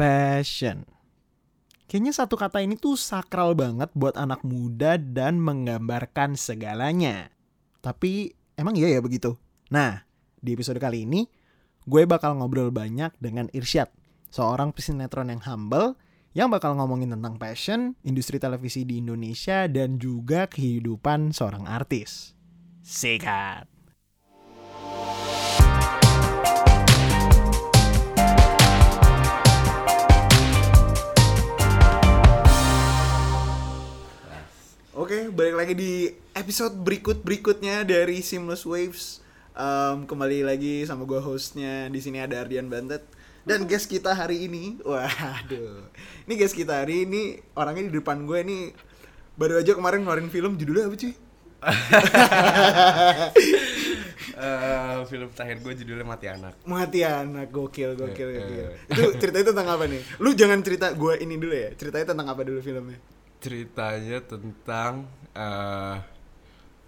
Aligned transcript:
Passion. 0.00 0.88
Kayaknya 1.84 2.12
satu 2.16 2.40
kata 2.40 2.64
ini 2.64 2.80
tuh 2.80 2.96
sakral 2.96 3.52
banget 3.52 3.92
buat 3.92 4.16
anak 4.16 4.40
muda 4.48 4.96
dan 4.96 5.36
menggambarkan 5.36 6.40
segalanya. 6.40 7.28
Tapi 7.84 8.32
emang 8.56 8.80
iya 8.80 8.96
ya 8.96 9.04
begitu? 9.04 9.36
Nah, 9.68 10.00
di 10.40 10.56
episode 10.56 10.80
kali 10.80 11.04
ini 11.04 11.28
gue 11.84 12.08
bakal 12.08 12.32
ngobrol 12.40 12.72
banyak 12.72 13.12
dengan 13.20 13.52
Irsyad, 13.52 13.92
seorang 14.32 14.72
pesinetron 14.72 15.36
yang 15.36 15.44
humble 15.44 16.00
yang 16.32 16.48
bakal 16.48 16.72
ngomongin 16.80 17.12
tentang 17.12 17.36
passion, 17.36 17.92
industri 18.00 18.40
televisi 18.40 18.88
di 18.88 19.04
Indonesia, 19.04 19.68
dan 19.68 20.00
juga 20.00 20.48
kehidupan 20.48 21.36
seorang 21.36 21.68
artis. 21.68 22.32
Sikat! 22.80 23.69
Oke, 35.10 35.26
balik 35.26 35.58
lagi 35.58 35.74
di 35.74 35.92
episode 36.38 36.86
berikut-berikutnya 36.86 37.82
dari 37.82 38.22
Seamless 38.22 38.62
Waves. 38.62 39.18
Em, 39.58 40.06
kembali 40.06 40.46
lagi 40.46 40.86
sama 40.86 41.02
gue 41.02 41.18
hostnya. 41.18 41.90
Di 41.90 41.98
sini 41.98 42.22
ada 42.22 42.38
Ardian 42.38 42.70
Bantet. 42.70 43.02
Dan 43.42 43.66
guest 43.66 43.90
kita 43.90 44.14
hari 44.14 44.46
ini, 44.46 44.78
waduh. 44.86 45.82
Ini 46.30 46.34
guest 46.38 46.54
kita 46.54 46.86
hari 46.86 47.10
ini 47.10 47.42
orangnya 47.58 47.90
di 47.90 47.98
depan 47.98 48.22
gue 48.22 48.38
nih 48.38 48.70
baru 49.34 49.58
aja 49.58 49.74
kemarin 49.74 50.06
ngeluarin 50.06 50.30
film 50.30 50.54
judulnya 50.54 50.86
apa 50.86 50.94
cuy? 50.94 51.12
Eh, 54.40 54.98
film 55.10 55.28
terakhir 55.34 55.58
gue 55.58 55.72
judulnya 55.74 56.06
Mati 56.06 56.30
Anak. 56.30 56.54
Mati 56.62 57.02
anak 57.02 57.50
gokil 57.50 57.98
gokil 57.98 58.28
Eh, 58.30 58.34
gokil. 58.38 58.62
eh. 58.62 58.94
Itu 58.94 59.02
ceritanya 59.18 59.50
tentang 59.50 59.74
apa 59.74 59.90
nih? 59.90 60.06
Lu 60.22 60.38
jangan 60.38 60.62
cerita 60.62 60.94
gue 60.94 61.18
ini 61.18 61.34
dulu 61.34 61.50
ya. 61.50 61.74
Ceritanya 61.74 62.14
tentang 62.14 62.30
apa 62.30 62.46
dulu 62.46 62.62
filmnya? 62.62 63.18
Ceritanya 63.40 64.18
tentang 64.22 64.92
eh 65.32 65.96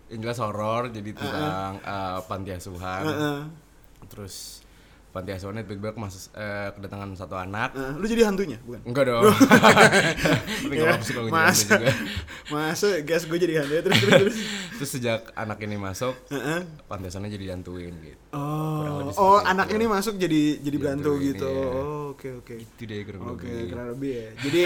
yang 0.08 0.20
jelas 0.20 0.38
horor, 0.38 0.92
jadi 0.92 1.10
tentang 1.10 1.80
eh, 1.80 2.18
panti 2.28 2.50
asuhan. 2.52 3.02
Heeh. 3.08 3.38
Terus 4.04 4.60
panti 5.08 5.28
asuhannya 5.28 5.64
tiba-tiba 5.64 5.96
masuk 5.96 6.32
eh, 6.36 6.68
kedatangan 6.72 7.16
satu 7.16 7.36
anak. 7.36 7.72
Heeh, 7.72 7.92
lu 7.96 8.04
jadi 8.04 8.28
hantunya, 8.28 8.60
bukan? 8.60 8.80
Enggak 8.84 9.04
dong. 9.08 9.24
Tapi 9.32 10.74
Ya, 10.76 10.84
enggak 10.84 11.00
apa-apa 11.00 11.04
kalau 11.08 11.28
masa, 11.28 11.64
juga. 11.72 11.92
masa 12.48 12.86
gas 13.00 13.22
gue 13.24 13.38
jadi 13.38 13.54
hantu 13.60 13.72
ya 13.72 13.82
terus 13.82 13.98
terus 13.98 14.12
terus. 14.20 14.36
Terus 14.76 14.90
sejak 14.90 15.20
anak 15.32 15.58
ini 15.62 15.76
masuk, 15.76 16.14
Heeh. 16.28 16.60
panti 16.84 17.08
asuhannya 17.08 17.30
jadi 17.30 17.44
dihantuin 17.48 17.94
gitu. 17.96 18.20
Oh, 18.36 19.08
oh 19.16 19.38
anak 19.40 19.72
itu. 19.72 19.76
ini 19.80 19.84
masuk 19.86 20.14
jadi 20.16 20.42
jadi 20.60 20.76
Dibantuin, 20.76 21.24
gitu. 21.32 21.48
iya. 21.48 21.68
Oh, 21.72 22.04
oke 22.12 22.28
oke. 22.44 22.54
Itu 22.60 22.82
deh 22.84 23.00
kurang 23.04 23.20
Oke, 23.32 23.48
lebih. 23.48 23.64
kurang 23.72 23.88
lebih 23.96 24.12
ya. 24.12 24.28
Jadi 24.44 24.62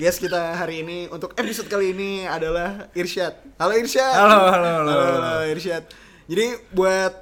guys 0.00 0.16
kita 0.16 0.56
hari 0.56 0.80
ini 0.80 1.12
untuk 1.12 1.36
episode 1.36 1.68
kali 1.68 1.92
ini 1.92 2.24
adalah 2.24 2.88
Irsyad. 2.96 3.36
Halo 3.60 3.76
Irsyad. 3.76 4.16
Halo, 4.16 4.48
halo, 4.48 4.68
halo. 4.80 4.92
halo 4.96 5.44
Irsyad. 5.44 5.84
Jadi 6.24 6.56
buat 6.72 7.12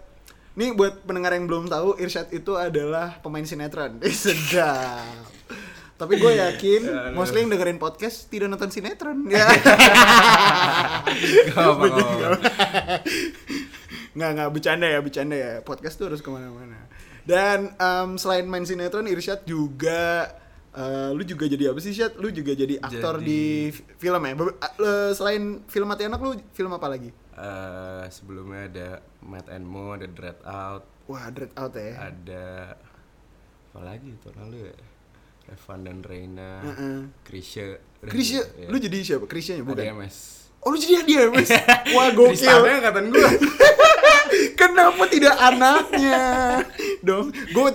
nih 0.54 0.78
buat 0.78 1.02
pendengar 1.02 1.34
yang 1.34 1.50
belum 1.50 1.66
tahu 1.66 1.98
Irsyad 1.98 2.30
itu 2.30 2.54
adalah 2.54 3.18
pemain 3.18 3.42
sinetron. 3.42 3.98
Eh, 3.98 4.14
Sedap. 4.22 5.26
Tapi 5.98 6.22
gue 6.22 6.38
yakin 6.38 6.80
Aduh. 6.86 7.18
mostly 7.18 7.42
yang 7.42 7.50
dengerin 7.50 7.82
podcast 7.82 8.30
tidak 8.30 8.46
nonton 8.46 8.70
sinetron. 8.70 9.26
Ya. 9.34 9.50
Gak 11.50 11.66
nggak 14.18 14.30
nggak 14.38 14.50
bercanda 14.54 14.86
ya 14.86 14.98
bercanda 15.02 15.34
ya 15.34 15.52
podcast 15.66 15.98
tuh 15.98 16.10
harus 16.10 16.18
ke 16.18 16.26
mana-mana 16.26 16.90
dan 17.22 17.70
em, 17.74 18.18
selain 18.18 18.46
main 18.50 18.66
sinetron 18.66 19.06
Irsyad 19.06 19.46
juga 19.46 20.26
eh, 20.70 21.10
lu 21.10 21.22
juga 21.22 21.44
jadi 21.44 21.70
apa 21.70 21.78
sih 21.78 21.90
Syad? 21.90 22.16
Lu 22.16 22.28
juga 22.28 22.52
jadi 22.52 22.76
aktor 22.76 23.18
Jadi- 23.18 23.24
di 23.24 23.42
fi- 23.70 23.86
film 23.98 24.20
ya? 24.20 24.32
Eh, 24.34 25.10
selain 25.12 25.42
film 25.64 25.86
Mati 25.86 26.04
Anak 26.04 26.18
lu 26.18 26.36
film 26.50 26.70
apa 26.70 26.86
lagi? 26.86 27.10
Eh, 27.32 28.04
sebelumnya 28.08 28.60
ada 28.64 28.88
Matt 29.20 29.46
and 29.46 29.62
Mo, 29.62 29.92
ada 29.92 30.06
Dread 30.06 30.38
Out, 30.42 30.84
Wah, 31.06 31.28
Dread 31.28 31.54
Out 31.54 31.72
ya. 31.72 31.94
ada 32.04 32.74
apa 33.68 33.80
lagi 33.80 34.10
tahun 34.18 34.36
lalu 34.42 34.58
ya 34.64 34.76
Revan 35.46 35.80
dan 35.80 35.98
Reina. 36.02 36.50
Krisya 37.22 37.78
Udah 37.98 38.10
Krisya, 38.10 38.42
gitu, 38.42 38.58
ya. 38.58 38.68
lu 38.68 38.76
jadi 38.78 38.96
siapa? 39.02 39.24
Krisya 39.24 39.52
ya 39.54 39.62
ada 39.62 39.70
bukan? 39.70 39.86
MS 39.98 40.16
Oh, 40.58 40.68
lu 40.68 40.76
jadi 40.76 41.00
dia 41.02 41.22
Mas. 41.28 41.48
Wah, 41.94 42.10
gokil. 42.10 42.34
Tristannya 42.34 42.82
angkatan 42.82 43.04
gue 43.08 43.22
Kenapa 44.54 45.04
tidak 45.06 45.34
anaknya? 45.34 46.24
Dong, 47.00 47.28
gue 47.30 47.68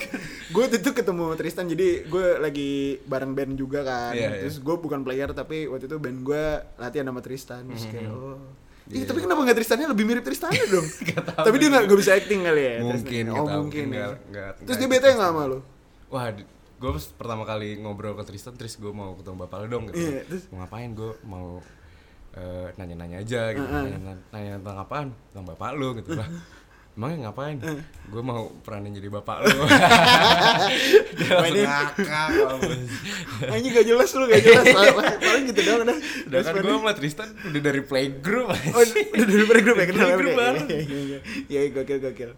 gue 0.50 0.64
itu 0.70 0.90
ketemu 0.92 1.34
Tristan 1.34 1.66
jadi 1.66 2.04
gue 2.04 2.28
lagi 2.38 2.72
bareng 3.02 3.32
band 3.32 3.54
juga 3.54 3.82
kan. 3.82 4.12
Iya, 4.12 4.30
iya. 4.32 4.42
Terus 4.42 4.58
gue 4.58 4.76
bukan 4.76 5.02
player 5.02 5.32
tapi 5.32 5.66
waktu 5.66 5.86
itu 5.86 5.98
band 5.98 6.20
gue 6.22 6.44
latihan 6.76 7.06
sama 7.06 7.20
Tristan. 7.20 7.66
Terus 7.68 7.86
kayak 7.86 8.06
Mhm. 8.06 8.14
oh. 8.14 8.40
Ih, 8.86 9.00
Iya. 9.00 9.06
tapi 9.06 9.20
kenapa 9.22 9.40
nggak 9.42 9.58
Tristannya 9.58 9.88
lebih 9.88 10.04
mirip 10.04 10.22
Tristannya 10.22 10.66
dong? 10.68 10.84
Gak 11.08 11.24
tahu 11.26 11.46
tapi 11.46 11.56
dia 11.56 11.70
nggak 11.70 11.84
nggak 11.86 12.00
bisa 12.00 12.12
acting 12.14 12.42
kali 12.42 12.62
ya. 12.62 12.76
Mungkin, 12.82 13.00
Tristan. 13.24 13.32
Oh 13.32 13.46
tahu, 13.46 13.60
mungkin. 13.62 13.86
ya. 13.86 13.96
nggak- 13.96 14.20
nggak- 14.28 14.54
Terus 14.62 14.78
dia 14.78 14.90
bete 14.90 15.08
nggak 15.10 15.30
sama 15.30 15.44
lu? 15.46 15.60
Wah, 16.10 16.26
gue 16.76 16.92
pertama 17.14 17.44
kali 17.44 17.80
ngobrol 17.80 18.12
ke 18.14 18.24
Tristan, 18.26 18.54
terus 18.54 18.76
gue 18.76 18.92
mau 18.92 19.16
ketemu 19.16 19.38
bapak 19.40 19.58
lu 19.58 19.68
dong 19.70 19.84
gitu. 19.88 20.04
Iya, 20.04 20.22
terus? 20.26 20.44
Mau 20.48 20.60
ngapain? 20.60 20.92
Gue 20.92 21.16
mau 21.24 21.64
eh, 22.34 22.68
nanya-nanya 22.76 23.18
aja 23.20 23.42
gitu. 23.52 23.64
Heeh. 23.64 23.86
Nanya, 23.94 24.14
nanya 24.30 24.52
tentang 24.58 24.78
apaan? 24.80 25.08
Tentang 25.30 25.46
bapak 25.48 25.72
lu 25.74 25.94
gitu 25.96 26.14
lah. 26.14 26.28
Emangnya 26.94 27.26
ngapain? 27.26 27.58
Gue 28.06 28.22
mau 28.22 28.54
peranin 28.62 28.94
jadi 28.94 29.10
bapak 29.10 29.42
lu. 29.42 29.50
Dia 31.18 31.30
langsung 31.32 31.50
ini- 31.52 31.66
ngakak. 31.66 32.28
mampus. 32.46 32.80
Ini 33.50 33.68
gak 33.72 33.86
jelas 33.88 34.10
lu 34.12 34.24
gak 34.28 34.42
jelas. 34.46 34.66
Paling- 35.18 35.46
gitu 35.50 35.62
dong 35.64 35.80
udah. 35.84 35.98
Udah 36.28 36.40
kan 36.44 36.54
gue 36.56 36.70
sama 36.72 36.94
Tristan 36.94 37.30
udah 37.44 37.62
dari 37.64 37.82
playgroup 37.82 38.46
Oh, 38.46 38.82
udah 38.86 39.26
dari 39.26 39.44
playgroup 39.44 39.76
ya 39.76 39.86
kenal 39.88 40.06
Playgroup 40.08 40.30
ya? 40.30 40.38
bareng. 40.40 40.68
Iya, 40.68 40.78
iya, 40.80 41.00
iya. 41.02 41.20
Iya, 41.48 41.60
gokil, 41.72 41.98
gokil. 42.00 42.32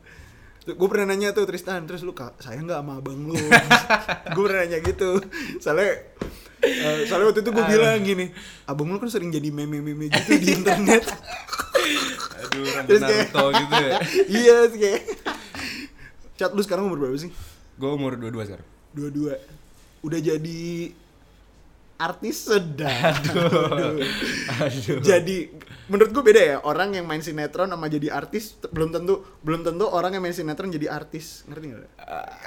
Gue 0.65 0.87
pernah 0.87 1.05
nanya 1.05 1.29
tuh 1.29 1.43
Tristan, 1.43 1.83
terus 1.83 2.01
lu 2.01 2.11
kak, 2.11 2.39
saya 2.39 2.57
nggak 2.57 2.79
sama 2.79 2.97
abang 2.97 3.21
lu. 3.21 3.35
gue 3.35 4.41
pernah 4.41 4.63
nanya 4.63 4.79
gitu. 4.81 5.19
Soalnya, 5.59 5.99
eh, 6.61 7.03
soalnya 7.05 7.27
waktu 7.27 7.41
itu 7.41 7.49
gue 7.49 7.65
bilang 7.65 7.99
gini, 7.99 8.25
abang 8.63 8.87
lu 8.87 8.97
kan 8.97 9.07
sering 9.07 9.29
jadi 9.29 9.49
meme-meme 9.49 10.07
gitu 10.07 10.31
di 10.35 10.47
internet. 10.53 11.03
Aduh, 12.37 12.63
Terus 12.85 13.01
kayak- 13.01 13.31
Naruto 13.31 13.45
gitu 13.53 13.75
ya. 13.75 13.97
iya, 14.37 14.55
terus 14.63 14.75
kayak. 14.77 15.01
Cat 16.35 16.51
lu 16.51 16.61
sekarang 16.61 16.85
umur 16.85 16.99
berapa 16.99 17.17
sih? 17.17 17.31
Gue 17.75 17.89
umur 17.89 18.15
22 18.15 18.31
sekarang. 18.45 18.67
Dua-dua. 18.91 19.35
Udah 20.01 20.19
jadi 20.19 20.91
artis 21.95 22.51
sedang. 22.51 23.15
Aduh. 23.31 24.03
Aduh. 24.67 24.99
jadi 24.99 25.37
menurut 25.85 26.09
gue 26.11 26.23
beda 26.25 26.41
ya 26.41 26.57
orang 26.65 26.97
yang 26.97 27.05
main 27.05 27.21
sinetron 27.21 27.69
sama 27.69 27.85
jadi 27.85 28.09
artis 28.09 28.57
belum 28.73 28.89
tentu 28.89 29.21
belum 29.45 29.61
tentu 29.61 29.85
orang 29.85 30.17
yang 30.17 30.23
main 30.25 30.33
sinetron 30.33 30.73
jadi 30.73 30.89
artis 30.89 31.45
ngerti 31.45 31.65
nggak 31.77 31.85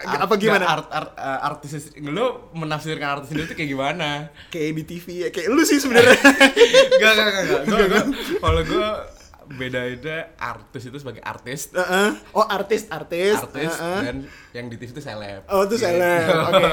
Art- 0.03 0.23
apa 0.27 0.35
gimana 0.35 0.67
art, 0.67 0.89
art, 0.91 1.11
eh, 1.15 1.39
artis 1.47 1.71
lu 2.03 2.51
menafsirkan 2.59 3.23
artis 3.23 3.31
itu 3.31 3.55
kayak 3.55 3.71
gimana? 3.71 4.35
kayak 4.51 4.75
di 4.75 4.85
TV 4.85 5.07
ya 5.23 5.29
kayak 5.31 5.55
lu 5.55 5.63
sih 5.63 5.79
sebenarnya 5.79 6.19
Gak, 6.99 7.13
gak, 7.15 7.27
gak, 7.31 7.45
gak. 7.47 8.05
Kalau 8.43 8.63
gue 8.67 8.89
bedainnya 9.51 10.37
artis 10.37 10.83
itu 10.85 10.97
sebagai 10.97 11.21
artis, 11.21 11.71
Heeh. 11.71 12.11
oh 12.31 12.45
artis 12.45 12.85
artis 12.87 13.37
artis 13.39 13.73
Heeh. 13.73 14.01
dan 14.03 14.17
yang 14.53 14.67
di 14.67 14.77
TV 14.77 14.91
itu 14.91 15.01
seleb. 15.01 15.43
oh 15.47 15.65
itu 15.65 15.75
Gitu. 15.75 15.85
seleb 15.85 16.29
oke 16.49 16.71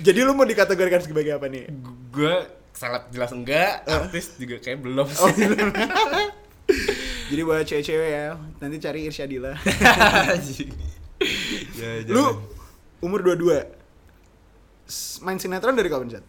jadi 0.00 0.18
lu 0.20 0.32
mau 0.32 0.42
dikategorikan 0.42 0.98
sebagai 0.98 1.32
apa 1.32 1.46
nih 1.46 1.70
Gue 2.08 2.34
seleb 2.70 3.06
jelas 3.08 3.30
enggak, 3.30 3.82
artis 3.84 4.34
juga 4.34 4.58
kayak 4.58 4.78
belum 4.80 5.02
oh 5.02 5.28
sih. 5.30 5.46
jadi 7.30 7.40
buat 7.42 7.62
cewek-cewek 7.62 8.08
ya 8.08 8.24
nanti 8.58 8.76
cari 8.78 9.00
Irsyadila 9.04 9.54
ya, 11.74 11.88
lu 12.06 12.24
umur 12.98 13.22
22 13.22 13.64
S- 14.84 15.20
main 15.20 15.36
sinetron 15.36 15.72
dari 15.72 15.86
kapan 15.86 16.08
Chat? 16.10 16.24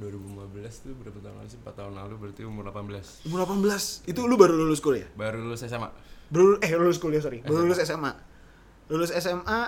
2015 0.00 0.48
tuh 0.80 0.92
berapa 0.96 1.18
tahun 1.18 1.36
lalu 1.36 1.48
sih? 1.48 1.58
4 1.60 1.70
tahun 1.70 1.92
lalu 1.94 2.14
berarti 2.18 2.42
umur 2.42 2.64
18. 2.66 3.28
umur 3.28 3.38
18 3.44 4.08
itu 4.08 4.20
lu 4.22 4.34
baru 4.34 4.56
lulus 4.56 4.80
kuliah 4.80 5.04
Baru 5.12 5.38
lulus 5.38 5.60
SMA. 5.62 5.92
Baru 6.26 6.56
eh 6.58 6.72
lulus 6.72 6.96
kuliah 6.96 7.20
sorry. 7.20 7.40
Baru 7.40 7.62
lulus 7.62 7.78
SMA. 7.78 8.12
Lulus 8.88 9.12
SMA 9.12 9.60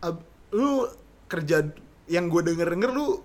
ab- 0.00 0.26
lu 0.50 0.84
kerja 1.26 1.62
yang 2.06 2.26
gue 2.26 2.42
denger 2.42 2.66
denger 2.68 2.90
lu 2.90 3.22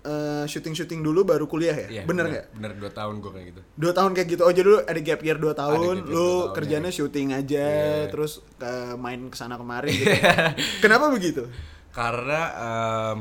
eh, 0.00 0.44
syuting 0.44 0.72
syuting 0.72 1.00
dulu 1.00 1.22
baru 1.22 1.44
kuliah 1.44 1.76
ya? 1.76 1.88
Iya, 1.90 2.02
bener 2.04 2.24
nggak? 2.26 2.46
Bener 2.54 2.70
2 2.74 2.88
tahun 2.90 3.14
gue 3.18 3.30
kayak 3.30 3.46
gitu. 3.48 3.60
Dua 3.74 3.92
tahun 3.92 4.10
kayak 4.12 4.28
gitu. 4.30 4.42
Oh 4.42 4.50
jadi 4.50 4.66
lu 4.66 4.78
ada 4.80 4.96
gap 4.98 5.20
year 5.20 5.36
dua 5.36 5.52
tahun, 5.52 5.76
gap 5.76 5.84
year 6.00 6.08
lu 6.10 6.16
tahun, 6.40 6.54
kerjanya 6.54 6.88
ya. 6.88 6.96
syuting 6.96 7.28
aja, 7.30 7.66
Iya. 7.68 8.08
terus 8.08 8.40
ke 8.56 8.72
main 8.96 9.28
ke 9.28 9.36
sana 9.36 9.54
kemari 9.54 9.92
gitu. 10.00 10.08
Kenapa 10.80 11.08
begitu? 11.08 11.44
Karena 11.90 12.40
em, 12.56 13.18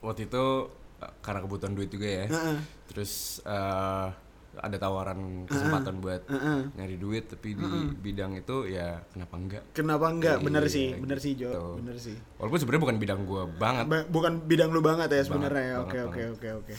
waktu 0.00 0.24
itu 0.24 0.44
eh, 0.68 0.79
karena 1.20 1.40
kebutuhan 1.40 1.72
duit 1.72 1.88
juga 1.88 2.06
ya. 2.06 2.24
Heeh. 2.26 2.56
Terus 2.86 3.12
eh 3.42 4.08
ada 4.50 4.76
tawaran 4.76 5.46
kesempatan 5.46 6.02
buat 6.02 6.26
Heeh. 6.26 6.74
nyari 6.74 6.98
duit 6.98 7.22
tapi 7.24 7.54
di 7.54 7.64
bidang 7.96 8.34
itu 8.34 8.66
ya 8.66 8.98
kenapa 9.06 9.38
enggak 9.38 9.62
Kenapa 9.70 10.10
enggak? 10.10 10.42
Bener 10.42 10.66
Iya, 10.66 10.74
sih, 10.74 10.88
bener 10.92 11.18
sih 11.18 11.32
Jo, 11.32 11.48
gitu. 11.48 11.62
bener 11.78 11.96
sih. 11.96 12.18
walaupun 12.34 12.58
sebenarnya 12.58 12.82
bukan 12.82 12.98
bidang 12.98 13.20
gua 13.24 13.46
banget 13.46 13.84
Ba- 13.86 14.08
bukan 14.10 14.42
bidang 14.42 14.68
lu 14.68 14.82
banget 14.82 15.06
ya 15.08 15.22
sebenarnya 15.22 15.64
ya. 15.64 15.76
Oke 15.80 15.98
oke 16.02 16.22
oke 16.34 16.48
oke. 16.60 16.72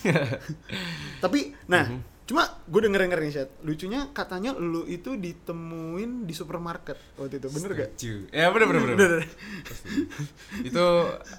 Tapi 1.24 1.40
nah, 1.64 1.84
cuma 2.32 2.48
gue 2.64 2.80
denger 2.80 3.04
denger 3.04 3.18
nih 3.20 3.32
Seth. 3.36 3.52
Lucunya 3.60 4.08
katanya 4.10 4.56
lu 4.56 4.88
itu 4.88 5.20
ditemuin 5.20 6.24
di 6.24 6.32
supermarket 6.32 6.96
waktu 7.20 7.36
itu, 7.36 7.52
bener 7.52 7.70
gak? 7.76 7.88
Setuju. 7.92 8.14
ya 8.32 8.48
bener 8.48 8.66
bener 8.66 8.80
bener, 8.82 8.96
Bener. 8.96 9.20
itu 10.64 10.86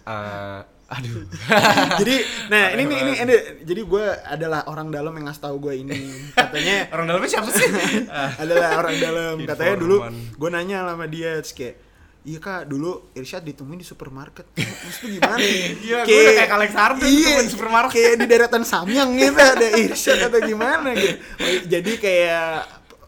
eh, 0.06 0.62
aduh 0.94 1.26
jadi, 2.06 2.16
nah 2.54 2.70
ini 2.70 2.84
nih 2.86 2.98
ini, 3.02 3.12
ini 3.26 3.36
jadi 3.66 3.82
gue 3.82 4.06
adalah 4.30 4.70
orang 4.70 4.94
dalam 4.94 5.10
yang 5.18 5.26
ngasih 5.26 5.42
tahu 5.42 5.58
gue 5.58 5.74
ini. 5.82 5.98
Katanya 6.38 6.94
orang 6.94 7.06
dalamnya 7.10 7.30
siapa 7.34 7.50
sih 7.50 7.70
Ah, 8.06 8.30
adalah 8.46 8.78
orang 8.78 8.96
dalam. 9.02 9.36
Katanya 9.42 9.76
dulu 9.76 9.98
gue 10.14 10.50
nanya 10.54 10.86
sama 10.86 11.10
dia 11.10 11.42
kayak 11.42 11.83
Iya 12.24 12.40
kak, 12.40 12.62
dulu 12.66 13.12
Irsyad 13.12 13.42
ditemuin 13.42 13.76
di 13.76 13.84
supermarket. 13.84 14.48
Maksudnya 14.54 15.12
gimana? 15.18 15.36
Iya, 15.84 15.98
gua 16.02 16.16
udah 16.18 16.34
kayak 16.34 16.52
Alex 16.54 16.72
Harden 16.74 17.04
ditemuin 17.04 17.44
di 17.44 17.52
supermarket. 17.52 17.94
Kayak 17.94 18.16
di 18.16 18.26
deretan 18.26 18.64
Samyang 18.64 19.10
gitu 19.14 19.38
ada 19.38 19.68
Irsyad 19.74 20.20
atau 20.24 20.40
gimana 20.42 20.88
gitu. 20.94 21.16
Oh, 21.20 21.52
jadi 21.68 21.92
kayak 21.96 22.48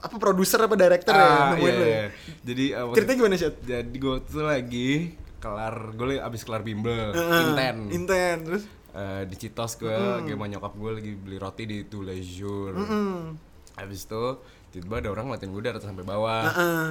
apa 0.02 0.16
produser 0.16 0.60
apa 0.60 0.76
director 0.76 1.12
ya 1.12 1.24
Ah, 1.24 1.38
nemuin 1.50 1.66
iya, 1.66 1.74
lu. 1.74 1.86
iya. 1.88 2.06
jadi 2.44 2.66
waktu- 2.78 2.96
Ceritanya 2.96 3.18
gimana 3.18 3.36
Syad? 3.36 3.56
jadi 3.60 3.96
gue 3.96 4.16
tuh 4.22 4.44
lagi 4.44 4.92
kelar 5.40 5.76
gue 5.92 6.06
abis 6.20 6.42
kelar 6.42 6.62
bimbel 6.62 7.10
Heeh, 7.10 7.42
inten 7.44 7.78
Inten 7.90 8.38
terus. 8.44 8.64
Eh, 8.92 9.22
di 9.26 9.36
Citos 9.36 9.74
gue 9.76 9.90
lagi 9.90 10.30
sama 10.30 10.46
nyokap 10.46 10.74
gue 10.74 10.92
lagi 10.94 11.12
beli 11.16 11.38
roti 11.38 11.64
di 11.64 11.78
Two 11.84 12.02
Leisure 12.02 12.76
Hmm. 12.76 13.34
abis 13.76 14.06
itu 14.06 14.26
tiba-tiba 14.70 14.96
ada 15.00 15.10
orang 15.12 15.26
ngeliatin 15.28 15.50
gue 15.50 15.62
dari 15.64 15.74
atas 15.74 15.88
sampai 15.88 16.04
bawah 16.04 16.42
Heeh. 16.46 16.86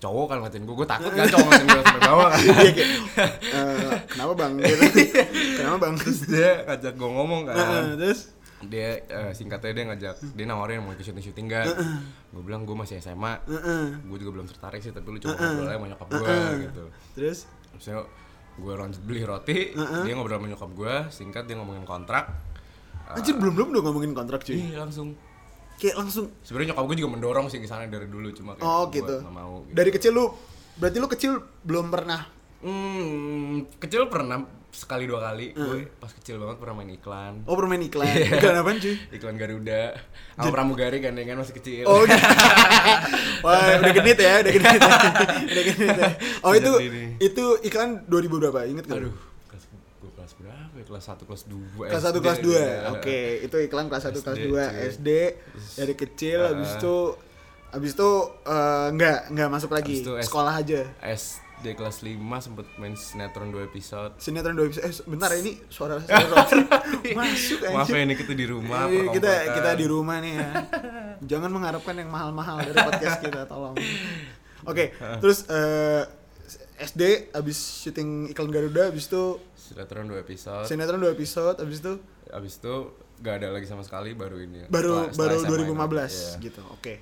Cowok 0.00 0.26
kan 0.26 0.36
ngeliatin 0.40 0.64
gue 0.64 0.74
gue 0.74 0.88
takut 0.88 1.12
kan 1.12 1.26
cowok 1.28 1.44
ngeliatin 1.44 1.66
gue 1.68 1.82
sampai 1.84 2.02
bawah 2.02 2.26
kan. 2.32 2.40
Iya 2.40 2.52
kayak 2.56 2.88
"Eh, 3.52 3.92
kenapa 4.08 4.32
bang? 4.34 4.52
Gitu. 4.56 4.84
kenapa 5.60 5.76
bang? 5.78 5.94
terus 6.00 6.18
dia 6.24 6.50
ngajak 6.64 6.94
gue 6.96 7.10
ngomong 7.12 7.42
kan. 7.44 7.56
Heeh, 7.56 7.84
terus? 8.00 8.20
Dia 8.60 8.88
eh, 9.00 9.32
singkatnya 9.32 9.72
dia 9.72 9.84
ngajak 9.88 10.14
dia 10.32 10.44
nawarin 10.44 10.80
mau 10.80 10.92
ikut 10.92 11.00
syuting 11.00 11.24
syuting 11.24 11.46
gak 11.48 11.64
gue 12.28 12.42
bilang 12.44 12.68
gue 12.68 12.76
masih 12.76 13.00
SMA 13.00 13.40
gue 14.04 14.16
juga 14.18 14.30
belum 14.36 14.46
tertarik 14.48 14.80
sih 14.80 14.92
tapi 14.92 15.08
lu 15.08 15.16
coba 15.16 15.32
ngobrol 15.36 15.64
aja 15.64 15.76
sama 15.76 15.86
nyokap 15.88 16.08
gue 16.10 16.34
gitu. 16.64 16.84
Terus? 17.16 17.38
Terusnya 17.72 17.96
gue 18.60 18.74
lanjut 18.76 19.00
beli 19.00 19.22
roti, 19.24 19.72
dia 20.04 20.12
ngobrol 20.12 20.36
sama 20.36 20.48
nyokap 20.48 20.70
gue, 20.74 20.94
singkat 21.08 21.48
dia 21.48 21.56
ngomongin 21.56 21.88
kontrak. 21.88 22.28
Anjir 23.10 23.34
belum 23.34 23.56
belum 23.56 23.68
udah 23.72 23.82
ngomongin 23.88 24.12
kontrak 24.12 24.44
cuy. 24.44 24.60
Ih 24.60 24.76
langsung. 24.76 25.16
Kayak 25.80 25.96
langsung 25.96 26.28
Sebenarnya 26.40 26.76
nyokap 26.76 26.84
gue 26.84 26.96
juga 27.00 27.10
mendorong 27.10 27.46
sih 27.48 27.56
ke 27.56 27.64
sana 27.64 27.88
dari 27.88 28.04
dulu 28.04 28.28
cuma 28.30 28.52
kayak 28.52 28.68
Oh 28.68 28.84
gitu. 28.92 29.16
nggak 29.18 29.32
mau. 29.32 29.64
Gitu. 29.64 29.72
Dari 29.74 29.90
kecil 29.90 30.12
lu 30.12 30.24
berarti 30.76 30.96
lu 30.96 31.08
kecil 31.08 31.32
belum 31.60 31.88
pernah 31.88 32.20
Hmm, 32.60 33.64
kecil 33.80 34.04
pernah 34.06 34.44
sekali 34.70 35.08
dua 35.08 35.24
kali. 35.24 35.50
Gue 35.50 35.88
pas 35.96 36.12
kecil 36.12 36.36
banget 36.36 36.60
pernah 36.60 36.76
main 36.76 36.92
iklan. 36.92 37.34
Oh 37.48 37.56
permain 37.56 37.80
iklan. 37.80 38.04
Iya. 38.12 38.36
Iklan 38.36 38.54
apaan 38.54 38.76
cuy? 38.76 38.94
Iklan 39.10 39.34
Garuda. 39.34 39.82
Sama 40.36 40.52
pramugari 40.52 41.00
kan 41.00 41.16
dengan 41.16 41.40
masih 41.40 41.56
kecil. 41.56 41.88
Oh 41.88 42.04
gitu. 42.04 42.20
Wah 43.44 43.80
udah 43.80 43.92
genit 43.96 44.18
ya, 44.20 44.44
udah 44.44 44.52
genit 44.52 44.76
ya. 44.76 44.92
udah 45.56 45.64
genit 45.64 45.96
ya. 45.96 46.10
Oh 46.44 46.52
itu 46.52 46.72
Jadi 46.76 47.02
itu 47.18 47.44
iklan 47.64 48.04
2000 48.04 48.28
berapa? 48.38 48.60
Ingat 48.68 48.84
kan? 48.86 48.96
Aduh, 49.00 49.14
kelas 49.48 49.64
gue 49.96 50.10
kelas 50.12 50.32
berapa? 50.36 50.74
ya? 50.76 50.79
Kelas 50.90 51.06
1 51.06 51.22
kelas 51.22 51.42
2. 51.46 51.86
Kelas 51.86 52.02
1 52.04 52.18
kelas 52.18 52.38
2. 52.42 52.92
Oke, 52.92 53.18
itu 53.40 53.56
iklan 53.60 53.86
kelas 53.86 54.04
1 54.04 54.18
kelas 54.18 54.36
SD, 54.36 54.44
2 54.44 54.50
cuy. 54.50 54.80
SD 54.90 55.08
dari 55.78 55.94
kecil 55.94 56.38
Ah. 56.40 56.48
habis 56.50 56.70
itu 56.74 56.96
habis 57.70 57.92
itu 57.94 58.10
eh, 58.44 58.86
nggak 58.90 59.18
nggak 59.30 59.48
masuk 59.48 59.70
lagi 59.70 60.02
itu 60.02 60.10
sekolah 60.18 60.50
aja. 60.52 60.82
SD 61.00 61.78
kelas 61.78 62.02
5 62.02 62.18
sempet 62.42 62.66
main 62.76 62.98
sinetron 62.98 63.48
2 63.48 63.62
episode. 63.64 64.18
Sinetron 64.18 64.58
2 64.58 64.66
episode. 64.66 64.82
Eh, 64.82 64.94
bentar 65.06 65.30
ini 65.32 65.62
suara 65.70 65.94
Roger 66.00 66.58
masuk 67.08 67.58
Maaf 67.62 67.86
anjir. 67.86 67.94
ya 67.94 68.02
ini 68.02 68.14
kita 68.18 68.32
di 68.34 68.46
rumah. 68.46 68.90
Iya, 68.90 69.14
kita 69.14 69.30
kita 69.54 69.70
di 69.78 69.86
rumah 69.86 70.18
nih 70.18 70.32
ya. 70.34 70.48
Jangan 71.22 71.50
mengharapkan 71.50 71.94
yang 71.94 72.10
mahal-mahal 72.10 72.58
dari 72.60 72.74
podcast 72.74 73.22
kita, 73.22 73.46
tolong. 73.52 73.78
Oke, 74.66 74.90
terus 75.22 75.46
eh, 75.46 76.02
SD 76.80 77.30
abis 77.30 77.84
syuting 77.84 78.26
iklan 78.26 78.48
Garuda, 78.48 78.88
abis 78.88 79.06
itu 79.06 79.36
Sinetron 79.70 80.04
2 80.04 80.18
episode. 80.18 80.66
sinetron 80.66 80.98
2 80.98 81.14
episode, 81.14 81.56
abis 81.56 81.78
itu 81.78 81.92
Abis 82.28 82.52
itu 82.56 82.74
gak 83.18 83.34
ada 83.38 83.48
lagi 83.50 83.64
sama 83.64 83.82
sekali 83.82 84.10
baru 84.12 84.38
ini. 84.38 84.66
baru 84.66 85.06
Setelah- 85.06 85.10
baru 85.12 85.34
setelah 85.34 85.34
SMA 85.36 85.50
2015 85.52 86.12
Iya. 86.12 86.32
gitu. 86.40 86.62
Oke. 86.68 86.94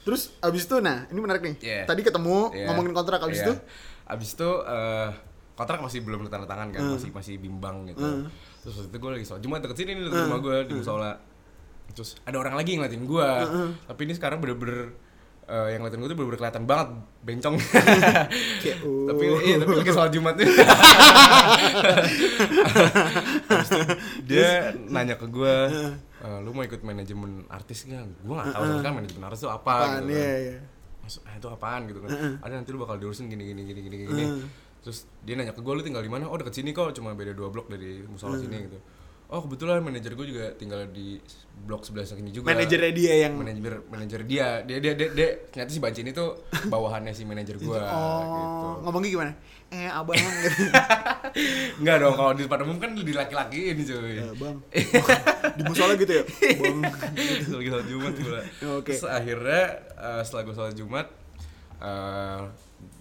Terus 0.00 0.22
abis 0.38 0.62
itu 0.64 0.76
nah, 0.78 1.06
ini 1.06 1.18
menarik 1.18 1.42
nih. 1.44 1.56
Iya. 1.60 1.82
Tadi 1.84 2.00
ketemu 2.00 2.50
Iya. 2.50 2.66
ngomongin 2.66 2.92
kontrak 2.92 3.20
abis 3.20 3.38
Iya. 3.38 3.46
itu 3.46 3.54
Abis 4.06 4.30
itu 4.32 4.50
eh, 4.64 5.10
kontrak 5.54 5.78
masih 5.78 6.00
belum 6.00 6.26
tanda 6.26 6.42
tangan 6.44 6.68
kan, 6.68 6.82
masih 6.88 7.10
masih 7.10 7.34
bimbang 7.36 7.86
gitu. 7.86 8.02
Terus 8.60 8.74
waktu 8.76 8.88
itu 8.88 8.98
gue 8.98 9.10
lagi 9.12 9.24
sholat 9.24 9.38
Jumat 9.40 9.58
deket 9.60 9.76
sini 9.76 9.90
nih 9.92 10.02
deket 10.04 10.26
rumah 10.26 10.40
gue 10.40 10.56
di 10.64 10.72
musola. 10.74 11.12
Terus 11.90 12.18
ada 12.20 12.36
orang 12.36 12.54
lagi 12.54 12.74
ngeliatin 12.74 13.02
gue. 13.02 13.28
Tapi 13.84 14.00
ini 14.02 14.12
sekarang 14.12 14.38
bener-bener 14.38 14.90
eh, 15.50 15.68
yang 15.74 15.82
ngeliatin 15.82 15.98
gue 15.98 16.08
tuh 16.08 16.16
bener-bener 16.16 16.40
kelihatan 16.40 16.64
banget 16.70 16.88
bencong. 17.26 17.54
kayak 18.62 18.76
oh. 18.86 19.10
tapi 19.10 19.24
iya, 19.42 19.56
tapi 19.58 19.72
lagi 19.74 19.90
sholat 19.90 20.12
Jumat 20.14 20.34
nih. 20.38 20.48
Dia 24.30 24.50
nanya 24.86 25.18
ke 25.18 25.26
gue, 25.26 25.56
"Eh, 26.24 26.38
lu 26.46 26.54
mau 26.54 26.62
ikut 26.62 26.80
manajemen 26.86 27.44
artis 27.50 27.90
nggak? 27.90 28.22
Gue 28.22 28.36
tahu 28.38 28.62
sama 28.62 28.78
sekali 28.78 28.94
manajemen 29.02 29.22
artis 29.26 29.40
itu 29.42 29.50
apa. 29.50 29.58
apaan 29.58 29.90
gitu 30.06 30.14
kan. 30.14 30.22
ya 30.22 30.34
ya. 30.38 30.58
Maksud, 31.00 31.20
ah, 31.26 31.34
itu 31.34 31.48
apaan 31.50 31.80
gitu 31.90 31.98
kan 32.04 32.10
ada 32.38 32.52
nanti 32.54 32.70
lu 32.70 32.78
bakal 32.86 33.00
diurusin 33.00 33.26
gini 33.26 33.42
gini 33.42 33.66
gini 33.66 33.80
gini 33.82 33.96
gini 34.04 34.24
terus 34.84 35.10
dia 35.24 35.34
nanya 35.34 35.56
ke 35.56 35.60
gue 35.64 35.72
lu 35.74 35.82
tinggal 35.82 36.04
di 36.04 36.12
mana 36.12 36.28
oh 36.28 36.36
deket 36.38 36.60
sini 36.60 36.70
kok 36.70 36.92
cuma 36.94 37.12
beda 37.16 37.34
dua 37.34 37.48
blok 37.50 37.66
dari 37.66 38.04
musola 38.06 38.36
sini 38.38 38.68
gitu 38.68 38.78
oh 39.30 39.40
kebetulan 39.46 39.78
manajer 39.78 40.18
gue 40.18 40.26
juga 40.26 40.50
tinggal 40.58 40.90
di 40.90 41.22
blok 41.60 41.86
sebelah 41.86 42.02
sini 42.02 42.34
juga 42.34 42.50
Manajernya 42.50 42.90
dia 42.90 43.14
yang 43.28 43.38
manajer 43.38 43.84
manajer 43.86 44.20
dia 44.26 44.64
dia 44.66 44.82
dia 44.82 44.92
dia, 44.98 45.08
dia 45.14 45.28
ternyata 45.54 45.70
si 45.70 45.78
Banci 45.78 46.00
ini 46.02 46.10
tuh 46.10 46.34
bawahannya 46.66 47.14
si 47.14 47.22
manajer 47.22 47.54
gue 47.60 47.68
gitu 47.78 47.94
Oh, 47.94 48.82
ngomongnya 48.82 49.10
gimana? 49.12 49.32
Eh, 49.70 49.86
abang 49.86 50.18
gitu. 50.42 50.66
Enggak 51.78 51.96
dong 52.02 52.14
kalau 52.18 52.32
di 52.34 52.42
depan 52.42 52.58
umum 52.66 52.82
kan 52.82 52.90
di 52.90 53.12
laki-lakiin 53.14 53.76
cuy 53.86 54.18
Eh, 54.18 54.34
bang. 54.34 54.56
Di 55.58 55.62
musola 55.62 55.94
gitu 55.94 56.10
ya? 56.10 56.24
Bang. 56.58 56.78
lagi 57.54 57.68
sholat 57.70 57.86
Jumat 57.86 58.14
gila. 58.18 58.40
Oke. 58.82 58.98
Terus 58.98 59.06
akhirnya 59.06 59.62
eh, 59.94 60.22
setelah 60.26 60.42
gue 60.42 60.54
sholat 60.58 60.74
Jumat, 60.74 61.06
eh 61.78 62.40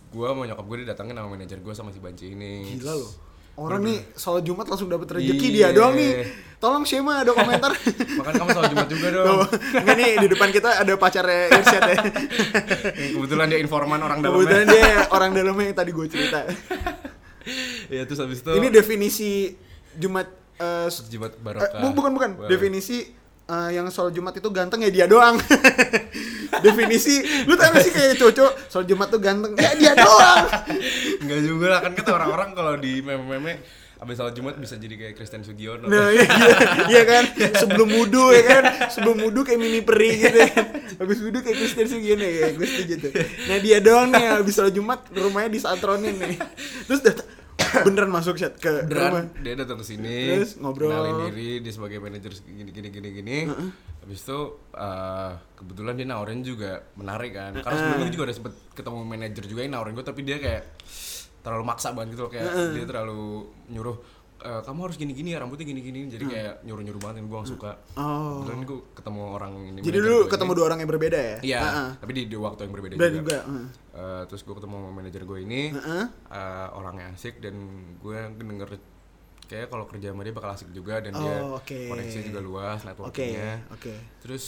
gue 0.10 0.28
mau 0.30 0.46
nyokap 0.46 0.66
gue 0.66 0.78
didatangin 0.86 1.18
sama 1.18 1.30
manajer 1.34 1.58
gue 1.58 1.74
sama 1.74 1.90
si 1.90 1.98
Banci 1.98 2.38
ini. 2.38 2.78
Gila 2.78 2.94
loh. 2.94 3.29
Orang 3.62 3.82
nih 3.82 4.00
sholat 4.14 4.42
Jumat 4.42 4.66
langsung 4.66 4.88
dapet 4.88 5.08
rezeki 5.12 5.36
Iya. 5.46 5.54
dia 5.54 5.68
doang 5.72 5.94
nih. 5.94 6.12
Tolong 6.58 6.84
Shema 6.84 7.14
ada 7.20 7.32
komentar. 7.32 7.72
Makanya 7.72 8.36
kamu 8.38 8.50
sholat 8.50 8.70
Jumat 8.70 8.88
juga 8.90 9.08
dong. 9.14 9.40
enggak 9.74 9.96
nih 9.98 10.12
di 10.18 10.28
depan 10.30 10.50
kita 10.50 10.70
ada 10.78 10.94
pacarnya 10.94 11.40
Irsyad 11.54 11.82
ya. 11.86 11.98
Kebetulan 13.10 13.46
dia 13.48 13.60
informan 13.60 14.00
orang 14.00 14.20
Kebetulan 14.20 14.64
dalamnya. 14.64 14.76
dia 14.90 15.08
orang 15.10 15.32
dalamnya 15.32 15.66
yang 15.66 15.78
tadi 15.78 15.92
gue 15.92 16.06
cerita. 16.08 16.40
Iya 17.88 18.04
terus 18.04 18.20
habis 18.20 18.40
itu 18.40 18.52
Ini 18.52 18.68
definisi 18.70 19.56
Jumat 19.92 20.28
eh, 20.56 20.88
s- 20.88 21.08
Jumat 21.08 21.32
eh, 21.32 21.40
barokah. 21.42 21.80
bu- 21.82 21.96
bukan 21.96 22.12
bukan. 22.12 22.30
Wah. 22.38 22.48
Definisi 22.48 23.08
eh, 23.50 23.70
yang 23.74 23.90
sholat 23.90 24.14
Jumat 24.14 24.38
itu 24.38 24.50
ganteng 24.50 24.80
ya 24.86 24.92
dia 24.94 25.06
doang. 25.10 25.36
Definisi 26.66 27.22
lu 27.46 27.54
tau 27.54 27.72
gak 27.72 27.84
sih 27.86 27.94
kayak 27.94 28.18
cowok 28.18 28.70
sholat 28.70 28.88
Jumat 28.88 29.08
tuh 29.10 29.22
ganteng 29.22 29.54
ya 29.58 29.74
dia 29.74 29.94
doang. 29.94 30.46
Enggak 31.26 31.42
juga 31.44 31.66
lah 31.74 31.80
kan 31.82 31.92
kata 31.94 32.12
orang-orang 32.14 32.50
kalau 32.54 32.74
di 32.78 33.02
meme-meme 33.02 33.62
abis 34.00 34.16
sholat 34.16 34.32
Jumat 34.32 34.56
bisa 34.56 34.80
jadi 34.80 34.96
kayak 34.96 35.14
Christian 35.20 35.44
Sugiono. 35.44 35.92
Nah, 35.92 36.08
iya, 36.08 36.24
iya, 36.24 36.58
iya 36.88 37.02
kan? 37.04 37.24
Sebelum 37.36 37.90
wudhu 38.00 38.32
ya 38.32 38.44
kan? 38.48 38.64
Sebelum 38.96 39.28
wudhu 39.28 39.44
kayak 39.44 39.60
mini 39.60 39.84
peri 39.84 40.24
gitu 40.24 40.40
kan? 40.40 40.66
Habis 41.04 41.20
wudhu 41.20 41.44
kayak 41.44 41.58
Kristen 41.60 41.88
Sugiono 41.92 42.24
ya, 42.24 42.48
gue 42.56 42.64
setuju 42.64 42.94
tuh. 43.04 43.12
Nah 43.52 43.60
dia 43.60 43.84
doang 43.84 44.08
nih 44.08 44.40
habis 44.40 44.56
sholat 44.56 44.72
Jumat 44.72 45.04
rumahnya 45.12 45.52
disatronin 45.52 46.16
nih. 46.16 46.40
Terus 46.88 47.04
dat- 47.04 47.39
beneran 47.88 48.12
masuk 48.12 48.36
chat 48.36 48.56
ke 48.58 48.88
rumah. 48.88 49.24
Beneran 49.24 49.26
dia 49.44 49.54
datang 49.56 49.78
ke 49.80 49.86
sini, 49.86 50.40
Terus 50.40 50.58
ngobrol. 50.60 50.90
kenalin 50.92 51.16
diri 51.30 51.50
dia 51.62 51.72
sebagai 51.74 51.98
manajer 52.02 52.32
gini 52.46 52.72
gini 52.72 52.90
gini 52.90 53.10
gini. 53.14 53.38
Habis 54.00 54.20
itu 54.26 54.40
eh, 54.74 55.32
kebetulan 55.60 55.94
dia 56.00 56.08
nawarin 56.08 56.42
juga 56.42 56.82
menarik 56.96 57.32
kan. 57.36 57.52
Karena 57.60 57.76
sebelumnya 57.78 58.06
gue 58.08 58.14
juga 58.16 58.26
udah 58.32 58.36
sempet 58.36 58.54
ketemu 58.74 58.98
manajer 59.06 59.44
juga 59.46 59.62
yang 59.66 59.74
nawarin 59.76 59.94
gue 59.94 60.06
tapi 60.08 60.22
dia 60.24 60.38
kayak 60.40 60.64
terlalu 61.40 61.64
maksa 61.64 61.96
banget 61.96 62.20
gitu 62.20 62.28
loh 62.28 62.32
kayak 62.32 62.52
dia 62.76 62.84
terlalu 62.84 63.48
nyuruh 63.72 63.98
"Eh, 64.40 64.62
kamu 64.64 64.80
harus 64.88 64.96
gini 64.96 65.12
gini 65.12 65.36
ya 65.36 65.44
rambutnya 65.44 65.68
gini 65.68 65.84
gini 65.84 66.00
jadi 66.08 66.24
kayak 66.24 66.54
nyuruh 66.64 66.80
nyuruh 66.80 67.02
banget 67.04 67.28
gue 67.28 67.38
gak 67.38 67.52
suka. 67.52 67.72
Oh. 68.00 68.40
Kebetulan 68.40 68.60
gue 68.64 68.80
ketemu 68.96 69.22
orang 69.36 69.52
ini. 69.68 69.80
Jadi 69.84 69.98
dulu 70.00 70.18
ketemu 70.32 70.52
ini. 70.52 70.58
dua 70.58 70.66
orang 70.72 70.80
yang 70.80 70.90
berbeda 70.96 71.20
ya? 71.20 71.38
Iya, 71.44 71.60
Heeh. 71.60 71.90
tapi 72.00 72.12
di, 72.16 72.22
di 72.32 72.38
waktu 72.40 72.60
yang 72.64 72.72
berbeda 72.72 72.94
juga. 72.96 73.12
juga, 73.12 73.38
heeh. 73.44 73.66
Eh, 74.00 74.24
terus 74.32 74.42
gue 74.48 74.56
ketemu 74.56 74.78
manajer 74.96 75.22
gue 75.28 75.40
ini, 75.44 75.62
Heeh. 75.76 76.04
eh, 76.32 76.68
orangnya 76.72 77.12
asik 77.12 77.44
dan 77.44 77.56
gue 78.00 78.18
denger 78.40 78.70
kayak 79.50 79.68
kalau 79.68 79.86
kerja 79.90 80.14
sama 80.14 80.22
dia 80.24 80.32
bakal 80.32 80.50
asik 80.54 80.70
juga 80.72 81.02
dan 81.02 81.12
dia 81.18 81.36
Oh, 81.44 81.58
oke. 81.58 81.80
koneksinya 81.90 82.24
juga 82.30 82.40
luas 82.40 82.80
Oke, 82.80 82.88
networkingnya. 82.88 83.54
oke. 83.76 83.94
Terus 84.24 84.46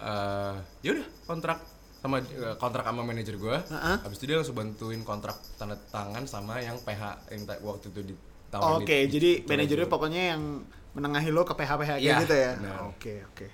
eh 0.00 0.56
ya 0.82 0.90
udah 0.96 1.06
kontrak 1.24 1.58
sama 2.00 2.16
kontrak 2.56 2.84
sama 2.88 3.04
manajer 3.04 3.36
gue 3.36 3.56
Heeh. 3.56 3.96
habis 4.00 4.16
itu 4.16 4.32
dia 4.32 4.36
langsung 4.40 4.56
bantuin 4.56 5.04
kontrak 5.04 5.36
tanda 5.56 5.76
tangan 5.92 6.24
sama 6.24 6.56
yang 6.58 6.80
PH 6.80 7.28
yang 7.30 7.44
waktu 7.60 7.92
itu 7.92 8.00
di 8.08 8.14
Oke, 8.52 9.06
jadi 9.06 9.46
manajernya 9.46 9.86
pokoknya 9.86 10.34
yang 10.34 10.66
menengahi 10.90 11.30
lo 11.30 11.42
ke 11.42 11.54
PH 11.54 11.70
PH 11.72 11.90
kayak 11.94 12.00
Iya, 12.00 12.16
gitu 12.20 12.34
ya. 12.34 12.52
Oke, 12.84 13.14
oke. 13.24 13.46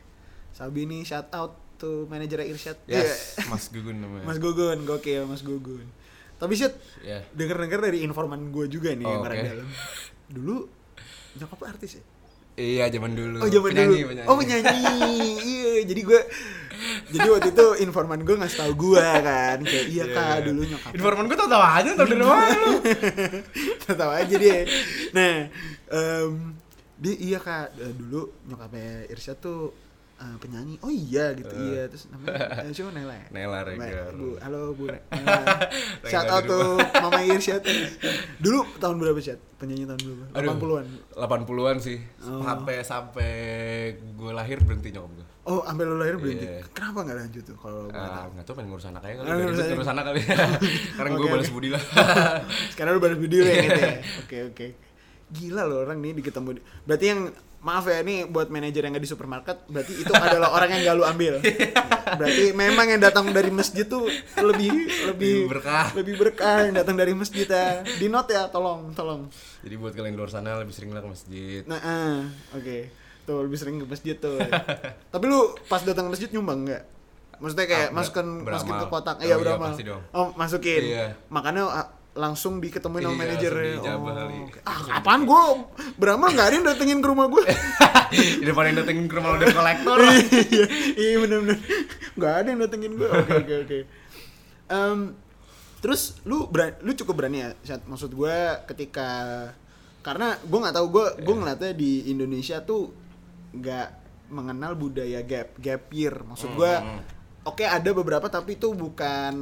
Sabi 0.51 0.85
nih 0.85 1.05
shout 1.05 1.29
out 1.31 1.53
to 1.77 2.09
manajer 2.09 2.41
Irsyad. 2.41 2.81
yes 2.87 3.37
Iya. 3.37 3.53
Mas 3.53 3.69
Gugun 3.69 4.01
namanya 4.01 4.25
Mas 4.25 4.39
Gugun, 4.39 4.79
gokil 4.83 5.23
Mas 5.23 5.45
Gugun. 5.45 5.85
Tapi 6.37 6.53
Syed, 6.53 6.73
ya 7.01 7.21
denger-denger 7.31 7.81
dari 7.83 7.99
informan 8.01 8.49
gue 8.49 8.65
juga 8.67 8.93
nih 8.93 9.05
yang 9.05 9.21
Oh, 9.21 9.25
orang 9.25 9.37
oke. 9.39 9.49
dalam. 9.51 9.69
Dulu 10.27 10.57
nyokap 11.37 11.59
lo 11.61 11.67
artis 11.67 11.91
ya? 11.97 12.05
Iya 12.57 12.85
zaman 12.89 13.13
dulu 13.13 13.37
Oh 13.45 13.49
zaman 13.49 13.69
penyanyi, 13.71 13.97
dulu. 14.01 14.09
penyanyi. 14.13 14.29
Oh 14.29 14.37
penyanyi. 14.37 14.73
iya, 15.45 15.73
jadi 15.85 16.01
gue 16.03 16.21
jadi 17.07 17.27
waktu 17.31 17.49
itu 17.53 17.67
informan 17.85 18.21
gue 18.21 18.37
ngasih 18.37 18.59
tau 18.59 18.73
gue 18.73 19.01
kan 19.01 19.59
kayak 19.63 19.87
iya 19.89 20.05
kak 20.09 20.29
iya. 20.29 20.45
dulu 20.45 20.61
nyokap 20.65 20.91
informan 20.93 21.25
gue 21.25 21.37
tau 21.39 21.49
tau 21.49 21.65
aja 21.65 21.91
tau 21.95 22.07
dari 22.07 22.21
mana 22.21 22.57
lu 22.61 22.71
tahu 24.01 24.13
aja 24.13 24.35
dia 24.37 24.59
nah 25.17 25.35
em, 25.89 26.31
dia 26.97 27.15
iya 27.17 27.39
kak 27.41 27.77
dulu 27.77 28.29
nyokapnya 28.45 29.09
Irsyad 29.09 29.39
tuh 29.41 29.73
eh, 30.17 30.37
penyanyi 30.39 30.75
oh 30.79 30.89
iya 30.89 31.33
gitu 31.33 31.53
Eh. 31.53 31.65
iya 31.67 31.83
terus 31.87 32.09
namanya 32.09 32.37
eh, 32.59 32.73
siapa 32.75 32.91
Nela 32.91 33.15
ya? 33.15 33.27
Nela 33.31 33.59
Regar. 33.63 34.13
bu 34.13 34.37
halo 34.39 34.73
bu 34.73 34.85
Nela. 34.89 35.45
Shout 36.07 36.25
ada 36.25 36.35
out 36.35 36.45
tuh 36.45 36.69
mama 36.97 37.21
Irsyad 37.23 37.61
dulu 38.39 38.65
tahun 38.77 38.97
berapa 38.97 39.19
Syad 39.19 39.41
penyanyi 39.57 39.85
tahun 39.85 40.01
berapa 40.03 40.25
Aduh. 40.35 40.53
80-an 40.57 40.87
80-an 41.15 41.77
sih 41.79 41.99
Oh. 42.23 42.41
sampai 42.41 42.81
sampai 42.81 43.33
gue 43.95 44.31
lahir 44.31 44.59
berhenti 44.59 44.91
nyokap 44.91 45.13
gue 45.15 45.27
oh 45.47 45.63
sampai 45.63 45.85
lo 45.85 45.95
lahir 45.97 46.17
berhenti 46.17 46.43
Iya. 46.45 46.59
kenapa 46.71 46.99
nggak 47.03 47.17
lanjut 47.19 47.43
tuh 47.45 47.57
kalau 47.57 47.87
tahu? 47.87 48.29
nggak 48.33 48.45
tahu 48.45 48.55
pengen 48.57 48.69
ngurus 48.69 48.87
anak 48.89 49.03
aja 49.03 49.15
kali, 49.15 49.27
Ah, 49.27 49.35
ngurus 49.37 49.59
anak. 49.59 49.71
ngurus 49.71 49.91
anak 49.91 50.05
kali. 50.05 50.21
Sekarang 50.91 51.11
gue 51.13 51.21
Oke, 51.21 51.33
balas 51.33 51.51
budi 51.51 51.69
lah. 51.69 51.83
Sekarang 52.69 52.91
lu 52.93 53.01
balas 53.01 53.15
video 53.17 53.41
ya 53.41 53.55
gitu 53.61 53.79
ya. 53.81 53.95
Oke 54.19 54.37
oke. 54.49 54.67
Gila 55.29 55.63
loh 55.65 55.79
orang 55.83 55.99
nih 55.99 56.13
diketemu. 56.15 56.51
di- 56.53 56.65
Berarti 56.83 57.05
yang 57.05 57.21
maaf 57.67 57.83
ya 57.85 57.99
nih 58.01 58.25
buat 58.25 58.47
manajer 58.47 58.87
yang 58.87 58.95
nggak 58.95 59.03
di 59.03 59.11
supermarket, 59.11 59.67
berarti 59.67 59.99
itu 59.99 60.13
adalah 60.15 60.55
orang 60.55 60.71
yang 60.71 60.81
gak 60.85 60.95
lu 60.95 61.05
ambil. 61.05 61.35
Berarti 62.19 62.55
memang 62.55 62.87
yang 62.87 63.03
datang 63.03 63.27
dari 63.29 63.51
masjid 63.51 63.83
tuh 63.83 64.07
lebih 64.39 64.71
lebih 65.11 65.51
berkah. 65.51 65.91
lebih 65.93 66.15
berkah 66.15 66.63
yang 66.63 66.79
datang 66.79 66.95
dari 66.95 67.11
masjid 67.11 67.43
ya. 67.43 67.83
Di 67.83 68.07
note 68.07 68.31
ya, 68.31 68.47
tolong 68.47 68.95
tolong. 68.95 69.27
Jadi 69.61 69.75
buat 69.75 69.91
kalian 69.91 70.15
di 70.15 70.19
luar 70.19 70.31
sana 70.31 70.55
lebih 70.57 70.71
sering 70.71 70.95
lah 70.95 71.03
ke 71.03 71.11
masjid. 71.11 71.61
Nah, 71.67 71.81
ah, 71.83 72.17
oke. 72.55 72.79
Tuh 73.27 73.43
lebih 73.43 73.59
sering 73.59 73.83
ke 73.83 73.87
masjid 73.91 74.15
tuh. 74.15 74.39
Tapi 75.13 75.25
lu 75.27 75.59
pas 75.67 75.83
datang 75.83 76.07
ke 76.07 76.15
masjid 76.15 76.31
nyumbang 76.31 76.63
nggak? 76.63 76.83
Maksudnya 77.37 77.67
kayak 77.67 77.89
Ah, 77.91 77.95
masukkan 77.99 78.27
beramal. 78.39 78.55
masukin 78.55 78.77
ke 78.79 78.87
kotak. 78.87 79.17
Oh, 79.19 79.25
iya, 79.27 79.35
iya, 79.35 79.55
pasti 79.59 79.83
dong. 79.83 80.03
Oh, 80.15 80.27
masukin. 80.39 80.83
Iya. 80.87 81.07
Makanya 81.27 81.63
ah, 81.67 81.87
langsung 82.17 82.59
diketemuin 82.59 83.03
sama 83.03 83.13
Iya, 83.13 83.21
manajer. 83.21 83.53
langsung 83.53 83.77
dijabah 83.79 84.13
kali. 84.15 84.35
oke. 84.43 84.59
Ah, 84.63 84.81
apaan 84.97 85.23
gua 85.23 85.43
beramal 85.95 86.29
nggak 86.31 86.47
ada 86.47 86.55
yang 86.55 86.67
datengin 86.67 86.99
ke 86.99 87.07
rumah 87.07 87.27
gua. 87.27 87.45
Di 88.41 88.43
depan 88.43 88.65
yang 88.67 88.77
datengin 88.79 89.05
ke 89.05 89.15
rumah 89.15 89.31
udah 89.35 89.49
kolektor. 89.51 89.99
iya, 90.49 90.65
iya 90.97 91.17
bener-bener. 91.19 91.59
Nggak 92.15 92.33
ada 92.35 92.47
yang 92.47 92.61
datengin 92.61 92.93
gua. 92.95 93.09
Oke, 93.15 93.33
oke, 93.37 93.55
oke. 93.61 93.79
Em, 94.67 94.99
terus 95.79 96.01
lu 96.23 96.45
berani, 96.47 96.75
lu 96.81 96.93
cukup 96.95 97.15
berani 97.15 97.39
ya, 97.39 97.51
Syat? 97.63 97.85
Maksud 97.85 98.11
gua 98.11 98.37
ketika 98.65 99.09
karena 100.01 100.41
gua 100.43 100.59
nggak 100.65 100.75
tahu 100.75 100.87
gua 100.89 101.07
gua 101.19 101.35
ngeliatnya 101.37 101.73
di 101.73 102.09
Indonesia 102.09 102.59
tuh 102.61 102.97
nggak 103.53 103.89
mengenal 104.29 104.73
budaya 104.73 105.21
gap 105.21 105.55
gap 105.57 105.87
year. 105.91 106.17
Maksud 106.19 106.51
gua 106.53 106.81
Hmm. 106.81 107.01
Oke 107.47 107.63
ada 107.63 107.87
beberapa 107.89 108.27
tapi 108.27 108.55
itu 108.55 108.69
bukan 108.71 109.35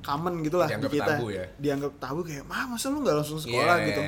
common 0.00 0.40
gitu 0.40 0.56
lah 0.56 0.66
Dianggap 0.66 0.88
di 0.88 0.96
kita. 0.96 1.12
tabu 1.12 1.26
ya? 1.28 1.44
Dianggap 1.54 1.92
tabu 1.98 2.20
kayak, 2.22 2.44
mah 2.44 2.64
masa 2.66 2.88
lu 2.88 3.00
nggak 3.00 3.12
langsung 3.14 3.36
sekolah 3.36 3.76
Iya. 3.76 3.86
gitu. 3.86 4.02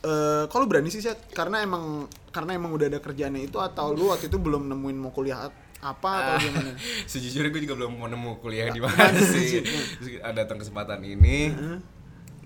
Eh, 0.00 0.44
kalau 0.46 0.64
berani 0.64 0.88
sih 0.88 0.98
Syat? 0.98 1.18
karena 1.28 1.58
emang 1.60 2.06
karena 2.28 2.54
emang 2.54 2.70
udah 2.70 2.86
ada 2.86 2.98
kerjaannya 2.98 3.42
itu 3.44 3.58
atau 3.58 3.90
lu 3.92 4.10
waktu 4.10 4.26
itu 4.26 4.36
belum 4.36 4.66
nemuin 4.66 4.94
mau 4.96 5.10
kuliah 5.10 5.50
apa 5.78 6.10
atau 6.12 6.32
Ah. 6.34 6.38
gimana? 6.40 6.70
Sejujurnya 7.10 7.50
gue 7.50 7.62
juga 7.62 7.74
belum 7.76 7.92
mau 7.94 8.06
nemu 8.06 8.30
kuliah 8.38 8.66
di 8.68 8.78
Mana 8.78 8.94
mana 9.06 9.22
sih? 9.32 9.62
ada 10.18 10.42
datang 10.42 10.58
kesempatan 10.58 10.98
ini 11.00 11.54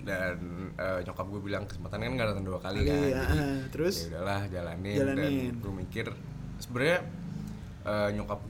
dan 0.02 0.36
eh, 0.74 0.98
nyokap 1.02 1.24
gue 1.26 1.40
bilang 1.42 1.64
kesempatan 1.64 2.02
kan 2.02 2.10
gak 2.14 2.28
datang 2.32 2.44
dua 2.44 2.58
kali 2.58 2.82
kan. 2.82 2.96
Iya, 2.98 3.22
Jadi, 3.22 3.40
terus? 3.70 3.94
ya 4.02 4.06
udahlah 4.12 4.40
jalanin, 4.48 4.96
Jalanin. 4.98 5.22
dan 5.22 5.32
gue 5.56 5.72
mikir 5.78 6.06
sebenarnya 6.58 6.98
eh, 7.82 8.08
nyokap 8.12 8.40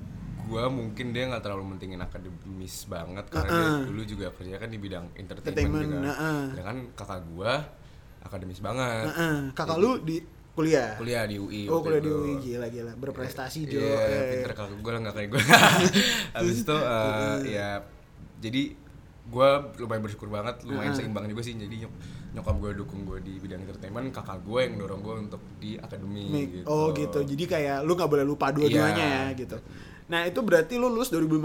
gue 0.42 0.64
mungkin 0.68 1.06
dia 1.10 1.24
nggak 1.26 1.40
terlalu 1.40 1.64
mentingin 1.68 1.98
akademis 1.98 2.84
banget 2.84 3.24
karena 3.26 3.48
dia 3.48 3.60
Ah, 3.60 3.70
ah. 3.72 3.80
dulu 3.84 4.02
juga 4.02 4.26
kerja 4.30 4.54
kan 4.56 4.66
di 4.66 4.76
bidang 4.76 5.06
entertainment, 5.14 5.48
Entertainment, 5.48 6.02
juga. 6.02 6.10
ah, 6.10 6.20
ah. 6.20 6.42
Sedangkan 6.48 6.76
kakak 6.92 7.20
gue 7.26 7.52
akademis 8.22 8.60
banget. 8.60 9.04
Nah, 9.04 9.14
eh, 9.14 9.38
kakak 9.52 9.76
lu 9.76 9.90
di 10.00 10.16
kuliah? 10.52 10.94
Kuliah 10.94 11.24
di 11.24 11.36
UI. 11.36 11.62
Oh 11.66 11.80
kuliah 11.80 11.98
di. 11.98 12.08
UI 12.08 12.32
gila 12.38 12.66
gila 12.68 12.92
berprestasi 12.94 13.66
Jo. 13.66 13.78
Iya, 13.78 13.96
Eh, 13.98 14.22
pinter 14.32 14.52
kakak 14.52 14.76
gue 14.76 14.90
lah 14.90 15.00
nggak 15.00 15.14
kayak 15.14 15.28
gue. 15.30 15.42
Habis 16.32 16.56
itu 16.62 16.76
eh, 16.94 17.36
ya 17.48 17.68
jadi 18.38 18.62
gue 19.22 19.48
lumayan 19.78 20.02
bersyukur 20.02 20.28
banget, 20.28 20.60
lumayan 20.62 20.90
Heeh. 20.90 20.98
seimbang 21.00 21.24
juga 21.24 21.40
sih. 21.40 21.54
Jadi 21.54 21.74
nyok 21.80 21.92
nyokap 22.32 22.56
gue 22.58 22.70
dukung 22.74 23.00
gue 23.04 23.18
di 23.20 23.36
bidang 23.36 23.60
entertainment, 23.60 24.08
kakak 24.10 24.40
gue 24.40 24.60
yang 24.60 24.74
dorong 24.76 25.00
gue 25.00 25.14
untuk 25.20 25.42
di 25.56 25.76
akademi 25.76 26.26
Mik- 26.26 26.50
gitu. 26.52 26.64
Oh 26.66 26.90
gitu. 26.90 27.22
Jadi 27.22 27.44
kayak 27.46 27.82
lu 27.82 27.92
nggak 27.92 28.08
boleh 28.08 28.24
lupa 28.24 28.50
dua-duanya 28.50 28.98
Iya. 28.98 29.22
ya 29.28 29.38
gitu. 29.38 29.56
Nah 30.12 30.28
itu 30.28 30.44
berarti 30.44 30.76
lu 30.76 30.86
lulus 30.86 31.08
2015. 31.08 31.40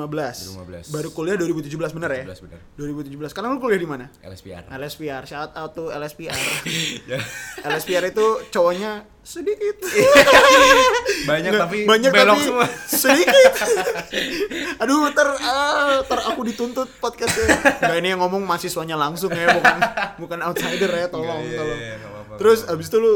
2015. 0.59 0.91
Baru 0.91 1.09
kuliah 1.09 1.39
2017 1.39 1.71
bener 1.95 2.12
ya? 2.12 2.24
17 2.27 2.43
benar. 2.43 2.59
2017. 2.75 3.31
Sekarang 3.31 3.55
lu 3.55 3.63
kuliah 3.63 3.79
di 3.79 3.88
mana? 3.88 4.12
LSPR. 4.19 4.67
LSPR. 4.67 5.24
Shout 5.24 5.55
out 5.55 5.71
to 5.71 5.88
LSPR. 5.88 6.36
Ya. 7.07 7.24
LSPR 7.63 8.03
itu 8.05 8.25
cowoknya 8.51 9.07
sedikit. 9.24 9.79
Banyak 11.29 11.51
Nggak, 11.51 11.63
tapi 11.63 11.77
banyak 11.83 12.12
belok 12.12 12.36
tapi 12.36 12.43
semua. 12.43 12.65
sedikit. 12.83 13.51
Aduh, 14.83 15.07
ter, 15.12 15.27
ah, 15.39 16.00
ter 16.03 16.19
aku 16.21 16.43
dituntut 16.43 16.91
podcastnya. 17.00 17.47
Nggak 17.79 17.97
ini 17.97 18.07
yang 18.12 18.19
ngomong 18.19 18.43
mahasiswanya 18.43 18.95
langsung 18.95 19.31
ya, 19.31 19.47
bukan 19.50 19.77
bukan 20.17 20.39
outsider 20.43 20.88
ya, 20.89 21.07
tolong, 21.07 21.39
Nggak, 21.39 21.47
iya, 21.47 21.59
tolong. 21.59 21.79
iya, 21.79 21.93
nggak 21.95 22.12
apa-apa, 22.12 22.33
Terus 22.36 22.57
nggak 22.57 22.67
apa-apa. 22.67 22.79
abis 22.79 22.88
itu 22.88 22.97
lu 23.00 23.13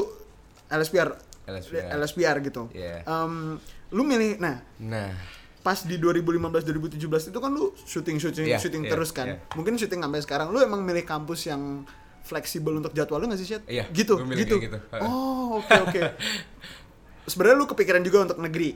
LSPR, 0.71 1.09
LSPR. 1.47 1.87
LSPR 1.93 2.35
gitu. 2.41 2.61
Iya. 2.71 2.95
Em, 3.03 3.33
lu 3.91 4.01
milih, 4.03 4.39
nah 4.39 4.55
Nah, 4.79 5.11
pas 5.61 5.77
di 5.77 5.95
2015 5.95 6.65
2017 6.97 6.97
itu 7.29 7.37
kan 7.37 7.51
lu 7.51 7.69
syuting 7.77 8.17
syuting 8.17 8.45
Iya, 8.45 8.57
syuting 8.57 8.83
iya, 8.83 8.91
terus 8.91 9.13
kan. 9.13 9.27
iya. 9.29 9.37
Mungkin 9.53 9.77
syuting 9.77 10.01
sampai 10.01 10.19
sekarang 10.19 10.47
lu 10.49 10.57
emang 10.57 10.81
milih 10.81 11.05
kampus 11.05 11.45
yang 11.45 11.85
fleksibel 12.21 12.73
untuk 12.75 12.91
jadwal 12.91 13.17
lu 13.17 13.29
nggak 13.29 13.37
sih, 13.37 13.47
Syed? 13.47 13.63
Iya, 13.65 13.85
Gitu, 13.89 14.17
gitu. 14.33 14.57
kayak 14.57 14.65
gitu. 14.67 14.77
Oh, 14.99 15.57
oke 15.57 15.73
oke. 15.85 16.01
Sebenarnya 17.31 17.55
lu 17.55 17.65
kepikiran 17.65 18.01
juga 18.01 18.25
untuk 18.25 18.41
negeri. 18.41 18.73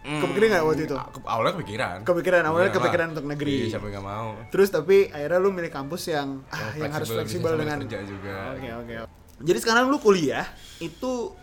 Kepikiran 0.00 0.46
nggak 0.48 0.64
waktu 0.64 0.82
itu? 0.88 0.96
Awalnya 0.96 1.52
kepikiran. 1.54 1.96
Kepikiran, 2.08 2.42
awalnya 2.42 2.70
Iyalah. 2.70 2.78
kepikiran 2.80 3.06
untuk 3.12 3.26
negeri. 3.28 3.56
Iya, 3.60 3.76
siapa 3.76 3.86
nggak 3.90 4.06
mau? 4.06 4.28
Terus 4.48 4.68
tapi 4.70 4.96
akhirnya 5.06 5.38
lu 5.38 5.50
milih 5.50 5.68
kampus 5.68 6.02
yang 6.08 6.40
ah, 6.48 6.72
yang, 6.72 6.88
harus 6.88 7.08
fleksibel 7.10 7.52
dengan 7.54 7.84
kerja 7.84 8.00
juga. 8.08 8.34
Oke, 8.56 8.68
oke. 8.72 8.94
Jadi 9.40 9.58
sekarang 9.60 9.90
lu 9.90 9.98
kuliah 9.98 10.46
itu 10.78 11.34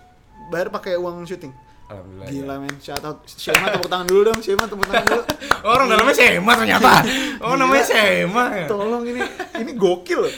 bayar 0.50 0.72
pakai 0.72 0.98
uang 0.98 1.22
syuting. 1.24 1.54
Alhamdulillah. 1.88 2.28
Gila 2.28 2.56
men, 2.58 2.76
shout 2.78 3.00
out 3.02 3.24
Shema 3.26 3.68
tepuk 3.70 3.88
tangan 3.88 4.04
dulu 4.06 4.22
dong, 4.26 4.40
Shema 4.40 4.64
tepuk 4.64 4.84
tangan 4.84 5.06
dulu. 5.06 5.24
Oh, 5.64 5.72
orang 5.74 5.88
dalamnya 5.88 6.14
Sema 6.14 6.52
ternyata. 6.54 6.92
Oh, 7.38 7.54
Gila. 7.54 7.62
namanya 7.62 7.86
Sema. 7.86 8.44
ya? 8.52 8.66
Tolong 8.66 9.04
ini 9.06 9.22
ini 9.56 9.72
gokil 9.74 10.20
loh. 10.20 10.34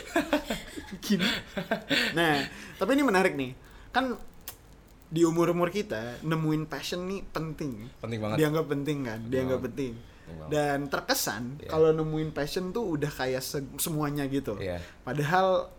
Gini. 0.99 1.25
Nah, 2.11 2.43
tapi 2.75 2.89
ini 2.91 3.01
menarik 3.01 3.33
nih. 3.33 3.55
Kan 3.89 4.13
di 5.05 5.23
umur-umur 5.23 5.69
kita 5.69 6.21
nemuin 6.21 6.67
passion 6.67 7.07
nih 7.07 7.25
penting. 7.25 7.87
Penting 7.97 8.19
banget. 8.19 8.37
Dianggap 8.37 8.65
penting 8.67 8.97
kan? 9.01 9.19
Dianggap 9.25 9.57
banget. 9.57 9.67
penting. 9.73 9.93
Penting. 9.97 10.47
Dan 10.47 10.79
terkesan 10.85 11.43
Iya. 11.57 11.69
kalau 11.71 11.89
nemuin 11.89 12.29
passion 12.29 12.69
tuh 12.69 12.93
udah 12.93 13.09
kayak 13.09 13.41
se- 13.41 13.73
semuanya 13.77 14.27
gitu. 14.27 14.53
Iya. 14.55 14.77
Padahal 15.01 15.73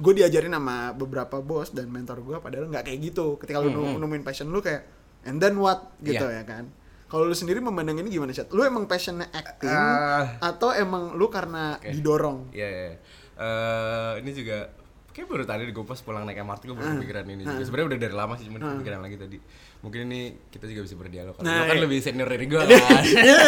gue 0.00 0.12
diajarin 0.14 0.48
sama 0.50 0.76
beberapa 0.92 1.38
bos 1.38 1.70
dan 1.70 1.86
mentor 1.86 2.20
gue 2.20 2.36
padahal 2.38 2.66
nggak 2.66 2.82
kayak 2.82 3.00
gitu. 3.04 3.36
Ketika 3.36 3.60
lu 3.60 3.68
Hmm, 3.70 3.84
hmm. 3.86 3.98
nemuin 3.98 4.24
passion 4.24 4.48
lu 4.48 4.58
kayak 4.58 4.88
and 5.22 5.36
then 5.36 5.54
what 5.54 5.92
gitu 6.00 6.24
Iya. 6.24 6.40
ya 6.40 6.44
kan. 6.46 6.64
Kalau 7.04 7.24
lu 7.24 7.34
sendiri 7.34 7.58
memandang 7.58 7.98
ini 7.98 8.08
gimana 8.08 8.30
sih? 8.30 8.46
Lu 8.48 8.62
emang 8.62 8.86
passionnya 8.86 9.28
acting 9.28 9.68
Ah. 9.68 10.38
atau 10.40 10.70
emang 10.70 11.12
lu 11.12 11.26
karena 11.26 11.76
Oke. 11.76 11.90
didorong? 11.90 12.48
Iya, 12.50 12.68
iya. 12.70 12.92
Eh, 13.34 14.12
ini 14.18 14.30
juga 14.32 14.70
kayak 15.10 15.26
baru 15.26 15.42
tadi 15.42 15.66
gue 15.68 15.82
pas 15.82 15.98
pulang 15.98 16.22
naik 16.22 16.38
MRT 16.38 16.62
gue 16.62 16.72
baru 16.72 16.86
Ah. 16.86 16.94
kepikiran 16.96 17.24
ini 17.26 17.42
Ah. 17.42 17.50
juga. 17.50 17.62
Sebenarnya 17.66 17.88
udah 17.88 17.98
dari 18.00 18.14
lama 18.14 18.34
sih, 18.34 18.44
cuman 18.46 18.58
Ah. 18.58 18.68
kepikiran 18.72 19.00
lagi 19.02 19.16
tadi. 19.16 19.36
Mungkin 19.80 20.00
ini 20.06 20.20
kita 20.48 20.64
juga 20.64 20.80
bisa 20.84 20.94
berdialog. 20.94 21.34
Karena 21.34 21.50
Nah, 21.50 21.64
kan 21.66 21.74
iya. 21.74 21.82
lebih 21.82 21.98
senior 21.98 22.28
dari 22.30 22.46
gue 22.46 22.62
kan. 22.70 23.02
Iya, 23.02 23.38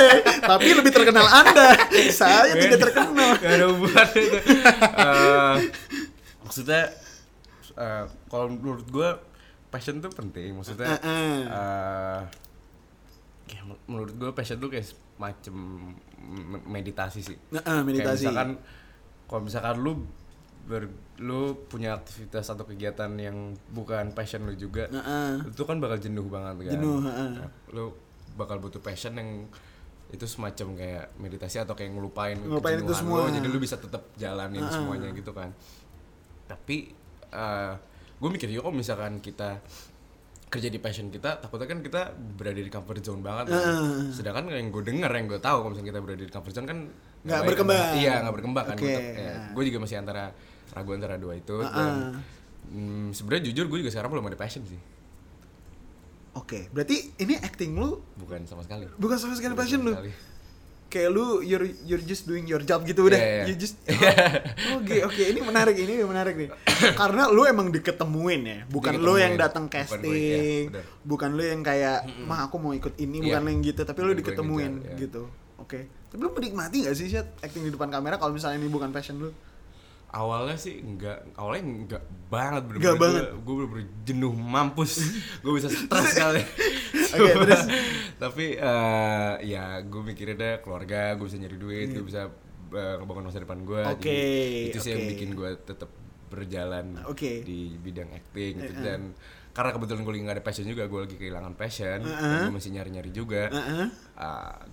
tapi 0.43 0.69
lebih 0.75 0.91
terkenal 0.91 1.23
Anda. 1.25 1.69
Saya 2.19 2.53
tidak 2.53 2.81
terkenal. 2.83 3.31
Gak 3.37 3.53
ada 3.53 3.67
hubungannya 3.71 4.21
itu. 4.21 4.39
Eh, 5.03 5.55
maksudnya 6.53 6.93
eh, 7.75 8.05
kalau 8.29 8.47
menurut 8.51 8.85
gue 8.87 9.09
passion 9.67 9.97
tuh 9.99 10.13
penting. 10.13 10.53
Maksudnya 10.53 10.85
Eh, 10.87 11.01
eh. 11.01 11.41
eh, 11.43 12.21
kayak 13.47 13.65
men- 13.65 13.83
menurut 13.87 14.13
gue 14.13 14.31
passion 14.31 14.59
tuh 14.59 14.69
kayak 14.69 14.85
semacam 14.85 15.55
me- 16.21 16.67
meditasi 16.71 17.21
sih 17.23 17.39
Nah, 17.51 17.63
eh, 17.63 17.81
meditasi. 17.81 18.05
kayak 18.05 18.17
misalkan 18.29 18.51
kalau 19.25 19.43
misalkan 19.43 19.77
lu 19.79 19.93
ber, 20.63 20.87
lu 21.19 21.41
punya 21.67 21.97
aktivitas 21.97 22.47
atau 22.47 22.63
kegiatan 22.63 23.11
yang 23.15 23.35
bukan 23.69 24.13
passion 24.13 24.45
lu 24.45 24.55
juga 24.55 24.87
Nah, 24.89 25.03
eh. 25.03 25.49
itu 25.49 25.63
kan 25.63 25.81
bakal 25.81 25.97
jenuh 25.99 26.29
banget 26.29 26.55
kan 26.63 26.73
Jenuh, 26.77 27.01
heeh. 27.01 27.31
Nah, 27.39 27.51
lu 27.71 27.97
bakal 28.35 28.61
butuh 28.61 28.79
passion 28.79 29.13
yang 29.15 29.49
itu 30.09 30.29
semacam 30.29 30.77
kayak 30.77 31.05
meditasi 31.17 31.57
atau 31.59 31.73
kayak 31.73 31.89
ngelupain 31.91 32.37
Ngelupain 32.37 32.77
itu 32.79 32.93
semua. 32.93 33.25
lu, 33.25 33.33
jadi 33.33 33.49
lu 33.49 33.57
bisa 33.57 33.75
tetap 33.75 34.05
jalanin 34.15 34.61
semuanya 34.67 35.09
gitu 35.11 35.33
kan 35.33 35.49
tapi 36.53 36.77
gue 38.21 38.29
mikir 38.29 38.53
juga 38.53 38.69
kalau 38.69 38.77
misalkan 38.77 39.19
kita 39.19 39.59
kerja 40.47 40.69
di 40.69 40.77
passion 40.77 41.09
kita 41.09 41.41
takutnya 41.41 41.65
kan 41.65 41.81
kita 41.81 42.13
berada 42.13 42.61
di 42.61 42.69
comfort 42.69 43.01
zone 43.01 43.25
banget 43.25 43.57
kan. 43.57 44.13
sedangkan 44.13 44.53
yang 44.53 44.69
gue 44.69 44.85
denger 44.85 45.09
yang 45.09 45.27
gue 45.27 45.41
tahu 45.41 45.57
kalau 45.65 45.71
misalkan 45.73 45.89
kita 45.89 46.01
berada 46.05 46.21
di 46.21 46.29
comfort 46.29 46.55
zone 46.55 46.69
kan 46.69 46.79
Nggak 47.23 47.41
berkembang. 47.49 47.79
kan. 47.81 47.97
iya 47.97 48.15
nggak 48.21 48.35
berkembang 48.37 48.65
kan 48.69 48.77
Oke, 48.77 48.95
gue 49.55 49.63
juga 49.65 49.79
masih 49.81 49.97
antara 49.97 50.25
ragu 50.77 50.91
antara 50.93 51.17
dua 51.17 51.41
itu 51.41 51.57
dan 51.65 52.21
hmm, 52.69 53.17
sebenarnya 53.17 53.49
jujur 53.49 53.65
gue 53.67 53.79
juga 53.81 53.91
sekarang 53.91 54.13
belum 54.13 54.29
ada 54.29 54.37
passion 54.37 54.61
sih 54.69 54.81
Oke, 56.33 56.65
berarti 56.73 57.13
ini 57.21 57.37
acting 57.37 57.77
lu 57.77 58.01
bukan 58.17 58.45
sama 58.45 58.65
sekali 58.65 58.89
bukan 58.97 59.17
sama 59.17 59.37
sekali 59.37 59.53
Bukan 59.53 59.61
passion 59.65 59.81
sama 59.85 60.01
lu. 60.01 60.13
Kayak 60.93 61.09
lu 61.09 61.41
you're 61.41 61.65
you're 61.83 62.05
just 62.05 62.29
doing 62.29 62.45
your 62.45 62.61
job 62.61 62.85
gitu 62.85 63.09
udah. 63.09 63.17
Iya. 63.17 63.49
You 63.49 63.57
just 63.57 63.81
Oke, 64.77 65.01
oke, 65.03 65.23
ini 65.25 65.41
menarik, 65.41 65.73
ini 65.75 66.05
menarik 66.05 66.35
nih. 66.37 66.49
Karena 66.93 67.27
lu 67.27 67.49
emang 67.49 67.73
diketemuin 67.73 68.43
ya, 68.45 68.59
bukan 68.69 69.01
lu 69.01 69.17
yang 69.17 69.33
Diketemuin. 69.33 69.41
datang 69.41 69.65
Bukan 69.65 69.73
gue, 69.73 69.89
casting, 69.89 70.63
iya, 70.69 70.69
bener. 70.69 70.85
bukan 71.03 71.31
lu 71.33 71.43
yang 71.43 71.63
kayak, 71.63 71.99
"Mah, 72.23 72.45
aku 72.45 72.57
mau 72.59 72.73
ikut 72.73 72.93
ini," 72.99 73.25
bukan 73.25 73.41
Iya. 73.41 73.41
lu 73.41 73.51
yang 73.51 73.63
gitu, 73.65 73.81
tapi 73.83 73.99
lu 73.99 74.05
Bukan 74.05 74.13
gue 74.13 74.21
diketemuin 74.21 74.73
ngejar, 74.77 74.91
iya. 74.91 74.97
gitu. 75.01 75.23
Oke. 75.57 75.81
Tapi 76.13 76.21
lu 76.21 76.31
menikmati 76.31 76.77
gak 76.85 76.93
sih 76.93 77.09
Syed 77.09 77.25
acting 77.41 77.65
di 77.65 77.73
depan 77.73 77.89
kamera 77.89 78.21
kalau 78.21 78.37
misalnya 78.37 78.61
ini 78.61 78.69
bukan 78.69 78.93
passion 78.93 79.17
lu? 79.17 79.33
Awalnya 80.13 80.55
sih 80.55 80.77
enggak 80.79 81.25
awalnya 81.35 81.63
enggak 81.65 82.03
banget 82.29 82.63
bener 82.65 82.79
Enggak 82.79 82.97
banget. 82.97 83.25
gue 83.35 83.55
bener-bener 83.55 83.87
jenuh 84.03 84.33
mampus 84.33 84.93
gue 85.41 85.53
bisa 85.53 85.69
stres 85.69 86.13
kali 86.21 86.43
Oke, 87.13 87.33
terus? 87.45 87.63
tapi 88.17 88.47
eh, 88.55 89.33
ya 89.43 89.81
gue 89.81 90.03
mikirin 90.03 90.37
deh 90.37 90.61
keluarga 90.61 91.13
gue 91.13 91.25
bisa 91.25 91.37
nyari 91.37 91.57
duit 91.57 91.89
gue 91.91 92.05
bisa 92.05 92.29
eh, 92.71 92.95
ngebangun 92.97 93.25
masa 93.27 93.41
depan 93.41 93.61
gue. 93.63 93.83
Oke, 93.87 94.21
itu 94.69 94.79
sih 94.79 94.93
yang 94.93 95.05
oke. 95.05 95.11
bikin 95.13 95.31
gue 95.33 95.51
tetap 95.63 95.91
berjalan 96.29 96.97
Oke. 97.05 97.45
di 97.45 97.77
bidang 97.77 98.09
acting 98.11 98.53
gitu 98.59 98.73
dan 98.81 99.13
karena 99.53 99.71
kebetulan 99.71 100.01
gue 100.01 100.13
lagi 100.13 100.25
gak 100.25 100.37
ada 100.41 100.45
passion 100.45 100.65
juga 100.65 100.83
gue 100.89 101.01
lagi 101.05 101.17
kehilangan 101.21 101.53
passion 101.55 101.99
dan 102.01 102.49
gue 102.49 102.57
masih 102.57 102.71
nyari-nyari 102.73 103.11
juga 103.13 103.53
Heeh. 103.53 103.87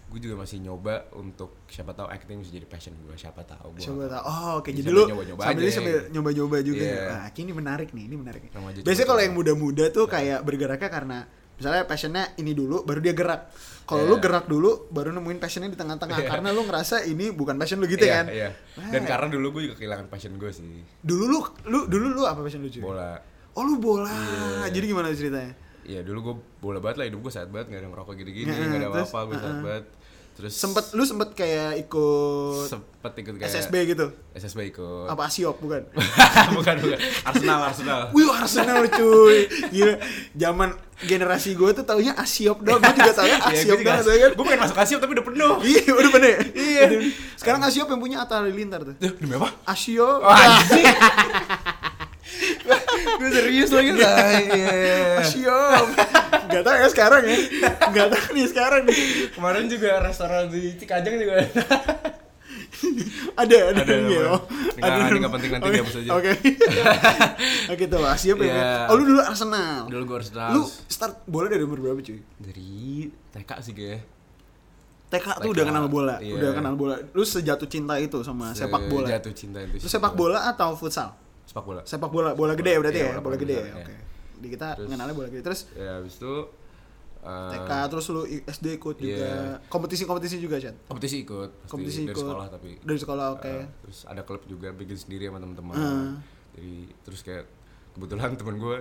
gue 0.07 0.19
juga 0.19 0.35
masih 0.39 0.57
nyoba 0.59 1.11
untuk 1.13 1.67
siapa 1.67 1.91
tahu 1.91 2.07
acting 2.07 2.39
bisa 2.39 2.55
jadi 2.55 2.63
passion 2.63 2.95
gue 2.95 3.11
siapa 3.13 3.43
tahu 3.43 3.75
gue 3.75 3.83
Coba 3.83 4.07
tahu. 4.07 4.23
Oh, 4.23 4.51
oke. 4.63 4.69
Jadi 4.71 4.87
lu 4.87 5.03
sambil 5.35 5.67
sambil 5.69 5.97
nyoba-nyoba 6.09 6.57
juga. 6.63 6.79
Iya. 6.79 6.95
ya. 6.95 7.11
Nah, 7.11 7.27
ini 7.33 7.51
menarik 7.51 7.89
nih, 7.91 8.03
ini 8.07 8.15
menarik 8.15 8.41
nih. 8.41 8.51
Biasanya 8.81 9.07
kalau 9.07 9.21
yang 9.21 9.35
muda-muda 9.35 9.85
tuh 9.91 10.05
kayak 10.05 10.47
bergeraknya 10.47 10.87
karena 10.87 11.17
misalnya 11.59 11.83
passionnya 11.83 12.23
ini 12.39 12.55
dulu, 12.55 12.87
baru 12.87 13.03
dia 13.03 13.11
gerak. 13.11 13.51
Kalau 13.83 14.05
lu 14.05 14.15
Iya. 14.15 14.23
gerak 14.23 14.45
dulu, 14.47 14.87
baru 14.93 15.11
nemuin 15.11 15.39
passionnya 15.41 15.67
di 15.67 15.75
tengah-tengah. 15.75 16.23
Iya. 16.23 16.29
Karena 16.29 16.49
lu 16.53 16.61
ngerasa 16.63 17.03
ini 17.03 17.35
bukan 17.35 17.59
passion 17.59 17.81
lu 17.81 17.87
gitu 17.89 18.05
Iya, 18.05 18.13
kan. 18.15 18.25
Iya. 18.31 18.49
Dan 18.79 19.01
karena 19.03 19.27
dulu 19.27 19.59
gue 19.59 19.61
juga 19.67 19.75
kehilangan 19.75 20.07
passion 20.07 20.39
gue 20.39 20.51
sih. 20.55 20.83
Dulu 21.03 21.23
lu, 21.27 21.39
lu 21.67 21.79
dulu 21.89 22.07
lu 22.15 22.23
apa 22.23 22.39
passion 22.39 22.63
lu 22.63 22.71
cuy? 22.71 22.79
Bola. 22.79 23.17
Oh 23.51 23.63
lu 23.63 23.77
bola. 23.77 24.09
Iya. 24.09 24.69
Jadi 24.71 24.85
gimana 24.85 25.09
ceritanya? 25.09 25.53
Iya 25.81 25.99
dulu 26.01 26.19
gue 26.21 26.35
bola 26.59 26.77
banget 26.77 26.97
lah 26.97 27.05
hidup 27.07 27.19
gue 27.19 27.31
sehat 27.31 27.49
banget 27.49 27.71
gak 27.71 27.81
ada 27.81 27.89
ngerokok 27.89 28.13
gini-gini 28.13 28.45
Heeh, 28.45 28.61
gak 28.67 28.79
ada 28.79 28.87
apa-apa 28.95 29.19
gue 29.25 29.37
sehat 29.37 29.59
banget. 29.59 29.85
Terus 30.31 30.53
Sempet 30.55 30.85
lu 30.93 31.03
sempet 31.03 31.29
kayak 31.33 31.81
ikut 31.81 32.63
sempet 32.63 33.11
ikut 33.17 33.33
kayak 33.35 33.49
SSB 33.49 33.75
gitu. 33.89 34.07
SSB 34.31 34.59
ikut. 34.69 35.09
Apa 35.09 35.25
Asiop 35.25 35.57
bukan? 35.57 35.83
bukan 36.55 36.75
bukan. 36.79 36.97
Arsenal 37.25 37.59
Arsenal. 37.65 38.01
Wih 38.13 38.29
Arsenal 38.29 38.87
cuy 38.87 39.49
Gila 39.67 39.99
Zaman 40.31 40.69
generasi 40.99 41.55
gue 41.55 41.69
tuh 41.73 41.83
taunya 41.83 42.11
Asiop 42.13 42.59
doang 42.59 42.79
Gue 42.79 42.91
juga 42.93 43.11
taunya 43.13 43.39
Asiop 43.49 43.79
doang 43.79 43.99
tau 43.99 44.11
kan 44.13 44.31
Gue 44.31 44.45
pengen 44.45 44.61
masuk 44.61 44.77
Asiop 44.77 44.99
tapi 44.99 45.11
udah 45.11 45.25
penuh. 45.25 45.53
Iya 45.67 45.91
udah 45.91 46.11
bener 46.13 46.35
Iya. 46.53 46.85
Sekarang 47.35 47.59
Asiop 47.59 47.87
yang 47.87 47.99
punya 47.99 48.17
Atta 48.21 48.39
Halilintar 48.39 48.85
tuh 48.85 48.95
demi 48.95 49.35
apa? 49.35 49.49
Asiop 49.65 50.21
Oh. 50.21 50.35
Gue 53.19 53.29
serius 53.29 53.69
lagi 53.69 53.91
lah. 53.93 54.15
Iya. 54.39 55.21
Asiop 55.21 55.87
Gak 56.49 56.61
tau 56.61 56.75
ya 56.75 56.87
sekarang 56.89 57.23
ya 57.23 57.37
Gak 57.93 58.07
tau 58.09 58.25
nih 58.33 58.45
sekarang 58.47 58.81
nih 58.85 58.97
Kemarin 59.31 59.65
juga 59.67 60.01
restoran 60.01 60.49
di 60.49 60.73
Cikajang 60.75 61.15
juga. 61.19 61.33
Ada 63.35 63.57
ada 63.71 63.81
Ada, 63.83 63.95
iya, 63.95 64.19
ada. 64.19 64.33
oh. 64.35 64.41
Nggak, 64.79 65.19
nggak 65.19 65.33
penting, 65.35 65.51
nanti 65.51 65.65
Oke, 65.65 65.75
dihapus 65.75 65.95
aja. 65.99 66.09
Oke 66.15 66.31
Oke 67.75 67.83
tuh 67.85 68.01
Asiop 68.03 68.37
ya 68.39 68.47
Iya. 68.49 68.71
Oh 68.89 68.95
lu 68.97 69.03
dulu 69.05 69.21
Arsenal 69.21 69.87
Dulu 69.87 70.03
gue 70.05 70.17
Arsenal. 70.19 70.49
Lu 70.55 70.61
start 70.65 71.23
bola 71.25 71.47
dari 71.47 71.63
umur 71.63 71.79
berapa 71.79 71.99
cuy? 71.99 72.19
dari 72.39 73.07
TK 73.29 73.51
sih 73.61 73.73
gue. 73.75 73.95
TK 75.09 75.27
tuh 75.41 75.49
udah 75.53 75.65
kenal 75.65 75.85
bola 75.87 76.15
iya. 76.19 76.33
Udah 76.37 76.49
kenal 76.53 76.73
bola 76.73 76.95
Lu 77.13 77.23
sejatuh 77.23 77.65
cinta 77.65 77.97
itu 77.97 78.21
sama 78.21 78.53
sepak 78.53 78.89
bola 78.89 79.07
Jatuh 79.07 79.33
cinta 79.33 79.59
itu. 79.61 79.81
Lu 79.81 79.89
sepak 79.89 80.13
bola 80.13 80.49
atau 80.49 80.73
futsal? 80.73 81.13
Sepak 81.49 81.63
bola. 81.63 81.81
sepak 81.81 82.09
bola 82.09 82.29
bola 82.31 82.53
gede 82.53 82.71
ya 82.71 82.79
berarti 82.79 82.99
Iya, 82.99 83.05
ya 83.05 83.11
bola 83.11 83.23
bola 83.23 83.37
gede 83.37 83.55
ya 83.55 83.63
iya. 83.63 83.73
oke. 83.75 83.93
Di 84.37 84.47
kita 84.47 84.67
Terus- 84.71 84.85
mengenalnya 84.85 85.15
bola 85.15 85.27
gede. 85.27 85.41
Terus? 85.41 85.61
Ya 85.73 85.91
habis 85.97 86.13
itu 86.15 86.33
eh, 87.19 87.51
TK 87.51 87.71
terus 87.89 88.05
lu 88.07 88.21
SD 88.45 88.65
ikut 88.75 88.95
juga 88.95 89.17
Iya. 89.19 89.35
kompetisi 89.65 90.03
kompetisi 90.05 90.35
juga 90.37 90.55
Chan? 90.55 90.75
Kompetisi 90.85 91.15
ikut 91.21 91.49
pasti. 91.57 91.67
Kompetisi 91.67 91.99
dari 91.99 92.13
ikut. 92.13 92.21
sekolah 92.21 92.45
tapi. 92.47 92.69
Dari 92.79 92.99
sekolah 92.99 93.25
oke. 93.33 93.49
Eh, 93.51 93.65
terus 93.81 93.99
ada 94.05 94.21
klub 94.21 94.45
juga 94.45 94.69
bikin 94.71 94.95
sendiri 94.95 95.25
sama 95.25 95.37
teman-teman. 95.37 95.75
Jadi 96.53 96.73
terus 97.01 97.19
kayak 97.21 97.43
kebetulan 97.91 98.37
temen 98.37 98.55
gue 98.55 98.77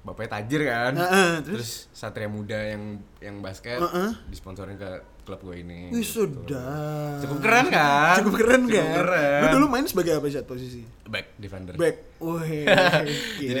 bapaknya 0.00 0.30
tajir 0.34 0.62
kan. 0.64 0.92
Heeh, 0.94 1.30
terus? 1.42 1.86
Satria 1.90 2.26
Muda 2.26 2.58
yang 2.58 2.82
yang 3.18 3.38
basket 3.38 3.78
disponsorin 4.26 4.74
ke 4.74 4.90
klub 5.28 5.40
gue 5.42 5.56
ini 5.58 5.80
Wih 5.88 6.00
gitu. 6.00 6.24
sudah 6.24 7.20
cukup 7.20 7.38
keren 7.38 7.66
kan 7.68 8.16
cukup 8.18 8.34
keren 8.34 8.62
Cukup 8.62 8.72
kan 8.74 8.96
keren. 8.98 9.38
lu 9.38 9.46
dulu 9.52 9.66
main 9.68 9.84
sebagai 9.84 10.12
apa 10.14 10.26
Chat 10.26 10.42
posisi 10.42 10.80
back 11.04 11.36
defender 11.36 11.74
back 11.74 12.16
wih 12.18 12.64
jadi 12.64 13.12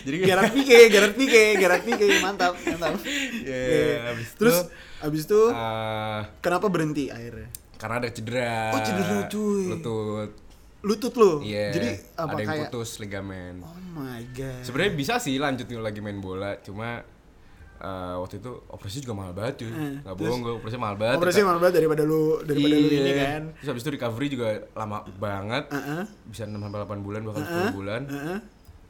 jadi 0.00 0.16
Gerard 0.26 0.50
Pique 0.50 0.78
Gerard 0.88 1.14
Pique 1.14 1.44
Gerard 1.54 1.82
Pique 1.82 2.06
mantap 2.18 2.56
mantap 2.56 2.96
Iya, 3.04 3.60
Iya. 3.60 3.96
habis 4.08 4.26
itu, 4.26 4.38
terus 4.38 4.56
abis 4.98 5.22
itu 5.24 5.40
eh, 5.46 6.20
kenapa 6.40 6.66
berhenti 6.66 7.08
akhirnya 7.08 7.48
karena 7.76 7.96
ada 7.98 8.08
cedera 8.08 8.56
Oh, 8.70 8.80
cedera, 8.80 9.16
cuy. 9.26 9.64
lutut 9.68 10.30
lutut 10.80 11.14
lu 11.14 11.32
Iya. 11.42 11.66
jadi 11.70 11.88
apa 12.14 12.28
ada 12.30 12.40
yang 12.40 12.48
kayak 12.50 12.62
putus 12.68 12.90
ligamen. 12.96 13.60
oh 13.60 13.76
my 13.94 14.24
god 14.32 14.60
Sebenarnya 14.62 14.92
bisa 14.94 15.14
sih 15.16 15.36
lanjut 15.36 15.64
nih 15.64 15.76
lagi 15.76 16.00
main 16.00 16.16
bola, 16.18 16.56
cuma 16.58 17.04
eh, 17.80 18.14
waktu 18.16 18.34
itu 18.36 18.50
operasi 18.68 19.00
juga 19.00 19.14
mahal 19.14 19.32
banget 19.32 19.54
cuy. 19.58 19.68
Eh, 19.68 19.74
Nggak 20.00 20.14
bohong 20.14 20.40
gue 20.40 20.52
operasi 20.54 20.76
mahal 20.76 20.96
banget. 20.96 21.16
operasi 21.16 21.40
mahal 21.40 21.58
banget 21.58 21.74
daripada 21.76 22.02
lu 22.02 22.22
daripada 22.40 22.74
lu 22.74 22.86
ini 22.86 23.00
Iya. 23.02 23.14
kan 23.18 23.42
Terus 23.56 23.68
habis 23.68 23.82
itu 23.82 23.90
recovery 23.90 24.26
juga 24.28 24.48
lama 24.74 24.98
banget. 25.10 25.64
Heeh. 25.68 26.02
Bisa 26.24 26.44
6 26.44 26.54
sampai 26.54 26.78
8 26.78 27.00
bulan 27.00 27.20
bahkan 27.22 27.42
10 27.42 27.72
bulan. 27.72 28.02
Heeh. 28.04 28.38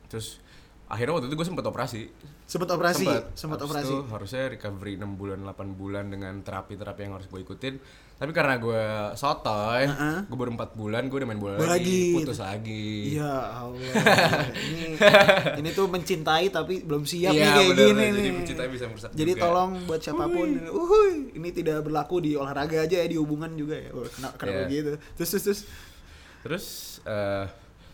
Terus 0.07 0.43
akhirnya 0.87 1.15
waktu 1.15 1.27
itu 1.27 1.37
gue 1.37 1.47
sempat 1.47 1.65
operasi. 1.65 2.03
Sempet 2.45 2.67
operasi, 2.69 3.07
Sempet. 3.07 3.23
sempet 3.33 3.61
operasi. 3.63 3.87
itu 3.87 3.97
harusnya 4.11 4.43
recovery 4.49 4.93
6 4.97 5.15
bulan 5.15 5.39
8 5.41 5.71
bulan 5.73 6.05
dengan 6.07 6.35
terapi-terapi 6.41 7.01
yang 7.01 7.15
harus 7.15 7.27
gue 7.27 7.41
ikutin. 7.41 7.75
Tapi 8.21 8.37
karena 8.37 8.61
gue 8.61 8.83
sotoy, 9.17 9.89
Heeh. 9.89 10.29
gue 10.29 10.37
baru 10.37 10.53
4 10.53 10.77
bulan 10.77 11.09
gue 11.09 11.17
udah 11.17 11.25
main 11.25 11.41
bola 11.41 11.57
Bola 11.57 11.73
lagi, 11.73 11.89
lagi. 11.89 12.17
putus 12.21 12.37
lagi. 12.39 13.17
Iya 13.17 13.33
Allah. 13.65 13.93
ini 14.61 14.85
ini 15.57 15.69
tuh 15.73 15.89
mencintai 15.89 16.47
tapi 16.49 16.85
belum 16.85 17.03
siap 17.03 17.33
nih 17.33 17.41
Iya, 17.41 17.49
kayak 17.51 17.69
bener, 17.73 17.87
gini 17.89 18.05
jadi 18.05 18.21
nih. 18.21 18.33
mencintai 18.37 18.69
bisa 18.69 18.85
merusak 18.87 19.11
Jadi 19.11 19.33
juga. 19.33 19.43
tolong 19.43 19.71
buat 19.85 20.01
siapa 20.01 20.25
pun, 20.27 20.49
uhuy, 20.53 21.13
ini 21.33 21.49
tidak 21.51 21.81
berlaku 21.81 22.21
di 22.21 22.37
olahraga 22.37 22.77
aja 22.79 22.97
ya, 22.99 23.07
di 23.07 23.17
hubungan 23.17 23.57
juga 23.57 23.75
ya. 23.75 23.89
Oh, 23.91 24.05
kenapa, 24.05 24.37
kenapa 24.37 24.61
Iya. 24.61 24.69
gitu? 24.71 24.91
Terus 25.17 25.29
terus 25.31 25.43
terus. 25.43 25.61
Terus 26.41 26.65
eh 27.05 27.47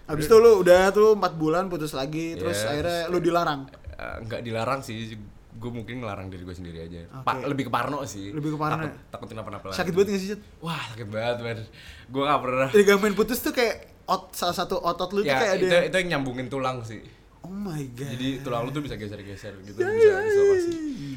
Abis 0.06 0.26
itu 0.26 0.36
lu 0.36 0.58
udah 0.58 0.90
tuh 0.90 1.14
4 1.14 1.34
bulan 1.34 1.66
putus 1.66 1.90
lagi, 1.90 2.34
terus 2.34 2.58
Iya, 2.60 2.70
akhirnya 2.72 3.00
lu 3.06 3.18
dilarang. 3.20 3.70
eh, 3.92 4.16
nggak 4.22 4.42
dilarang 4.42 4.80
sih, 4.80 5.14
gue 5.56 5.70
mungkin 5.72 6.04
ngelarang 6.04 6.28
diri 6.28 6.44
gue 6.44 6.52
sendiri 6.52 6.78
aja. 6.84 7.00
Oke. 7.10 7.24
Pa- 7.24 7.42
lebih 7.42 7.66
ke 7.66 7.72
parno 7.72 8.04
sih. 8.04 8.30
Lebih 8.30 8.54
ke 8.54 8.58
parno. 8.60 8.84
Takut, 8.84 9.32
takutin 9.32 9.36
apa-apa 9.40 9.72
Sakit 9.72 9.92
banget 9.92 10.08
gak 10.12 10.20
sih, 10.20 10.28
Chat? 10.36 10.40
Wah 10.60 10.82
sakit 10.92 11.08
banget 11.08 11.36
man. 11.40 11.58
Gue 12.06 12.22
gak 12.22 12.40
pernah. 12.44 12.68
Ligamen 12.70 13.12
putus 13.16 13.40
tuh 13.40 13.50
kayak 13.50 13.76
ot, 14.04 14.30
salah 14.30 14.54
satu 14.54 14.76
otot 14.78 15.10
lu 15.10 15.24
tuh 15.24 15.32
Ya 15.32 15.40
kayak 15.40 15.52
ada. 15.56 15.64
itu, 15.64 15.76
itu 15.88 15.96
yang 15.98 16.08
nyambungin 16.16 16.46
tulang 16.46 16.84
sih. 16.84 17.00
Oh 17.40 17.50
my 17.50 17.78
god. 17.94 18.10
Jadi 18.10 18.42
tulang 18.42 18.66
lu 18.66 18.74
tuh 18.74 18.82
bisa 18.82 18.98
geser-geser 18.98 19.54
gitu, 19.62 19.78
bisa 19.78 20.18
dislokasi. 20.18 20.74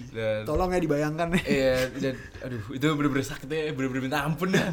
Dan 0.10 0.42
Tolong 0.46 0.70
ya 0.70 0.82
dibayangkan 0.82 1.28
nih. 1.34 1.44
Iya, 1.46 1.74
dan 1.92 2.16
aduh 2.42 2.64
itu 2.70 2.86
bener-bener 2.86 3.26
sakitnya, 3.26 3.74
bener-bener 3.74 4.10
minta 4.10 4.26
ampun 4.26 4.50
dah. 4.50 4.70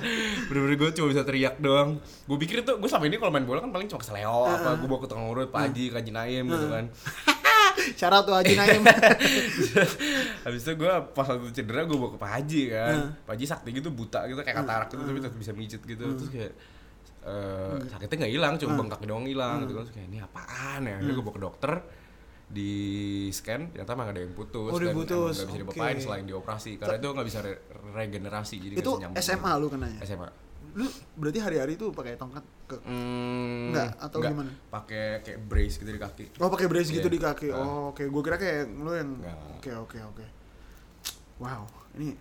Bener-bener 0.49 0.77
gue 0.77 0.89
cuma 0.93 1.09
bisa 1.09 1.25
teriak 1.25 1.57
doang. 1.57 1.97
Gue 2.25 2.37
pikir 2.37 2.61
itu, 2.61 2.73
gue 2.77 2.89
selama 2.89 3.09
ini 3.09 3.17
kalau 3.17 3.33
main 3.33 3.45
bola 3.45 3.61
kan 3.61 3.73
paling 3.73 3.89
cuma 3.89 4.01
keseleo 4.01 4.49
apa, 4.49 4.77
gue 4.77 4.89
bawa 4.89 5.01
ke 5.01 5.09
tukang 5.09 5.29
urut, 5.29 5.49
Pak 5.49 5.61
Haji, 5.61 5.85
Kaji 5.93 6.11
Naim 6.13 6.45
gitu 6.45 6.67
kan. 6.69 6.85
Syarat 7.99 8.23
tuh 8.23 8.35
Haji 8.35 8.55
Naim. 8.55 8.83
habis 10.47 10.61
itu 10.63 10.73
gue 10.75 10.93
pas 11.13 11.27
waktu 11.27 11.51
cedera 11.53 11.85
gue 11.85 11.97
bawa 11.97 12.11
ke 12.15 12.19
Pak 12.19 12.31
Haji 12.31 12.63
kan. 12.71 12.95
Heeh. 12.95 13.09
Pak 13.25 13.33
Haji 13.37 13.45
sakti 13.45 13.69
gitu 13.73 13.89
buta 13.91 14.21
gitu 14.27 14.41
kayak 14.41 14.57
katarak 14.63 14.89
gitu 14.89 15.03
tapi 15.03 15.19
tetap 15.19 15.39
bisa 15.39 15.53
mijit 15.53 15.81
gitu. 15.81 16.05
Terus 16.17 16.31
kayak 16.31 16.53
eh, 17.27 17.75
sakitnya 17.89 18.17
nggak 18.25 18.33
hilang 18.33 18.53
cuma 18.57 18.73
bengkaknya 18.77 19.07
doang 19.09 19.27
hilang 19.27 19.57
gitu 19.63 19.73
kan. 19.75 19.83
Terus 19.85 19.95
kayak 19.95 20.07
ini 20.09 20.19
apaan 20.19 20.81
ya? 20.83 20.95
Akhirnya 20.97 21.15
gue 21.15 21.25
bawa 21.25 21.35
ke 21.35 21.43
dokter 21.43 21.73
di 22.47 22.71
scan 23.35 23.75
ternyata 23.75 23.91
emang 23.93 24.15
ada 24.15 24.23
yang 24.23 24.31
putus 24.31 24.71
Oh, 24.71 24.79
dan 24.79 24.95
emang 24.95 25.03
diputus, 25.03 25.35
nggak 25.35 25.51
bisa 25.51 25.59
diapain 25.67 25.97
selain 25.99 26.25
dioperasi 26.31 26.79
karena 26.79 26.95
itu 26.95 27.09
nggak 27.11 27.27
bisa 27.27 27.39
re- 27.43 27.59
regenerasi 27.91 28.55
jadi 28.63 28.75
itu 28.79 28.91
SMA 29.19 29.51
lu 29.59 29.67
kenanya? 29.67 29.99
SMA 30.07 30.31
lu 30.77 30.85
berarti 31.15 31.39
hari-hari 31.39 31.75
tuh 31.75 31.89
pakai 31.89 32.15
tongkat 32.15 32.45
ke 32.67 32.77
Hmm, 32.83 33.71
Nggak, 33.71 33.97
atau 33.99 34.19
gimana? 34.21 34.53
pakai 34.69 35.21
kayak 35.21 35.41
brace 35.43 35.77
gitu 35.77 35.89
di 35.89 35.97
kaki 35.97 36.25
Oh 36.37 36.47
pakai 36.47 36.67
brace 36.67 36.91
gitu 36.91 37.03
Iya. 37.03 37.09
di 37.09 37.21
kaki. 37.23 37.49
Ah. 37.49 37.57
Oh 37.59 37.83
oke, 37.91 38.05
gue 38.05 38.23
kira 38.23 38.37
kayak 38.37 38.69
lu 38.69 38.93
yang 38.93 39.11
oke 39.55 39.71
oke 39.73 39.99
oke. 40.05 40.25
Wow, 41.37 41.65
ini 41.95 42.17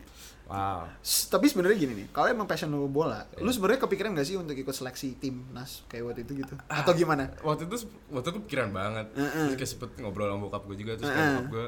wow 0.45 0.85
S- 0.99 1.25
tapi 1.25 1.47
sebenarnya 1.47 1.75
gini 1.77 1.93
nih, 1.95 2.07
kalau 2.09 2.29
emang 2.29 2.45
passion 2.45 2.69
lu 2.69 2.85
bola, 2.85 3.23
Iya. 3.29 3.41
lu 3.41 3.49
sebenarnya 3.49 3.81
kepikiran 3.81 4.13
gak 4.13 4.23
sih 4.25 4.35
untuk 4.35 4.53
ikut 4.53 4.71
seleksi 4.71 5.15
timnas 5.15 5.83
kayak 5.85 6.03
waktu 6.05 6.21
itu 6.21 6.33
gitu? 6.37 6.53
Ah. 6.65 6.79
Atau 6.79 6.93
gimana? 6.93 7.31
waktu 7.41 7.65
itu 7.65 7.75
waktu 8.07 8.27
itu 8.29 8.39
pikiran 8.41 8.69
banget 8.69 9.07
Heeh. 9.13 9.45
terus 9.45 9.55
kayak 9.57 9.69
sempet 9.69 9.89
ngobrol 9.97 10.27
sama 10.27 10.39
bokap 10.41 10.63
gue 10.65 10.77
juga 10.77 10.91
terus 10.93 11.09
kayak 11.09 11.19
Heeh. 11.21 11.35
bokap 11.37 11.47
gue 11.49 11.65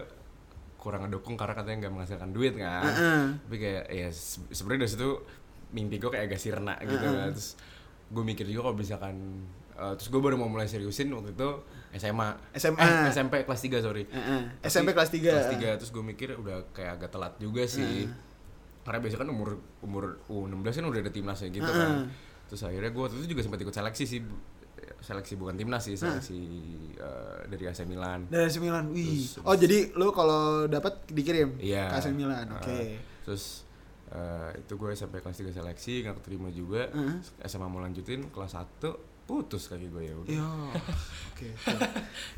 kurang 0.77 1.01
ngedukung 1.03 1.35
karena 1.35 1.53
katanya 1.53 1.77
nggak 1.81 1.93
menghasilkan 1.93 2.29
duit 2.31 2.53
kan 2.55 2.83
Heeh. 2.85 3.23
tapi 3.41 3.55
kayak 3.57 3.83
ya 3.89 4.07
se- 4.09 4.47
sebenarnya 4.49 4.81
dari 4.81 4.91
situ 4.93 5.09
mimpi 5.69 5.97
gue 5.97 6.07
kayak 6.07 6.25
agak 6.25 6.39
sirna 6.39 6.73
gitu 6.79 6.95
Heeh. 6.97 7.15
kan 7.19 7.29
terus 7.29 7.55
gue 8.07 8.23
mikir 8.23 8.45
juga 8.45 8.61
kalau 8.65 8.75
misalkan 8.75 9.15
eh, 9.73 9.93
terus 9.93 10.07
gue 10.07 10.17
baru 10.17 10.35
mau 10.35 10.47
mulai 10.47 10.65
seriusin 10.65 11.11
waktu 11.11 11.31
itu 11.31 11.49
SMA 11.93 12.29
SMA. 12.53 12.79
eh, 12.79 13.09
SMP 13.09 13.33
kelas 13.41 13.61
3 13.61 13.79
sorry 13.81 14.03
Heeh. 14.05 14.41
Tapi 14.57 14.65
SMP 14.65 14.89
kelas 14.91 15.09
3. 15.09 15.19
kelas 15.25 15.47
3 15.51 15.79
terus 15.79 15.91
gue 15.91 16.03
mikir 16.05 16.29
udah 16.33 16.71
kayak 16.71 16.97
agak 16.97 17.09
telat 17.09 17.33
juga 17.37 17.63
sih 17.63 18.07
karena 18.81 18.99
biasanya 18.99 19.21
kan 19.21 19.29
umur 19.29 19.49
umur 19.81 20.03
U16 20.25 20.71
kan 20.73 20.85
udah 20.85 21.01
ada 21.01 21.11
timnasnya 21.11 21.49
gitu 21.49 21.67
kan 21.67 22.07
terus 22.47 22.63
akhirnya 22.63 22.89
gue 22.89 23.01
waktu 23.01 23.15
itu 23.17 23.27
juga 23.29 23.43
sempat 23.43 23.59
ikut 23.59 23.75
seleksi 23.75 24.03
sih 24.03 24.21
seleksi 24.97 25.35
bukan 25.35 25.53
timnas 25.53 25.83
sih 25.83 25.93
seleksi 25.93 26.39
eh, 26.95 27.39
dari 27.45 27.63
AC 27.65 27.83
Milan 27.83 28.23
Dari 28.25 28.45
AC 28.45 28.57
Milan. 28.57 28.87
Wih. 28.89 29.19
Terus- 29.19 29.43
oh, 29.43 29.51
jadi 29.53 29.91
lu 29.93 30.09
kalau 30.09 30.63
dapat 30.65 31.03
dikirim 31.07 31.59
iya 31.59 31.91
ke 31.91 31.99
AC 31.99 32.07
Milan. 32.11 32.47
Oke. 32.49 32.95
terus 33.21 33.66
eh, 34.09 34.51
itu 34.57 34.73
gue 34.73 34.91
sampai 34.93 35.19
kelas 35.19 35.37
3 35.37 35.51
seleksi 35.53 35.93
nggak 36.01 36.15
keterima 36.17 36.49
juga 36.49 36.87
Heeh. 36.87 37.19
SMA 37.43 37.65
mau 37.65 37.79
lanjutin 37.79 38.27
kelas 38.27 38.53
1 38.53 38.79
putus 39.25 39.67
kaki 39.67 39.87
gue 39.87 40.03
ya 40.05 40.15
udah. 40.15 40.71
Oke. 41.27 41.51
tuh. 41.51 41.79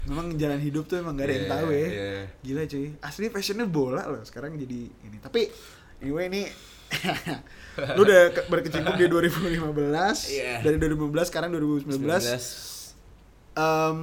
Memang 0.05 0.33
jalan 0.33 0.57
hidup 0.57 0.83
tuh 0.83 0.97
emang 0.97 1.13
gak 1.13 1.23
ada 1.23 1.33
yang 1.35 1.45
Iya, 1.45 1.53
tahu 1.53 1.67
ya. 1.69 1.85
iya. 1.85 2.09
Gila 2.41 2.61
cuy. 2.65 2.87
Asli 2.99 3.25
passionnya 3.29 3.65
bola 3.65 4.03
loh. 4.03 4.23
Sekarang 4.23 4.57
jadi 4.57 4.79
ini. 4.89 5.17
Tapi 5.17 5.45
anyway 5.99 6.25
ini 6.27 6.49
lu 7.93 8.01
udah 8.01 8.21
ke- 8.31 8.45
berkecimpung 8.47 8.97
di 8.97 9.05
2015 9.05 9.61
Iya. 10.33 10.53
dari 10.59 10.75
2015 10.75 10.97
sekarang 11.23 11.53
2019 11.53 11.93
Em, 13.51 13.99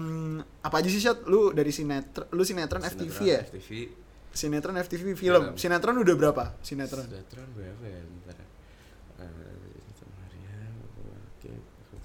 apa 0.60 0.76
aja 0.76 0.86
sih 0.86 1.00
Syat? 1.00 1.24
Lu 1.24 1.50
dari 1.50 1.70
sinetron 1.70 2.28
lu 2.30 2.42
sinetron, 2.42 2.82
FTV 2.82 3.16
ya? 3.24 3.40
FTV 3.42 3.70
Sinetron 4.36 4.76
FTV 4.76 5.16
film. 5.16 5.16
Film. 5.16 5.44
Sinetron 5.56 5.96
udah 5.96 6.14
berapa? 6.14 6.44
Sinetron. 6.60 7.08
Sinetron 7.08 7.48
berapa 7.56 7.84
ya? 7.84 8.00
Bentar. 8.04 8.36
Eh, 9.16 9.24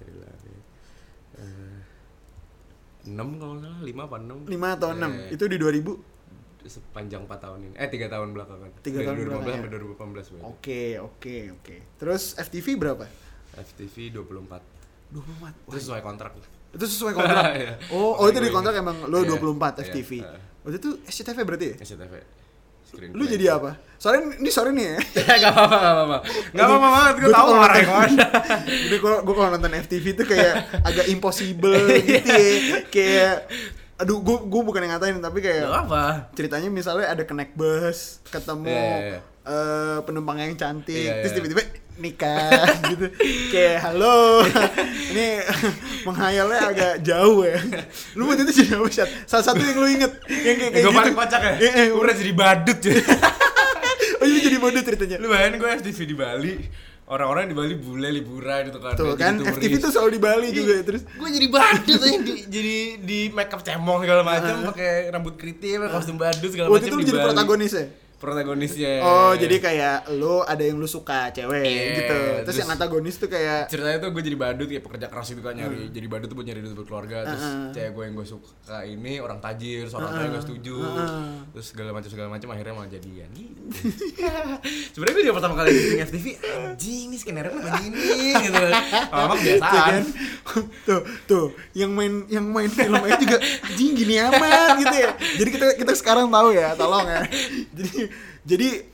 tadi 0.00 0.12
lari. 0.16 0.54
Eh, 1.36 1.78
enam 3.12 3.28
kalau 3.36 3.54
nggak 3.60 3.68
salah, 3.68 3.80
lima 3.84 4.02
apa 4.08 4.16
enam? 4.16 4.38
5 4.48 4.76
atau 4.80 4.88
6? 4.96 5.12
Eh, 5.12 5.34
Itu 5.36 5.44
di 5.46 5.58
2000? 5.60 6.10
sepanjang 6.62 7.26
4 7.26 7.42
tahun 7.42 7.58
ini. 7.66 7.74
Eh, 7.74 7.88
3 7.90 8.06
tahun 8.06 8.28
belakangan. 8.32 8.70
Tiga 8.86 9.02
tahun 9.02 9.16
2015 9.18 9.26
belakangan, 9.26 9.50
sampai 9.50 9.66
ya. 9.66 9.82
2018 9.82 10.30
berarti. 10.30 10.44
Oke, 10.46 10.82
oke, 11.02 11.36
oke. 11.58 11.76
Terus 11.98 12.22
FTV 12.38 12.66
berapa? 12.78 13.04
FTV 13.58 13.96
24. 14.14 14.62
24. 15.10 15.68
Itu 15.68 15.78
sesuai 15.82 16.02
kontrak. 16.06 16.32
Itu 16.72 16.84
sesuai 16.86 17.12
kontrak. 17.12 17.44
Iya. 17.58 17.72
oh, 17.90 18.14
oh 18.14 18.26
itu 18.30 18.38
di 18.38 18.48
Gue 18.48 18.54
kontrak 18.54 18.78
emang 18.78 18.94
lo 19.10 19.26
Iya, 19.26 19.34
24 19.36 19.82
iya, 19.82 19.82
FTV. 19.90 20.10
iya. 20.22 20.38
Waktu 20.62 20.76
itu 20.78 20.90
SCTV 21.04 21.38
berarti 21.42 21.66
ya? 21.68 21.74
SCTV. 21.78 22.14
Screen 22.84 23.10
Lu 23.10 23.24
play. 23.24 23.32
jadi 23.32 23.44
apa? 23.52 23.70
Soalnya 23.96 24.36
ini 24.36 24.48
sorry 24.48 24.70
nih 24.70 24.86
ya. 24.86 24.98
Gak 25.40 25.50
apa-apa, 25.50 25.76
gak 25.76 25.92
apa-apa. 25.92 26.18
Gak 26.50 26.64
apa-apa 26.64 26.88
banget, 26.88 27.14
gue 27.16 27.30
tau 27.30 27.46
marah 27.50 27.72
nonton- 27.72 27.86
ke 27.88 27.92
mana. 27.92 28.26
Jadi 28.84 28.96
gua 28.98 29.12
kalau 29.32 29.50
nonton 29.50 29.72
FTV 29.80 30.04
tuh 30.12 30.26
kayak 30.26 30.54
agak 30.82 31.06
impossible 31.08 31.72
gitu 32.02 32.28
ya. 32.28 32.52
Kayak 32.86 33.36
aduh 33.94 34.18
gua 34.18 34.42
gua 34.42 34.62
bukan 34.62 34.82
yang 34.82 34.92
ngatain 34.92 35.14
tapi 35.16 35.38
kayak 35.38 35.62
Gak 35.64 35.82
apa. 35.84 36.04
ceritanya 36.32 36.68
misalnya 36.68 37.06
ada 37.08 37.22
connect 37.22 37.54
bus, 37.54 37.98
ketemu 38.26 38.66
Iya, 38.68 38.82
iya, 38.82 38.98
iya. 39.08 39.18
eh, 39.44 39.98
penumpang 40.02 40.36
yang 40.36 40.52
cantik, 40.52 40.92
Iya, 40.98 41.22
terus 41.22 41.32
iya. 41.32 41.38
tiba-tiba 41.38 41.62
nikah 42.02 42.50
gitu. 42.90 43.06
Kayak 43.48 43.86
halo. 43.86 44.42
Ini 45.14 45.26
menghayalnya 46.06 46.60
agak 46.68 46.94
jauh 47.00 47.46
ya. 47.46 47.62
Lu 48.18 48.26
waktu 48.26 48.42
itu 48.44 48.66
jadi 48.66 48.82
apa, 48.82 48.88
Syat? 48.90 49.08
Salah 49.24 49.44
satu 49.46 49.62
yang 49.62 49.78
lu 49.78 49.86
inget 49.86 50.12
yang 50.26 50.56
kayak, 50.58 50.70
kayak 50.74 50.82
Gue 50.82 50.90
gitu. 50.90 50.98
paling 50.98 51.14
kocak 51.14 51.40
ya. 51.40 51.52
Eh, 51.56 51.70
eh, 51.70 51.86
Gue 51.88 52.02
udah 52.02 52.16
jadi 52.16 52.32
badut 52.34 52.78
cuy. 52.82 52.96
Oh 54.18 54.26
iya 54.26 54.38
jadi 54.42 54.56
bodoh 54.58 54.82
ceritanya. 54.82 55.16
Lu 55.18 55.30
bayangin 55.30 55.56
gue 55.56 55.68
FTV 55.78 55.98
di 56.04 56.16
Bali. 56.16 56.54
Orang-orang 57.02 57.44
di 57.44 57.52
Bali 57.52 57.74
bule 57.76 58.08
liburan 58.08 58.72
gitu 58.72 58.80
kan. 58.80 58.94
Tuh 58.96 59.12
kan 59.18 59.36
turis. 59.36 59.52
FTV 59.58 59.72
tuh 59.78 59.90
selalu 59.92 60.10
di 60.16 60.20
Bali 60.22 60.46
juga 60.48 60.74
terus 60.80 61.02
gue 61.04 61.28
jadi 61.28 61.46
badut 61.50 62.00
aja 62.00 62.18
di, 62.18 62.32
jadi 62.48 62.76
di 63.02 63.18
make 63.28 63.52
up 63.52 63.60
cemong 63.60 64.00
segala 64.00 64.22
macam 64.24 64.72
pakai 64.72 65.12
rambut 65.12 65.34
keriting 65.36 65.82
kostum 65.92 66.16
badut 66.16 66.48
segala 66.48 66.72
waktu 66.72 66.88
macam 66.88 66.88
itu 66.88 66.96
lu 66.96 67.02
di 67.04 67.10
jadi 67.12 67.20
protagonis 67.20 67.72
ya? 67.74 67.84
Protagonisnya 68.22 69.02
Oh, 69.02 69.34
jadi 69.34 69.58
kayak 69.58 69.96
lu 70.14 70.40
ada 70.40 70.62
yang 70.62 70.78
lu 70.78 70.86
suka 70.86 71.28
cewek 71.28 71.58
Iya, 71.60 71.84
gitu. 71.92 72.14
Terus, 72.14 72.42
terus- 72.46 72.58
yang 72.60 72.70
antagonis 72.70 73.16
tuh 73.16 73.26
kayak 73.26 73.66
ceritanya 73.66 73.98
tuh 73.98 74.10
gue 74.10 74.22
jadi 74.22 74.36
badut 74.36 74.66
kayak 74.66 74.80
pekerja 74.80 75.06
keras 75.06 75.28
itu 75.28 75.42
kan 75.42 75.52
nyari 75.52 75.90
jadi 75.90 76.06
badut 76.06 76.26
tuh 76.26 76.36
buat 76.36 76.46
nyari 76.46 76.60
duit 76.60 76.72
buat 76.72 76.86
keluarga 76.86 77.26
terus 77.26 77.42
Heeh. 77.42 77.66
cewek 77.72 77.90
gue 77.90 78.04
yang 78.04 78.14
gue 78.14 78.26
suka 78.28 78.48
ini 78.84 79.12
orang 79.18 79.38
tajir 79.38 79.84
seorang 79.84 80.10
kaya 80.12 80.28
gak 80.30 80.44
setuju 80.44 80.76
Heeh. 80.78 81.34
terus 81.50 81.66
segala 81.66 81.90
macam 81.90 82.08
segala 82.08 82.28
macam 82.28 82.48
akhirnya 82.48 82.72
malah 82.72 82.88
jadian 82.88 83.28
gitu 83.32 83.60
sebenarnya 84.92 85.14
gue 85.14 85.24
juga 85.24 85.36
pertama 85.36 85.54
kali 85.56 85.70
syuting 85.72 86.02
FTV 86.04 86.26
anjing 86.38 87.04
nih 87.08 87.18
skenario 87.18 87.50
kenapa 87.50 87.78
gini 87.78 87.98
gitu 88.38 88.60
lama 88.62 89.32
Tuh 89.32 89.36
kebiasaan 89.42 89.92
kan? 89.92 90.02
tuh, 90.84 91.00
tuh, 91.24 91.46
yang 91.72 91.90
main 91.90 92.26
yang 92.28 92.44
main 92.44 92.68
film 92.68 92.92
juga 93.16 93.38
anjing 93.40 93.90
gini 93.94 94.14
amat 94.20 94.76
gitu 94.76 94.96
ya. 94.96 95.10
Jadi 95.38 95.48
kita 95.50 95.66
kita 95.74 95.92
sekarang 95.94 96.28
tahu 96.28 96.52
ya, 96.52 96.74
tolong 96.74 97.06
ya. 97.06 97.22
Jadi 97.78 98.10
jadi 98.42 98.86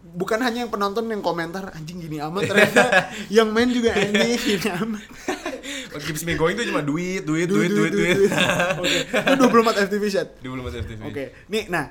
bukan 0.00 0.40
hanya 0.40 0.64
yang 0.64 0.72
penonton 0.72 1.04
yang 1.06 1.20
komentar 1.20 1.68
anjing 1.70 2.00
gini 2.00 2.16
amat 2.18 2.48
ternyata 2.48 2.84
yang 3.36 3.52
main 3.52 3.68
juga 3.68 3.92
anjing 3.92 4.32
gini 4.34 4.68
amat. 4.80 5.04
What 5.92 6.02
keeps 6.02 6.22
me 6.22 6.34
going 6.34 6.54
tuh 6.54 6.64
cuma 6.64 6.80
duit 6.80 7.22
duit 7.22 7.44
duit 7.44 7.68
duit 7.68 7.92
duit 7.92 8.30
Oke. 8.78 8.98
Itu 9.06 9.34
24 9.36 9.86
FTV 9.90 10.04
belum 10.40 10.64
ada 10.64 10.78
FTV 10.80 11.00
Oke, 11.04 11.24
nih, 11.50 11.66
nah 11.66 11.90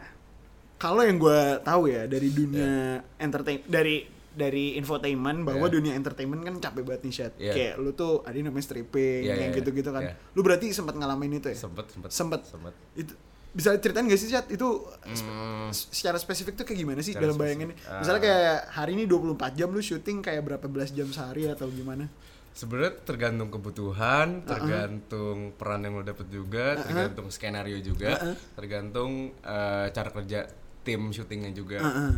kalau 0.75 1.03
yang 1.03 1.19
gue 1.19 1.39
tahu 1.61 1.91
ya 1.91 2.07
dari 2.07 2.31
dunia 2.31 3.03
entertain 3.19 3.59
dari 3.67 4.07
dari 4.29 4.79
infotainment 4.79 5.43
bahwa 5.43 5.67
Yeah. 5.67 5.75
dunia 5.75 5.93
entertainment 5.93 6.41
kan 6.41 6.55
capek 6.57 6.87
banget 6.87 7.01
nih 7.03 7.13
Syed. 7.13 7.33
Yeah. 7.35 7.53
Kayak 7.53 7.73
lu 7.77 7.91
tuh 7.91 8.23
ada 8.23 8.37
namanya 8.39 8.63
stripping, 8.63 9.27
Yeah, 9.27 9.35
yang 9.35 9.51
yeah, 9.51 9.57
gitu-gitu 9.59 9.89
kan. 9.91 10.03
yeah. 10.05 10.31
Lu 10.31 10.39
berarti 10.39 10.71
sempat 10.71 10.95
ngalamin 10.95 11.43
itu 11.43 11.51
ya? 11.51 11.57
sempet 11.59 11.91
sempet 11.91 12.09
Sempet. 12.09 12.41
sempet 12.47 12.73
Itu 12.95 13.13
bisa 13.51 13.73
ceritain 13.75 14.05
gak 14.05 14.15
sih 14.15 14.27
Syed? 14.27 14.45
Itu 14.49 14.85
Hmm. 15.01 15.67
s- 15.67 15.89
secara 15.89 16.15
spesifik 16.15 16.53
tuh 16.53 16.63
kayak 16.63 16.79
gimana 16.79 16.99
sih 16.99 17.11
Secara 17.11 17.23
dalam 17.23 17.35
spesifik. 17.35 17.45
bayangannya? 17.67 17.75
Ah. 17.83 17.99
Misalnya 17.99 18.21
kayak 18.21 18.43
hari 18.71 18.91
ini 18.93 19.03
24 19.05 19.51
jam 19.53 19.67
lu 19.67 19.79
syuting 19.79 20.17
kayak 20.19 20.41
berapa 20.43 20.65
belas 20.65 20.89
jam 20.89 21.07
sehari 21.07 21.45
atau 21.45 21.65
gimana? 21.67 22.05
Sebenarnya 22.51 22.93
tergantung 23.03 23.49
kebutuhan, 23.49 24.43
tergantung 24.43 25.37
peran 25.53 25.79
yang 25.81 25.93
lo 25.93 26.03
dapet 26.03 26.27
juga, 26.27 26.75
tergantung 26.77 27.29
skenario 27.29 27.79
juga, 27.79 28.19
tergantung 28.53 29.31
eh, 29.39 29.87
cara 29.89 30.09
kerja 30.09 30.43
tim 30.81 31.09
syutingnya 31.09 31.51
juga. 31.51 31.79
Heeh. 31.79 32.13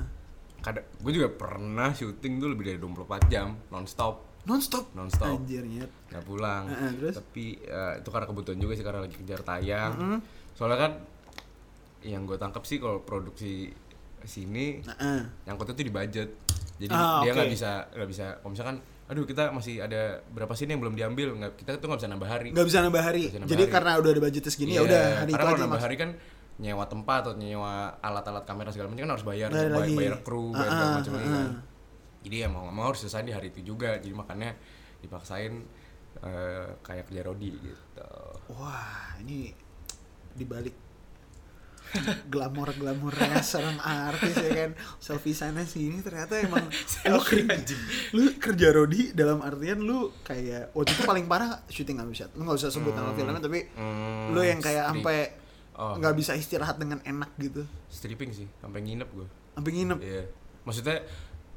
Kadang 0.59 0.85
gue 0.95 1.11
juga 1.11 1.29
pernah 1.29 1.89
syuting 1.89 2.37
tuh 2.37 2.49
lebih 2.49 2.63
dari 2.67 2.77
24 2.77 3.21
jam 3.27 3.53
nonstop, 3.67 4.29
Non-stop. 4.41 4.89
nonstop, 4.91 5.37
Anjir 5.37 5.61
nyet. 5.63 5.89
nggak 6.07 6.23
pulang. 6.23 6.63
Terus? 6.95 7.15
Tapi 7.15 7.45
eh, 7.59 7.93
itu 7.97 8.09
karena 8.09 8.25
kebutuhan 8.25 8.57
juga 8.57 8.73
sih 8.73 8.83
karena 8.83 8.99
lagi 8.99 9.15
kejar 9.15 9.41
tayang. 9.41 10.21
Soalnya 10.51 10.77
kan 10.79 10.91
yang 12.03 12.23
gue 12.23 12.35
tangkap 12.35 12.63
sih 12.63 12.77
kalau 12.77 13.01
produksi 13.01 13.69
sini 14.21 14.81
Heeh. 14.81 15.21
nyangkutnya 15.45 15.73
tuh 15.73 15.81
di 15.81 15.91
budget. 15.91 16.29
Jadi 16.77 16.89
Ah, 16.91 17.21
dia 17.21 17.31
nggak 17.31 17.49
bisa 17.49 17.71
nggak 17.91 18.09
bisa 18.09 18.25
kalau 18.37 18.51
misalkan 18.51 18.77
aduh 19.05 19.23
kita 19.23 19.51
masih 19.51 19.79
ada 19.79 20.01
berapa 20.27 20.49
sini 20.51 20.71
yang 20.71 20.81
belum 20.81 20.95
diambil? 20.95 21.29
Nggak 21.35 21.51
kita 21.57 21.69
tuh 21.75 21.87
nggak 21.87 21.99
bisa 21.99 22.09
nambah 22.09 22.29
hari. 22.29 22.49
Nggak 22.49 22.67
bisa 22.67 22.79
nambah 22.79 23.01
hari. 23.01 23.23
Bisa 23.27 23.37
nambah 23.37 23.49
Jadi 23.49 23.63
hari. 23.63 23.73
karena 23.73 23.91
udah 23.97 24.09
ada 24.09 24.21
budget 24.21 24.43
segini 24.47 24.71
ya 24.71 24.75
Iya, 24.75 24.81
udah 24.83 25.03
hari 25.15 25.29
itu 25.29 25.31
karena 25.31 25.43
kalau 25.43 25.53
aja 25.53 25.63
nambah 25.63 25.81
hari 25.81 25.95
kan 25.95 26.09
nyewa 26.57 26.85
tempat 26.85 27.19
atau 27.23 27.33
nyewa 27.35 27.73
alat-alat 27.99 28.43
kamera 28.45 28.69
segala 28.69 28.87
macam 28.89 29.01
kan 29.01 29.11
harus 29.11 29.25
bayar 29.25 29.49
Bayar 29.49 29.67
bay- 29.67 29.77
lagi. 29.79 29.95
bayar 29.95 30.15
kru 30.21 30.45
bayar 30.51 30.61
Ah, 30.63 30.71
segala 30.71 30.91
macam 30.95 31.13
lagi 31.13 31.27
kan. 31.27 31.49
Jadi 32.21 32.35
ya 32.37 32.47
mau 32.47 32.61
nggak 32.63 32.75
mau 32.75 32.85
harus 32.87 32.99
selesai 33.01 33.21
di 33.23 33.33
hari 33.33 33.47
itu 33.49 33.61
juga. 33.63 33.97
Jadi 33.97 34.13
makanya 34.13 34.49
dipaksain 34.99 35.53
eh, 36.21 36.67
kayak 36.79 37.07
kerja 37.07 37.21
Rodi 37.23 37.49
gitu. 37.57 38.09
Wah, 38.51 39.17
ini 39.17 39.49
dibalik 40.31 40.75
glamor 42.25 42.71
glamornya 42.71 43.39
seorang 43.41 43.77
artis 43.77 44.35
ya 44.35 44.51
kan. 44.57 44.71
Selfie 44.97 45.31
sana 45.31 45.61
sini 45.61 45.99
ternyata 45.99 46.37
emang 46.37 46.65
lu, 47.11 47.19
kerja, 47.19 47.75
lu 48.11 48.23
kerja 48.35 48.67
Rodi 48.71 49.11
dalam 49.11 49.39
artian 49.39 49.79
lu 49.79 50.11
kayak 50.21 50.71
waktu 50.71 50.91
itu 50.91 51.03
paling 51.03 51.25
parah 51.25 51.61
syuting 51.67 51.97
nggak 51.97 52.09
bisa 52.09 52.25
lu 52.33 52.43
nggak 52.43 52.57
usah 52.57 52.69
sebut 52.69 52.91
nama 52.91 53.11
filmnya 53.11 53.37
tapi 53.37 53.67
Hmm, 53.71 54.31
lu 54.31 54.41
yang 54.41 54.59
kayak 54.59 54.87
sampai 54.87 55.19
Oh. 55.71 55.95
nggak 55.97 56.13
bisa 56.13 56.35
istirahat 56.35 56.75
dengan 56.77 56.99
enak 57.01 57.31
gitu. 57.39 57.63
Stripping 57.87 58.29
sih 58.31 58.45
sampai 58.59 58.83
nginep 58.83 59.07
gue 59.07 59.27
sampai 59.55 59.71
nginep? 59.71 59.97
Iya. 60.03 60.23
Maksudnya 60.61 60.97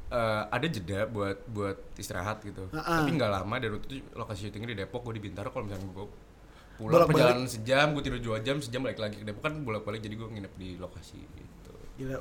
eh, 0.06 0.42
ada 0.48 0.66
jeda 0.66 1.04
buat 1.04 1.42
buat 1.50 1.76
istirahat 1.98 2.40
gitu. 2.40 2.70
Ah, 2.72 2.78
ah. 2.78 2.98
Tapi 3.02 3.10
nggak 3.10 3.28
lama 3.28 3.54
dari 3.58 3.74
waktu 3.74 3.86
itu 3.90 4.06
lokasi 4.14 4.48
syutingnya 4.48 4.70
di 4.72 4.76
Depok, 4.80 5.02
gue 5.02 5.18
di 5.18 5.22
Bintaro. 5.28 5.50
Kalau 5.50 5.66
misalnya 5.66 5.90
gue 5.90 6.06
pulang 6.74 6.90
Bolak-balik. 7.00 7.14
perjalanan 7.16 7.46
sejam, 7.46 7.86
gue 7.90 8.02
tidur 8.02 8.20
dua 8.20 8.38
jam, 8.38 8.56
sejam 8.58 8.80
balik 8.80 8.98
lagi 8.98 9.16
ke 9.16 9.24
Depok 9.24 9.42
kan 9.42 9.54
bolak-balik 9.58 10.00
jadi 10.00 10.14
gue 10.14 10.28
nginep 10.28 10.52
di 10.54 10.68
lokasi 10.74 11.18
gitu. 11.18 11.72
gila 11.94 12.18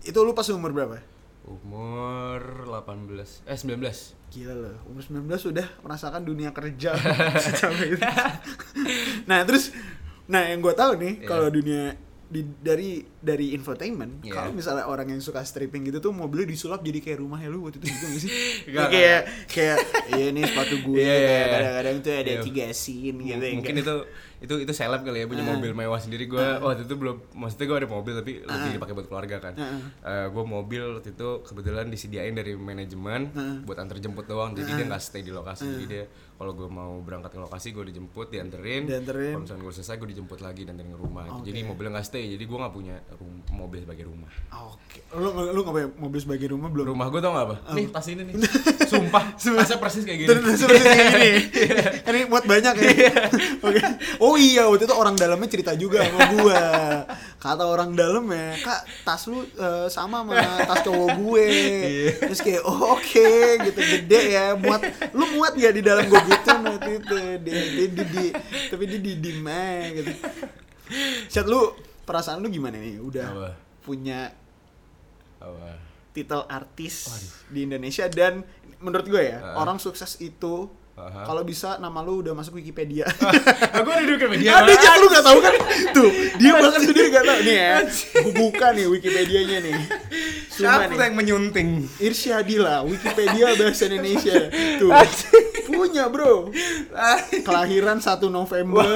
itu 0.00 0.18
lu 0.18 0.30
pas 0.30 0.46
umur 0.48 0.70
berapa 0.70 1.02
Umur 1.44 2.40
18 2.62 3.42
eh 3.42 3.56
19. 3.56 3.80
Gila 4.28 4.54
loh, 4.54 4.76
umur 4.84 5.00
19 5.00 5.24
sudah 5.40 5.64
merasakan 5.80 6.20
dunia 6.22 6.52
kerja 6.52 6.92
itu. 6.92 7.96
Nah 9.24 9.40
terus, 9.42 9.72
nah 10.24 10.44
yang 10.44 10.60
gue 10.60 10.72
tahu 10.72 10.96
nih 10.96 11.12
Iya. 11.18 11.26
kalau 11.26 11.48
dunia 11.48 11.96
di, 12.24 12.44
dari 12.60 13.00
dari 13.20 13.50
infotainment, 13.50 14.22
Iya. 14.22 14.30
kalau 14.32 14.50
misalnya 14.52 14.84
orang 14.84 15.08
yang 15.08 15.18
suka 15.18 15.42
stripping 15.42 15.82
gitu 15.84 15.98
tuh 16.00 16.12
mobilnya 16.12 16.46
disulap 16.46 16.80
jadi 16.80 16.98
kayak 16.98 17.18
rumahnya 17.18 17.48
lu 17.48 17.62
waktu 17.62 17.78
itu 17.78 17.90
juga 17.90 18.06
gak 18.06 18.20
sih? 18.20 18.30
Enggak, 18.68 18.88
kayak 18.88 19.20
kayak 19.48 19.76
iya 20.12 20.26
nih 20.30 20.42
sepatu 20.44 20.74
gue 20.84 20.96
Iya, 20.96 21.10
iya, 21.10 21.18
iya. 21.28 21.44
kadang-kadang 21.50 21.96
tuh 21.98 22.12
ada 22.14 22.30
Iya. 22.30 22.42
tiga 22.42 22.64
scene 22.70 23.18
gitu 23.20 23.42
ya, 23.42 23.52
mungkin 23.52 23.76
itu 23.76 23.94
itu 24.38 24.54
itu 24.56 24.70
seleb 24.72 25.02
kali 25.02 25.18
ya 25.18 25.26
punya 25.26 25.42
Ah. 25.42 25.50
mobil 25.50 25.72
mewah 25.72 25.98
sendiri 25.98 26.24
gue 26.24 26.38
waktu 26.60 26.86
itu 26.86 26.94
belum 26.94 27.16
maksudnya 27.34 27.66
gue 27.66 27.76
ada 27.76 27.88
mobil 27.88 28.12
tapi 28.14 28.32
lebih 28.38 28.54
Ah. 28.62 28.70
dipakai 28.72 28.94
buat 28.94 29.06
keluarga 29.06 29.36
kan 29.40 29.54
Ah. 30.00 30.26
gue 30.28 30.44
mobil 30.46 30.82
waktu 30.94 31.10
itu 31.10 31.28
kebetulan 31.42 31.86
disediain 31.88 32.30
dari 32.32 32.54
manajemen 32.54 33.20
Ah. 33.30 33.58
buat 33.60 33.76
antar 33.76 33.98
jemput 33.98 34.24
doang 34.24 34.54
jadi 34.54 34.70
dia 34.72 34.86
nggak 34.86 35.02
stay 35.02 35.20
di 35.20 35.30
lokasi 35.30 35.66
jadi 35.68 35.86
dia 35.86 36.04
kalau 36.32 36.54
gue 36.54 36.68
mau 36.68 37.02
berangkat 37.02 37.34
ke 37.34 37.40
lokasi 37.40 37.68
gue 37.72 37.82
dijemput 37.84 38.30
dianterin 38.30 38.86
Dianterin. 38.86 39.34
kalau 39.34 39.42
misalnya 39.42 39.62
gue 39.64 39.74
selesai 39.74 39.96
gue 39.96 40.08
dijemput 40.08 40.38
lagi 40.38 40.62
dianterin 40.62 40.90
ke 40.92 41.00
rumah 41.00 41.24
gitu. 41.26 41.42
jadi 41.44 41.58
mobilnya 41.64 41.92
nggak 41.92 42.06
stay 42.06 42.24
jadi 42.30 42.44
gue 42.44 42.58
nggak 42.58 42.70
punya 42.72 42.96
rum- 43.14 43.44
mobil 43.48 43.80
sebagai 43.80 44.04
rumah 44.06 44.28
Oke, 44.48 45.04
lu 45.14 45.28
lu 45.52 45.60
nggak 45.60 45.74
punya 45.74 45.88
mobil 45.96 46.20
sebagai 46.20 46.46
rumah 46.50 46.68
belum? 46.68 46.92
rumah 46.92 47.06
gue 47.08 47.20
tau 47.20 47.32
gak 47.32 47.46
apa 47.46 47.56
nih 47.72 47.86
tas 47.88 48.06
ini 48.08 48.22
nih 48.24 48.34
sumpah 48.88 49.24
tasnya 49.36 49.78
persis 49.78 50.02
kayak 50.02 50.18
gini 50.18 50.28
Dan 50.28 50.38
seperti 50.56 50.80
kayak 50.82 51.06
gini. 51.12 51.32
Ini 52.08 52.20
muat 52.26 52.44
banyak 52.48 52.74
ya. 52.74 52.88
Oke. 53.60 53.80
Oh 54.18 54.34
iya, 54.34 54.64
waktu 54.64 54.88
itu 54.88 54.96
orang 54.96 55.14
dalamnya 55.14 55.46
cerita 55.46 55.76
juga 55.76 56.00
sama 56.02 56.20
gua. 56.32 56.62
Kata 57.36 57.68
orang 57.68 57.92
dalam 57.92 58.24
ya, 58.32 58.56
"Kak, 58.58 58.80
tas 59.04 59.28
lu 59.28 59.44
eh, 59.44 59.86
sama 59.88 60.24
sama 60.24 60.34
tas 60.64 60.80
cowok 60.82 61.10
gue." 61.20 61.48
Terus 62.16 62.40
kayak, 62.40 62.62
"Oh, 62.64 62.96
oke." 62.96 63.30
gitu 63.62 63.80
gede 63.80 64.20
ya. 64.32 64.56
Muat 64.56 64.82
lu 65.12 65.24
muat 65.36 65.52
gak 65.54 65.74
di 65.76 65.82
dalam 65.84 66.08
gua 66.08 66.24
gitu 66.24 66.50
waktu 66.64 66.90
itu. 66.98 67.16
Di, 67.44 67.52
di, 67.52 67.84
di, 67.92 68.02
di- 68.08 68.34
tapi 68.66 68.82
dia 68.88 68.98
di 68.98 69.12
di 69.20 69.30
gitu. 69.94 70.12
Chat 71.28 71.44
lu 71.44 71.76
perasaan 72.08 72.40
lu 72.40 72.48
gimana 72.48 72.74
nih? 72.74 72.96
Udah 72.96 73.28
Apa? 73.28 73.48
punya 73.78 74.32
apa 75.38 75.76
titel 76.10 76.42
artis 76.44 77.06
di 77.46 77.62
Indonesia 77.62 78.08
dan 78.08 78.42
menurut 78.78 79.06
gue 79.06 79.22
ya 79.22 79.38
Ah. 79.38 79.60
orang 79.60 79.76
sukses 79.76 80.18
itu 80.18 80.66
kalau 80.98 81.46
bisa 81.46 81.78
nama 81.78 82.02
lu 82.02 82.18
udah 82.18 82.34
masuk 82.34 82.58
Wikipedia. 82.58 83.06
aku 83.78 83.86
udah 83.86 84.02
duduk 84.02 84.26
media 84.28 84.58
Ada 84.58 84.72
aja 84.72 84.90
lu 84.98 85.06
gak 85.06 85.22
tahu 85.22 85.38
kan? 85.38 85.54
Tuh, 85.94 86.10
dia 86.34 86.50
bahkan 86.52 86.82
sendiri 86.82 87.06
gak 87.08 87.22
tahu 87.22 87.40
nih 87.40 87.54
ya. 87.56 87.74
Gua 88.18 88.32
buka 88.34 88.66
nih 88.72 88.86
Wikipedianya 88.88 89.58
nih. 89.62 89.74
Cuma 90.50 90.58
siapa 90.74 90.90
nih. 90.90 90.98
yang 90.98 91.14
menyunting 91.14 91.68
Irsyadila, 92.02 92.82
Wikipedia 92.82 93.54
bahasa 93.54 93.86
Indonesia. 93.86 94.50
Tuh. 94.82 94.90
Punya, 95.68 96.08
Bro. 96.08 96.48
Kelahiran 97.46 98.00
1 98.00 98.18
November, 98.32 98.88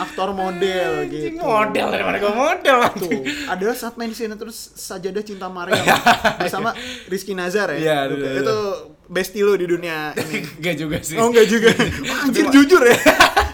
aktor 0.00 0.32
model 0.32 1.04
gitu. 1.12 1.36
model 1.38 1.86
daripada 1.92 2.16
gue 2.18 2.32
model 2.32 2.78
Tuh, 2.96 3.20
ada 3.48 3.64
saat 3.76 3.94
main 4.00 4.10
sinetron 4.10 4.50
Sajadah 4.54 5.22
Cinta 5.22 5.46
Maryam 5.52 5.84
bersama 6.40 6.72
Rizky 7.06 7.36
Nazar 7.36 7.76
ya. 7.76 7.78
Iya, 7.78 7.98
iya. 8.16 8.30
Itu 8.40 8.56
besti 9.04 9.44
lo 9.44 9.52
di 9.54 9.68
dunia 9.68 10.16
ini. 10.16 10.40
Gak 10.64 10.74
juga 10.80 10.96
sih 11.04 11.20
Oh 11.20 11.28
enggak 11.28 11.46
juga. 11.48 11.70
Wah, 12.08 12.24
anjir 12.24 12.46
jujur 12.48 12.82
ya. 12.82 12.98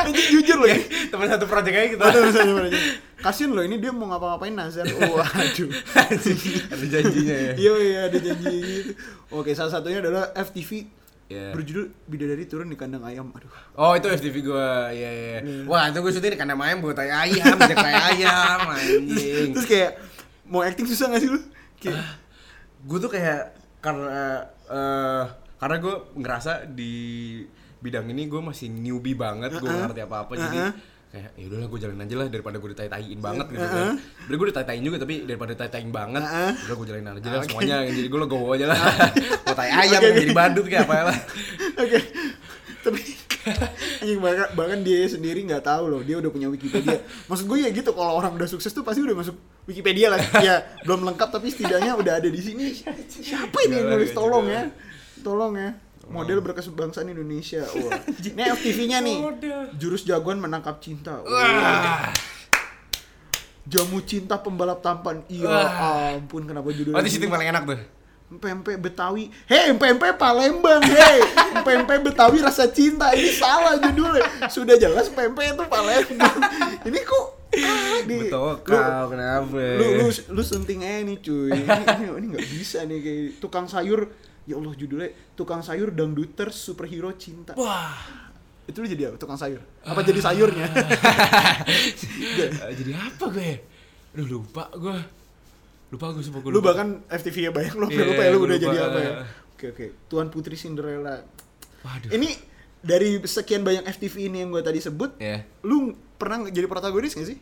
Anjir 0.07 0.27
jujur 0.31 0.57
loh 0.62 0.69
ya. 0.71 0.79
teman 1.11 1.27
satu 1.27 1.45
project 1.51 1.75
aja 1.75 1.88
kita 1.90 2.03
Aduh, 2.07 2.23
misalnya, 2.31 2.53
misalnya. 2.55 2.83
Kasian 3.21 3.51
loh 3.53 3.61
ini 3.66 3.77
dia 3.77 3.93
mau 3.93 4.09
ngapa-ngapain 4.09 4.55
Nazar. 4.55 4.87
Waduh. 4.87 5.71
ada 6.73 6.87
janjinya 6.87 7.37
ya 7.37 7.53
Iya 7.59 7.73
iya 7.83 8.01
ada 8.09 8.19
janji 8.23 8.55
gitu. 8.62 8.93
Oke, 9.35 9.53
salah 9.53 9.75
satunya 9.75 9.99
adalah 10.01 10.31
FTV 10.33 11.00
Iya. 11.31 11.55
berjudul 11.55 11.95
Bidadari 12.11 12.43
turun 12.51 12.66
di 12.66 12.75
kandang 12.75 13.07
ayam. 13.07 13.31
Aduh. 13.31 13.47
Oh 13.79 13.95
itu 13.95 14.11
FTV 14.11 14.37
gue, 14.43 14.69
iya 14.99 15.11
iya. 15.14 15.38
Wah 15.62 15.87
itu 15.87 16.03
gue 16.03 16.11
syuting 16.11 16.35
di 16.35 16.40
kandang 16.43 16.59
ayam 16.59 16.83
buat 16.83 16.99
tai 16.99 17.07
ayam, 17.07 17.55
bijak 17.55 17.79
tai 17.79 17.95
ayam, 17.95 18.59
anjing. 18.75 19.55
Terus 19.55 19.66
kayak 19.71 19.90
mau 20.51 20.66
acting 20.66 20.90
susah 20.90 21.14
gak 21.14 21.23
sih 21.23 21.31
lu? 21.31 21.38
Kayak 21.79 22.03
Gue 22.83 22.99
tuh 22.99 23.12
kayak 23.14 23.55
karena 23.79 24.43
eh 24.66 25.25
karena 25.61 25.77
gue 25.79 25.95
ngerasa 26.19 26.66
di 26.66 26.95
bidang 27.79 28.11
ini 28.11 28.27
gue 28.27 28.40
masih 28.43 28.66
newbie 28.66 29.14
banget, 29.14 29.55
gue 29.57 29.64
Uh-uh. 29.64 29.87
ngerti 29.87 30.03
apa 30.03 30.16
apa, 30.27 30.33
jadi 30.35 30.59
Uh-uh. 30.66 30.73
Kayak 31.11 31.31
ya 31.35 31.44
udahlah 31.51 31.66
gue 31.66 31.79
jalanin 31.83 32.03
aja 32.07 32.14
lah 32.23 32.27
daripada 32.31 32.57
gue 32.62 32.70
ditai-taiin 32.70 33.18
banget 33.18 33.46
gitu 33.51 33.66
Uh-uh. 33.66 33.99
kan. 33.99 34.31
Gue 34.31 34.46
ditai-taiin 34.55 34.83
juga 34.87 34.96
tapi 35.03 35.14
daripada 35.27 35.51
ditai-taiin 35.59 35.90
banget, 35.90 36.23
Uh-uh. 36.23 36.53
udah 36.55 36.75
gue 36.79 36.87
jalanin 36.87 37.09
aja 37.18 37.29
lah 37.29 37.40
Oke. 37.42 37.46
semuanya. 37.51 37.77
Jadi 37.90 38.07
gue 38.07 38.20
legowo 38.23 38.46
aja 38.55 38.66
lah. 38.70 38.79
Mau 39.42 39.55
tai 39.59 39.70
ayam, 39.75 40.01
oke. 40.01 40.18
jadi 40.23 40.31
badut 40.31 40.66
kayak 40.70 40.87
apa 40.87 40.94
lah. 41.11 41.18
Oke. 41.83 41.99
Tapi 42.81 43.01
anjing 44.01 44.20
bahkan, 44.23 44.49
bahkan 44.55 44.79
dia 44.87 45.05
sendiri 45.05 45.40
nggak 45.44 45.64
tahu 45.66 45.85
loh 45.90 46.01
dia 46.07 46.16
udah 46.23 46.31
punya 46.31 46.46
Wikipedia. 46.46 47.03
Maksud 47.27 47.44
gue 47.51 47.59
ya 47.59 47.68
gitu 47.75 47.90
kalau 47.90 48.14
orang 48.14 48.38
udah 48.38 48.46
sukses 48.46 48.70
tuh 48.70 48.87
pasti 48.87 49.03
udah 49.03 49.18
masuk 49.18 49.35
Wikipedia 49.66 50.14
lah. 50.14 50.20
Ya 50.40 50.62
belum 50.87 51.03
lengkap 51.11 51.29
tapi 51.35 51.51
setidaknya 51.51 51.99
udah 51.99 52.23
ada 52.23 52.29
di 52.31 52.38
sini. 52.40 52.70
Siapa 53.11 53.57
ini 53.66 53.83
yang 53.83 53.99
nulis 53.99 54.14
tolong 54.14 54.46
juga. 54.46 54.55
ya? 54.55 54.64
Tolong 55.27 55.53
ya. 55.59 55.70
Model 56.11 56.42
berkesebangsaan 56.42 57.07
Indonesia. 57.07 57.62
Wah. 57.75 58.03
Ini 58.18 58.42
FTV-nya 58.59 58.99
nih. 58.99 59.18
Jurus 59.79 60.03
jagoan 60.03 60.42
menangkap 60.42 60.83
cinta. 60.83 61.23
Wah. 61.23 62.11
Jamu 63.70 64.03
cinta 64.03 64.42
pembalap 64.42 64.83
tampan. 64.83 65.23
Iya 65.31 65.55
ampun 66.18 66.42
kenapa 66.51 66.75
judulnya? 66.75 66.99
Oh 66.99 67.03
itu 67.07 67.14
syuting 67.14 67.31
paling 67.31 67.49
enak 67.55 67.62
tuh. 67.62 67.81
Pempek 68.31 68.79
Betawi. 68.79 69.31
Hei, 69.46 69.75
pempek 69.75 70.14
Palembang. 70.14 70.83
Hei, 70.83 71.18
pempek 71.66 71.99
Betawi 72.03 72.42
rasa 72.42 72.66
cinta. 72.70 73.11
Ini 73.14 73.31
salah 73.35 73.79
judulnya. 73.79 74.51
Sudah 74.51 74.75
jelas 74.79 75.11
pempek 75.11 75.55
itu 75.55 75.64
Palembang. 75.66 76.38
Ini 76.87 76.99
kok 77.07 77.25
ah, 77.59 77.99
di 78.07 78.16
Betul 78.27 78.62
lu, 78.62 78.62
kau 78.62 79.07
kenapa? 79.11 79.59
lu, 79.59 79.87
lu, 80.03 80.07
lu 80.11 80.42
sunting 80.42 80.83
aja 80.83 81.03
nih 81.07 81.18
cuy. 81.18 81.51
Ini 81.51 81.66
ini, 81.66 82.07
ini 82.07 82.27
nggak 82.35 82.49
bisa 82.55 82.79
nih 82.87 82.99
kayak 83.03 83.27
tukang 83.42 83.66
sayur. 83.66 84.11
Ya 84.42 84.55
Allah 84.55 84.72
judulnya 84.72 85.09
tukang 85.33 85.61
sayur 85.61 85.90
dangduter 85.90 86.48
superhero 86.48 87.12
cinta. 87.14 87.53
Wah. 87.55 87.92
Itu 88.64 88.81
lu 88.81 88.87
jadi 88.87 89.09
apa? 89.09 89.16
Tukang 89.16 89.35
sayur. 89.35 89.61
Apa 89.83 90.00
jadi 90.00 90.20
sayurnya? 90.20 90.66
Eh, 91.61 92.74
jadi 92.74 92.92
apa 92.96 93.24
gue? 93.29 93.50
Aduh 94.12 94.26
lupa 94.33 94.68
gue. 94.72 94.96
Lupa 95.90 96.07
gue 96.12 96.22
sumpah 96.22 96.40
gue. 96.40 96.50
lu 96.50 96.59
lupa. 96.59 96.72
bahkan 96.72 96.88
FTV 97.09 97.37
ya 97.40 97.53
bayang 97.53 97.76
lu 97.76 97.87
Iya, 97.87 98.05
lupa 98.07 98.22
ya 98.22 98.31
lu 98.31 98.38
udah 98.40 98.48
lupa. 98.53 98.64
jadi 98.64 98.76
apa 98.81 98.98
ya. 98.98 99.12
Oke 99.53 99.66
oke. 99.70 99.87
Tuan 100.07 100.26
Putri 100.29 100.55
Cinderella. 100.55 101.20
Waduh. 101.83 102.11
Ini 102.11 102.29
dari 102.81 103.20
sekian 103.20 103.61
banyak 103.61 103.85
FTV 103.87 104.14
ini 104.24 104.40
yang 104.40 104.50
gue 104.50 104.62
tadi 104.62 104.79
sebut, 104.79 105.18
Ya. 105.18 105.44
lu 105.61 105.92
pernah 106.16 106.48
jadi 106.48 106.64
protagonis 106.64 107.12
gak 107.12 107.29
sih? 107.29 107.38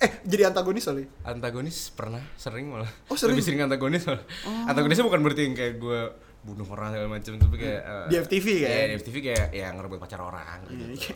Eh, 0.00 0.10
jadi 0.24 0.48
antagonis 0.48 0.82
soalnya. 0.82 1.06
Antagonis 1.22 1.92
pernah 1.92 2.24
sering 2.34 2.66
malah. 2.66 2.88
Oh, 3.06 3.14
sering? 3.14 3.36
Lebih 3.36 3.44
sering 3.44 3.60
antagonis 3.60 4.02
malah. 4.02 4.24
Antagonisnya 4.66 5.04
bukan 5.04 5.20
berarti 5.20 5.42
yang 5.44 5.54
kayak 5.54 5.74
gue 5.76 6.00
bunuh 6.40 6.64
orang 6.72 6.96
segala 6.96 7.08
macam 7.12 7.32
tapi 7.36 7.56
kayak 7.56 7.80
eh, 7.84 8.06
Di 8.08 8.16
FTV? 8.16 8.46
Iya, 8.64 8.84
di 8.88 8.94
FTV 8.96 9.16
kayak 9.20 9.46
ya 9.52 9.66
ngerebut 9.76 9.98
pacar 10.00 10.20
orang 10.20 10.64
gitu. 10.68 11.12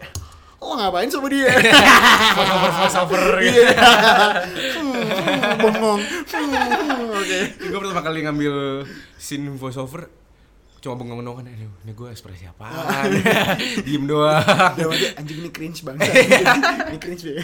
Oh 0.61 0.81
ngapain 0.81 1.09
sama 1.13 1.29
dia? 1.29 1.53
Voiceover 2.37 2.71
voiceover 2.73 3.23
gitu. 3.45 3.61
Iya. 3.61 3.77
Hmm, 4.81 4.97
hmm, 4.97 5.57
Bengong. 5.61 6.01
Oke. 7.15 7.39
gue 7.61 7.79
pertama 7.81 8.01
kali 8.01 8.25
ngambil 8.25 8.55
scene 9.17 9.53
voiceover 9.57 10.09
cuma 10.85 10.94
bengong 10.94 11.16
doang 11.18 11.40
kan 11.40 11.47
aduh 11.47 11.73
ini 11.81 11.92
gue 11.92 12.09
ekspresi 12.09 12.44
apaan 12.44 13.09
diem 13.87 14.05
doang 14.05 14.44
Dalam 14.77 14.92
hati, 14.92 15.16
anjing 15.16 15.38
ini 15.38 15.49
cringe 15.49 15.81
banget. 15.81 16.05
ini 16.92 16.99
cringe 16.99 17.25
ya. 17.25 17.40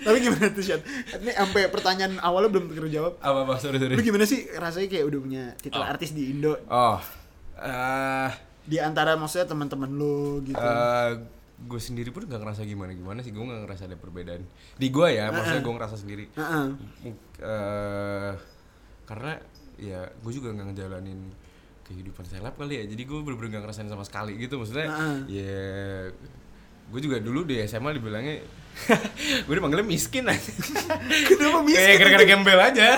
Tapi 0.00 0.16
gimana 0.18 0.46
tuh 0.48 0.62
Syat? 0.62 0.82
Ini 1.12 1.30
sampai 1.32 1.66
pertanyaan 1.68 2.18
awalnya 2.18 2.50
belum 2.50 2.70
terjawab. 2.72 3.18
apa 3.18 3.38
apa 3.42 3.54
sorry 3.56 3.76
sorry 3.76 3.92
Lu 3.92 4.02
gimana 4.02 4.22
sih 4.24 4.46
rasanya 4.52 4.88
kayak 4.88 5.04
udah 5.04 5.18
punya 5.20 5.42
titel 5.56 5.78
Oh. 5.78 5.86
artis 5.88 6.10
di 6.12 6.30
Indo? 6.30 6.54
oh 6.64 6.98
eh 7.56 8.30
Di 8.62 8.78
antara 8.78 9.14
maksudnya 9.14 9.44
teman-teman 9.44 9.90
lu 9.90 10.16
gitu. 10.40 10.54
eh, 10.54 11.10
gue 11.60 11.80
sendiri 11.80 12.10
pun 12.10 12.22
gak 12.24 12.38
ngerasa 12.38 12.62
gimana 12.62 12.90
gimana 12.92 13.18
sih 13.20 13.30
gue 13.30 13.38
gak 13.40 13.62
ngerasa 13.64 13.82
ada 13.84 13.94
perbedaan 13.96 14.42
di 14.72 14.86
gue 14.88 15.08
ya 15.08 15.30
maksudnya 15.30 15.60
gue 15.60 15.74
ngerasa 15.76 15.96
sendiri 15.96 16.24
Heeh. 16.32 16.66
Mung- 17.02 17.22
eh, 17.38 18.32
karena 19.04 19.32
ya 19.74 20.00
gue 20.12 20.32
juga 20.32 20.50
nggak 20.52 20.66
ngejalanin 20.68 21.20
kehidupan 21.94 22.24
seleb 22.24 22.54
kali 22.54 22.74
ya 22.74 22.84
jadi 22.86 23.02
gue 23.02 23.18
bener-bener 23.18 23.50
gak 23.52 23.62
ngerasain 23.62 23.86
sama 23.86 24.02
sekali 24.02 24.36
gitu 24.36 24.56
maksudnya 24.56 24.88
Heeh. 24.88 25.16
ya 25.28 25.60
gue 26.88 27.00
juga 27.00 27.16
dulu 27.18 27.42
di 27.42 27.60
SMA 27.62 27.94
dibilangnya 27.94 28.42
gue 29.46 29.54
dipanggilnya 29.54 29.84
miskin 29.84 30.24
aja 30.24 30.52
Kenapa 31.28 31.60
miskin? 31.60 31.84
kayak 31.84 31.98
gara-gara 32.00 32.24
gembel 32.26 32.58
aja 32.58 32.88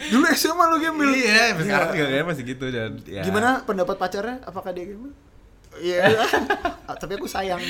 Dulu 0.00 0.24
SMA 0.32 0.64
lu 0.66 0.76
gembel. 0.78 1.10
iya 1.12 1.52
sampai 1.52 1.64
sekarang 1.64 1.88
juga 1.92 2.24
masih 2.24 2.44
gitu 2.44 2.64
dan 2.68 2.90
ya. 3.04 3.22
Gimana 3.22 3.62
pendapat 3.62 3.94
pacarnya? 3.94 4.42
Apakah 4.42 4.72
dia 4.72 4.88
gembel? 4.88 5.12
Iya. 5.80 6.12
Ah, 6.84 6.94
Tapi 6.94 7.16
aku 7.16 7.24
sayang. 7.24 7.56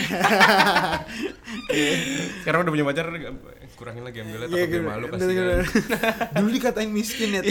sekarang 2.43 2.59
udah 2.63 2.73
punya 2.73 2.85
pacar 2.85 3.07
kurangin 3.75 4.03
lagi 4.03 4.21
gembelnya 4.21 4.47
Iya, 4.47 4.61
takut 4.61 4.73
gitu. 4.73 4.85
malu 4.85 5.05
Gitu, 5.09 5.27
gitu. 5.33 5.53
Dulu 6.37 6.49
dikatain 6.51 6.91
miskin 6.91 7.29
ya. 7.33 7.43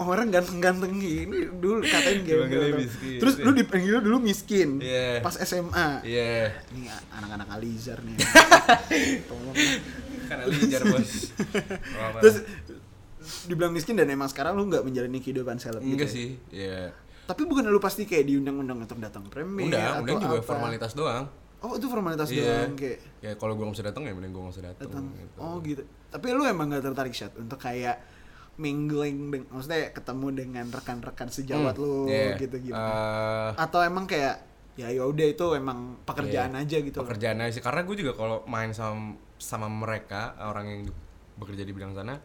Orang 0.00 0.30
ganteng-ganteng 0.30 0.96
gini 0.96 1.50
dulu 1.52 1.82
katain 1.82 2.24
gembel. 2.24 2.78
Miskin. 2.78 3.18
Terus 3.20 3.34
lu 3.38 3.50
dipanggil 3.52 4.00
dulu 4.00 4.16
miskin. 4.18 4.80
Iya. 4.80 5.20
Pas 5.20 5.36
SMA. 5.36 6.00
iya 6.02 6.54
Ini 6.70 6.88
anak-anak 7.12 7.48
Alizar 7.50 7.98
nih. 8.00 8.16
Tolong. 9.28 9.54
karena 10.30 10.44
lijar 10.46 10.82
bos. 10.86 11.34
Terus 12.22 12.36
dibilang 13.46 13.70
miskin 13.70 13.94
dan 13.94 14.06
emang 14.06 14.26
sekarang 14.26 14.54
lu 14.54 14.64
nggak 14.64 14.80
menjalani 14.80 15.18
kehidupan 15.18 15.56
seleb 15.56 15.80
gitu. 15.82 15.92
enggak 15.92 16.06
ya? 16.06 16.12
sih 16.12 16.28
ya 16.50 16.78
Tapi 17.30 17.42
bukan 17.44 17.62
lu 17.64 17.78
pasti 17.78 18.02
kayak 18.02 18.26
diundang-undang 18.26 18.78
untuk 18.80 18.98
datang 18.98 19.22
premier 19.24 19.70
undang 19.70 19.78
atau 19.78 20.02
undang 20.02 20.18
juga 20.18 20.36
apa? 20.36 20.44
formalitas 20.44 20.92
doang 20.92 21.24
Oh, 21.60 21.76
itu 21.76 21.86
formalitas 21.86 22.26
Iya. 22.28 22.42
doang 22.64 22.72
kayak 22.74 22.98
ya 23.20 23.30
kalau 23.36 23.52
gue 23.52 23.62
nggak 23.62 23.76
bisa 23.76 23.86
datang 23.86 24.02
ya 24.02 24.10
mending 24.10 24.32
gue 24.32 24.42
nggak 24.42 24.54
usah 24.56 24.64
datang 24.66 25.04
gitu. 25.12 25.36
Oh, 25.36 25.54
gitu. 25.60 25.82
Tapi 26.08 26.26
lu 26.32 26.42
emang 26.42 26.66
gak 26.68 26.82
tertarik 26.82 27.12
chat 27.12 27.30
untuk 27.36 27.54
kayak 27.56 28.00
mingling 28.56 29.30
deng- 29.30 29.46
maksudnya 29.46 29.88
ketemu 29.90 30.26
dengan 30.34 30.66
rekan-rekan 30.68 31.28
sejawat 31.28 31.74
Hmm, 31.74 31.84
lu 31.84 31.94
iya. 32.06 32.34
gitu 32.36 32.56
gitu. 32.60 32.74
Eh, 32.74 33.50
Atau 33.54 33.80
emang 33.80 34.04
kayak 34.04 34.40
ya 34.74 34.88
yaudah 34.90 35.26
itu 35.28 35.46
emang 35.52 36.00
pekerjaan 36.02 36.50
Iya. 36.50 36.64
aja 36.64 36.76
gitu. 36.80 36.96
loh. 36.96 37.04
pekerjaan 37.04 37.36
aja 37.38 37.52
sih 37.52 37.60
karena 37.60 37.84
gue 37.84 37.96
juga 37.98 38.12
kalau 38.14 38.40
main 38.46 38.72
sama 38.72 38.96
sama 39.36 39.68
mereka 39.68 40.32
orang 40.40 40.64
yang 40.66 40.80
bekerja 41.36 41.62
di 41.62 41.70
bidang 41.70 41.92
sana 41.92 42.16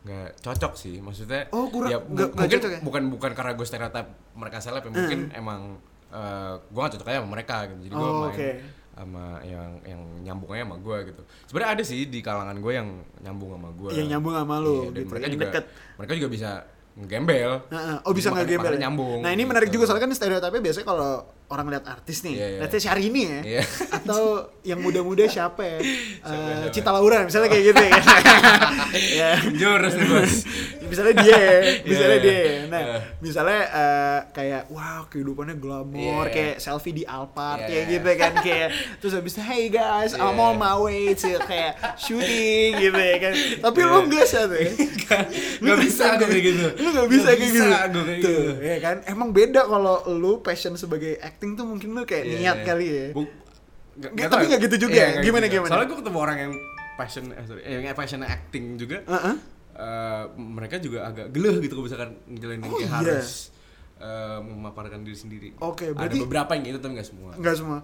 nggak 0.00 0.28
cocok 0.38 0.72
sih 0.74 0.96
maksudnya 0.98 1.44
Oh, 1.50 1.68
kurang- 1.68 1.90
ya, 1.90 1.98
nggak 1.98 2.28
mungkin 2.32 2.56
cocok 2.56 2.70
ya? 2.70 2.80
bukan 2.80 3.02
bukan 3.10 3.30
karena 3.30 3.52
gue 3.52 3.66
stereotip 3.66 4.06
mereka 4.32 4.56
seleb 4.58 4.80
ya 4.80 4.90
mungkin 4.90 5.20
emang 5.30 5.60
eh, 6.08 6.52
gue 6.58 6.80
gak 6.80 6.92
cocok 6.94 7.06
aja 7.06 7.18
sama 7.18 7.30
mereka 7.30 7.56
gitu 7.66 7.80
jadi 7.82 7.94
gue 7.94 8.00
Oh, 8.02 8.20
main 8.22 8.32
oke. 8.32 8.50
sama 8.90 9.24
yang 9.42 9.70
yang 9.82 10.00
nyambungnya 10.22 10.62
sama 10.62 10.76
gue 10.76 10.96
gitu 11.06 11.22
sebenarnya 11.46 11.70
ada 11.70 11.82
sih 11.82 12.00
di 12.04 12.18
kalangan 12.18 12.56
gue 12.56 12.72
yang 12.74 12.88
nyambung 13.20 13.50
sama 13.54 13.68
gue 13.70 13.90
Yang 13.92 14.08
nyambung 14.10 14.34
sama 14.34 14.54
lu, 14.56 14.68
Iya, 14.68 14.80
dan 14.86 14.96
gitu, 14.96 15.08
mereka 15.08 15.20
yang 15.22 15.32
juga 15.32 15.44
deket. 15.46 15.64
mereka 15.94 16.12
juga 16.14 16.28
bisa 16.28 16.50
ngegembel 16.92 17.50
Heeh. 17.66 17.96
Oh 18.02 18.12
bisa 18.12 18.28
nggak 18.30 18.46
gembel? 18.46 18.72
ya? 18.72 18.80
nyambung 18.82 19.18
Nah 19.20 19.30
ini 19.30 19.42
menarik 19.44 19.68
gitu. 19.68 19.76
juga 19.76 19.84
soalnya 19.86 20.04
kan 20.04 20.12
stereotipnya 20.12 20.60
biasanya 20.60 20.86
kalau 20.86 21.12
orang 21.50 21.66
lihat 21.68 21.82
artis 21.84 22.22
nih, 22.22 22.34
Iya, 22.34 22.46
iya. 22.48 22.58
let's 22.60 22.70
say 22.70 22.80
Syahrini 22.80 23.22
ya, 23.24 23.40
Iya. 23.42 23.62
atau 23.92 24.22
yang 24.62 24.78
muda-muda 24.78 25.26
siapa 25.26 25.60
ya, 25.60 25.78
Eh, 25.82 25.90
siapa? 26.22 26.70
Cita 26.70 26.90
Laura 26.90 27.22
misalnya 27.22 27.48
kayak 27.48 27.64
gitu 27.66 27.82
ya, 27.82 27.92
ya. 29.12 29.30
jurus 29.50 29.92
nih 29.92 30.06
bos 30.06 30.34
misalnya 30.80 31.14
dia, 31.20 31.38
ya, 31.38 31.58
misalnya 31.82 32.10
Iya, 32.12 32.22
iya. 32.22 32.38
dia. 32.40 32.60
Nah, 32.66 32.80
Iya. 32.80 32.96
misalnya 33.20 33.60
eh, 33.68 34.18
kayak 34.30 34.62
wow 34.68 35.02
kehidupannya 35.06 35.56
glamor, 35.56 36.26
Iya. 36.26 36.32
kayak 36.32 36.54
selfie 36.58 36.90
di 36.92 37.04
Alphard 37.04 37.60
Iya. 37.60 37.68
kayak 37.68 37.84
gitu 37.88 38.10
kan, 38.16 38.32
kayak 38.40 38.68
terus 38.98 39.12
habis 39.12 39.32
itu 39.32 39.42
hey 39.42 39.64
guys, 39.66 40.12
I'm 40.12 40.34
Iya. 40.34 40.42
on 40.44 40.54
my 40.56 40.74
way 40.76 41.10
to 41.12 41.30
kayak 41.40 41.72
shooting 41.96 42.74
gitu 42.76 42.94
ya 42.96 43.16
kan. 43.18 43.32
Tapi 43.60 43.78
Iya. 43.80 43.88
lu 43.88 43.98
enggak 44.02 44.24
sih 44.24 44.38
tuh. 44.40 44.54
ya? 44.56 44.70
Nggak 45.60 45.78
bisa 45.80 46.04
gue 46.16 46.26
kayak 46.26 46.44
gitu. 46.44 46.66
Lu 46.78 46.88
gak 46.90 47.08
bisa 47.08 47.22
Nggak 47.22 47.36
kayak 47.36 47.50
bisa 47.50 47.62
gitu. 47.62 47.90
gue 47.90 48.02
kayak 48.04 48.20
Tuh, 48.20 48.30
gitu. 48.30 48.52
ya 48.60 48.76
kan? 48.80 48.96
Emang 49.04 49.28
beda 49.30 49.60
kalau 49.64 49.96
lu 50.08 50.32
passion 50.40 50.74
sebagai 50.74 51.18
acting 51.40 51.56
tuh 51.56 51.64
mungkin 51.64 51.88
lu 51.90 52.04
kayak 52.04 52.20
Iya, 52.22 52.36
niat 52.36 52.52
iya. 52.54 52.66
kali 52.68 52.86
ya. 52.86 53.06
Bu- 53.10 53.24
nggak- 53.24 53.32
Nggak, 53.96 54.10
nggak 54.12 54.28
tapi 54.30 54.44
nggak 54.44 54.60
gitu 54.60 54.76
juga. 54.78 54.92
Iya, 54.92 55.06
nggak 55.08 55.24
Gimana, 55.24 55.40
gitu. 55.42 55.54
gimana? 55.56 55.70
Soalnya 55.72 55.88
gue 55.88 55.98
ketemu 55.98 56.18
orang 56.20 56.36
yang 56.38 56.52
passion, 56.94 57.24
eh, 57.30 57.44
sorry, 57.48 57.60
eh, 57.62 57.72
yang 57.80 57.96
passion 57.96 58.20
acting 58.20 58.64
juga. 58.76 58.96
Heeh. 59.02 59.36
eh, 59.72 60.24
mereka 60.36 60.76
juga 60.76 61.08
agak 61.08 61.32
geleh 61.32 61.56
gitu 61.58 61.72
kalau 61.72 61.88
misalkan 61.88 62.10
ngejalanin 62.28 62.60
Oh, 62.62 62.76
kayak 62.76 62.84
iya. 62.84 62.92
harus 62.92 63.48
eh, 63.96 64.38
memaparkan 64.42 65.00
diri 65.00 65.12
sendiri. 65.14 65.48
Oke, 65.58 65.88
Ada 65.88 65.96
berarti- 65.98 66.20
beberapa 66.20 66.50
yang 66.52 66.64
gitu 66.66 66.78
tapi 66.78 66.92
nggak 66.94 67.04
semua. 67.06 67.30
Enggak 67.32 67.54
semua. 67.54 67.78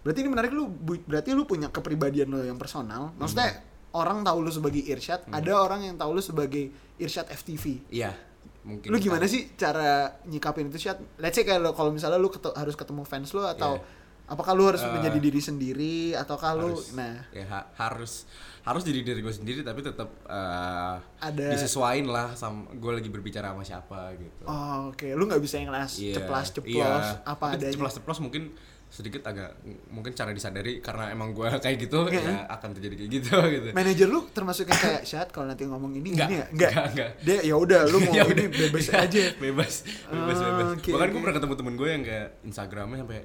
Berarti 0.00 0.18
ini 0.18 0.30
menarik 0.30 0.50
lu 0.50 0.64
berarti 1.02 1.28
lu 1.32 1.44
punya 1.44 1.68
kepribadian 1.68 2.28
lu 2.28 2.40
yang 2.42 2.56
personal. 2.56 3.12
Maksudnya 3.14 3.60
orang 3.90 4.20
tahu 4.22 4.38
lu 4.38 4.48
sebagai 4.50 4.80
Irsyad, 4.82 5.24
ada 5.26 5.52
orang 5.54 5.80
yang 5.82 5.96
tahu 5.96 6.12
lu 6.12 6.20
sebagai 6.20 6.68
Irsyad 6.96 7.28
FTV. 7.30 7.84
Iya, 7.90 8.16
mungkin. 8.66 8.90
Lu 8.90 8.98
gimana 8.98 9.24
sih 9.24 9.54
cara 9.54 9.88
nyikapin 10.24 10.66
itu 10.66 10.78
Syad? 10.80 10.98
Let's 11.16 11.32
say 11.32 11.42
kayak 11.42 11.62
lo- 11.62 11.72
kalau 11.72 11.88
misalnya 11.88 12.18
lu 12.18 12.26
ketu- 12.26 12.52
harus 12.52 12.74
ketemu 12.74 13.02
fans 13.02 13.30
lu 13.30 13.40
atau 13.40 13.78
Iya. 13.78 13.86
apakah 14.26 14.52
lu 14.52 14.66
harus 14.66 14.82
Eh, 14.82 14.90
menjadi 14.90 15.18
diri 15.18 15.38
sendiri 15.38 15.94
ataukah 16.12 16.52
lu 16.52 16.74
Harus, 16.74 16.90
nah 16.92 17.22
ya 17.30 17.46
ha- 17.46 17.70
harus 17.78 18.26
harus 18.60 18.82
jadi 18.82 19.00
diri 19.00 19.22
gue 19.22 19.30
sendiri 19.30 19.62
tapi 19.62 19.78
tetap 19.80 20.10
eh, 20.26 20.94
Ada- 21.22 21.54
disesuaiin 21.54 22.04
lah 22.04 22.34
sama 22.34 22.66
gue 22.68 22.92
lagi 22.92 23.06
berbicara 23.06 23.50
sama 23.50 23.62
siapa 23.62 24.10
gitu. 24.14 24.42
Oh, 24.44 24.90
oke. 24.90 25.06
Lu 25.08 25.24
nggak 25.24 25.38
bisa 25.38 25.56
yang 25.56 25.70
kelas 25.70 25.92
Iya, 25.96 26.14
ceplas 26.18 26.46
ceplos 26.50 27.06
iya. 27.06 27.22
apa 27.22 27.46
Tapi 27.48 27.62
adanya. 27.62 27.72
Ceplos-ceplos 27.72 28.18
mungkin 28.20 28.50
sedikit 28.96 29.20
agak 29.22 29.60
mungkin 29.86 30.10
cara 30.10 30.32
disadari 30.32 30.80
karena 30.80 31.12
emang 31.12 31.30
gue 31.30 31.44
kayak 31.60 31.76
gitu 31.78 32.08
Iya. 32.08 32.22
ya 32.22 32.36
akan 32.48 32.72
terjadi 32.72 32.94
kayak 32.96 33.10
gitu 33.12 33.36
gitu. 33.54 33.68
Manajer 33.70 34.08
lu 34.08 34.24
termasuk 34.26 34.64
yang 34.64 34.80
kayak 34.80 35.02
Syad 35.04 35.28
kalau 35.28 35.46
nanti 35.46 35.62
ngomong 35.62 35.92
ini 35.92 36.16
Enggak, 36.16 36.26
gini 36.26 36.34
ya? 36.34 36.46
Enggak. 36.48 36.70
enggak, 36.72 36.86
enggak. 36.90 37.10
Dia 37.20 37.38
ya 37.44 37.54
udah 37.54 37.80
lu 37.84 37.98
mau 38.02 38.14
Ya 38.14 38.24
ini 38.24 38.44
bebas 38.48 38.86
aja. 38.88 39.24
bebas, 39.36 39.74
bebas, 40.08 40.38
bebas. 40.40 40.66
oke, 40.72 40.90
Bahkan 40.90 41.08
gue 41.08 41.20
pernah 41.20 41.36
ketemu 41.36 41.54
temen 41.54 41.74
gue 41.76 41.88
yang 41.90 42.02
kayak 42.02 42.26
Instagramnya 42.42 42.96
sampai 43.04 43.20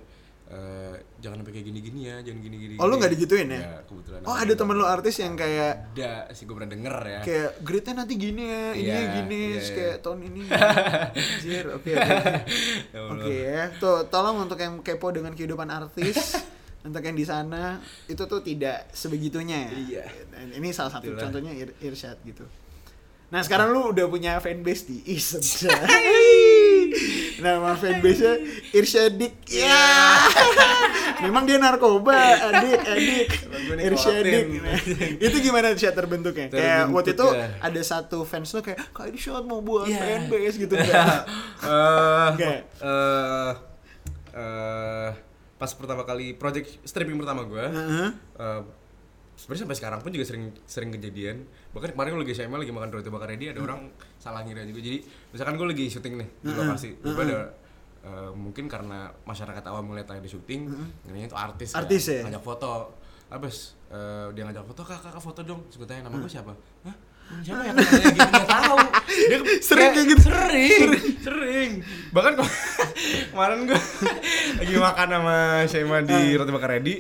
eh, 0.52 0.94
jangan 1.18 1.40
sampai 1.40 1.54
kayak 1.54 1.66
gini-gini 1.66 2.00
ya, 2.06 2.20
jangan 2.20 2.40
gini-gini. 2.42 2.76
Oh, 2.76 2.86
lu 2.86 2.96
nggak 2.96 3.12
digituin 3.12 3.48
ya? 3.48 3.80
Kebetulan. 3.84 4.20
Oh, 4.22 4.36
ada 4.36 4.52
temen 4.52 4.76
lu 4.76 4.84
artis 4.84 5.16
yang 5.18 5.34
kayak 5.34 5.96
Ada 5.96 6.28
sih 6.32 6.44
gue 6.44 6.52
pernah 6.52 6.68
denger 6.70 6.96
ya. 7.02 7.20
kayak 7.24 7.50
grade-nya 7.62 7.94
nanti 7.98 8.14
gini 8.16 8.44
ya, 8.44 8.66
ini 8.74 8.84
Iya, 8.84 9.00
gini, 9.16 9.40
iya, 9.40 9.52
terus 9.54 9.66
iya. 9.66 9.76
kayak 9.80 9.96
tahun 10.02 10.20
ini. 10.28 10.42
Anjir, 11.16 11.66
oke 11.72 11.90
oke. 11.90 12.12
Ya. 12.92 13.00
Oke 13.08 13.34
ya. 13.48 13.62
Tuh, 13.78 14.00
tolong 14.06 14.36
untuk 14.42 14.58
yang 14.58 14.80
kepo 14.80 15.08
dengan 15.10 15.32
kehidupan 15.32 15.68
artis 15.68 16.18
untuk 16.88 17.00
yang 17.00 17.14
di 17.14 17.24
sana 17.24 17.78
itu 18.06 18.24
tuh 18.26 18.42
tidak 18.42 18.92
sebegitunya 18.92 19.58
ya. 19.64 19.72
Iya. 19.72 20.04
Dan 20.28 20.48
ini 20.54 20.70
salah 20.72 20.92
satu 20.92 21.08
Itulah. 21.08 21.22
contohnya 21.24 21.52
Ir 21.54 21.72
Irsyad 21.80 22.20
gitu. 22.22 22.44
Nah 23.30 23.40
sekarang 23.40 23.72
lu 23.72 23.96
udah 23.96 24.06
punya 24.06 24.36
fanbase 24.38 24.84
di 24.86 24.98
Isebja. 25.08 25.72
Nama 27.38 27.74
fanbase-nya 27.74 28.34
Irsyadik. 28.72 29.34
Ya. 29.48 29.82
Memang 31.24 31.44
dia 31.44 31.58
narkoba, 31.58 32.18
adik, 32.44 32.82
adik. 32.84 33.30
Irsyadik. 33.80 34.46
Nah, 34.58 34.74
itu 35.20 35.38
gimana 35.40 35.70
Irsyad 35.70 35.94
terbentuknya? 35.94 36.48
kayak 36.48 36.58
Terbentuk 36.90 36.96
waktu 36.96 37.12
itu 37.12 37.28
ya. 37.32 37.48
ada 37.60 37.82
satu 37.82 38.18
fans 38.24 38.50
lu 38.50 38.62
kayak, 38.62 38.80
Kak 38.90 39.06
Irsyad 39.08 39.44
mau 39.44 39.60
buat 39.60 39.86
Iya. 39.86 40.02
fanbase 40.26 40.58
gitu 40.58 40.74
enggak? 40.74 41.22
Enggak. 42.32 42.60
eh, 42.76 43.52
eh, 44.34 45.10
pas 45.56 45.72
pertama 45.72 46.02
kali 46.02 46.34
project 46.34 46.82
stripping 46.82 47.16
pertama 47.16 47.44
gue, 47.44 47.62
Heeh. 47.64 48.10
eh, 48.36 48.62
sebenarnya 49.42 49.62
sampai 49.66 49.78
sekarang 49.82 50.00
pun 50.06 50.14
juga 50.14 50.26
sering 50.30 50.54
sering 50.70 50.94
kejadian. 50.94 51.50
Bahkan 51.74 51.98
kemarin 51.98 52.14
gue 52.14 52.22
lagi 52.30 52.34
SMA 52.38 52.62
lagi 52.62 52.70
makan 52.70 52.90
roti 52.94 53.10
bakar 53.10 53.34
ready 53.34 53.50
ada 53.50 53.58
orang 53.66 53.90
salah 54.22 54.46
ngira 54.46 54.62
juga. 54.70 54.86
Jadi 54.86 55.02
misalkan 55.34 55.58
gue 55.58 55.68
lagi 55.74 55.86
syuting 55.90 56.14
nih 56.22 56.30
di 56.46 56.54
lokasi, 56.54 56.90
tiba 57.02 57.22
ada 57.26 57.40
eh, 58.06 58.32
mungkin 58.38 58.70
karena 58.70 59.10
masyarakat 59.26 59.64
awam 59.66 59.90
melihat 59.90 60.14
ada 60.14 60.30
syuting, 60.30 60.70
ngiranya 61.10 61.34
itu 61.34 61.38
artis, 61.38 61.74
kan, 61.74 61.82
Artis 61.82 62.04
ya? 62.06 62.22
ngajak 62.22 62.44
foto. 62.46 62.94
Abis 63.34 63.74
eh, 63.90 64.30
dia 64.38 64.46
ngajak 64.46 64.62
foto, 64.70 64.82
kak, 64.86 65.02
kak, 65.02 65.18
foto 65.18 65.42
dong. 65.42 65.66
Terus 65.74 65.90
tanya 65.90 66.06
nama 66.06 66.22
gue 66.22 66.30
siapa? 66.30 66.54
Hah? 66.86 66.96
Siapa 67.40 67.64
ya? 67.64 67.72
Namanya 67.72 68.12
gitu 68.12 68.28
nggak 68.28 68.50
tahu. 68.52 68.78
Dia 69.08 69.38
Sering 69.72 69.90
kayak 69.96 70.08
gitu? 70.12 70.22
Sering, 70.28 70.90
sering. 71.24 71.72
Bahkan 72.12 72.32
kok 72.36 72.50
kemarin 73.32 73.60
gue 73.72 73.80
lagi 74.60 74.76
makan 74.76 75.08
sama 75.08 75.38
Shema 75.66 75.98
di 76.04 76.20
roti 76.36 76.52
bakar 76.52 76.70
ready. 76.76 77.00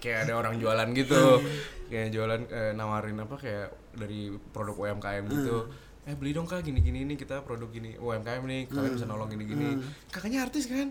Kayak 0.00 0.26
ada 0.26 0.32
orang 0.34 0.56
jualan 0.56 0.88
gitu. 0.92 1.44
Kayak 1.86 2.08
jualan 2.10 2.40
eh, 2.48 2.72
nawarin 2.72 3.20
apa 3.20 3.36
kayak 3.36 3.66
dari 3.92 4.32
produk 4.50 4.74
UMKM 4.74 5.24
gitu. 5.28 5.68
Eh 6.02 6.16
beli 6.16 6.32
dong 6.32 6.48
kak 6.48 6.64
gini 6.64 6.80
gini 6.80 7.04
nih 7.04 7.14
kita 7.14 7.44
produk 7.44 7.68
gini 7.68 7.94
UMKM 7.94 8.42
nih 8.42 8.60
kalian 8.66 8.92
bisa 8.96 9.04
nolong 9.04 9.28
gini 9.28 9.44
gini 9.44 9.68
kakaknya 10.08 10.42
artis 10.42 10.64
kan? 10.64 10.88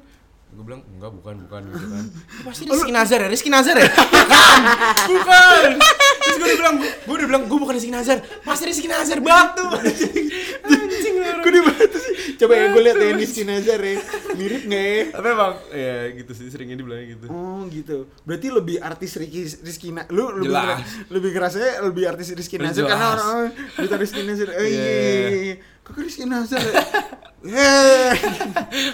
Gue 0.50 0.66
bilang 0.66 0.82
enggak 0.88 1.14
bukan 1.14 1.36
bukan 1.46 1.62
gitu 1.70 1.86
kan. 1.88 2.06
"Ya, 2.10 2.42
pasti 2.50 2.64
Rizky 2.66 2.90
Nazar 2.90 3.20
ya? 3.22 3.28
Rizky 3.28 3.50
Nazar 3.50 3.76
ya? 3.78 3.86
Bukan 3.90 4.60
bukan. 5.10 5.72
Terus 6.20 6.36
gue 6.36 6.46
udah 6.46 6.58
bilang 6.58 6.76
gue 6.82 7.16
udah 7.16 7.28
bilang 7.30 7.44
gue 7.46 7.58
bukan 7.58 7.74
Rizky 7.74 7.94
Nazar. 7.94 8.18
Pasti 8.42 8.64
Rizky 8.66 8.88
Nazar 8.90 9.18
batu 9.22 9.66
Kok 11.40 11.96
sih? 11.96 12.14
Coba 12.36 12.54
ya 12.54 12.66
gue 12.70 12.82
liat 12.82 12.98
ya 12.98 13.10
Rizky 13.14 13.44
Nazar 13.44 13.80
ya. 13.80 13.96
Mirip 14.32 14.62
nggak 14.64 14.84
ya? 14.86 15.02
Tapi 15.12 15.28
emang 15.30 15.54
ya 15.70 15.96
gitu 16.14 16.32
sih 16.32 16.46
seringnya 16.48 16.76
dibilangnya 16.76 17.08
gitu. 17.14 17.26
Oh 17.28 17.64
gitu. 17.68 17.98
Berarti 18.24 18.48
lebih 18.50 18.78
artis 18.80 19.12
Rizky 19.14 19.42
Rizky 19.60 19.90
Na- 19.90 20.08
lu 20.08 20.32
lebih 20.38 20.50
Jelas. 20.50 20.64
ngera- 20.64 20.84
lebih 21.10 21.30
ngerasanya 21.32 21.72
lebih 21.84 22.04
artis 22.06 22.28
Rizky. 22.32 22.56
Nazar 22.56 22.84
karena 22.86 23.08
orang-orang 23.14 23.52
kita 23.76 23.96
Rizky 23.96 24.22
Nazar. 24.24 24.48
Oh 24.52 24.66
iya. 24.66 25.56
Iya. 25.96 25.96
iya, 25.96 25.96
iya. 25.96 25.96
Kok 25.96 26.00
Rizky 26.00 26.24
Nazar? 26.24 26.62
ya? 27.40 28.14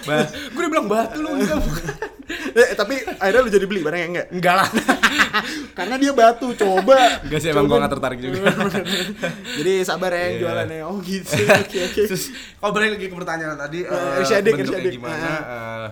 Bah, 0.06 0.22
gue 0.30 0.60
udah 0.60 0.70
bilang 0.70 0.88
batu 0.88 1.18
lu 1.20 1.30
enggak 1.36 1.60
bukan. 1.60 1.86
Eh, 2.56 2.74
tapi 2.74 2.98
akhirnya 3.20 3.42
lu 3.42 3.52
jadi 3.52 3.66
beli 3.66 3.82
barangnya 3.82 4.08
enggak? 4.08 4.28
Enggak 4.32 4.56
lah. 4.56 4.70
Karena 5.78 5.96
dia 5.96 6.10
batu, 6.10 6.56
coba. 6.56 7.22
Enggak 7.22 7.40
sih 7.40 7.50
emang 7.50 7.68
gue 7.68 7.78
gak 7.78 7.92
tertarik 7.92 8.18
juga. 8.18 8.50
Jadi 9.56 9.74
sabar 9.84 10.10
ya 10.10 10.18
yang 10.18 10.32
Iya. 10.32 10.42
jualannya. 10.42 10.80
Oh 10.86 10.98
gitu. 11.02 11.36
Oke 11.38 11.78
oke. 11.86 12.02
Terus 12.08 12.24
kalau 12.58 12.72
balik 12.72 12.98
lagi 12.98 13.06
ke 13.06 13.16
pertanyaan 13.16 13.58
tadi 13.60 13.80
Irsyadik, 14.18 14.54
bentuknya 14.56 14.90
gimana? 14.90 15.30
eh, 15.38 15.88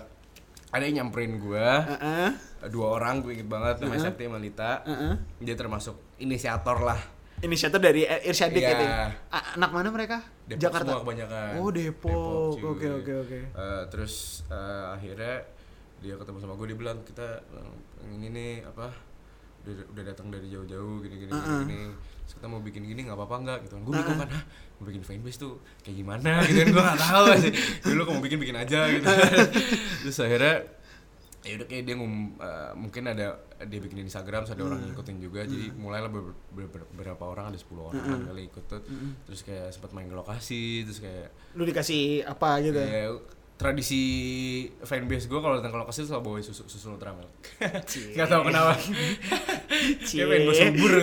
ada 0.74 0.84
yang 0.84 0.96
nyamperin 1.04 1.38
gue 1.38 1.68
dua 2.66 2.88
orang 2.96 3.22
gue 3.22 3.36
inget 3.36 3.46
banget 3.46 3.76
namanya 3.78 4.10
Septi 4.10 4.26
sama 4.26 4.42
Lita 4.42 4.82
dia 5.38 5.54
termasuk 5.54 6.18
inisiator 6.18 6.82
lah 6.82 6.98
Inisiator 7.44 7.78
dari 7.78 8.02
Irsyadik 8.04 8.58
Iya. 8.58 8.72
gitu. 8.72 8.86
A- 9.30 9.48
Anak 9.54 9.70
mana 9.70 9.90
mereka? 9.90 10.24
Depok 10.44 10.62
Jakarta. 10.62 10.88
semua 10.90 11.04
kebanyakan 11.04 11.52
Oh, 11.58 11.70
Depok. 11.70 12.56
Oke, 12.58 12.88
oke, 12.90 13.12
oke. 13.22 13.40
Eh, 13.46 13.84
terus 13.88 14.14
eh, 14.48 14.86
akhirnya 14.90 15.44
dia 16.00 16.16
ketemu 16.16 16.38
sama 16.38 16.54
gue 16.54 16.68
dia 16.68 16.78
bilang 16.78 17.00
kita 17.02 17.28
eh, 17.50 17.72
ini 18.10 18.28
nih 18.28 18.54
apa 18.62 18.92
udah, 19.64 19.76
udah 19.90 20.04
datang 20.06 20.28
dari 20.28 20.48
jauh-jauh 20.48 21.00
gini 21.00 21.16
gini 21.18 21.32
gini, 21.32 21.56
gini 21.64 21.80
terus 22.20 22.36
kita 22.36 22.48
mau 22.48 22.60
bikin 22.60 22.84
gini 22.84 23.02
nggak 23.02 23.16
apa-apa 23.16 23.36
nggak 23.42 23.58
gitu 23.62 23.74
kan 23.74 23.82
gue 23.82 23.94
bingung 23.94 24.20
kan 24.20 24.30
Hah, 24.30 24.44
mau 24.76 24.86
bikin 24.86 25.00
fanbase 25.02 25.38
tuh 25.38 25.54
kayak 25.80 25.96
gimana 25.98 26.32
gitu 26.44 26.60
kan 26.60 26.68
gue 26.70 26.84
nggak 26.84 27.00
tahu 27.02 27.26
sih 27.40 27.52
dulu 27.82 28.02
mau 28.10 28.20
bikin 28.20 28.38
bikin 28.38 28.58
aja 28.58 28.80
gitu 28.90 29.08
terus 30.04 30.18
akhirnya 30.20 30.56
ya 31.44 31.54
udah 31.56 31.68
kayak 31.68 31.84
dia 31.84 31.96
ngum, 31.96 32.14
eh, 32.36 32.72
mungkin 32.74 33.04
ada 33.06 33.36
dia 33.62 33.80
bikin 33.80 34.00
Instagram 34.02 34.44
ada 34.46 34.62
orang 34.62 34.80
yang 34.80 34.90
ngikutin 34.90 35.18
juga. 35.20 35.44
Jadi 35.44 35.76
mulailah 35.76 36.08
ber- 36.08 36.36
ber- 36.50 36.68
ber- 36.68 36.88
beberapa 36.90 37.24
orang 37.26 37.52
ada 37.52 37.60
10 37.60 37.84
orang 37.84 38.00
kan 38.02 38.20
kali 38.26 38.48
ikut 38.48 38.64
tuh. 38.66 38.82
Terus 39.24 39.40
kayak 39.42 39.68
sempat 39.70 39.92
main 39.92 40.08
ke 40.08 40.16
lokasi 40.16 40.84
terus 40.84 41.00
kayak 41.00 41.36
Lu 41.54 41.64
dikasih 41.64 42.24
apa 42.24 42.60
gitu? 42.60 42.80
ya, 42.80 43.12
tradisi 43.54 44.02
fanbase 44.82 45.30
gue 45.30 45.40
kalau 45.40 45.62
datang 45.62 45.72
ke 45.72 45.78
lokasi 45.80 46.04
selalu 46.04 46.24
bawa 46.26 46.38
susu 46.42 46.66
susu 46.68 46.92
Nutramilk 46.92 47.32
nggak 48.18 48.28
tahu 48.28 48.42
kenapa 48.50 48.74
kayak 50.04 50.26
pengen 50.28 50.42
gue 50.50 50.56
subur 50.58 50.94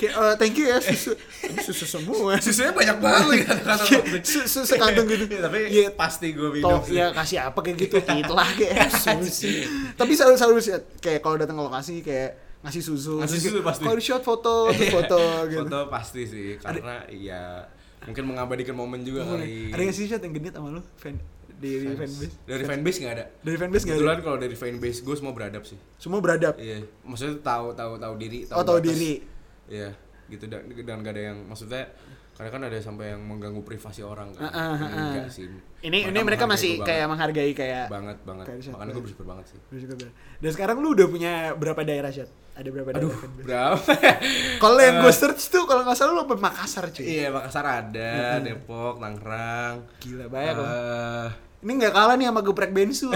Kayak 0.00 0.14
oh, 0.16 0.32
thank 0.40 0.56
you 0.56 0.64
ya 0.64 0.80
susu. 0.80 1.12
Susu 1.60 1.84
semua. 1.84 2.40
susunya 2.40 2.72
banyak 2.72 2.98
banget 3.04 3.44
kata 3.44 3.76
susu 4.24 4.64
sekantong 4.64 5.04
gitu. 5.04 5.28
tapi 5.28 5.68
Iya, 5.68 5.92
pasti 5.92 6.32
gue 6.32 6.48
minum 6.48 6.80
Toh 6.80 6.88
ya 6.88 7.12
kasih 7.12 7.44
apa 7.44 7.60
kayak 7.60 7.76
gitu 7.84 8.00
kitlah 8.00 8.48
kayak 8.56 8.88
susu. 9.04 9.68
Tapi 10.00 10.12
selalu 10.16 10.40
selalu 10.40 10.58
sih, 10.64 10.72
kayak 11.04 11.20
kalau 11.20 11.36
datang 11.36 11.60
ke 11.60 11.64
lokasi 11.68 12.00
kayak 12.00 12.40
ngasih 12.64 12.80
susu. 12.80 13.20
Ngasih 13.20 13.40
susu 13.44 13.58
pasti. 13.60 13.84
Kalau 13.84 13.96
di 14.00 14.04
shot 14.04 14.24
foto, 14.24 14.54
terus 14.72 14.88
foto 14.88 15.20
gitu. 15.52 15.68
foto 15.68 15.78
pasti 15.92 16.22
sih 16.24 16.56
karena 16.56 17.04
ya 17.12 17.68
mungkin 18.08 18.24
mengabadikan 18.32 18.72
momen 18.72 19.04
juga 19.04 19.28
kali 19.28 19.68
Ada 19.68 19.82
yang 19.84 19.92
sih 19.92 20.08
shot 20.08 20.24
yang 20.24 20.32
genit 20.32 20.56
sama 20.56 20.72
lu? 20.72 20.80
Fan 20.96 21.20
di 21.60 21.72
fanbase. 21.86 22.32
dari 22.42 22.64
fanbase 22.64 22.98
nggak 22.98 23.14
ada 23.14 23.24
Dari 23.38 23.56
fanbase 23.56 23.84
nggak 23.84 23.98
ada? 24.00 24.22
kalau 24.22 24.38
dari 24.38 24.56
fanbase 24.56 24.98
gue 24.98 25.12
semua 25.14 25.32
beradab 25.32 25.62
sih 25.62 25.76
Semua 25.94 26.18
beradab. 26.18 26.56
iya 26.56 26.80
maksudnya 27.02 27.36
tahu 27.38 27.70
tahu 27.72 27.92
tahu 27.96 28.14
diri 28.16 28.48
Oh, 28.48 28.64
tahu 28.64 28.80
diri. 28.80 29.20
iya 29.66 29.92
gitu 30.26 30.46
dan 30.46 30.62
dan 30.64 30.96
gak 31.00 31.12
ada 31.12 31.22
yang 31.26 31.38
maksudnya 31.44 31.90
karena 32.32 32.48
kan 32.48 32.62
ada 32.64 32.78
sampai 32.78 33.12
yang 33.12 33.20
mengganggu 33.20 33.60
privasi 33.60 34.00
orang 34.00 34.32
kan 34.32 34.40
Ah, 34.40 34.48
ah, 34.48 34.72
ah, 34.72 34.80
ah. 34.80 35.04
enggak 35.12 35.28
sih 35.28 35.44
Ini 35.82 36.08
ini 36.08 36.20
mereka 36.22 36.46
masih 36.46 36.80
kayak 36.80 37.04
menghargai 37.04 37.52
kayak 37.52 37.92
banget 37.92 38.16
banget 38.22 38.44
kayak 38.46 38.70
makanya 38.70 38.90
gue 38.90 39.02
bersyukur 39.02 39.26
banget 39.26 39.44
sih 39.46 39.58
Bersyukur 39.68 39.96
banget. 39.98 40.14
Dan 40.38 40.50
sekarang 40.50 40.76
lu 40.78 40.88
udah 40.90 41.06
punya 41.06 41.32
berapa 41.52 41.76
daerah 41.82 42.08
shot? 42.08 42.30
Ada 42.52 42.68
berapa 42.68 42.88
daerah 42.90 43.04
aduh 43.04 43.12
fanbase? 43.12 43.44
berapa 43.44 43.92
Kalau 44.62 44.78
yang 44.78 44.96
gue 44.98 45.12
search 45.12 45.42
tuh 45.46 45.64
kalau 45.66 45.82
nggak 45.82 45.92
salah 45.94 46.12
lu 46.14 46.22
apa 46.22 46.34
Makassar 46.38 46.84
cuy. 46.88 47.04
iya 47.04 47.28
Makassar 47.28 47.64
ada 47.66 48.10
Depok 48.38 48.96
Tangerang 48.96 49.74
Gila 49.98 50.24
banyak 50.26 50.54
loh. 50.54 51.49
Ini 51.60 51.72
nggak 51.76 51.92
kalah 51.92 52.14
nih 52.14 52.26
sama 52.26 52.40
geprek 52.40 52.72
bensu. 52.72 53.12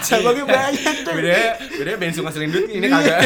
Cabangnya 0.00 0.42
banyak 0.44 0.96
tuh. 1.00 1.12
bedanya 1.12 1.48
bedanya 1.70 1.98
bensu 1.98 2.18
ngasilin 2.20 2.50
duit 2.50 2.66
ini 2.68 2.82
kagak 2.84 3.18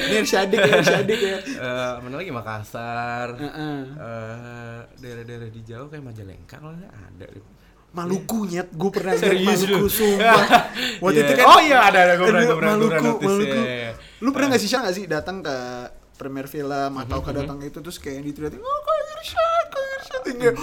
Ini 0.00 0.14
Irsyadik 0.18 0.58
ya, 0.58 0.72
Irsyadik 0.74 1.20
ya. 1.20 1.36
Eh, 1.36 1.92
mana 2.00 2.16
lagi 2.16 2.30
Makassar 2.30 3.28
Heeh. 3.34 3.78
eh 3.92 4.78
daerah-daerah 4.96 5.48
di 5.48 5.60
Jawa 5.62 5.84
kayak 5.86 6.00
Majalengka 6.02 6.56
kalau 6.56 6.72
ada. 6.72 7.26
Maluku 7.92 8.48
nyet, 8.48 8.72
gue 8.72 8.88
pernah 8.90 9.12
Serius 9.12 9.68
Maluku 9.68 9.76
lu? 9.76 9.88
sumpah. 9.90 10.42
Waktu 11.04 11.12
Iya. 11.14 11.22
itu 11.22 11.32
kan 11.34 11.44
Oh 11.46 11.60
iya, 11.60 11.78
ada, 11.82 11.98
ada, 12.00 12.12
gua 12.14 12.24
pernah- 12.24 12.40
pernah- 12.40 12.48
gua 12.48 12.56
pernah 12.56 12.72
Maluku, 13.04 13.20
Maluku. 13.20 13.60
iya, 13.60 13.74
iya. 13.76 13.92
Lu 14.18 14.28
pernah 14.32 14.46
nggak 14.48 14.60
sih 14.60 14.68
Syah 14.70 14.80
nggak 14.80 14.96
sih 14.96 15.04
datang 15.06 15.36
ke 15.38 15.56
premier 16.14 16.46
film 16.46 16.92
atau 16.96 17.18
Mhm, 17.18 17.26
ke 17.26 17.30
datang 17.34 17.58
itu 17.60 17.78
terus 17.78 17.98
kayak 17.98 18.22
diteratin, 18.24 18.60
oh 18.60 18.78
kok 19.24 19.78
kok. 20.42 20.54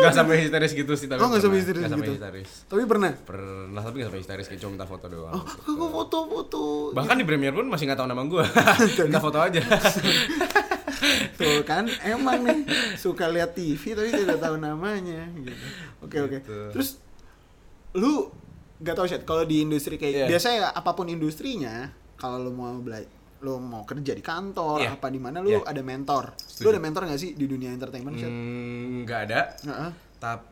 Nggak 0.00 0.14
sampai 0.14 0.34
histeris 0.38 0.72
gitu 0.72 0.92
sih 0.94 1.06
tapi 1.06 1.18
Oh, 1.18 1.28
nggak 1.28 1.40
sampai 1.40 1.58
histeris 1.58 1.82
gitu. 1.84 2.12
histeris 2.12 2.48
Tapi 2.64 2.82
pernah. 2.84 3.12
pernah 3.14 3.80
tapi 3.80 3.94
nggak 3.96 4.08
sampai 4.08 4.20
histeris 4.20 4.46
kayak 4.46 4.60
cuma 4.60 4.70
minta 4.74 4.86
foto 4.86 5.06
doang 5.06 5.32
Oh, 5.34 5.44
kok 5.44 5.90
foto-foto. 5.90 6.62
bahkan 6.92 7.14
di 7.14 7.22
premier 7.22 7.50
pun 7.50 7.66
masih 7.66 7.84
nggak 7.84 7.98
tahu 7.98 8.08
nama 8.08 8.22
gue 8.22 8.44
minta 9.02 9.20
foto 9.26 9.38
aja 9.38 9.60
Tuh 11.34 11.60
kan 11.62 11.84
emang 12.02 12.40
nih 12.40 12.60
suka 12.96 13.28
lihat 13.28 13.52
TV 13.52 13.92
tapi 13.92 14.08
tidak 14.10 14.38
tahu 14.38 14.56
namanya 14.56 15.26
gitu. 15.36 15.64
Oke 16.00 16.16
oke. 16.18 16.38
Gitu. 16.40 16.58
Terus 16.70 16.88
lu 17.92 18.30
gak 18.76 18.94
tau 18.94 19.04
sih 19.04 19.18
kalau 19.20 19.42
di 19.42 19.60
industri 19.60 19.94
kayak 19.94 20.14
Iya. 20.14 20.26
biasanya 20.28 20.60
apa 20.70 20.90
pun 20.92 21.06
industrinya 21.06 21.88
kalau 22.14 22.40
lu 22.40 22.50
mau 22.50 22.74
belajar 22.76 23.10
lu 23.44 23.60
mau 23.60 23.84
kerja 23.84 24.10
di 24.10 24.20
kantor 24.20 24.80
Iya. 24.80 24.96
apa 24.96 25.06
di 25.06 25.20
mana 25.20 25.38
lu 25.38 25.52
Iya. 25.52 25.68
ada 25.68 25.82
mentor. 25.82 26.32
Lu 26.32 26.40
Setuju. 26.40 26.68
ada 26.70 26.80
mentor 26.80 27.02
gak 27.04 27.20
sih 27.20 27.30
di 27.32 27.44
dunia 27.44 27.68
entertainment? 27.68 28.16
Hmm, 28.16 29.04
nggak 29.04 29.20
ada 29.22 29.40
Heeh. 29.60 29.90
tapi 30.16 30.42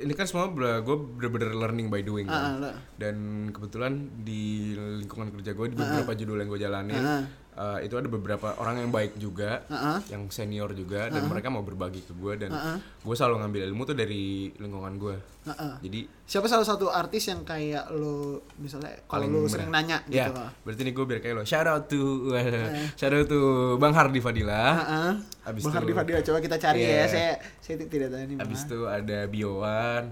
ini 0.00 0.12
kan 0.12 0.24
semua 0.24 0.48
gue 0.48 0.96
bener-bener 1.14 1.52
learning 1.52 1.86
by 1.86 2.00
doing 2.00 2.26
Ah, 2.26 2.56
kan. 2.58 2.74
dan 2.96 3.16
kebetulan 3.50 3.92
di 4.18 4.72
lingkungan 4.98 5.30
kerja 5.30 5.52
gue 5.52 5.66
di 5.68 5.76
beberapa 5.76 6.12
judul 6.12 6.36
yang 6.36 6.48
gue 6.48 6.58
jalanin 6.58 6.98
Ah. 6.98 7.22
Eh, 7.52 7.78
itu 7.82 7.94
ada 7.94 8.06
beberapa 8.06 8.54
orang 8.56 8.78
yang 8.78 8.90
baik 8.90 9.14
juga 9.14 9.62
ah. 9.66 9.98
yang 10.06 10.28
senior 10.28 10.70
juga 10.70 11.06
dan 11.06 11.24
mereka 11.24 11.48
mau 11.48 11.60
berbagi 11.60 12.00
ke 12.00 12.12
gue 12.12 12.32
dan 12.36 12.50
ah. 12.50 12.78
gue 12.78 13.14
selalu 13.14 13.40
ngambil 13.40 13.62
ilmu 13.66 13.82
tuh 13.84 13.94
dari 13.94 14.22
lingkungan 14.54 14.94
gue 14.96 15.16
Heeh. 15.42 15.74
jadi 15.80 16.00
Siapa 16.24 16.46
salah 16.46 16.62
satu 16.62 16.86
artis 16.86 17.26
yang 17.26 17.42
kayak 17.42 17.90
lu 17.90 18.38
misalnya 18.56 18.94
kalau 19.04 19.26
bener. 19.26 19.48
sering 19.48 19.68
nanya 19.68 19.98
ya 20.06 20.28
gitu 20.28 20.36
loh. 20.36 20.50
berarti 20.62 20.80
nih 20.82 20.92
gue 20.92 21.04
biar 21.06 21.20
kayak 21.20 21.34
lo 21.34 21.42
shout 21.42 21.64
out 21.64 21.84
to 21.86 22.30
shout 23.00 23.10
out 23.10 23.26
to 23.26 23.40
bang 23.76 23.90
Hardi 23.90 24.20
Fadila 24.20 24.62
Heeh. 24.76 25.10
Abis 25.42 25.62
Bang 25.64 25.74
Hardi 25.76 25.92
Fadila 25.92 26.20
coba 26.20 26.38
kita 26.38 26.56
cari 26.56 26.78
Iya. 26.80 26.92
ya. 26.92 27.04
Saya 27.06 27.30
saya 27.58 27.74
ti- 27.76 27.88
tidak 27.88 28.08
tahu 28.10 28.20
ini. 28.22 28.34
abis 28.36 28.60
itu 28.62 28.78
ada 28.84 29.18
Biowan 29.26 30.02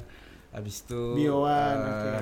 abis 0.49 0.77
itu 0.81 1.03
Biowan, 1.15 1.77
eh, 1.77 1.87
oke. 1.87 2.13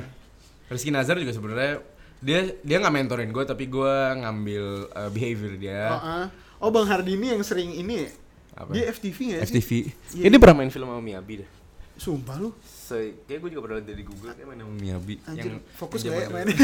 Rizky 0.67 0.91
Nazar 0.91 1.15
juga 1.15 1.31
sebenarnya 1.31 1.79
dia 2.19 2.39
dia 2.61 2.77
nggak 2.79 2.93
mentorin 2.93 3.29
gue 3.29 3.45
tapi 3.45 3.65
gue 3.67 3.93
ngambil 4.17 4.65
eh, 4.89 5.11
behavior 5.11 5.53
dia 5.55 5.83
Oh, 5.89 6.01
ah. 6.01 6.27
oh 6.59 6.71
Bang 6.71 6.87
Hardi 6.87 7.15
ini 7.15 7.33
yang 7.33 7.43
sering 7.43 7.71
ini 7.71 8.05
ya? 8.05 8.11
Apa? 8.57 8.71
Dia 8.73 8.85
FTV 8.89 9.19
ya 9.31 9.41
sih? 9.45 9.53
FTV 9.53 9.71
Iya. 10.17 10.23
ini 10.27 10.37
pernah 10.37 10.57
main 10.57 10.71
film 10.71 10.89
sama 10.89 11.01
Miyabi 11.01 11.45
deh 11.45 11.51
Sumpah 11.97 12.37
lu. 12.37 12.53
so, 12.61 12.93
kayak 13.25 13.41
gue 13.41 13.51
juga 13.51 13.63
pernah 13.65 13.81
lihat 13.81 13.89
dari 13.89 14.05
Google 14.05 14.29
kayak 14.31 14.45
main 14.47 14.61
sama 14.61 14.75
Miyabi 14.75 15.15
Anjir, 15.25 15.49
yang 15.49 15.61
fokus 15.73 16.01
yang 16.03 16.13
gak 16.13 16.25
ya 16.25 16.29
mainnya? 16.29 16.57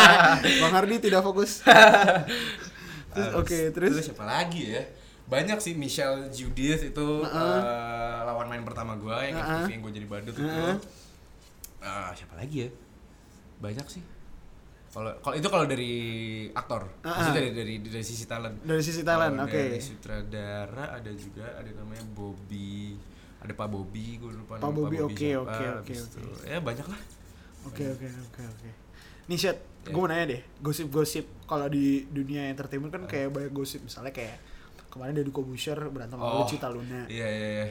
Bang 0.62 0.72
Hardi 0.72 0.94
tidak 1.00 1.22
fokus. 1.22 1.50
terus 3.14 3.30
oke, 3.34 3.58
terus, 3.74 3.92
siapa 4.00 4.22
lagi 4.22 4.70
ya 4.70 4.82
banyak 5.26 5.58
sih 5.58 5.74
Michelle 5.74 6.30
Judith 6.30 6.82
itu 6.84 7.08
eh, 7.22 8.18
lawan 8.22 8.46
main 8.46 8.62
pertama 8.62 8.94
gue 8.94 9.10
yang 9.24 9.38
Uh-uh. 9.38 9.50
FTV 9.62 9.70
yang 9.70 9.82
gue 9.82 9.92
jadi 9.92 10.06
badut 10.06 10.34
itu 10.34 10.42
Uh-uh. 10.42 10.74
Ah, 11.80 12.10
siapa 12.12 12.34
lagi 12.34 12.66
ya 12.66 12.70
banyak 13.58 13.86
sih 13.88 14.02
kalau 14.90 15.12
kalau 15.20 15.34
itu 15.34 15.46
kalau 15.46 15.64
dari 15.64 15.92
aktor 16.50 16.82
Uh-uh. 16.82 17.06
maksudnya 17.08 17.36
dari, 17.36 17.50
dari 17.52 17.74
dari 17.80 18.02
sisi 18.02 18.24
talent 18.24 18.56
dari 18.60 18.82
sisi 18.82 19.00
talent, 19.00 19.38
oke. 19.38 19.54
dari 19.54 19.78
sutradara 19.78 20.84
ada 20.92 21.10
juga 21.12 21.46
ada 21.54 21.70
namanya 21.72 22.02
Bobby 22.08 22.98
ada 23.38 23.52
Pak 23.52 23.66
Bobby 23.66 24.18
gue 24.18 24.30
lupa 24.34 24.56
Pak 24.56 24.66
Bobby, 24.68 24.98
oke, 24.98 25.14
oke, 25.38 25.46
oke, 25.46 25.64
oke. 25.80 25.92
itu- 25.94 26.42
ya 26.44 26.58
banyak 26.58 26.84
lah 26.84 27.00
Oke 27.60 27.84
oke 27.86 28.08
oke 28.08 28.40
oke. 28.42 28.68
Nih 29.26 29.36
Syed, 29.36 29.58
Ya. 29.80 29.92
gue 29.92 29.96
mau 29.96 30.08
nanya 30.08 30.26
deh, 30.28 30.40
gosip-gosip 30.58 31.24
kalau 31.44 31.64
di 31.66 32.02
dunia 32.06 32.48
entertainment 32.48 32.88
kan 32.90 33.04
kayak 33.04 33.28
banyak 33.30 33.48
gosip 33.50 33.80
misalnya 33.80 34.10
kayak 34.10 34.40
kemarin 34.88 35.12
Deddy 35.14 35.28
Kobusher 35.30 35.76
berantem 35.86 36.16
sama 36.16 36.24
Oh. 36.26 36.42
Lucinta 36.42 36.66
Luna. 36.66 37.04
iya 37.06 37.28
iya 37.28 37.48
iya 37.54 37.66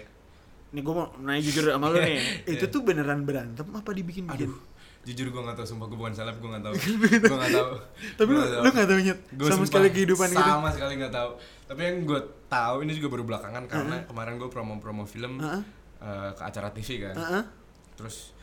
Nih 0.69 0.79
gue 0.79 0.93
mau 0.93 1.09
nanya 1.19 1.41
jujur 1.41 1.67
sama 1.67 1.89
lu 1.89 1.97
nih, 2.05 2.21
itu 2.47 2.63
Iya. 2.63 2.69
tuh 2.69 2.81
beneran 2.81 3.21
berantem 3.23 3.65
apa 3.67 3.89
dibikin-bikin? 3.91 4.45
aduh 4.45 4.61
jujur 4.99 5.31
gue 5.31 5.41
gak 5.41 5.55
tau 5.55 5.65
sumpah 5.65 5.87
gue 5.87 5.97
bukan 5.97 6.13
salep 6.13 6.37
gue 6.37 6.49
gak 6.51 6.63
tau 6.63 6.73
gue 7.01 7.17
gak 7.17 7.53
tau 7.55 7.69
Tapi 8.19 8.29
lu, 8.29 8.41
lu 8.43 8.69
gak 8.69 8.87
tau 8.87 8.99
nyet 8.99 9.19
Gua 9.33 9.47
sama 9.47 9.63
sumpah 9.63 9.67
sekali 9.71 9.87
kehidupan 9.95 10.27
gitu? 10.29 10.43
sama 10.43 10.69
sekali 10.69 10.93
nggak 10.99 11.13
tahu 11.13 11.31
tapi 11.69 11.81
yang 11.85 11.97
gue 12.01 12.19
tahu 12.49 12.75
ini 12.81 12.91
juga 12.97 13.07
baru 13.13 13.23
belakangan 13.29 13.63
karena 13.69 13.97
kemarin 14.09 14.41
gue 14.41 14.49
promo 14.49 14.81
promo 14.81 15.05
film 15.05 15.37
Heeh. 15.37 15.61
eh, 16.01 16.31
ke 16.33 16.41
acara 16.41 16.73
TV 16.73 17.05
kan. 17.05 17.13
Heeh. 17.13 17.43
Terus 17.93 18.33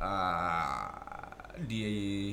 eh, 0.00 0.88
di 1.60 1.84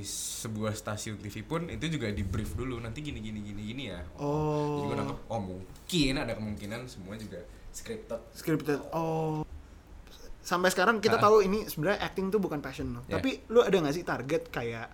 sebuah 0.07 0.71
stasiun 0.71 1.19
TV 1.19 1.43
pun 1.43 1.67
itu 1.67 1.83
juga 1.91 2.07
di 2.15 2.23
brief 2.23 2.55
dulu 2.55 2.79
nanti 2.79 3.03
gini 3.03 3.19
gini 3.19 3.43
gini 3.43 3.61
gini 3.61 3.83
ya. 3.91 3.99
Oh. 4.15 4.79
Jadi 4.79 4.83
gue 4.87 4.97
nangkep 5.03 5.19
oh 5.27 5.39
mungkin 5.43 6.13
ada 6.15 6.31
kemungkinan 6.31 6.79
semua 6.87 7.19
juga 7.19 7.43
scripted. 7.75 8.21
scripted 8.31 8.79
oh 8.91 9.43
sampai 10.47 10.71
sekarang 10.71 10.97
kita 10.97 11.19
Ah. 11.19 11.23
tahu 11.23 11.43
ini 11.43 11.65
sebenarnya 11.65 11.99
acting 12.01 12.31
tuh 12.31 12.39
bukan 12.39 12.59
passion 12.59 12.87
lo 12.89 13.03
Ya. 13.05 13.19
tapi 13.19 13.43
lu 13.47 13.59
ada 13.59 13.75
nggak 13.75 13.91
sih 13.91 14.01
target 14.01 14.47
kayak 14.47 14.87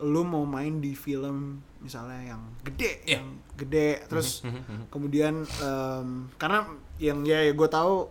lu 0.00 0.20
mau 0.22 0.44
main 0.44 0.76
di 0.76 0.92
film 0.92 1.56
misalnya 1.78 2.20
yang 2.26 2.42
gede 2.62 3.00
Ya. 3.02 3.16
yang 3.16 3.26
gede 3.54 4.04
terus 4.06 4.44
kemudian 4.88 5.40
em, 5.44 6.08
karena 6.34 6.68
yang 6.98 7.20
ya, 7.22 7.48
gue 7.48 7.68
tahu 7.70 8.08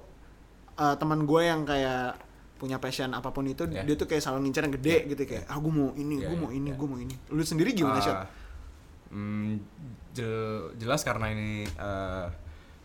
eh, 0.75 0.95
teman 0.95 1.23
gue 1.23 1.41
yang 1.43 1.61
kayak 1.63 2.17
punya 2.55 2.75
passion 2.75 3.11
apa 3.11 3.29
pun 3.29 3.45
itu 3.45 3.63
Ya. 3.67 3.83
dia 3.83 3.93
tuh 3.93 4.05
kayak 4.05 4.19
selalu 4.19 4.39
ngincer 4.43 4.63
yang 4.63 4.75
gede 4.75 4.95
gitu 5.07 5.21
kayak 5.25 5.45
ah 5.45 5.57
gue 5.57 5.69
mau 5.71 5.93
ini 5.93 6.15
Ya, 6.17 6.27
gue 6.27 6.35
ya, 6.35 6.41
mau 6.41 6.51
ini 6.51 6.69
ya. 6.69 6.75
gue 6.75 6.87
mau 6.87 6.97
ini 6.97 7.15
lu 7.29 7.41
sendiri 7.41 7.69
gimana 7.71 7.99
sih 7.99 8.09
Ah, 8.11 8.25
hmm, 9.09 9.61
jel- 10.11 10.69
jelas 10.75 11.01
karena 11.01 11.29
ini 11.29 11.49
eh, 11.65 12.25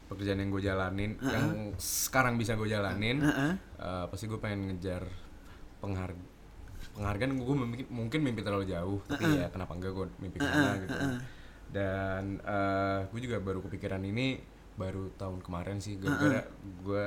pekerjaan 0.05 0.39
yang 0.41 0.51
gue 0.53 0.63
jalanin, 0.63 1.17
yang 1.25 1.73
sekarang 1.81 2.37
bisa 2.37 2.55
gue 2.55 2.69
jalanin, 2.69 3.25
Heeh. 3.25 3.53
eh, 3.81 4.05
pasti 4.09 4.29
gue 4.29 4.37
pengen 4.37 4.73
ngejar 4.73 5.09
penghar 5.81 6.13
penghargaan 6.95 7.41
gue 7.41 7.57
mungkin, 7.57 7.87
mungkin 7.91 8.21
mimpi 8.23 8.45
terlalu 8.45 8.69
jauh, 8.71 9.01
tapi 9.09 9.25
ya 9.41 9.49
kenapa 9.49 9.73
enggak 9.75 9.93
gue 9.97 10.07
mimpi 10.21 10.37
ke 10.39 10.47
sana 10.47 10.77
gitu. 10.79 10.95
Dan 11.73 12.39
gue 13.11 13.21
juga 13.25 13.41
baru 13.41 13.65
kepikiran 13.65 14.05
ini 14.05 14.39
baru 14.75 15.11
tahun 15.17 15.41
kemarin 15.43 15.79
sih, 15.79 15.99
gara-gara 15.99 16.45
gue 16.85 17.07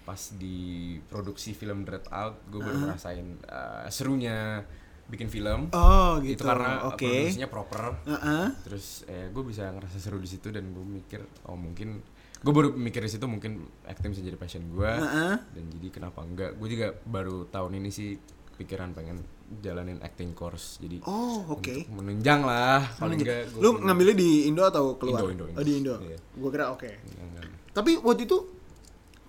pas 0.00 0.20
di 0.36 0.98
produksi 1.06 1.54
film 1.54 1.86
Dread 1.86 2.08
Out, 2.10 2.50
gue 2.50 2.60
baru 2.60 2.88
ngerasain 2.88 3.28
eh, 3.46 3.86
serunya 3.88 4.64
bikin 5.10 5.28
film 5.28 5.68
oh 5.74 6.22
gitu 6.22 6.38
itu 6.38 6.44
karena 6.46 6.86
oke 6.86 7.02
produksinya 7.02 7.48
proper 7.50 7.82
Heeh. 8.06 8.46
terus 8.62 9.02
eh, 9.04 9.26
gue 9.28 9.42
bisa 9.42 9.66
ngerasa 9.68 9.98
seru 9.98 10.16
di 10.16 10.30
situ 10.30 10.48
dan 10.48 10.70
gue 10.70 10.80
mikir 10.80 11.20
oh 11.50 11.58
mungkin 11.58 11.98
gue 12.40 12.52
baru 12.54 12.72
mikir 12.72 13.02
di 13.02 13.10
situ 13.10 13.26
mungkin 13.26 13.60
acting 13.84 14.14
bisa 14.14 14.22
jadi 14.22 14.38
passion 14.38 14.62
gue 14.70 14.86
Heeh. 14.88 15.34
dan 15.42 15.64
jadi 15.68 15.88
kenapa 15.90 16.22
enggak 16.22 16.54
gue 16.56 16.68
juga 16.70 16.94
baru 17.04 17.50
tahun 17.50 17.82
ini 17.82 17.90
sih 17.90 18.14
pikiran 18.56 18.92
pengen 18.92 19.18
jalanin 19.58 19.98
acting 19.98 20.30
course 20.30 20.78
jadi 20.78 21.02
oh 21.04 21.42
oke 21.50 21.74
untuk 21.90 21.90
menunjang 21.90 22.46
lah 22.46 22.86
paling 22.96 23.18
enggak 23.18 23.50
gua 23.50 23.60
lu 23.60 23.70
ngambilnya 23.82 24.14
di 24.14 24.30
Indo 24.46 24.62
atau 24.62 24.94
keluar 24.94 25.26
Indo, 25.26 25.32
Indo, 25.32 25.44
Indo. 25.50 25.58
oh 25.58 25.64
di 25.66 25.72
Indo 25.74 25.94
Iya. 26.00 26.18
gue 26.22 26.50
kira 26.54 26.66
oke 26.70 26.90
Jangan. 27.10 27.44
Tapi 27.70 27.90
waktu 27.98 28.22
itu 28.26 28.38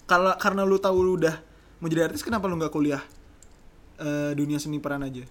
kalau 0.05 0.33
karena 0.37 0.61
lu 0.67 0.77
tahu 0.77 0.97
lu 1.01 1.13
udah 1.17 1.35
mau 1.79 1.87
jadi 1.87 2.09
artis 2.09 2.21
kenapa 2.21 2.45
lu 2.45 2.57
nggak 2.59 2.69
kuliah 2.69 3.01
eh, 3.97 4.33
dunia 4.33 4.57
seni 4.57 4.77
peran 4.77 5.01
aja? 5.01 5.23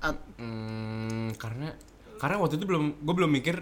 At- 0.00 0.24
Hmm, 0.34 1.34
karena 1.34 1.74
karena 2.16 2.36
waktu 2.36 2.54
itu 2.54 2.64
belum 2.64 2.84
gue 2.98 3.14
belum 3.14 3.30
mikir 3.30 3.56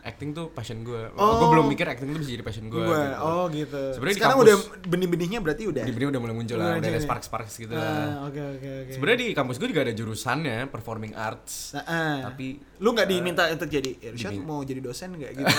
acting 0.00 0.32
tuh 0.32 0.48
passion 0.48 0.80
gue 0.80 1.12
Oh. 1.12 1.36
gue 1.36 1.48
belum 1.50 1.68
mikir 1.68 1.84
acting 1.84 2.08
tuh 2.08 2.18
bisa 2.18 2.32
jadi 2.32 2.40
passion 2.40 2.66
gue 2.66 2.80
gua, 2.80 3.20
oh 3.20 3.44
gitu. 3.50 3.76
Sebenarnya 3.92 4.16
Sekarang 4.16 4.32
kampus- 4.34 4.46
udah 4.48 4.56
benih-benihnya 4.88 5.38
berarti 5.38 5.62
udah. 5.66 5.84
di 5.84 5.92
udah 5.92 6.16
mulai 6.18 6.32
muncul 6.32 6.56
lah 6.56 6.72
udah 6.72 6.80
ada 6.82 6.88
ya? 6.90 7.00
sparks 7.00 7.26
sparks 7.26 7.54
gitu 7.54 7.68
lah 7.70 7.84
Ah, 7.84 8.24
Oke 8.24 8.40
oke 8.40 8.68
oke. 8.80 8.92
Sebenarnya 8.96 9.18
di 9.20 9.28
kampus 9.30 9.56
gue 9.56 9.68
juga 9.68 9.82
ada 9.82 9.92
jurusannya 9.92 10.58
performing 10.66 11.12
arts. 11.12 11.76
Nah, 11.76 11.84
ah. 11.84 12.16
Tapi 12.26 12.46
lu 12.78 12.88
nggak 12.90 13.06
diminta 13.06 13.44
untuk 13.46 13.68
jadi 13.68 13.90
Irsyad 14.08 14.32
dimin- 14.32 14.46
mau 14.46 14.64
jadi 14.64 14.80
dosen 14.80 15.12
nggak 15.12 15.30
gitu? 15.36 15.52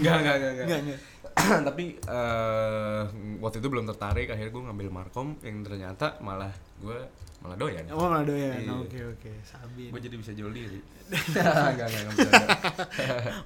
enggak 0.00 0.14
enggak. 0.20 0.36
Nggak 0.64 0.80
nggak. 0.82 0.98
Tapi 1.68 1.84
eh, 2.00 3.00
waktu 3.38 3.56
itu 3.58 3.68
belum 3.68 3.84
tertarik 3.86 4.26
akhirnya 4.26 4.50
gue 4.50 4.62
ngambil 4.64 4.88
markom 4.90 5.36
yang 5.42 5.60
ternyata 5.60 6.16
malah 6.18 6.48
gue 6.78 6.96
malah 7.38 7.56
doyan. 7.56 7.84
Oh 7.90 8.06
malah 8.06 8.22
doyan. 8.22 8.58
Iya. 8.58 8.72
Oke 8.76 8.98
oke. 9.06 9.30
Sabi. 9.42 9.88
Gue 9.88 10.00
jadi 10.00 10.16
bisa 10.16 10.32
jual 10.32 10.50
diri. 10.50 10.80
enggak 11.12 11.86
enggak 11.86 12.02
enggak. 12.08 12.32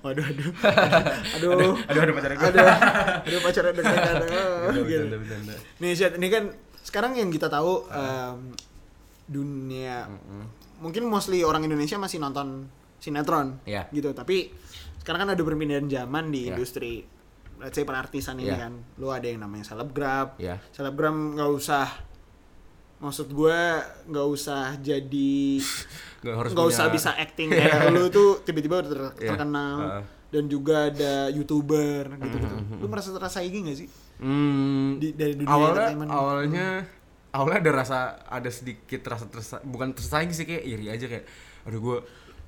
Waduh 0.01 0.25
aduh. 0.31 0.51
Aduh. 1.37 1.75
Aduh 1.85 2.01
ada 2.01 2.13
pacarnya 2.13 2.37
gue. 2.37 2.49
Aduh. 2.49 2.69
Aduh 3.23 3.41
pacarnya 3.43 3.73
dekat-dekat. 3.73 4.17
Oh, 4.61 4.71
Enggak, 4.71 4.87
gitu. 4.87 5.17
Nih 5.79 5.93
Syed, 5.93 6.15
ini 6.17 6.29
kan 6.29 6.45
sekarang 6.81 7.13
yang 7.13 7.29
kita 7.29 7.47
tahu 7.47 7.85
em, 7.89 8.55
dunia 9.27 10.07
Mm-mm. 10.07 10.43
mungkin 10.81 11.07
mostly 11.07 11.43
orang 11.43 11.63
Indonesia 11.63 11.95
masih 11.97 12.19
nonton 12.19 12.67
sinetron 12.99 13.63
Iya. 13.63 13.87
gitu 13.91 14.11
tapi 14.11 14.51
sekarang 14.99 15.25
kan 15.25 15.31
ada 15.33 15.41
perpindahan 15.41 15.87
zaman 15.87 16.29
di 16.29 16.45
Iya. 16.45 16.49
industri 16.53 17.05
let's 17.57 17.73
say 17.73 17.85
perartisan 17.85 18.37
ini 18.37 18.49
Iya. 18.49 18.59
kan 18.61 18.73
lu 18.97 19.09
ada 19.09 19.25
yang 19.25 19.41
namanya 19.41 19.65
selebgram 19.67 20.35
Iya. 20.37 20.59
selebgram 20.71 21.37
nggak 21.37 21.51
usah 21.53 21.87
maksud 23.01 23.29
gue 23.29 23.59
nggak 24.07 24.27
usah 24.29 24.77
jadi 24.77 25.35
Nggak 26.23 26.37
harus 26.37 26.51
punya- 26.53 26.69
usah 26.69 26.87
bisa 26.89 27.11
acting 27.25 27.49
kayak 27.49 27.91
lu 27.91 28.07
tuh 28.09 28.41
tiba-tiba 28.41 28.79
udah 28.79 28.91
ter- 28.91 29.15
Iya. 29.19 29.29
terkenal. 29.31 29.77
Heeh. 29.81 30.05
dan 30.31 30.47
juga 30.47 30.87
ada 30.87 31.27
youtuber 31.29 32.07
gitu-gitu. 32.15 32.55
Lu 32.77 32.87
merasa 32.87 33.11
terasa 33.11 33.43
iri 33.43 33.67
gak 33.67 33.75
sih? 33.77 33.91
Hmm, 34.17 34.95
di, 34.97 35.11
dari 35.11 35.35
dunia 35.35 35.51
awalnya 35.51 35.91
entertainment 35.91 36.11
awalnya 36.13 36.67
awalnya 37.31 37.59
ada 37.59 37.73
rasa 37.75 37.99
ada 38.23 38.47
sedikit 38.49 39.01
rasa 39.03 39.27
tersa 39.27 39.59
bukan 39.61 39.91
tersaing 39.91 40.31
sih 40.31 40.45
kayak 40.45 40.63
iri 40.63 40.87
aja 40.87 41.09
kayak 41.09 41.27
aduh 41.63 41.81
gue 41.81 41.99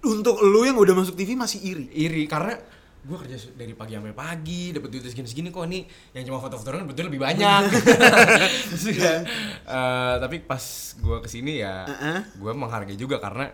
untuk 0.05 0.39
lu 0.43 0.63
yang 0.63 0.77
udah 0.77 0.95
masuk 0.95 1.15
TV 1.15 1.33
masih 1.33 1.59
iri? 1.61 1.87
Iri 1.89 2.23
karena 2.25 2.55
gue 3.03 3.17
kerja 3.19 3.35
dari 3.53 3.73
pagi 3.73 3.93
sampai 3.93 4.13
pagi 4.13 4.71
dapat 4.71 4.89
duit 4.89 5.03
segini 5.05 5.27
segini 5.27 5.49
kok 5.49 5.65
ini 5.65 5.83
yang 6.13 6.23
cuma 6.25 6.39
foto-foto 6.39 6.71
doang 6.71 6.87
betul 6.87 7.07
lebih 7.07 7.19
banyak 7.19 7.63
ya, 8.95 9.15
eh, 9.61 10.15
tapi 10.17 10.37
pas 10.41 10.63
gue 10.95 11.17
ke 11.19 11.29
sini 11.29 11.59
ya 11.59 11.83
Uh-uh. 11.85 12.19
gue 12.33 12.53
menghargai 12.53 12.95
juga 12.95 13.19
karena 13.19 13.51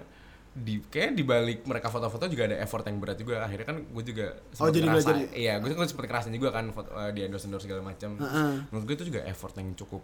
di 0.50 0.82
kayak 0.82 1.14
di 1.14 1.22
balik 1.22 1.64
mereka 1.64 1.86
foto-foto 1.86 2.26
juga 2.26 2.44
ada 2.44 2.58
effort 2.58 2.82
yang 2.82 2.98
berat 2.98 3.16
juga 3.16 3.40
akhirnya 3.40 3.64
kan 3.64 3.76
gue 3.80 4.04
juga 4.04 4.26
Oh, 4.58 4.68
jadi 4.68 4.84
ngerasa- 4.84 5.16
belajar- 5.16 5.32
iya 5.32 5.54
gue 5.56 5.68
kan 5.70 5.86
sempet 5.86 6.04
ngerasain 6.04 6.34
juga 6.34 6.50
kan 6.50 6.64
foto, 6.68 6.90
eh, 6.90 7.10
di 7.12 7.20
endorse 7.22 7.46
endorse 7.46 7.64
segala 7.64 7.80
macam 7.82 8.10
Uh-uh. 8.16 8.50
menurut 8.68 8.84
gue 8.84 8.96
itu 8.96 9.06
juga 9.08 9.24
effort 9.24 9.54
yang 9.54 9.72
cukup 9.72 10.02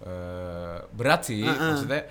eh, 0.00 0.78
berat 0.92 1.20
sih 1.24 1.42
Uh-uh. 1.42 1.68
maksudnya 1.72 2.02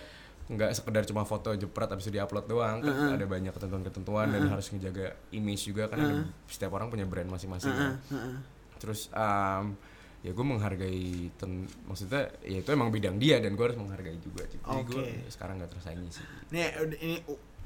nggak 0.47 0.71
sekedar 0.71 1.03
cuma 1.03 1.23
foto 1.23 1.51
jepret 1.51 1.87
habis 1.87 2.07
itu 2.07 2.15
diupload 2.15 2.47
doang 2.47 2.79
kan 2.79 2.87
Uh-uh. 2.87 3.15
ada 3.15 3.25
banyak 3.25 3.51
ketentuan-ketentuan 3.51 4.31
dan 4.31 4.47
harus 4.47 4.71
menjaga 4.71 5.11
image 5.29 5.67
juga 5.67 5.87
kan 5.87 5.99
ada 5.99 6.15
setiap 6.47 6.71
orang 6.71 6.87
punya 6.87 7.03
brand 7.03 7.27
masing-masing 7.27 7.67
Heeh, 7.69 7.83
kan. 7.83 7.93
heeh. 8.09 8.35
terus 8.79 9.11
um, 9.11 9.75
ya 10.17 10.31
gue 10.31 10.45
menghargai 10.45 11.03
ten, 11.33 11.51
maksudnya 11.83 12.31
ya 12.41 12.59
itu 12.59 12.69
emang 12.69 12.89
bidang 12.89 13.19
dia 13.19 13.37
dan 13.37 13.53
gue 13.53 13.63
harus 13.63 13.75
menghargai 13.75 14.17
juga 14.17 14.43
jadi 14.43 14.63
gue 14.63 15.03
Oke. 15.03 15.27
sekarang 15.27 15.59
nggak 15.59 15.71
tersaingi 15.73 16.09
sih 16.09 16.23
Nih, 16.49 16.67
ini 16.97 17.15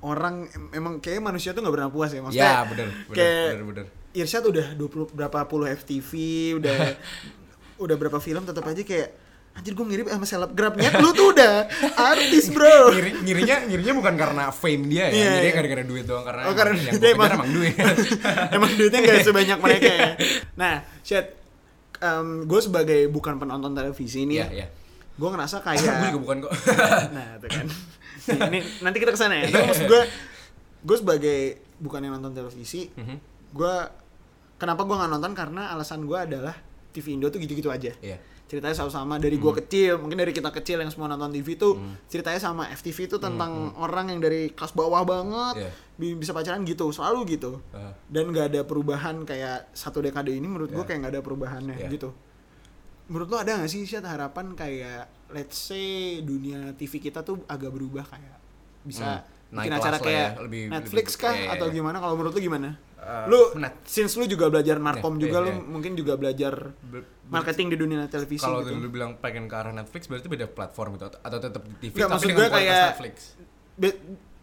orang 0.01 0.49
em- 0.49 0.71
emang 0.73 0.97
kayak 0.97 1.21
manusia 1.21 1.53
tuh 1.53 1.61
nggak 1.61 1.75
pernah 1.77 1.89
puas 1.89 2.09
ya 2.09 2.17
ya 2.17 2.23
maksudnya. 2.23 2.51
bener 2.65 2.88
bener 3.07 3.13
kayak 3.13 3.45
bener 3.53 3.65
bener 3.69 3.86
Irsyad 4.11 4.43
udah 4.43 4.67
20 4.75 5.15
berapa 5.15 5.39
puluh 5.47 5.71
FTV, 5.71 6.11
udah 6.59 6.75
udah 7.86 7.95
berapa 7.95 8.17
film 8.17 8.43
tetap 8.43 8.65
aja 8.65 8.82
kayak 8.82 9.20
anjir 9.51 9.73
gue 9.73 9.83
mirip 9.83 10.05
sama 10.05 10.23
selebgram 10.23 10.73
ya. 10.75 10.89
Lu 10.97 11.11
tuh 11.11 11.31
udah 11.31 11.67
artis, 11.93 12.49
Bro. 12.49 12.89
Ngiri, 12.93 13.11
ngirinya 13.21 13.57
ngirinya 13.65 13.93
bukan 13.93 14.13
karena 14.15 14.43
fame 14.49 14.83
dia 14.87 15.05
ya 15.05 15.07
Iya, 15.07 15.11
ngirinya 15.27 15.43
iya. 15.43 15.53
gara-gara 15.53 15.83
duit 15.83 16.05
doang 16.05 16.23
karena 16.23 16.41
Oh, 16.43 16.53
karena 16.53 16.73
yang 16.73 16.83
gue 16.87 16.97
kejar 16.97 17.13
emang- 17.13 17.31
emang 17.33 17.51
duit 17.51 17.75
emang 18.55 18.71
duitnya 18.73 18.99
gak 19.01 19.17
sebanyak 19.27 19.57
mereka 19.59 19.89
ya. 19.89 20.09
Nah, 20.55 20.73
Syed, 21.01 21.27
gue 22.43 22.59
sebagai 22.59 23.01
bukan 23.07 23.37
penonton 23.37 23.71
televisi 23.71 24.25
nih, 24.25 24.37
Iya, 24.39 24.47
iya. 24.51 24.67
gue 25.11 25.29
ngerasa 25.29 25.55
gue 25.57 25.65
kayak 25.67 26.01
juga 26.07 26.19
bukan 26.19 26.37
kok 26.41 26.51
nah 27.11 27.27
itu 27.37 27.47
kan 27.47 27.67
ini 28.49 28.59
nanti 28.81 28.97
kita 28.97 29.11
ke 29.11 29.19
sana 29.19 29.35
ya 29.35 29.45
tapi 29.45 29.65
maksud 29.67 29.85
gue 29.85 30.01
gue 30.81 30.97
sebagai 30.97 31.39
bukan 31.77 32.01
yang 32.01 32.13
nonton 32.15 32.33
televisi 32.33 32.89
Mhm. 32.89 33.17
gue 33.51 33.75
kenapa 34.55 34.81
gue 34.81 34.95
nggak 34.95 35.11
nonton 35.11 35.33
karena 35.33 35.69
alasan 35.69 36.01
gue 36.03 36.15
adalah 36.15 36.57
TV 36.89 37.13
Indo 37.13 37.27
tuh 37.27 37.37
gitu-gitu 37.37 37.69
aja 37.69 37.93
iya 37.99 38.17
ceritanya 38.51 38.75
selalu 38.75 38.91
sama 38.91 39.15
dari 39.15 39.37
gue 39.37 39.53
kecil 39.55 39.95
mungkin 39.95 40.19
dari 40.19 40.29
kita 40.29 40.51
kecil 40.51 40.75
yang 40.77 40.91
semua 40.91 41.07
nonton 41.07 41.31
TV 41.31 41.55
tuh 41.55 41.79
ceritanya 42.05 42.35
sama 42.37 42.67
FTV 42.69 43.07
itu 43.07 43.17
tentang 43.17 43.51
orang 43.77 44.11
yang 44.11 44.19
dari 44.19 44.51
kelas 44.51 44.75
bawah 44.75 45.01
banget 45.01 45.71
bi- 45.93 46.13
bisa 46.13 46.29
pacaran 46.29 46.59
gitu 46.61 46.91
selalu 46.91 47.19
gitu. 47.31 47.63
Ah. 47.71 47.95
dan 48.05 48.27
nggak 48.27 48.51
ada 48.51 48.61
perubahan 48.61 49.23
kayak 49.23 49.71
satu 49.71 50.01
dekade 50.01 50.29
ini 50.29 50.43
menurut 50.43 50.67
gue 50.67 50.77
Iya. 50.77 50.83
kayak 50.85 50.99
nggak 50.99 51.13
ada 51.13 51.21
perubahannya 51.21 51.75
Iya. 51.77 51.89
gitu. 51.89 52.11
Menurut 53.07 53.27
lo 53.27 53.37
ada 53.37 53.55
nggak 53.55 53.67
sih 53.67 53.83
Syed 53.83 54.03
harapan 54.03 54.51
kayak 54.51 55.03
let's 55.29 55.55
say 55.61 56.19
dunia 56.21 56.71
TV 56.73 56.99
kita 57.01 57.21
tuh 57.21 57.43
agak 57.45 57.69
berubah 57.69 58.03
kayak? 58.05 58.35
Bisa 58.81 59.23
Hmm, 59.47 59.59
bikin 59.59 59.71
acara 59.73 59.95
lah 59.95 60.01
kayak 60.01 60.27
ya, 60.29 60.41
lebih- 60.41 60.67
Netflix 60.69 61.07
lebih- 61.09 61.21
kah 61.21 61.33
iya, 61.33 61.43
iya, 61.45 61.53
atau 61.53 61.67
iya. 61.67 61.73
gimana? 61.73 61.97
Kalau 61.97 62.15
menurut 62.15 62.31
lo 62.31 62.41
gimana 62.41 62.69
Eh, 63.01 63.25
lu 63.25 63.57
net- 63.57 63.81
since 63.83 64.13
lu 64.13 64.25
juga 64.25 64.45
belajar 64.47 64.77
markom 64.77 65.17
Iya, 65.17 65.21
juga 65.23 65.37
iya, 65.39 65.43
lu 65.43 65.51
iya. 65.51 65.61
mungkin 65.63 65.91
juga 65.93 66.13
belajar 66.15 66.53
Be- 66.79 67.01
marketing 67.27 67.67
di 67.69 67.77
dunia 67.79 68.05
televisi 68.05 68.39
kalau 68.39 68.61
gitu. 68.61 68.77
lu 68.77 68.87
bilang 68.87 69.17
pengen 69.17 69.45
ke 69.45 69.55
arah 69.55 69.71
Netflix 69.71 70.05
berarti 70.05 70.27
beda 70.27 70.45
platform 70.45 70.95
gitu 70.95 71.09
atau- 71.11 71.41
tetap 71.41 71.65
di 71.65 71.75
TV 71.79 71.91
Nggak, 71.91 71.99
tapi 71.99 72.11
maksud 72.11 72.27
dengan 72.27 72.37
gue 72.37 72.47
kualitas 72.47 72.69
kayak- 72.69 72.89
Netflix 72.91 73.15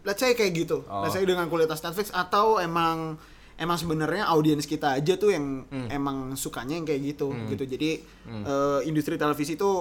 let's 0.01 0.17
say 0.17 0.31
kayak 0.33 0.51
gitu. 0.57 0.77
Oh. 0.85 1.01
Let's 1.01 1.13
say 1.13 1.23
dengan 1.23 1.47
kualitas 1.47 1.79
Netflix 1.79 2.09
atau 2.09 2.57
emang 2.57 3.15
emang 3.55 3.75
sebenarnya 3.75 4.23
audiens 4.25 4.63
kita 4.63 4.91
aja 4.93 5.15
tuh 5.15 5.31
yang 5.31 5.63
Hmm. 5.65 5.87
emang 5.89 6.17
sukanya 6.33 6.75
yang 6.75 6.85
kayak 6.85 7.01
gitu 7.09 7.27
Hmm. 7.29 7.47
gitu. 7.47 7.63
Jadi 7.65 7.99
Hmm. 8.25 8.43
eh, 8.43 8.79
industri 8.85 9.15
televisi 9.15 9.53
itu 9.53 9.71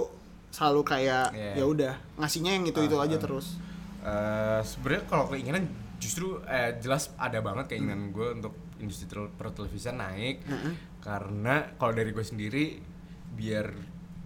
selalu 0.48 0.80
kayak 0.82 1.30
Iya. 1.30 1.52
ya 1.56 1.64
udah 1.64 1.92
ngasihnya 2.16 2.52
yang 2.52 2.64
itu 2.64 2.80
itu 2.80 2.94
Ah, 2.94 3.04
aja 3.04 3.14
ah. 3.14 3.20
terus 3.20 3.58
Eh, 3.98 4.60
sebenarnya 4.62 5.04
kalau 5.06 5.26
keinginan 5.26 5.66
justru 5.96 6.38
eh, 6.44 6.78
jelas 6.78 7.10
ada 7.16 7.38
banget 7.38 7.66
keinginan 7.68 8.08
gue 8.08 8.30
untuk 8.32 8.54
industri 8.80 9.06
tel- 9.10 9.32
pertelevisian 9.34 9.98
naik 9.98 10.42
Heeh. 10.46 10.72
karena 11.02 11.74
kalau 11.76 11.92
dari 11.94 12.10
gue 12.10 12.24
sendiri 12.24 12.64
biar 13.34 13.66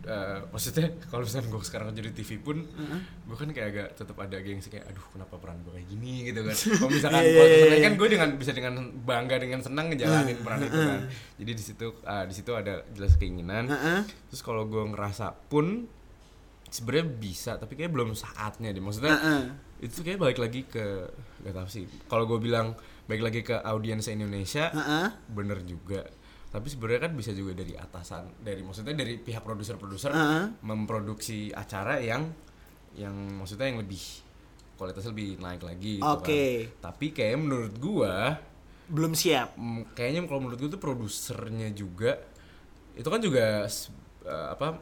eh, 0.02 0.40
maksudnya 0.50 0.92
kalau 1.10 1.22
misalnya 1.26 1.46
gue 1.50 1.60
sekarang 1.62 1.86
kerja 1.92 2.02
di 2.02 2.12
TV 2.14 2.30
pun 2.42 2.58
gue 3.22 3.36
kan 3.38 3.48
kayak 3.54 3.68
agak 3.72 3.88
tetap 3.96 4.16
ada 4.18 4.36
gengsi 4.42 4.68
kayak 4.68 4.90
aduh 4.90 5.06
kenapa 5.14 5.34
peran 5.38 5.62
gue 5.62 5.72
kayak 5.78 5.88
gini 5.88 6.14
gitu 6.28 6.40
kan 6.42 6.56
kalau 6.80 6.90
misalkan 6.90 7.22
iya, 7.22 7.42
misalnya 7.42 7.78
iya. 7.78 7.86
kan 7.86 7.94
gue 7.96 8.08
dengan 8.10 8.28
bisa 8.36 8.52
dengan 8.52 8.74
bangga 9.06 9.36
dengan 9.38 9.60
senang 9.62 9.86
ngejalanin 9.94 10.38
peran 10.42 10.60
itu 10.66 10.78
kan 10.78 11.00
jadi 11.38 11.52
di 11.54 11.62
situ 11.62 11.86
eh, 12.02 12.24
di 12.26 12.34
situ 12.34 12.50
ada 12.52 12.74
jelas 12.92 13.14
keinginan 13.16 13.70
Heeh. 13.70 14.00
terus 14.28 14.42
kalau 14.42 14.66
gue 14.66 14.82
ngerasa 14.90 15.32
pun 15.48 15.86
sebenarnya 16.72 17.06
bisa 17.20 17.52
tapi 17.60 17.76
kayak 17.76 17.92
belum 17.92 18.16
saatnya 18.16 18.72
deh 18.72 18.80
maksudnya 18.80 19.12
Heeh. 19.12 19.42
itu 19.84 20.00
kayak 20.00 20.18
balik 20.18 20.38
lagi 20.40 20.64
ke 20.64 21.12
gak 21.44 21.52
tau 21.52 21.68
sih 21.68 21.84
kalau 22.08 22.24
gue 22.24 22.40
bilang 22.40 22.72
balik 23.12 23.22
lagi 23.22 23.40
ke 23.44 23.56
audiens 23.60 24.08
Indonesia 24.08 24.72
Heeh. 24.72 25.06
bener 25.28 25.60
juga 25.62 26.00
tapi 26.48 26.68
sebenarnya 26.68 27.08
kan 27.08 27.12
bisa 27.12 27.32
juga 27.32 27.52
dari 27.54 27.72
atasan 27.72 28.40
dari 28.40 28.60
maksudnya 28.60 28.92
dari 28.92 29.16
pihak 29.16 29.40
produser-produser 29.40 30.10
Heeh. 30.10 30.44
memproduksi 30.64 31.52
acara 31.52 32.00
yang 32.00 32.32
yang 32.92 33.12
maksudnya 33.36 33.68
yang 33.68 33.80
lebih 33.80 34.00
kualitasnya 34.76 35.12
lebih 35.12 35.36
naik 35.38 35.62
lagi 35.62 36.00
gitu 36.00 36.08
Oke. 36.08 36.44
kan 36.72 36.88
tapi 36.88 37.06
kayak 37.12 37.36
menurut 37.36 37.74
gua 37.76 38.36
belum 38.88 39.12
siap 39.12 39.56
mm, 39.56 39.92
kayaknya 39.92 40.24
kalau 40.24 40.40
menurut 40.40 40.58
gua 40.58 40.70
tuh 40.70 40.82
produsernya 40.82 41.68
juga 41.72 42.16
itu 42.92 43.08
kan 43.08 43.20
juga 43.20 43.64
eh, 44.24 44.46
apa 44.50 44.76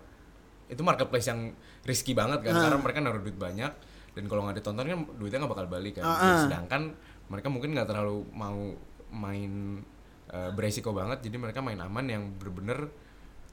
itu 0.66 0.83
marketplace 0.83 1.26
yang 1.26 1.51
risky 1.83 2.14
banget 2.14 2.43
kan 2.43 2.55
Ah. 2.55 2.62
karena 2.66 2.78
mereka 2.78 2.99
naruh 2.99 3.22
duit 3.22 3.35
banyak 3.35 3.70
dan 4.11 4.24
kalau 4.26 4.43
nggak 4.43 4.59
ditonton 4.59 4.87
kan 4.87 4.99
duitnya 5.14 5.39
nggak 5.39 5.53
bakal 5.55 5.66
balik 5.70 5.99
kan 5.99 6.05
Dan 6.05 6.18
ah. 6.18 6.41
sedangkan 6.47 6.83
mereka 7.31 7.47
mungkin 7.47 7.70
nggak 7.70 7.87
terlalu 7.87 8.26
mau 8.31 8.59
main 9.11 9.81
eh, 10.28 10.51
beresiko 10.51 10.91
banget 10.91 11.22
jadi 11.22 11.37
mereka 11.37 11.59
main 11.59 11.78
aman 11.78 12.05
yang 12.05 12.22
bener-bener 12.35 12.91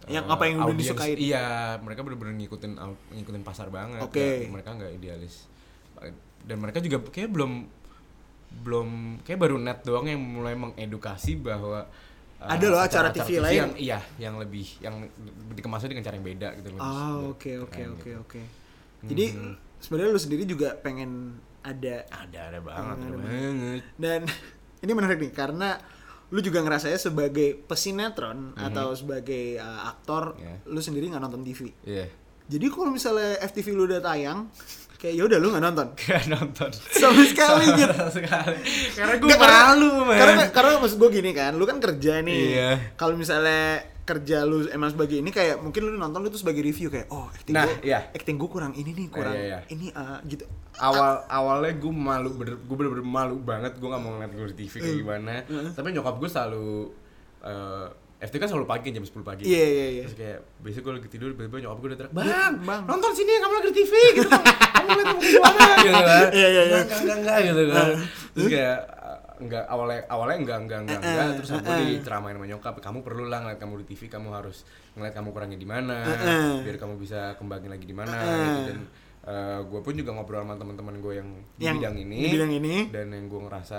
Yang 0.05 0.25
eh, 0.25 0.33
apa 0.33 0.43
yang 0.45 0.57
udah 0.59 0.65
audiens- 0.67 0.93
disukain. 0.93 1.17
iya 1.17 1.45
mereka 1.77 2.01
bener-bener 2.01 2.33
ngikutin 2.35 2.73
ngikutin 3.13 3.43
pasar 3.43 3.69
banget 3.69 3.97
Oke. 3.99 4.17
Nggak- 4.43 4.51
mereka 4.51 4.69
nggak 4.73 4.91
idealis 4.93 5.49
dan 6.39 6.57
mereka 6.57 6.77
juga 6.79 7.01
kayak 7.03 7.29
belum 7.29 7.51
belum 8.59 8.89
kayak 9.21 9.39
baru 9.39 9.57
net 9.57 9.81
doang 9.81 10.05
yang 10.05 10.21
mulai 10.21 10.53
mengedukasi 10.53 11.35
bahwa 11.37 11.83
uh, 12.37 12.47
Ada 12.47 12.65
loh 12.65 12.79
acara 12.79 13.09
TV 13.09 13.37
lain. 13.37 13.57
yang 13.57 13.71
iya 13.75 13.99
yang 14.17 14.37
lebih 14.37 14.63
yang 14.79 15.03
dikemasnya 15.51 15.89
dengan 15.89 16.03
cara 16.03 16.15
yang 16.15 16.27
beda 16.27 16.47
gitu 16.55 16.67
lebih- 16.71 16.79
oh 16.79 16.87
lebih 16.87 17.27
oke 17.27 17.51
oke 17.59 17.71
keren 17.73 17.89
oke 17.91 18.01
gitu. 18.03 18.17
oke 18.19 18.41
jadi 19.03 19.25
Mhm. 19.31 19.53
sebenarnya 19.77 20.09
lu 20.09 20.21
sendiri 20.21 20.43
juga 20.45 20.73
pengen 20.75 21.41
ada 21.67 21.95
ada 22.09 22.39
ada 22.47 22.59
banget 22.59 22.95
Ada 22.95 23.05
ada 23.05 23.17
banget. 23.19 23.81
dan 23.97 24.21
ini 24.83 24.91
menarik 24.91 25.19
nih 25.19 25.31
karena 25.31 25.69
lu 26.27 26.39
juga 26.39 26.59
ngerasanya 26.59 26.95
sebagai 26.97 27.55
pesinetron 27.61 28.51
Mhm. 28.51 28.65
atau 28.65 28.91
sebagai 28.93 29.55
uh, 29.57 29.87
aktor 29.87 30.35
Iya. 30.35 30.55
lu 30.65 30.79
sendiri 30.79 31.07
nggak 31.07 31.21
nonton 31.21 31.41
TV 31.41 31.71
iya 31.83 32.07
jadi 32.45 32.65
kalau 32.67 32.89
misalnya 32.89 33.35
FTV 33.41 33.67
lu 33.73 33.83
udah 33.85 33.99
tayang 33.99 34.47
kayak 34.97 35.13
ya 35.13 35.23
udah 35.23 35.37
lu 35.37 35.47
nggak 35.49 35.63
nonton 35.63 35.87
gak 36.01 36.25
nonton 36.27 36.71
sama 36.73 37.21
sekali 37.23 37.65
gitu 37.71 37.93
Sama 37.93 38.11
sekali 38.11 38.57
karena 38.91 39.13
gue 39.15 39.23
Nggak, 39.25 39.39
karena- 39.39 39.63
malu 39.69 39.91
man 40.03 40.17
karena 40.17 40.43
karena 40.49 40.69
maksud 40.77 40.97
gue 40.97 41.09
gini 41.13 41.31
kan 41.31 41.51
lu 41.53 41.63
kan 41.63 41.77
kerja 41.77 42.13
nih 42.19 42.43
Iya. 42.53 42.71
kalau 42.95 43.13
misalnya 43.13 43.63
kerja 44.03 44.41
lu 44.41 44.63
emang 44.67 44.87
sebagai 44.89 45.15
ini 45.15 45.29
kayak 45.29 45.59
mungkin 45.59 45.83
lu 45.83 45.91
nonton 45.93 46.19
lu 46.19 46.27
tuh 46.27 46.39
sebagai 46.39 46.59
review 46.61 46.87
kayak 46.87 47.07
oh 47.07 47.27
acting 47.29 47.53
Nah, 47.53 47.67
gue 47.67 47.83
iya. 47.85 48.07
acting 48.09 48.35
gue 48.35 48.47
kurang 48.47 48.71
ini 48.73 48.89
nih 48.89 49.07
kurang 49.07 49.31
iya, 49.31 49.43
iya. 49.53 49.59
ini 49.69 49.91
ah, 49.91 50.19
gitu 50.23 50.47
awal 50.79 51.11
awalnya 51.25 51.73
gue 51.73 51.89
malu 51.89 52.29
bener 52.33 52.55
gue 52.55 52.75
bener 52.75 52.91
bener 52.91 53.05
malu 53.05 53.35
banget 53.37 53.73
gue 53.73 53.85
gak 53.85 53.97
mau 53.97 54.11
ngeliat 54.13 54.31
gue 54.31 54.45
di 54.51 54.57
TV 54.59 54.73
Hmm. 54.73 54.83
kayak 54.83 54.97
gimana. 54.97 55.33
Tapi 55.71 55.87
nyokap 55.91 56.15
gue 56.15 56.27
selalu 56.27 56.69
eh 57.39 57.87
FT 58.17 58.33
kan 58.35 58.49
selalu 58.49 58.65
pagi 58.65 58.89
jam 58.89 59.01
10 59.01 59.13
pagi. 59.21 59.43
Iya, 59.43 59.61
iya, 59.63 59.87
iya. 59.91 60.03
terus 60.03 60.17
kayak 60.17 60.39
biasanya 60.57 60.83
gue 60.83 60.93
lagi 60.95 61.07
tidur 61.07 61.29
tiba-tiba 61.31 61.57
nyokap 61.59 61.77
gue 61.77 61.87
udah 61.87 61.99
teriak 61.99 62.13
bang, 62.13 62.53
Bang." 62.61 62.81
nonton 62.83 63.11
sini 63.13 63.31
kamu 63.37 63.53
lagi 63.53 63.67
di 63.67 63.75
TV 63.75 63.93
gitu. 64.15 64.29
Kamu 64.33 64.89
lihat 64.89 65.05
kamu 65.07 65.21
gimana 65.21 65.65
gitu 65.77 66.01
kan 66.09 66.25
Iya, 66.31 66.47
iya, 66.47 66.63
iya. 66.63 66.77
enggak 66.79 66.97
enggak 66.97 67.17
enggak 67.19 67.37
gitu 67.43 67.61
kan. 67.67 67.87
Terus 68.33 68.47
kayak 68.47 68.77
eh, 68.81 69.17
enggak 69.37 69.63
awalnya 69.67 69.99
awalnya 70.07 70.37
enggak 70.39 70.57
enggak 70.59 70.79
enggak 70.81 70.99
enggak 70.99 71.27
terus 71.37 71.49
aku 71.53 71.69
diceramain 71.79 72.33
sama 72.33 72.45
nyokap 72.47 72.75
kamu 72.79 72.99
perlu 73.01 73.23
lah 73.25 73.39
ngeliat 73.39 73.59
kamu 73.59 73.73
di 73.77 73.87
TV 73.87 74.01
kamu 74.07 74.27
harus 74.31 74.57
ngeliat 74.93 75.13
kamu 75.13 75.29
kurangnya 75.29 75.57
di 75.57 75.67
mana 75.67 75.97
biar 76.59 76.75
kamu 76.75 76.97
bisa 76.97 77.37
kembangin 77.37 77.69
lagi 77.69 77.85
di 77.85 77.93
mana 77.93 78.17
gitu 78.17 78.61
dan 78.67 78.79
gue 79.61 79.79
pun 79.79 79.91
juga 79.91 80.11
ngobrol 80.11 80.41
sama 80.41 80.55
teman-teman 80.55 80.95
gue 80.97 81.13
yang 81.15 81.29
di 81.53 81.63
Yang 81.63 81.75
bidang 81.77 81.95
ini 81.99 82.17
di 82.17 82.29
bidang 82.29 82.51
ini. 82.53 82.75
dan 82.87 83.07
yang 83.09 83.25
gue 83.25 83.39
ngerasa 83.41 83.77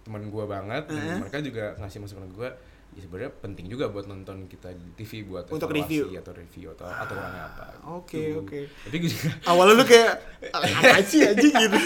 teman 0.00 0.22
gue 0.24 0.44
banget 0.44 0.84
dan 0.86 1.18
mereka 1.18 1.38
juga 1.40 1.64
ngasih 1.76 1.98
masukan 1.98 2.24
ke 2.24 2.34
gue 2.34 2.50
ya 2.90 3.00
sebenarnya 3.00 3.30
penting 3.36 3.66
juga 3.66 3.86
buat 3.86 4.02
nonton 4.04 4.46
kita 4.46 4.70
di 4.72 4.90
TV 4.96 5.22
buat 5.22 5.46
Untuk 5.46 5.70
review. 5.70 6.10
atau 6.12 6.30
review 6.32 6.70
atau 6.72 6.86
atau 6.86 7.06
kurangnya 7.08 7.42
apa 7.46 7.66
Oke, 7.94 8.18
gitu. 8.28 8.42
oke. 8.42 8.60
tapi 8.66 8.96
gue 8.96 9.10
juga 9.10 9.30
awalnya 9.50 9.74
lu 9.74 9.84
kayak 9.84 10.12
apa 10.50 10.98
sih 11.10 11.20
aja 11.22 11.38
gitu 11.38 11.78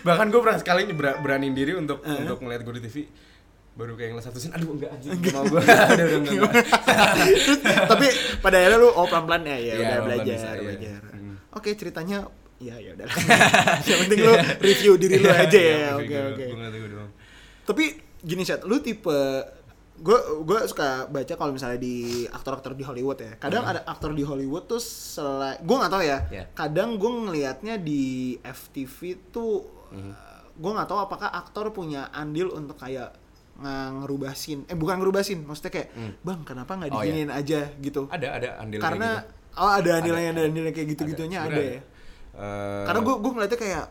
bahkan 0.00 0.26
gue 0.28 0.40
pernah 0.40 0.56
sekali 0.56 0.88
ber 0.90 1.16
beraniin 1.18 1.52
diri 1.52 1.72
untuk 1.74 2.00
untuk 2.02 2.40
ngeliat 2.40 2.60
gue 2.62 2.74
di 2.74 2.82
TV 2.82 2.96
baru 3.74 3.92
kayak 3.92 4.10
ngeliat 4.10 4.24
satu 4.24 4.38
scene 4.38 4.54
aduh 4.54 4.70
enggak 4.70 4.90
anjing 4.90 5.10
mau 5.28 5.42
gue 5.44 5.58
udah 5.58 5.88
udah 5.90 6.06
enggak, 6.16 6.34
enggak. 6.36 6.52
tapi 7.90 8.06
pada 8.38 8.56
akhirnya 8.56 8.78
lu 8.78 8.88
oh 8.88 9.02
pelan 9.04 9.24
pelan 9.24 9.42
ya 9.42 9.56
ya 9.56 9.58
Iya, 9.58 9.74
udah 9.76 9.98
belajar 10.00 10.24
bisa, 10.32 10.48
iya. 10.48 10.60
belajar. 10.60 11.00
Hmm. 11.08 11.34
oke 11.50 11.68
ceritanya 11.72 12.18
ya 12.56 12.76
ya 12.76 12.90
udah 12.92 13.06
yang 13.88 13.98
penting 14.00 14.18
lu 14.20 14.32
review 14.60 14.92
diri 14.94 15.16
lu 15.18 15.28
aja 15.28 15.58
ya 15.58 15.74
Iya, 15.74 15.90
oke 15.96 16.16
oke. 16.30 16.44
Tapi 17.64 17.84
gini 18.20 18.42
chat 18.42 18.62
lu 18.62 18.78
tipe 18.78 19.18
gue 19.94 20.18
gue 20.40 20.58
suka 20.64 21.06
baca 21.06 21.32
kalau 21.32 21.50
misalnya 21.50 21.78
di 21.78 21.94
aktor-aktor 22.26 22.72
di 22.72 22.82
Hollywood 22.82 23.14
ya. 23.16 23.32
Kadang 23.36 23.62
ada 23.64 23.82
aktor 23.84 24.10
di 24.10 24.22
Hollywood 24.22 24.66
tuh 24.66 24.78
selain 24.78 25.58
gue 25.58 25.76
nggak 25.76 25.92
tahu 25.92 26.02
ya. 26.04 26.18
Iya. 26.28 26.44
kadang 26.52 26.94
gue 26.94 27.10
ngelihatnya 27.10 27.74
di 27.76 28.02
FTV 28.40 28.98
tuh 29.30 29.66
Mhm. 29.90 30.12
gue 30.54 30.70
nggak 30.72 30.86
tahu 30.86 30.98
apakah 31.00 31.30
aktor 31.32 31.70
punya 31.70 32.06
andil 32.10 32.50
untuk 32.50 32.74
kayak 32.76 33.14
ngerubah 33.66 34.32
scene 34.32 34.62
eh 34.64 34.74
bukan 34.74 34.96
ngerubah 34.98 35.22
scene 35.22 35.42
maksudnya 35.42 35.72
kayak 35.72 35.88
bang 36.20 36.40
kenapa 36.42 36.72
nggak 36.74 36.90
Oh, 36.90 37.00
iya. 37.00 37.04
diginiin 37.06 37.30
aja 37.30 37.60
gitu 37.78 38.02
ada 38.08 38.28
ada 38.34 38.48
andil 38.58 38.78
karena 38.78 39.08
gitu. 39.20 39.58
oh 39.58 39.70
ada 39.70 39.90
andilnya 39.96 40.22
Ada, 40.22 40.30
ada 40.30 40.42
andilnya 40.44 40.72
kayak 40.72 40.88
gitu 40.92 41.02
gitunya 41.06 41.38
ada, 41.40 41.48
Sebenarnya 41.50 41.74
ya 41.74 41.82
Eh, 42.34 42.82
karena 42.82 43.00
gue 43.00 43.14
gue 43.14 43.30
ngeliatnya 43.30 43.60
kayak 43.62 43.84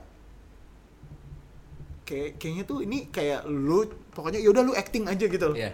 kayak 2.04 2.30
kayaknya 2.36 2.64
tuh 2.68 2.84
ini 2.84 3.08
kayak 3.08 3.48
lu 3.48 3.88
pokoknya 4.12 4.40
yaudah 4.40 4.62
lu 4.62 4.74
acting 4.76 5.08
aja 5.08 5.26
gitu 5.26 5.46
loh 5.48 5.56
Iya. 5.56 5.72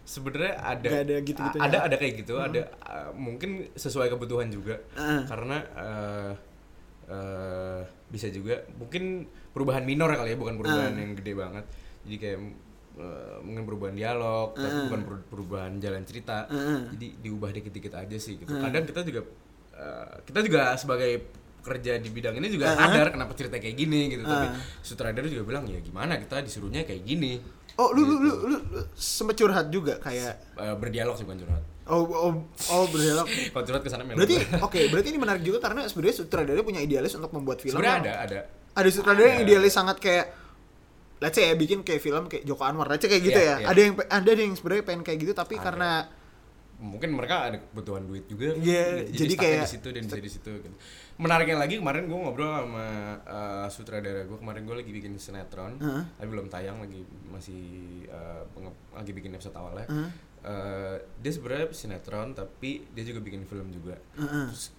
Sebenarnya 0.00 0.54
ada 0.58 0.88
Nggak 0.90 1.02
ada 1.06 1.16
gitu-gitunya. 1.22 1.62
Ada 1.64 1.78
ada 1.86 1.96
kayak 1.96 2.14
gitu, 2.18 2.34
ada 2.36 2.62
uh, 2.82 3.10
mungkin 3.14 3.70
sesuai 3.72 4.10
kebutuhan 4.10 4.50
juga. 4.50 4.82
Heeh. 4.98 5.22
Karena 5.24 5.56
uh, 5.72 6.32
uh, 7.06 7.80
bisa 8.10 8.26
juga 8.28 8.58
mungkin 8.74 9.24
perubahan 9.54 9.86
minor 9.86 10.10
kali 10.10 10.34
ya, 10.34 10.38
bukan 10.40 10.58
perubahan 10.58 10.92
Heeh. 10.92 11.02
yang 11.04 11.12
gede 11.14 11.32
banget. 11.32 11.64
Jadi 12.02 12.16
kayak 12.16 12.38
uh, 13.00 13.40
mungkin 13.40 13.64
perubahan 13.64 13.94
dialog, 13.94 14.52
tapi 14.52 14.68
Heeh. 14.68 14.84
bukan 14.86 15.00
per- 15.02 15.26
perubahan 15.26 15.72
jalan 15.76 16.02
cerita. 16.02 16.44
Heeh. 16.46 16.80
Jadi 16.92 17.06
diubah 17.18 17.50
dikit-dikit 17.50 17.92
aja 17.94 18.16
sih 18.16 18.36
gitu. 18.36 18.50
Heeh. 18.50 18.62
Kadang 18.62 18.84
kita 18.84 19.00
juga 19.02 19.20
uh, 19.72 20.14
kita 20.22 20.38
juga 20.40 20.62
sebagai 20.74 21.12
kerja 21.60 21.96
di 21.96 22.08
bidang 22.08 22.34
ini 22.34 22.48
juga 22.48 22.68
Heeh. 22.68 22.78
sadar 22.78 23.08
kenapa 23.10 23.32
cerita 23.34 23.56
kayak 23.56 23.74
gini 23.74 24.00
gitu. 24.10 24.22
Tapi 24.22 24.46
Heeh. 24.46 24.60
sutradara 24.80 25.26
juga 25.26 25.44
bilang 25.44 25.64
ya 25.64 25.76
gimana 25.78 26.16
kita 26.16 26.40
disuruhnya 26.40 26.84
kayak 26.84 27.02
gini. 27.02 27.40
oh 27.76 27.90
lu, 27.90 28.02
lu, 28.02 28.14
Gitu. 28.14 28.20
lu, 28.20 28.32
lu, 28.46 28.58
lu 28.68 28.80
sempet 28.92 29.34
curhat 29.34 29.66
juga 29.68 29.96
kayak 29.98 30.52
Uh, 30.54 30.74
berdialog 30.74 31.14
sih 31.14 31.24
bukan 31.24 31.40
curhat. 31.40 31.62
oh 31.86 32.04
oh 32.04 32.32
oh 32.68 32.84
berdialog 32.86 33.24
Kalau 33.52 33.64
curhat 33.64 33.80
ke 33.80 33.88
sana 33.88 34.04
berarti 34.04 34.36
oke 34.66 34.80
berarti 34.88 35.08
ini 35.08 35.18
menarik 35.18 35.40
juga 35.40 35.58
karena 35.60 35.84
sebenarnya 35.84 36.16
sutradara 36.18 36.60
punya 36.60 36.78
idealis 36.78 37.14
untuk 37.14 37.30
membuat 37.30 37.58
film 37.58 37.74
sebenarnya 37.74 37.96
yang- 37.96 38.04
ada 38.04 38.14
ada. 38.20 38.38
ada 38.74 38.88
sutradara 38.90 39.26
yang 39.26 39.38
Ada. 39.38 39.46
idealis 39.46 39.72
sangat 39.72 39.96
kayak 39.96 40.26
let's 41.20 41.36
say 41.36 41.46
ya 41.46 41.54
bikin 41.54 41.84
kayak 41.84 42.00
film 42.00 42.24
kayak 42.26 42.42
Joko 42.42 42.64
Anwar 42.64 42.88
let's 42.88 43.00
say 43.00 43.08
kayak 43.08 43.22
gitu 43.22 43.36
Iya, 43.36 43.46
ya 43.46 43.56
iya. 43.60 43.66
ada 43.68 43.80
yang 43.80 43.92
ada 44.00 44.30
yang 44.32 44.56
sebenarnya 44.56 44.82
pengen 44.82 45.02
kayak 45.04 45.18
gitu 45.20 45.32
tapi 45.32 45.54
Ada. 45.54 45.64
karena 45.64 45.90
Mungkin 46.80 47.12
mereka 47.12 47.44
ada 47.44 47.60
kebutuhan 47.60 48.08
duit 48.08 48.24
juga. 48.24 48.56
Iya, 48.56 49.04
jadi 49.04 49.36
stucknya 49.36 49.44
kayak- 49.44 49.60
di 49.60 49.72
situ 49.76 49.88
dan 49.92 50.02
bisa 50.08 50.16
di 50.16 50.32
situ. 50.32 50.48
Gitu. 50.64 50.76
Menariknya 51.20 51.60
lagi 51.60 51.76
kemarin 51.76 52.08
gue 52.08 52.16
ngobrol 52.16 52.48
sama 52.48 52.86
uh, 53.20 53.68
sutradara 53.68 54.24
gue 54.24 54.38
kemarin 54.40 54.64
gue 54.64 54.76
lagi 54.80 54.88
bikin 54.88 55.12
sinetron, 55.20 55.76
Heeh. 55.76 56.02
tapi 56.16 56.28
belum 56.32 56.48
tayang 56.48 56.80
lagi 56.80 57.04
masih 57.28 57.60
uh, 58.08 58.48
lagi 58.96 59.12
bikin 59.12 59.36
episode 59.36 59.52
awalnya. 59.60 59.84
Heeh. 59.92 60.08
Uh, 60.40 60.96
dia 61.20 61.32
sebenarnya 61.36 61.68
sinetron 61.68 62.32
tapi 62.32 62.88
dia 62.96 63.04
juga 63.04 63.20
bikin 63.20 63.44
film 63.44 63.68
juga. 63.68 64.00
Heeh. 64.16 64.48
Terus 64.48 64.72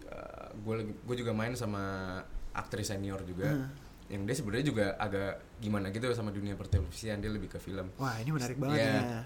gue 0.58 0.74
lagi 0.82 0.92
gue 0.98 1.16
juga 1.22 1.38
main 1.38 1.54
sama 1.54 2.18
aktris 2.58 2.89
senior 2.89 3.22
juga. 3.30 3.70
Yang 4.12 4.22
dia 4.22 4.36
sebenarnya 4.36 4.66
juga 4.68 4.86
agak 4.99 5.32
gimana 5.57 5.88
gitu 5.89 6.12
sama 6.12 6.30
dunia 6.30 6.53
pertelevisian 6.53 7.18
dia 7.18 7.32
lebih 7.32 7.47
ke 7.47 7.57
film. 7.57 7.88
wah 7.95 8.20
ini 8.20 8.30
menarik 8.30 8.59
banget 8.59 8.78
Iya. 8.78 8.91
ya 8.91 9.22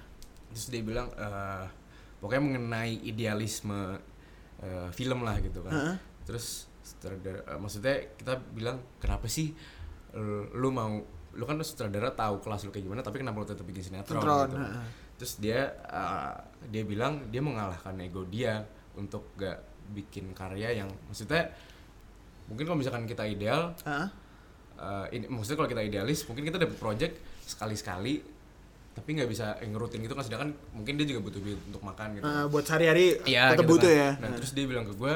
terus 0.45 0.65
dia 0.69 0.81
bilang 0.81 1.09
eh, 1.11 1.65
pokoknya 2.17 2.41
mengenai 2.45 2.93
idealisme 3.01 3.97
eh, 4.61 4.89
film 4.89 5.19
lah 5.21 5.41
gitu 5.41 5.59
kan 5.59 5.73
Heeh. 5.73 5.95
terus 6.23 6.69
sutradara 6.79 7.41
eh, 7.43 7.57
maksudnya 7.57 7.95
kita 8.13 8.33
bilang 8.53 8.77
kenapa 8.97 9.25
sih 9.25 9.51
lu 10.53 10.69
mau 10.69 10.95
lu 11.36 11.43
kan 11.43 11.59
sutradara 11.59 12.07
tahu 12.09 12.39
kelas 12.39 12.63
lu 12.63 12.71
kayak 12.71 12.88
gimana 12.88 13.01
tapi 13.01 13.19
kenapa 13.19 13.36
lu 13.36 13.43
tetap 13.43 13.65
bikin 13.65 13.83
sinetron 13.83 14.15
gitu 14.15 14.55
heeh. 14.55 14.86
terus 15.17 15.33
dia 15.38 15.59
eh, 15.81 16.33
dia 16.69 16.83
bilang 16.83 17.27
dia 17.27 17.41
mengalahkan 17.41 17.99
ego 17.99 18.23
dia 18.23 18.63
untuk 18.95 19.36
gak 19.36 19.59
bikin 19.91 20.31
karya 20.31 20.79
yang 20.79 20.89
maksudnya 21.05 21.51
mungkin 22.47 22.63
kalau 22.63 22.79
misalkan 22.79 23.03
kita 23.03 23.25
ideal 23.25 23.75
Heeh. 23.83 24.07
Eh, 24.76 25.05
ini 25.15 25.26
maksudnya 25.28 25.57
kalau 25.57 25.69
kita 25.69 25.82
idealis 25.82 26.23
mungkin 26.26 26.43
kita 26.43 26.57
dapat 26.57 26.78
project 26.78 27.13
sekali 27.43 27.76
sekali 27.76 28.13
tapi 28.95 29.09
nggak 29.11 29.28
bisa 29.28 29.59
ngerutin 29.59 29.99
gitu 29.99 30.15
kan 30.15 30.23
sedangkan 30.23 30.49
mungkin 30.71 30.95
dia 30.95 31.03
juga 31.05 31.19
butuh 31.28 31.41
duit 31.43 31.59
untuk 31.67 31.84
makan 31.84 32.15
gitu 32.15 32.23
Heeh, 32.23 32.45
buat 32.47 32.63
sehari-hari 32.63 33.05
Iya, 33.28 33.51
tetap 33.51 33.67
gitu 33.67 33.71
butuh 33.76 33.91
kan. 33.91 33.99
ya. 33.99 34.09
Nah, 34.23 34.30
terus 34.39 34.51
dia 34.55 34.65
bilang 34.65 34.88
ke 34.88 34.95
gue 34.95 35.13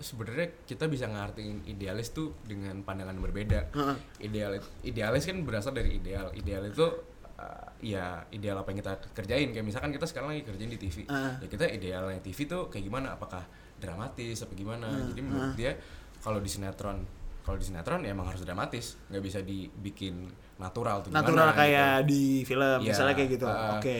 sebenarnya 0.00 0.46
kita 0.64 0.88
bisa 0.88 1.04
ngartiin 1.04 1.68
idealis 1.68 2.08
tuh 2.10 2.32
dengan 2.42 2.80
pandangan 2.80 3.12
yang 3.12 3.24
berbeda. 3.28 3.60
Heeh. 3.76 3.96
Ideal 4.24 4.56
idealis 4.80 5.28
kan 5.28 5.36
berasal 5.44 5.76
dari 5.76 6.00
ideal. 6.00 6.32
Ideal 6.32 6.64
itu 6.64 6.88
uh, 7.36 7.68
ya 7.84 8.24
ideal 8.32 8.56
apa 8.56 8.72
yang 8.72 8.80
kita 8.80 8.92
kerjain. 9.12 9.52
Kayak 9.52 9.66
misalkan 9.68 9.92
kita 9.92 10.08
sekarang 10.08 10.32
lagi 10.32 10.48
kerjain 10.48 10.72
di 10.72 10.80
TV. 10.80 11.04
Heeh. 11.04 11.32
Ya 11.44 11.48
kita 11.52 11.68
idealnya 11.68 12.20
TV 12.24 12.48
tuh 12.48 12.72
kayak 12.72 12.88
gimana? 12.88 13.12
Apakah 13.20 13.44
dramatis 13.76 14.40
apa 14.40 14.52
gimana? 14.56 14.88
Jadi 15.12 15.20
menurut 15.20 15.52
dia 15.52 15.76
kalau 16.24 16.40
di 16.40 16.48
sinetron 16.48 17.04
kalau 17.50 17.58
di 17.58 17.66
sinetron 17.66 18.06
ya 18.06 18.14
emang 18.14 18.30
harus 18.30 18.46
dramatis, 18.46 18.94
nggak 19.10 19.22
bisa 19.26 19.38
dibikin 19.42 20.30
natural 20.56 21.02
tuh 21.02 21.10
Natural 21.10 21.50
gimana, 21.50 21.58
kayak 21.58 21.90
gitu. 21.98 22.08
di 22.14 22.22
film 22.46 22.78
Iya, 22.78 22.88
misalnya 22.94 23.14
kayak 23.18 23.30
gitu. 23.34 23.46
uh, 23.50 23.74
Oke. 23.74 23.98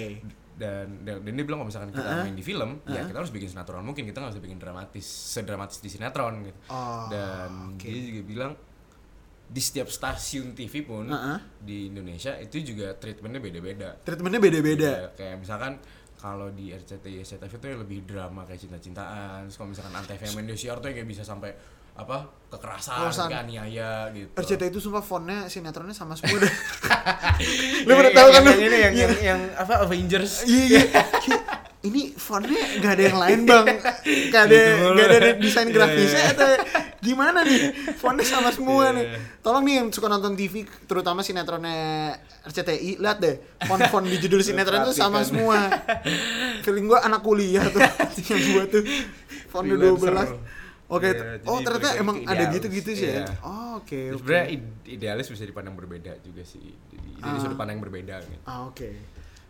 Dan, 0.54 0.86
dan 1.02 1.24
dan 1.24 1.32
dia 1.32 1.42
bilang 1.42 1.58
kalau 1.64 1.68
misalkan 1.72 1.88
kita 1.90 2.04
Uh-uh. 2.04 2.22
main 2.22 2.36
di 2.36 2.44
film, 2.44 2.70
ya 2.84 3.00
kita 3.02 3.16
harus 3.16 3.32
bikin 3.32 3.48
sinetron 3.48 3.80
mungkin 3.80 4.04
kita 4.04 4.20
nggak 4.20 4.32
bisa 4.36 4.42
bikin 4.44 4.58
dramatis, 4.60 5.06
sedramatis 5.08 5.80
di 5.80 5.88
sinetron 5.88 6.44
gitu. 6.44 6.58
Oh, 6.68 7.08
dan 7.08 7.74
oke. 7.74 7.82
dia 7.82 8.02
juga 8.06 8.22
bilang 8.22 8.52
di 9.50 9.58
setiap 9.58 9.90
stasiun 9.90 10.54
TV 10.54 10.84
pun 10.86 11.10
Uh-uh. 11.10 11.40
di 11.58 11.90
Indonesia 11.90 12.38
itu 12.38 12.60
juga 12.62 12.92
treatmentnya 12.94 13.40
beda-beda. 13.42 13.98
Treatmentnya 14.04 14.38
beda-beda. 14.38 14.90
Ya, 14.94 15.08
kayak 15.16 15.36
misalkan 15.42 15.80
kalau 16.20 16.52
di 16.52 16.76
RCTI 16.76 17.24
SCTV 17.24 17.52
itu 17.56 17.66
lebih 17.80 17.98
drama 18.04 18.44
kayak 18.44 18.60
cinta-cintaan. 18.60 19.48
Terus 19.48 19.56
kalau 19.56 19.72
misalkan 19.72 19.96
Antv 19.96 20.20
Indosiar 20.36 20.76
tuh 20.76 20.92
kayak 20.92 21.08
bisa 21.08 21.24
sampai 21.24 21.56
apa 21.94 22.18
kekerasan, 22.50 22.98
Kekerasan. 23.06 23.28
aniaya 23.30 24.10
gitu. 24.10 24.30
RCTI 24.34 24.68
itu 24.68 24.80
sumpah 24.80 25.00
fontnya 25.00 25.46
sinetronnya 25.46 25.94
sama 25.94 26.18
semua 26.18 26.42
dah. 26.42 26.54
Lu 27.86 27.92
pernah 27.94 28.12
tahu 28.12 28.28
kan 28.28 28.40
lu? 28.42 28.50
yang 28.50 28.60
ini 28.60 28.78
yang, 28.80 28.94
yang, 28.96 29.12
yang 29.22 29.40
apa 29.54 29.86
Avengers? 29.86 30.42
Iya 30.44 30.64
iya. 30.82 31.02
Ini 31.80 32.12
fontnya 32.12 32.60
gak 32.76 32.92
ada 32.92 33.02
yang 33.08 33.18
lain 33.18 33.38
bang, 33.46 33.66
gak 34.34 34.42
ada 34.44 34.52
Gitu 34.52 34.84
gak 34.92 35.08
ada 35.08 35.30
desain 35.32 35.64
Iya, 35.64 35.72
grafisnya 35.72 36.22
iya. 36.22 36.32
atau 36.36 36.48
gimana 37.00 37.40
nih? 37.40 37.60
Fontnya 37.96 38.26
sama 38.26 38.50
semua 38.56 38.90
Iya. 38.90 38.96
nih. 38.98 39.06
Tolong 39.40 39.62
nih 39.64 39.74
yang 39.80 39.88
suka 39.88 40.06
nonton 40.06 40.36
TV, 40.36 40.54
terutama 40.84 41.24
sinetronnya 41.24 42.12
RCTI, 42.44 43.00
lihat 43.00 43.16
deh 43.16 43.38
font-font 43.64 44.04
di 44.04 44.18
judul 44.18 44.44
sinetron 44.44 44.84
itu 44.84 44.92
sama 44.92 45.24
semua. 45.24 45.70
Feeling 46.60 46.84
gua 46.84 47.00
anak 47.00 47.22
kuliah 47.22 47.64
tuh 47.64 47.80
yang 48.26 48.40
buat 48.52 48.68
tuh 48.68 48.84
font 49.48 49.64
Freelancer. 49.64 50.12
12 50.36 50.59
Oke, 50.90 51.06
Iya, 51.06 51.38
oh 51.44 51.56
jadi 51.56 51.66
ternyata 51.70 51.88
emang 51.96 52.16
ada 52.24 52.44
gitu-gitu 52.50 52.90
sih 52.92 53.06
ya. 53.06 53.22
Iya. 53.22 53.26
Oh, 53.40 53.78
oke. 53.78 53.94
oke. 54.10 54.18
Sebenarnya 54.18 54.46
ide- 54.50 54.74
idealis 54.90 55.26
bisa 55.26 55.44
dipandang 55.44 55.74
berbeda 55.74 56.18
juga 56.20 56.42
sih. 56.42 56.74
Jadi 56.90 57.08
Ah. 57.22 57.38
sudut 57.38 57.54
pandang 57.54 57.78
yang 57.78 57.84
berbeda 57.84 58.18
gitu. 58.20 58.42
Ah 58.42 58.66
oke. 58.66 58.88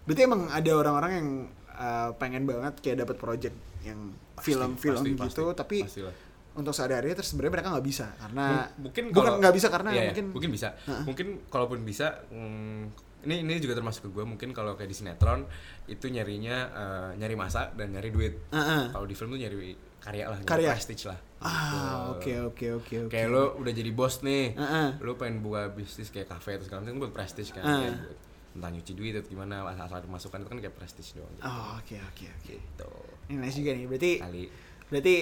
Berarti 0.04 0.20
emang 0.20 0.46
ada 0.46 0.70
orang-orang 0.70 1.12
yang 1.14 1.28
uh, 1.72 2.10
pengen 2.14 2.44
banget 2.44 2.76
kayak 2.78 2.96
dapat 3.00 3.16
project 3.16 3.56
yang 3.80 4.12
film-film 4.36 5.00
gitu, 5.06 5.16
pasti, 5.16 5.40
tapi 5.54 5.76
pastilah. 5.80 6.14
untuk 6.52 6.72
sehari-hari 6.72 7.12
terus 7.12 7.28
sebenarnya 7.28 7.52
mereka 7.54 7.68
nggak 7.70 7.86
bisa 7.86 8.06
karena 8.18 8.44
mungkin 8.76 9.04
bukan 9.08 9.16
kalau- 9.22 9.38
nggak 9.38 9.54
bisa 9.54 9.68
karena 9.68 9.90
Iya, 9.90 9.96
iya, 9.96 10.06
mungkin 10.06 10.26
mungkin 10.30 10.50
bisa 10.50 10.68
Heeh. 10.82 11.02
mungkin 11.04 11.26
kalaupun 11.46 11.78
bisa 11.80 12.06
mm, 12.26 12.80
ini 13.22 13.34
ini 13.44 13.52
juga 13.56 13.72
termasuk 13.74 14.02
ke 14.02 14.10
gue 14.10 14.24
mungkin 14.26 14.50
kalau 14.50 14.74
kayak 14.74 14.88
di 14.88 14.96
sinetron 14.98 15.44
itu 15.86 16.04
nyarinya 16.06 16.56
eh, 16.66 17.10
nyari 17.16 17.32
masa 17.34 17.68
dan 17.70 17.92
nyari 17.92 18.08
duit 18.08 18.34
Heeh. 18.50 18.82
kalau 18.90 19.04
di 19.04 19.14
film 19.14 19.30
tuh 19.30 19.40
nyari 19.40 19.72
karya 20.00 20.24
lah 20.26 20.36
nyari 20.36 20.48
Karya. 20.48 20.70
prestige 20.72 21.04
lah 21.06 21.18
ah 21.38 21.48
Gitu. 21.50 21.86
oke 22.10 22.32
oke 22.42 22.66
oke 22.74 22.94
oke. 23.02 23.10
kayak 23.10 23.28
lo 23.28 23.56
udah 23.56 23.72
jadi 23.72 23.90
bos 23.90 24.20
nih 24.20 24.52
Heeh. 24.52 24.88
lo 24.98 25.14
pengen 25.14 25.40
buka 25.40 25.68
bisnis 25.70 26.08
kayak 26.08 26.28
kafe 26.28 26.56
terus 26.56 26.66
segala 26.66 26.84
macam 26.84 27.00
buat 27.00 27.12
prestige 27.12 27.50
kan 27.50 27.62
Heeh. 27.62 27.80
ya, 27.82 27.92
buat 27.94 28.18
entah 28.50 28.70
nyuci 28.70 28.92
duit 28.92 29.14
atau 29.14 29.28
gimana 29.28 29.62
asal 29.64 29.86
asal 29.86 30.02
masukan 30.06 30.38
itu 30.38 30.48
kan 30.48 30.58
kayak 30.58 30.74
prestige 30.74 31.10
doang 31.14 31.30
gitu. 31.32 31.44
Oh 31.44 31.76
oke 31.76 31.96
oke 31.96 32.24
oke. 32.26 32.50
gitu 32.50 32.90
Ini 33.28 33.36
nice 33.38 33.54
juga 33.54 33.70
nih. 33.70 33.84
Berarti 33.86 34.12
kali 34.18 34.42
berarti 34.90 35.14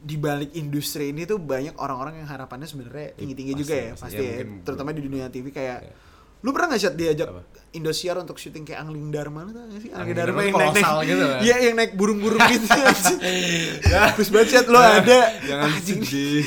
di 0.00 0.16
balik 0.16 0.50
industri 0.54 1.08
ini 1.08 1.24
tuh 1.24 1.36
banyak 1.36 1.72
orang-orang 1.74 2.20
yang 2.20 2.28
harapannya 2.28 2.64
sebenarnya 2.64 3.16
tinggi-tinggi 3.16 3.52
juga 3.54 3.74
ya 3.74 3.92
pasti. 3.94 4.16
Ya, 4.18 4.40
ya. 4.40 4.60
Terutama 4.60 4.92
di 4.92 5.00
dunia 5.00 5.26
TV 5.26 5.48
kayak 5.48 5.78
Iya. 5.82 5.94
Lu 6.40 6.50
pernah 6.50 6.72
gak 6.72 6.80
sih 6.80 6.88
diajak 6.90 7.28
Apa? 7.28 7.42
Indosiar 7.70 8.18
untuk 8.18 8.34
syuting 8.34 8.64
kayak 8.64 8.82
Angling 8.82 9.12
Dharma 9.12 9.46
tau 9.46 9.62
gak 9.62 9.78
sih? 9.78 9.90
Angling 9.92 10.10
Angling 10.10 10.16
Dharma 10.16 10.40
yang 10.40 10.54
naik, 10.56 10.74
naik 10.74 11.06
gitu 11.06 11.22
kan? 11.22 11.38
Iya 11.38 11.56
yang 11.60 11.74
naik 11.76 11.92
burung-burung 11.94 12.40
gitu. 12.48 12.66
Terus 14.16 14.28
banget 14.28 14.66
lo 14.66 14.80
ada. 14.80 15.20
jangan 15.44 15.70
sedih. 15.78 16.44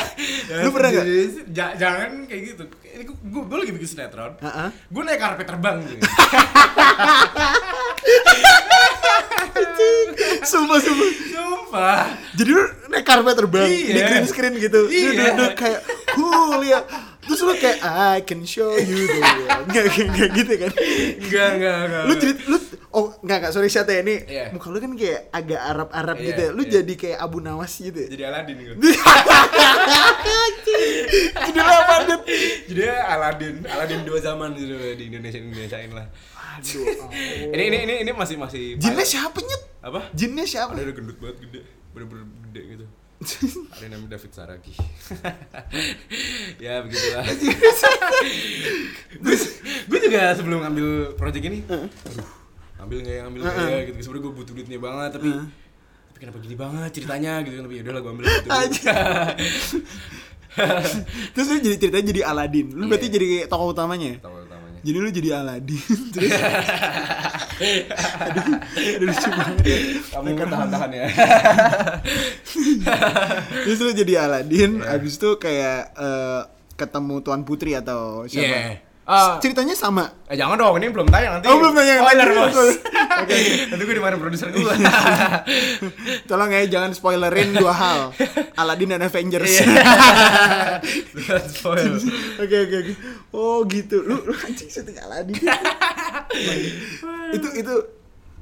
Lu 0.64 0.70
pernah. 0.72 0.90
Ja- 1.52 1.74
jangan 1.76 2.24
kayak 2.24 2.42
gitu. 2.48 2.64
Ini 2.82 3.02
gue 3.06 3.42
gue 3.44 3.58
lagi 3.60 3.72
bikin 3.72 3.88
sinetron. 3.88 4.32
Heeh. 4.40 4.68
gue 4.72 5.02
naik 5.04 5.20
karpet 5.20 5.46
terbang 5.46 5.76
gitu. 5.84 6.02
Sumpah 10.42 10.78
sumpah. 10.78 11.10
Sumpah. 11.28 11.98
Jadi 12.34 12.50
lu 12.50 12.62
naik 12.88 13.04
karpet 13.04 13.34
terbang 13.36 13.68
Iya. 13.68 13.92
Di 13.92 14.00
green 14.02 14.26
screen 14.26 14.54
gitu. 14.58 14.80
Iya. 14.88 15.10
duduk 15.30 15.52
kayak 15.54 15.80
Cool 16.10 16.64
ya 16.64 16.80
Terus 17.26 17.40
lu 17.42 17.54
kayak 17.58 17.78
I 17.82 18.22
can 18.22 18.46
show 18.46 18.70
you 18.78 19.06
the 19.10 19.18
world. 19.18 19.66
Nggak, 19.70 19.84
nggak, 19.90 20.06
nggak 20.14 20.28
gitu 20.38 20.52
kan? 20.62 20.72
Enggak 21.18 21.48
enggak 21.58 21.76
enggak 21.90 22.02
Lu 22.06 22.14
cerit 22.22 22.38
lu 22.46 22.58
Oh 22.94 23.12
enggak 23.20 23.36
enggak 23.42 23.52
sorry 23.52 23.68
Syed 23.68 23.90
ya 23.90 23.98
ini 24.00 24.16
Iya. 24.30 24.44
Muka 24.54 24.70
lu 24.70 24.78
kan 24.78 24.94
kayak 24.94 25.28
agak 25.34 25.60
Arab-Arab 25.60 26.16
Iya, 26.22 26.26
gitu 26.30 26.40
ya. 26.40 26.50
Lu 26.54 26.62
iya. 26.62 26.72
jadi 26.80 26.94
kayak 26.94 27.18
Abu 27.18 27.38
Nawas 27.42 27.72
gitu 27.76 27.98
ya? 27.98 28.08
Jadi 28.08 28.22
Aladin 28.24 28.56
gue 28.56 28.76
Jadi 31.46 31.60
apa 31.62 31.94
jadi 32.66 32.82
Aladin 33.06 33.56
Aladin 33.66 34.00
dua 34.06 34.18
zaman 34.22 34.54
gitu 34.54 34.74
di 34.96 35.04
Indonesia 35.10 35.38
Indonesiain 35.38 35.90
lah. 35.92 36.06
Aduh 36.56 36.84
oh. 37.04 37.10
ini 37.54 37.62
ini 37.68 37.78
ini 37.84 37.94
ini 38.06 38.10
masih 38.16 38.36
masih 38.40 38.80
Jinnya 38.80 39.04
siapa 39.04 39.38
nyet? 39.44 39.62
apa? 39.84 40.00
Jinnya 40.16 40.44
siapa? 40.48 40.72
ada 40.74 40.92
gendut 40.94 41.18
banget 41.20 41.36
gede. 41.46 41.60
Bener-bener 41.92 42.26
gede 42.50 42.62
gitu 42.76 42.86
ada 43.16 43.80
yang 43.80 43.92
namanya 43.92 44.10
David 44.12 44.30
Saragi 44.30 44.74
ya 46.64 46.80
begitulah. 46.80 47.24
Gue 49.16 49.34
gue 49.88 49.98
juga 50.00 50.20
sebelum 50.32 50.60
ngambil 50.60 50.88
project 51.14 51.44
ini 51.44 51.64
aduh 51.64 51.88
ambil 52.76 53.00
nggak 53.00 53.14
ya 53.14 53.22
ambil 53.24 53.40
nggak 53.42 53.56
ya 53.66 53.80
gitu. 53.86 53.96
Sebenarnya 54.02 54.22
gue 54.22 54.32
butuh 54.34 54.52
duitnya 54.52 54.78
banget 54.78 55.10
tapi 55.16 55.28
tapi 55.32 56.18
kenapa 56.18 56.38
gini 56.38 56.56
banget 56.56 56.90
ceritanya 56.92 57.32
gitu 57.40 57.54
kan. 57.56 57.64
Tapi 57.64 57.74
yaudah 57.76 57.92
lah 57.92 58.00
gue 58.00 58.12
ambil 58.12 58.24
gitu. 58.26 58.48
Terus 61.32 61.46
lu 61.46 61.58
jadi 61.62 61.76
ceritanya 61.78 62.06
jadi 62.06 62.22
Aladin. 62.24 62.66
Lu 62.72 62.84
Iya. 62.84 62.88
berarti 62.88 63.06
jadi 63.10 63.26
kayak 63.28 63.46
tokoh 63.46 63.68
utamanya. 63.72 64.12
tahu 64.20 64.40
utamanya. 64.40 64.80
Jadi 64.80 64.96
lu 64.96 65.08
jadi 65.10 65.28
Aladin. 65.36 65.82
Terus 66.12 66.30
aduh, 67.56 68.44
lucu 69.00 69.28
banget. 69.28 69.56
ya. 69.62 69.78
kamu 70.12 70.28
kan 70.34 70.48
tahan-tahan 70.48 70.90
ya 70.92 71.06
Terus 73.64 73.78
lu 73.80 73.90
jadi 73.92 74.12
Aladin, 74.22 74.70
Iya. 74.78 74.94
abis 74.94 75.12
itu 75.16 75.28
kayak 75.36 75.78
eh, 75.92 76.40
ketemu 76.74 77.14
Tuan 77.20 77.42
Putri 77.42 77.72
atau 77.72 78.24
siapa? 78.26 78.46
Iya. 78.46 78.60
Ah. 79.06 79.38
Ceritanya 79.38 79.70
sama. 79.78 80.10
Eh 80.26 80.34
jangan 80.34 80.58
dong, 80.58 80.82
ini 80.82 80.90
belum 80.90 81.06
tayang 81.06 81.38
nanti. 81.38 81.46
Oh, 81.46 81.62
belum 81.62 81.72
tayang. 81.72 82.02
Spoiler. 82.02 82.26
Bos. 82.26 82.58
Oke. 83.22 83.36
Nanti 83.70 83.82
gue 83.86 83.94
dimarahin 83.94 84.18
produser 84.18 84.50
gue. 84.50 84.74
Tolong 86.28 86.50
ya 86.50 86.66
jangan 86.66 86.90
spoilerin 86.90 87.54
dua 87.54 87.70
hal. 87.70 88.00
Aladin 88.58 88.98
dan 88.98 89.06
Avengers. 89.06 89.62
Iya. 89.62 90.82
Spoil. 91.46 92.02
Oke 92.42 92.56
oke 92.66 92.76
oke. 92.82 92.92
Oh 93.30 93.62
gitu. 93.70 94.02
Lu 94.02 94.26
lu 94.26 94.34
anjing 94.42 94.66
syuting 94.66 94.98
Aladin. 94.98 95.38
Itu 97.32 97.48
itu 97.54 97.74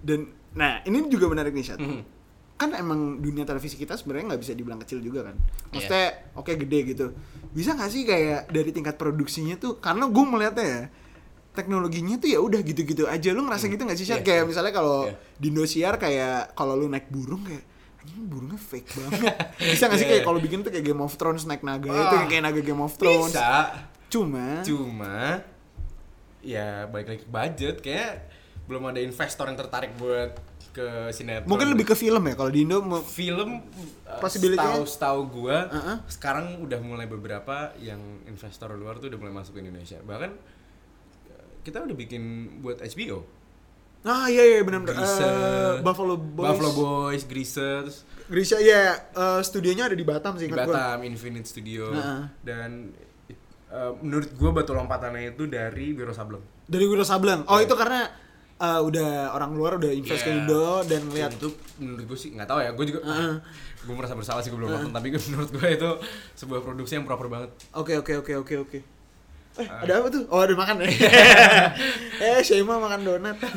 dan 0.01 0.20
nah 0.53 0.79
ini 0.83 1.09
juga 1.09 1.27
menarik 1.27 1.51
nih 1.51 1.64
Syat. 1.64 1.81
Mhm. 1.81 2.03
Kan 2.55 2.70
emang 2.72 3.18
dunia 3.18 3.43
televisi 3.43 3.75
kita 3.75 3.95
sebenarnya 3.95 4.31
nggak 4.31 4.41
bisa 4.41 4.53
dibilang 4.53 4.79
kecil 4.79 4.99
juga 4.99 5.27
kan. 5.27 5.37
Maksudnya 5.70 6.07
oke 6.33 6.53
gede 6.57 6.79
gitu. 6.87 7.07
Bisa 7.51 7.72
nggak 7.72 7.91
sih 7.91 8.03
kayak 8.03 8.47
dari 8.49 8.70
tingkat 8.70 8.95
produksinya 8.95 9.57
tuh 9.57 9.79
karena 9.79 10.07
gue 10.07 10.25
melihatnya 10.25 10.62
ya 10.64 10.83
teknologinya 11.51 12.16
tuh 12.16 12.29
ya 12.29 12.39
udah 12.39 12.61
gitu-gitu 12.61 13.07
aja 13.07 13.31
lu 13.31 13.43
ngerasa 13.43 13.66
gitu 13.66 13.83
nggak 13.83 13.95
sih 13.95 14.07
Syat? 14.07 14.20
Iya, 14.20 14.27
kayak 14.27 14.43
iya. 14.43 14.49
misalnya 14.49 14.72
kalau 14.72 15.07
Iya. 15.07 15.14
di 15.35 15.47
Indosiar 15.49 15.95
kayak 15.97 16.53
kalau 16.53 16.75
lu 16.75 16.87
naik 16.87 17.07
burung 17.09 17.43
kayak 17.43 17.62
anjing 18.03 18.27
burungnya 18.27 18.59
fake 18.59 18.91
banget 18.91 19.22
bisa 19.72 19.87
nggak 19.87 19.99
sih 19.99 20.07
Iya, 20.07 20.11
kayak 20.11 20.22
iya. 20.22 20.27
kalau 20.27 20.39
bikin 20.43 20.59
tuh 20.61 20.70
kayak 20.70 20.85
Game 20.85 20.99
of 20.99 21.14
Thrones 21.14 21.47
naik 21.47 21.62
naga 21.62 21.89
itu 21.89 22.14
Ah, 22.18 22.27
kayak 22.27 22.43
naga 22.43 22.59
Game 22.59 22.83
of 22.83 22.95
Thrones 22.95 23.35
Bisa. 23.35 23.51
cuma 24.11 24.62
Cuma 24.66 25.14
ya 26.45 26.68
balik 26.86 27.07
lagi 27.09 27.20
ke 27.20 27.30
budget 27.30 27.76
kayak 27.80 28.28
belum 28.64 28.84
ada 28.86 29.01
investor 29.01 29.45
yang 29.45 29.57
tertarik 29.57 29.92
buat 29.95 30.36
ke 30.70 30.86
sinetron 31.11 31.47
Mungkin 31.47 31.70
lebih 31.70 31.86
ke 31.86 31.95
film 31.95 32.18
ya 32.20 32.34
kalau 32.34 32.51
di 32.51 32.61
Indo 32.61 32.80
mau 32.80 32.99
film 32.99 33.62
uh, 34.05 34.18
Possibility-nya? 34.18 34.74
setahu 34.74 34.84
setahu 34.84 35.20
gua 35.32 35.59
Uh-uh. 35.66 35.97
sekarang 36.07 36.59
udah 36.61 36.78
mulai 36.78 37.07
beberapa 37.07 37.57
yang 37.78 38.01
investor 38.24 38.72
luar 38.72 38.99
tuh 38.99 39.07
udah 39.07 39.16
mulai 39.16 39.32
masuk 39.32 39.55
ke 39.55 39.62
Indonesia 39.62 40.03
bahkan 40.03 40.34
uh, 41.28 41.47
kita 41.62 41.78
udah 41.80 41.95
bikin 41.95 42.22
buat 42.61 42.82
HBO 42.82 43.22
Ah 44.05 44.28
iya 44.28 44.45
iya 44.45 44.61
benar 44.61 44.84
benar. 44.84 45.01
Grise, 45.01 45.16
Eh, 45.16 45.74
Buffalo 45.80 46.20
Boys. 46.20 46.45
Buffalo 46.53 46.70
Boys, 46.76 47.24
Grease, 47.24 47.57
terus 47.57 48.05
Grisha 48.26 48.61
iya 48.61 49.01
eh, 49.01 49.40
studionya 49.40 49.88
ada 49.88 49.97
di 49.97 50.05
Batam 50.05 50.36
sih 50.36 50.45
di 50.45 50.53
ingat 50.53 50.68
gua. 50.68 50.76
Batam, 50.76 51.09
Infinite 51.09 51.49
Studio 51.49 51.88
Heeh. 51.88 52.22
dan 52.45 52.92
uh, 53.75 53.93
menurut 53.99 54.31
gua 54.33 54.51
batu 54.53 54.70
lompatannya 54.70 55.31
itu 55.31 55.45
dari 55.45 55.91
Wiro 55.91 56.11
Sableng. 56.11 56.43
Dari 56.64 56.85
Wiro 56.85 57.03
Sableng. 57.03 57.43
Oh 57.45 57.57
Iya. 57.57 57.66
itu 57.66 57.75
karena 57.75 58.01
eh, 58.55 58.81
udah 58.81 59.11
orang 59.31 59.51
luar 59.53 59.77
udah 59.77 59.91
invest 59.91 60.22
ke 60.22 60.31
Iya. 60.31 60.39
Indo 60.41 60.66
dan 60.85 61.03
lihat 61.09 61.35
itu 61.35 61.51
menurut 61.77 62.07
gue 62.07 62.16
sih 62.16 62.31
nggak 62.31 62.47
tahu 62.47 62.59
ya 62.59 62.70
gue 62.70 62.85
juga 62.87 63.01
Heeh. 63.03 63.35
gue 63.83 63.93
merasa 63.93 64.14
bersalah 64.14 64.41
sih 64.41 64.49
gue 64.49 64.57
belum 64.57 64.70
nonton 64.70 64.93
tapi 64.93 65.11
menurut 65.27 65.51
gue 65.51 65.68
itu 65.68 65.91
sebuah 66.35 66.62
produksi 66.62 66.95
yang 66.95 67.05
proper 67.05 67.27
banget 67.27 67.51
Oke 67.72 67.99
oke 67.99 68.14
oke 68.16 68.33
oke 68.39 68.55
oke. 68.61 68.79
Eh, 69.55 69.62
Ah. 69.64 69.83
ada 69.83 69.93
apa 69.97 70.09
tuh? 70.09 70.27
Oh, 70.29 70.39
ada 70.41 70.51
makan 70.53 70.83
ya. 70.83 70.91
eh, 72.25 72.41
Shema 72.41 72.75
makan 72.77 73.01
donat. 73.03 73.37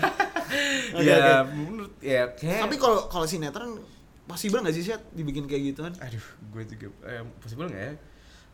Ya 0.97 1.43
oke. 1.43 1.53
menurut 1.53 1.91
ya 1.99 2.31
kayak 2.31 2.63
Tapi 2.63 2.75
kalau 2.77 3.05
kalau 3.07 3.25
sinetron 3.25 3.77
possible 4.23 4.59
nggak 4.59 4.71
sih 4.71 4.81
sih 4.81 4.95
dibikin 5.11 5.43
kayak 5.43 5.71
gituan? 5.71 5.93
aduh 5.97 6.23
gue 6.49 6.63
juga 6.65 6.87
eh, 7.05 7.21
possible 7.37 7.67
nggak 7.67 7.83
ya 7.83 7.93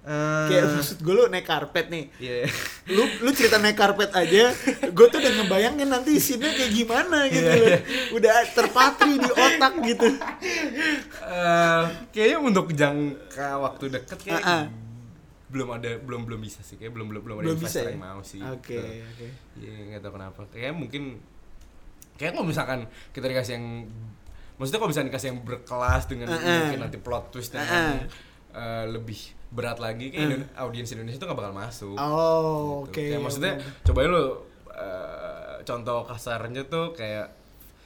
Eh, 0.04 0.46
Kayak 0.46 0.64
maksud 0.76 0.98
gue 1.00 1.14
lu 1.14 1.24
naik 1.26 1.44
karpet 1.44 1.88
nih. 1.88 2.12
Iya. 2.18 2.44
Lu 2.90 3.04
lu 3.20 3.32
cerita 3.32 3.56
naik 3.56 3.74
karpet 3.74 4.12
aja, 4.12 4.52
gue 4.84 5.06
tuh 5.08 5.18
udah 5.18 5.32
ngebayangin 5.34 5.88
nanti 5.88 6.20
scene 6.20 6.44
kayak 6.46 6.72
gimana 6.72 7.24
gitu 7.28 7.48
Iya. 7.48 7.56
loh. 7.58 7.80
Udah 8.14 8.36
terpatri 8.50 9.16
di 9.16 9.30
otak 9.30 9.74
gitu. 9.82 10.08
Eh, 11.24 11.84
kayaknya 12.12 12.38
untuk 12.38 12.68
jangka 12.70 13.50
waktu 13.58 13.84
dekat 13.90 14.20
kayak 14.20 14.44
Ah, 14.44 14.52
ah. 14.60 14.64
belum 15.48 15.70
ada 15.72 15.96
belum 15.98 16.26
belum 16.26 16.40
bisa 16.42 16.60
sih 16.62 16.76
kayak 16.76 16.92
belum 16.92 17.08
belum 17.08 17.22
belum 17.24 17.36
ada 17.38 17.46
Belum 17.46 17.58
bisa 17.58 17.80
investor 17.80 17.86
ya? 17.86 17.92
yang 17.92 18.04
mau 18.04 18.20
sih 18.22 18.42
Oke, 18.42 18.74
gitu. 18.74 18.84
oke. 18.84 19.28
Iya 19.56 19.74
nggak 19.88 20.02
tahu 20.02 20.12
kenapa 20.14 20.42
kayak 20.50 20.74
mungkin 20.74 21.04
kayak 22.14 22.32
kalau 22.34 22.44
misalkan 22.44 22.80
kita 23.10 23.26
dikasih 23.26 23.54
yang 23.56 23.68
maksudnya 24.56 24.80
kalau 24.80 24.90
misalkan 24.90 25.10
dikasih 25.10 25.28
yang 25.30 25.40
berkelas 25.42 26.04
dengan 26.08 26.28
Ah, 26.28 26.36
ah. 26.36 26.58
mungkin 26.60 26.82
nanti 26.82 26.98
plot 26.98 27.26
twist 27.30 27.54
yang 27.54 27.64
Ah, 27.64 27.72
ah. 27.72 28.02
eh, 28.52 28.86
lebih 28.90 29.20
berat 29.54 29.78
lagi 29.78 30.10
kayak 30.10 30.30
Indo- 30.36 30.50
audiens 30.56 30.90
Indonesia 30.90 31.16
itu 31.16 31.24
nggak 31.24 31.38
bakal 31.38 31.54
masuk 31.56 31.96
Oh, 31.96 32.84
oke. 32.84 32.92
gitu. 32.92 33.06
Kayak 33.08 33.22
maksudnya 33.22 33.54
oke. 33.56 33.86
cobain 33.86 34.10
lo 34.10 34.24
eh, 34.68 35.56
contoh 35.64 36.00
kasarnya 36.04 36.64
tuh 36.66 36.92
kayak 36.92 37.30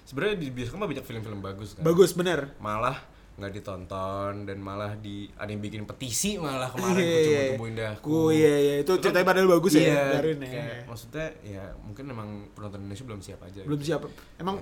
sebenarnya 0.03 0.36
di 0.38 0.47
bioskop 0.49 0.78
mah 0.78 0.88
banyak 0.88 1.03
film-film 1.03 1.39
bagus 1.39 1.70
kan 1.74 1.84
bagus 1.84 2.11
bener. 2.11 2.55
malah 2.57 2.95
nggak 3.38 3.53
ditonton 3.53 4.34
dan 4.43 4.57
malah 4.57 4.97
di 4.97 5.30
ada 5.32 5.45
yang 5.45 5.59
bikin 5.59 5.84
petisi 5.84 6.39
malah 6.39 6.65
kemarin 6.68 6.97
Iya, 6.97 7.05
yeah, 7.05 7.22
iya. 7.22 7.22
tumbuh 7.22 7.51
tumbuhin 7.51 7.76
dahku 7.76 8.09
Oh 8.09 8.30
iya 8.32 8.55
iya 8.57 8.76
itu 8.80 8.91
ceritanya 8.97 9.26
padahal 9.28 9.49
bagus 9.51 9.72
ya 9.72 9.82
iya, 9.84 10.01
Darin 10.11 10.39
ya. 10.39 10.49
kayak 10.49 10.78
maksudnya 10.86 11.28
ya 11.43 11.63
mungkin 11.78 12.05
emang 12.07 12.30
penonton 12.49 12.80
Indonesia 12.82 13.05
belum 13.05 13.22
siap 13.22 13.39
aja 13.43 13.61
Belum 13.61 13.78
gitu. 13.78 13.88
siap. 13.93 14.01
Emang 14.38 14.57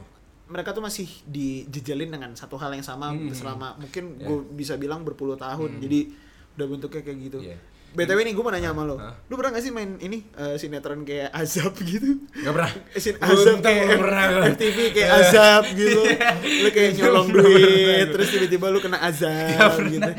mereka 0.45 0.69
tuh 0.71 0.83
masih 0.83 1.07
dijejelin 1.25 2.11
dengan 2.11 2.33
satu 2.33 2.53
hal 2.55 2.69
yang 2.69 2.83
sama 2.83 3.09
Hmm. 3.09 3.31
selama 3.31 3.77
mungkin 3.77 4.03
Iya. 4.13 4.27
gue 4.27 4.37
bisa 4.51 4.75
bilang 4.75 5.01
berpuluh 5.01 5.33
tahun. 5.35 5.79
Jadi 5.79 6.11
udah 6.55 6.65
bentuknya 6.65 7.01
kayak 7.01 7.19
gitu. 7.21 7.39
Iya. 7.41 7.57
BTW 7.95 8.19
nih 8.21 8.35
gue 8.35 8.43
mau 8.43 8.51
nanya 8.51 8.69
sama 8.69 8.83
lo. 8.83 8.95
Hah? 8.97 9.15
Lu 9.25 9.33
pernah 9.33 9.55
gak 9.55 9.63
sih 9.63 9.71
main 9.71 9.95
ini 9.97 10.27
eh, 10.29 10.55
sinetron 10.55 11.01
kayak 11.01 11.31
azab 11.31 11.71
gitu? 11.79 12.19
nggak 12.33 12.51
pernah 12.51 12.71
Eh, 12.91 12.99
Sin 12.99 13.15
azab 13.15 13.57
kayak 13.61 13.87
pernah. 13.95 14.27
FTV 14.51 14.77
kayak 14.91 15.09
azab 15.17 15.63
gitu. 15.71 16.01
Lu 16.61 16.69
kayak 16.69 16.91
nyolong 16.93 17.27
duit 17.29 18.07
terus 18.09 18.27
tiba-tiba 18.29 18.67
lu 18.67 18.79
kena 18.79 18.99
azab 18.99 19.79
gitu. 19.85 20.11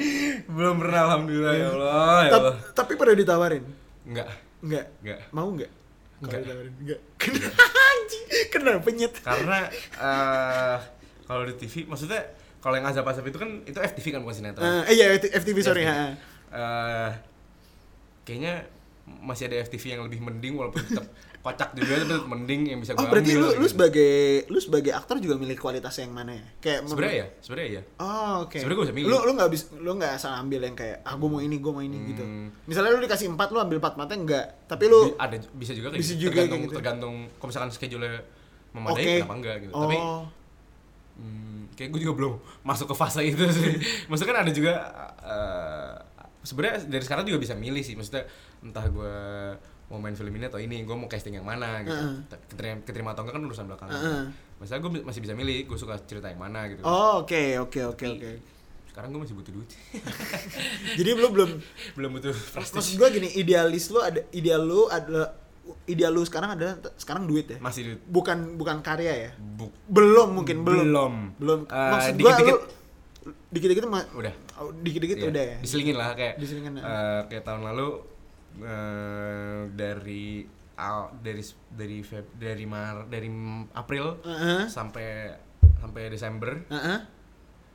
belum 0.47 0.77
pernah 0.79 1.01
alhamdulillah 1.05 1.55
ya 1.55 1.67
Allah 1.69 2.21
ya 2.23 2.33
Allah 2.33 2.55
tapi 2.73 2.93
pernah 2.95 3.13
ditawarin? 3.15 3.65
nggak 4.07 4.29
Enggak. 4.63 4.87
nggak 5.05 5.19
Mau 5.31 5.49
enggak? 5.51 5.71
Enggak. 6.17 6.41
ditawarin 6.43 6.75
enggak. 6.81 7.01
Kenapa 7.21 7.61
anjing? 7.93 8.25
Kenapa 8.49 8.81
penyet? 8.81 9.13
karena 9.21 9.59
eh 10.01 10.77
kalau 11.25 11.45
di 11.45 11.55
TV 11.55 11.85
maksudnya 11.85 12.25
kalau 12.67 12.75
yang 12.75 12.85
azab-azab 12.85 13.23
itu 13.23 13.39
kan 13.39 13.51
itu 13.63 13.79
FTV 13.79 14.07
kan 14.11 14.21
bukan 14.21 14.35
sinetron 14.35 14.67
Eh 14.85 14.99
iya 14.99 15.15
FTV 15.15 15.59
sorry 15.63 15.87
FTV. 15.87 15.95
ha. 15.95 16.07
eh 16.51 17.11
kayaknya 18.23 18.67
masih 19.07 19.47
ada 19.47 19.63
FTV 19.63 19.85
yang 19.89 20.03
lebih 20.03 20.19
mending 20.19 20.59
walaupun 20.59 20.83
tetap 20.83 21.07
kocak 21.47 21.79
juga 21.79 21.95
tapi 21.95 22.11
tetap 22.11 22.27
mending 22.27 22.61
yang 22.67 22.83
bisa 22.83 22.91
gue 22.91 22.99
Oh 22.99 23.07
berarti 23.07 23.31
lu 23.33 23.39
ambil, 23.39 23.55
lu 23.55 23.63
gitu. 23.63 23.71
sebagai 23.71 24.13
lu 24.51 24.59
sebagai 24.59 24.91
aktor 24.91 25.23
juga 25.23 25.39
milih 25.39 25.55
kualitas 25.55 25.95
yang 25.95 26.11
mana 26.11 26.35
ya? 26.35 26.45
Kayak 26.59 26.91
sebenarnya 26.91 27.15
ya 27.15 27.27
sebenarnya 27.39 27.69
ya 27.71 27.83
Oh 28.03 28.35
oke. 28.43 28.59
Sebenarnya 28.59 28.75
gua 28.75 28.87
bisa 28.91 28.97
milih. 28.99 29.07
Lu 29.07 29.17
lu 29.23 29.31
nggak 29.39 29.51
bisa 29.55 29.65
lu 29.79 29.91
nggak 29.95 30.13
asal 30.19 30.35
ambil 30.35 30.61
yang 30.67 30.75
kayak 30.75 31.07
ah 31.07 31.15
gue 31.15 31.29
mau 31.31 31.39
ini 31.39 31.57
gue 31.63 31.71
mau 31.71 31.85
ini 31.87 31.99
gitu. 32.11 32.25
Hmm. 32.27 32.51
Misalnya 32.67 32.91
lu 32.91 33.01
dikasih 33.01 33.31
empat 33.31 33.49
lu 33.55 33.63
ambil 33.63 33.79
empat 33.79 33.95
mata 33.95 34.19
enggak. 34.19 34.47
Tapi 34.67 34.85
lu 34.91 35.15
ada 35.15 35.39
bisa 35.55 35.71
juga 35.71 35.95
kayak 35.95 36.03
Bisa 36.03 36.13
gitu. 36.13 36.23
juga 36.27 36.35
tergantung 36.35 36.51
kayak 36.51 36.67
gitu. 36.67 36.75
tergantung 36.75 37.15
kalau 37.39 37.49
misalkan 37.55 37.71
schedule 37.71 38.11
memadai 38.75 38.99
Oke. 38.99 39.15
kenapa 39.23 39.35
enggak 39.39 39.57
gitu 39.63 39.71
oh. 39.71 39.83
tapi 39.87 39.97
hmm, 41.17 41.77
kayak 41.77 41.91
gue 41.93 42.01
juga 42.05 42.15
belum 42.17 42.35
masuk 42.65 42.93
ke 42.93 42.97
fase 42.97 43.21
itu 43.25 43.45
sih. 43.53 43.77
Maksudnya 44.09 44.31
kan 44.33 44.39
ada 44.45 44.53
juga 44.53 44.73
eh, 45.25 45.95
sebenarnya 46.47 46.87
dari 46.87 47.05
sekarang 47.05 47.25
juga 47.27 47.39
bisa 47.43 47.55
milih 47.59 47.83
sih. 47.83 47.99
Maksudnya 47.99 48.25
entah 48.63 48.87
gue 48.89 49.15
mau 49.87 50.03
main 50.03 50.19
film 50.19 50.35
ini 50.35 50.51
atau 50.51 50.59
ini 50.59 50.83
gue 50.83 50.97
mau 50.99 51.07
casting 51.07 51.39
yang 51.39 51.47
mana 51.47 51.83
gitu. 51.87 51.95
Heeh. 51.95 52.39
keterima, 52.51 52.77
keterima 52.83 53.11
atau 53.15 53.23
enggak 53.23 53.39
kan 53.39 53.43
urusan 53.47 53.65
belakangan 53.71 53.95
Heeh. 54.03 54.25
masalah 54.59 54.81
gue 54.83 54.91
masih 55.07 55.21
bisa 55.23 55.35
milih 55.39 55.69
gue 55.69 55.79
suka 55.79 55.95
cerita 56.03 56.27
yang 56.27 56.43
mana 56.43 56.67
gitu. 56.67 56.83
Oh 56.83 57.23
oke 57.23 57.61
oke 57.63 57.81
oke 57.95 58.07
oke. 58.19 58.31
sekarang 58.91 59.13
gue 59.13 59.21
masih 59.29 59.37
butuh 59.37 59.53
duit. 59.53 59.71
Jadi 60.99 61.09
lu 61.13 61.29
belum. 61.31 61.51
Belum 62.01 62.11
butuh 62.17 62.33
maksud 62.33 62.73
prestis 62.81 62.97
gue 62.97 63.09
gini 63.13 63.29
idealis 63.37 63.93
lu 63.93 64.01
ada 64.01 64.25
ideal 64.33 64.65
lu 64.65 64.89
adalah 64.89 65.46
ideal 65.85 66.11
lu 66.11 66.23
sekarang 66.23 66.53
adalah 66.53 66.75
sekarang 66.95 67.25
duit 67.25 67.47
ya. 67.49 67.59
masih 67.59 67.83
duit 67.85 68.01
Bukan 68.05 68.55
bukan 68.55 68.81
karya 68.81 69.13
ya. 69.13 69.31
Buk 69.37 69.71
Belum 69.87 70.31
mungkin 70.33 70.63
belum. 70.63 70.85
belum 70.85 71.13
Belum. 71.37 71.61
Eh, 71.67 71.91
Maksud 71.91 72.13
gua 72.15 72.31
dikit-dikit 72.33 72.53
lu 72.53 72.59
dikit-dikit 73.49 73.85
udah 74.13 74.35
oh, 74.57 74.71
dikit-dikit 74.77 75.17
Iya, 75.17 75.27
udah 75.29 75.45
ya. 75.45 75.57
diselingin 75.59 75.97
lah 75.97 76.09
kayak 76.13 76.35
Diselingin, 76.37 76.73
eh, 76.77 77.21
kayak 77.27 77.43
tahun 77.43 77.63
lalu 77.65 77.89
eh, 78.61 79.61
dari 79.71 80.47
aw- 80.77 81.11
dari 81.17 81.43
dari 81.69 81.99
Feb, 82.01 82.27
dari 82.35 82.65
Mar 82.65 83.07
dari 83.07 83.29
April 83.73 84.21
Heeh. 84.23 84.69
sampai 84.69 85.33
sampai 85.77 86.03
Desember 86.07 86.53
Heeh. 86.67 86.99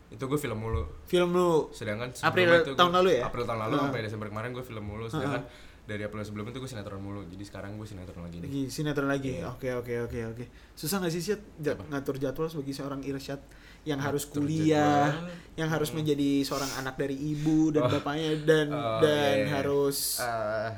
itu 0.10 0.22
gue 0.22 0.38
film 0.38 0.58
mulu 0.58 0.84
Film 1.04 1.32
lu 1.32 1.72
sedangkan 1.72 2.12
April 2.22 2.48
itu 2.62 2.72
tahun 2.74 2.90
gua- 2.90 2.98
lalu 2.98 3.10
ya? 3.14 3.22
April 3.26 3.44
tahun 3.44 3.60
lalu 3.62 3.74
Heeh. 3.74 3.84
sampai 3.86 4.00
Desember 4.02 4.28
kemarin 4.28 4.50
gue 4.52 4.64
film 4.64 4.84
mulu 4.86 5.06
sedangkan 5.08 5.44
dari 5.92 6.02
April 6.02 6.22
sebelum 6.22 6.46
itu 6.46 6.58
gue 6.58 6.68
sinetron 6.68 6.98
mulu 6.98 7.22
jadi 7.26 7.44
sekarang 7.44 7.76
gue 7.76 7.84
sinetron 7.84 8.22
lagi 8.22 8.40
lagi 8.40 8.62
sinetron 8.68 9.06
lagi. 9.06 9.32
Iya. 9.36 9.52
Oke 9.52 9.70
oke 9.72 9.94
oke 10.02 10.20
oke. 10.28 10.44
Susah 10.74 10.98
nggak 10.98 11.12
sih 11.12 11.22
sih 11.22 11.36
ja- 11.58 11.74
Apa? 11.74 11.84
ngatur 11.86 12.16
jadwal 12.18 12.48
sebagai 12.48 12.72
seorang 12.72 13.02
irsyad 13.02 13.44
yang 13.82 13.98
harus 13.98 14.24
Ngatur 14.24 14.36
kuliah, 14.40 15.10
jadwal. 15.10 15.30
yang 15.56 15.70
harus 15.70 15.90
menjadi 15.92 16.30
seorang 16.42 16.72
anak 16.78 16.96
dari 16.96 17.14
ibu 17.14 17.70
dan 17.70 17.84
Oh. 17.84 17.92
bapaknya 17.92 18.32
dan 18.40 18.68
Oh, 18.70 19.00
dan 19.00 19.36
iya, 19.36 19.42
iya. 19.42 19.54
harus 19.54 19.98
Eh, 20.18 20.70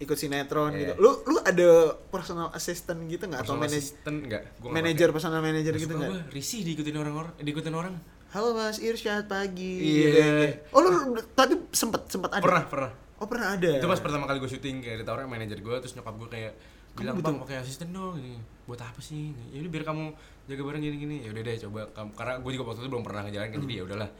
ikut 0.00 0.14
sinetron 0.14 0.70
iya. 0.72 0.80
gitu. 0.84 0.92
Lu 0.96 1.10
lu 1.24 1.38
ada 1.40 1.70
personal 2.06 2.50
assistant 2.50 2.98
gitu 3.04 3.24
nggak 3.24 3.42
atau 3.42 3.54
manajer 3.54 3.78
assistant 3.78 4.18
enggak 4.20 4.42
gue 4.54 4.68
manajer 4.68 5.08
personal 5.08 5.40
manager 5.40 5.72
gitu 5.72 5.92
nggak? 5.92 6.28
risih 6.28 6.60
diikutin 6.62 6.94
orang-orang 6.94 7.32
diikutin 7.38 7.72
orang 7.72 7.94
Halo 8.28 8.52
Mas 8.52 8.76
Irsyad 8.76 9.24
pagi. 9.24 9.80
Iya. 9.80 10.04
gitu 10.04 10.18
ya. 10.20 10.50
Oh 10.70 10.80
lu 10.80 10.90
lu- 11.10 11.28
tadi 11.30 11.56
sempet 11.72 12.04
sempet 12.06 12.28
ada. 12.30 12.44
pernah 12.44 12.60
pernah 12.62 12.92
Oh 13.18 13.26
pernah 13.26 13.52
ada. 13.52 13.70
itu 13.72 13.84
pas 13.84 13.98
pertama 13.98 14.24
kali 14.24 14.38
gue 14.38 14.46
syuting 14.48 14.76
kayak 14.78 15.02
ditawarin 15.02 15.26
manajer 15.26 15.58
gue 15.58 15.74
terus 15.78 15.92
nyokap 15.92 16.14
gue 16.16 16.28
kayak 16.28 16.52
bilang 16.94 17.14
bang 17.16 17.36
pakai 17.36 17.56
asisten 17.58 17.90
dong 17.90 18.14
ini 18.16 18.38
buat 18.64 18.78
apa 18.78 18.98
sih? 18.98 19.30
Ya 19.48 19.58
udah 19.58 19.72
biar 19.72 19.84
kamu 19.84 20.04
jaga 20.46 20.62
bareng 20.62 20.80
gini 20.80 20.96
gini 20.98 21.16
ya 21.20 21.30
udah 21.30 21.42
deh 21.42 21.56
coba 21.60 21.80
kamu 21.92 22.10
karena 22.12 22.32
gue 22.36 22.50
juga 22.52 22.64
waktu 22.64 22.80
itu 22.80 22.88
belum 22.88 23.02
pernah 23.02 23.22
ngejalanin 23.22 23.50
kan 23.50 23.60
jadi 23.60 23.74
ya 23.74 23.84
udahlah. 23.84 24.10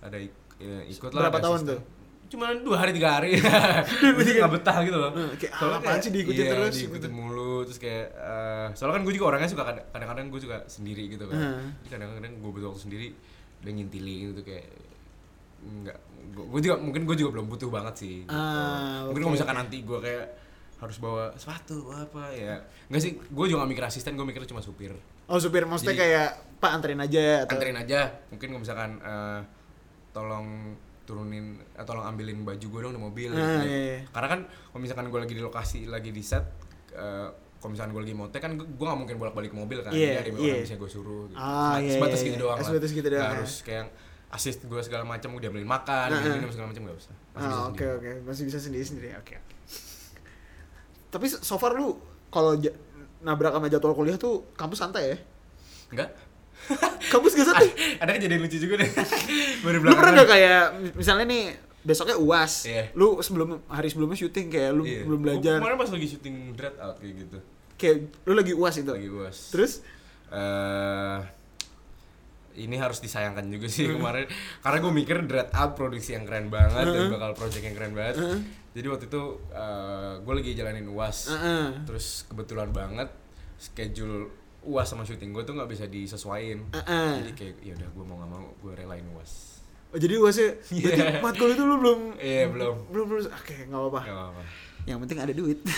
Ada 0.00 0.16
ik- 0.18 0.40
ya, 0.58 0.76
ikut 0.86 1.10
lah 1.10 1.20
Berapa 1.22 1.38
tahun 1.38 1.58
asisten. 1.58 1.72
tuh? 1.72 1.82
cuma 2.24 2.48
dua 2.54 2.76
hari 2.78 2.92
tiga 2.92 3.08
hari. 3.12 3.36
Nggak 4.00 4.50
betah 4.50 4.80
gitu 4.80 4.96
loh. 4.96 5.12
Hmm, 5.12 5.36
kayak, 5.36 5.52
Soalnya 5.52 5.78
apaan 5.78 6.00
sih 6.00 6.08
diikutin 6.10 6.40
iya, 6.40 6.50
terus? 6.50 6.74
diikutin 6.74 7.04
gitu. 7.04 7.08
mulu 7.14 7.54
terus 7.62 7.76
kayak 7.76 8.06
eh, 8.10 8.66
soalnya 8.72 8.94
kan 8.96 9.02
gue 9.02 9.12
juga 9.12 9.26
orangnya 9.28 9.48
suka 9.48 9.62
kadang- 9.62 9.88
kadang-kadang 9.90 10.26
gue 10.28 10.40
juga 10.40 10.56
sendiri 10.66 11.04
gitu 11.08 11.24
kan. 11.26 11.36
Hmm. 11.36 11.68
jadi 11.82 11.88
kadang-kadang 11.94 12.32
gue 12.34 12.50
butuh 12.50 12.68
waktu 12.68 12.82
sendiri 12.82 13.06
udah 13.60 13.70
ngintili 13.70 14.14
gitu 14.26 14.40
kayak 14.42 14.64
enggak 15.62 15.98
gue 16.32 16.60
juga 16.60 16.76
mungkin 16.76 17.02
gue 17.02 17.14
juga 17.14 17.30
belum 17.32 17.46
butuh 17.46 17.68
banget 17.68 17.94
sih 17.98 18.14
gitu. 18.24 18.32
Ah, 18.32 19.04
mungkin 19.04 19.12
oke, 19.12 19.22
kalau 19.22 19.34
misalkan 19.34 19.56
nanti 19.58 19.76
gue 19.80 19.98
kayak 19.98 20.26
harus 20.76 20.96
bawa 20.98 21.30
sepatu 21.34 21.78
apa 21.88 22.32
ya 22.32 22.58
enggak 22.86 23.00
sih 23.00 23.12
gue 23.14 23.44
juga 23.46 23.62
gak 23.62 23.70
mikir 23.70 23.84
asisten 23.84 24.12
gue 24.12 24.24
mikir 24.24 24.42
cuma 24.44 24.58
supir 24.58 24.90
Oh 25.24 25.38
supir 25.38 25.62
maksudnya 25.62 25.94
Jadi- 25.94 26.02
kayak 26.04 26.28
Pak 26.58 26.70
anterin 26.72 26.98
aja 26.98 27.22
atau 27.42 27.54
anterin 27.54 27.76
aja 27.76 28.00
mungkin 28.28 28.46
kalau 28.48 28.60
misalkan 28.60 28.90
eh, 28.98 29.40
tolong 30.10 30.46
turunin 31.02 31.58
atau 31.72 31.94
tolong 31.94 32.06
ambilin 32.06 32.42
baju 32.42 32.62
gue 32.62 32.80
dong 32.80 32.92
di 32.92 33.00
mobil 33.00 33.28
Ah, 33.28 33.36
gitu. 33.36 33.66
iya, 33.66 33.78
iya. 33.88 33.98
karena 34.08 34.28
kan 34.28 34.40
kalau 34.44 34.80
misalkan 34.80 35.06
gue 35.08 35.20
lagi 35.20 35.34
di 35.34 35.42
lokasi 35.42 35.80
lagi 35.84 36.10
di 36.10 36.22
set 36.22 36.42
eh, 36.92 37.28
kalau 37.58 37.70
misalkan 37.70 37.92
gue 37.92 38.02
lagi 38.02 38.14
motek 38.14 38.40
kan 38.40 38.52
gue 38.54 38.66
gak 38.82 38.98
mungkin 38.98 39.16
bolak 39.16 39.34
balik 39.34 39.52
mobil 39.52 39.78
kan 39.80 39.90
Iya, 39.90 40.18
jadi 40.18 40.30
ada 40.30 40.30
iya. 40.36 40.52
orang 40.52 40.64
bisa 40.64 40.76
gue 40.76 40.90
suruh 40.90 41.22
gitu. 41.26 41.38
Ah, 41.38 41.46
Sebat- 41.46 41.80
iya, 41.80 41.92
sebatas 41.92 42.18
iya, 42.18 42.26
gitu 42.26 42.34
iya. 42.34 42.42
doang 42.42 42.58
Sebatas 42.58 42.90
gitu 42.90 43.06
doang, 43.06 43.18
Nggak 43.18 43.30
ya. 43.30 43.38
harus 43.38 43.54
kayak 43.62 43.86
assist 44.32 44.60
gue 44.62 44.80
segala 44.80 45.04
macam 45.04 45.28
gue 45.30 45.42
diambilin 45.42 45.68
makan 45.68 46.08
Nah, 46.08 46.20
minum 46.32 46.48
segala 46.48 46.68
macam 46.68 46.82
gak 46.82 46.96
usah 46.98 47.14
Masih 47.32 47.48
Ah, 47.48 47.62
oke 47.66 47.84
oke. 47.94 48.10
Masih 48.22 48.42
bisa 48.44 48.58
sendiri 48.58 48.80
sendiri. 48.82 49.08
Oke 49.14 49.36
oke. 49.36 49.54
Tapi 51.10 51.26
so 51.28 51.56
far 51.56 51.72
lu 51.72 51.96
kalau 52.28 52.56
ja- 52.56 52.72
nabrak 53.20 53.52
sama 53.52 53.68
jadwal 53.68 53.92
kuliah 53.92 54.16
tuh 54.16 54.48
kampus 54.52 54.80
santai 54.80 55.04
ya? 55.06 55.16
Enggak. 55.90 56.10
Kampus 57.12 57.34
gak 57.34 57.46
santai? 57.46 57.68
Ada 58.00 58.16
kejadian 58.16 58.40
lucu 58.40 58.56
juga 58.56 58.74
deh. 58.78 58.88
Baru 59.62 59.78
lu 59.78 59.92
pernah 59.92 60.12
gak 60.14 60.28
kayak 60.30 60.62
misalnya 60.94 61.26
nih 61.26 61.44
besoknya 61.82 62.14
uas 62.14 62.62
Iya. 62.64 62.94
lu 62.94 63.18
sebelum 63.18 63.58
hari 63.66 63.90
sebelumnya 63.90 64.16
syuting 64.16 64.46
kayak 64.48 64.70
lu 64.70 64.82
Iya. 64.82 65.02
belum 65.02 65.20
belajar. 65.20 65.56
kemarin 65.58 65.76
pas 65.76 65.90
lagi 65.90 66.06
syuting 66.08 66.36
dread 66.54 66.76
out 66.78 66.96
kayak 66.96 67.14
gitu. 67.20 67.38
Kayak 67.74 67.96
lu 68.22 68.32
lagi 68.32 68.52
uas 68.54 68.74
itu? 68.76 68.88
Lagi 68.88 69.08
uas 69.10 69.36
terus? 69.50 69.72
Eh 70.30 71.18
ini 72.54 72.76
harus 72.76 72.98
disayangkan 72.98 73.46
juga 73.46 73.66
sih 73.66 73.88
kemarin. 73.92 74.28
Karena 74.58 74.78
gue 74.78 74.92
mikir 74.94 75.16
Dread 75.22 75.50
Out 75.50 75.72
produksi 75.72 76.12
yang 76.12 76.22
keren 76.22 76.46
banget 76.46 76.84
dan 76.84 77.08
bakal 77.08 77.32
project 77.32 77.62
yang 77.62 77.74
keren 77.74 77.92
banget. 77.92 78.16
Jadi 78.72 78.86
waktu 78.86 79.04
itu 79.06 79.22
gue 80.18 80.34
lagi 80.34 80.50
jalanin 80.52 80.88
uas 80.88 81.28
Heeh. 81.28 81.84
terus 81.84 82.24
kebetulan 82.24 82.68
banget 82.68 83.12
schedule 83.56 84.32
uas 84.62 84.86
sama 84.86 85.02
syuting 85.02 85.30
gue 85.30 85.42
tuh 85.42 85.52
nggak 85.52 85.68
bisa 85.68 85.84
disesuaiin. 85.84 86.72
Heeh. 86.72 87.10
jadi 87.20 87.30
kayak 87.32 87.54
ya 87.60 87.72
udah 87.74 87.88
gue 87.90 88.04
mau 88.04 88.16
nggak 88.16 88.30
mau 88.30 88.42
gue 88.54 88.72
relain 88.74 89.04
uas 89.12 89.50
Oh, 89.90 90.00
jadi 90.00 90.16
uasnya 90.16 90.56
berarti 90.72 91.02
Iya. 91.04 91.20
matkul 91.20 91.52
itu 91.52 91.62
lu 91.62 91.76
belum 91.76 92.00
Iya, 92.16 92.48
belum. 92.48 92.76
belum 92.88 93.06
belum 93.06 93.22
oke 93.28 93.56
nggak 93.66 93.76
apa-apa. 93.76 94.00
Gak 94.02 94.16
apa-apa. 94.16 94.42
Yang 94.82 94.98
penting 95.04 95.18
ada 95.20 95.32
duit. 95.32 95.58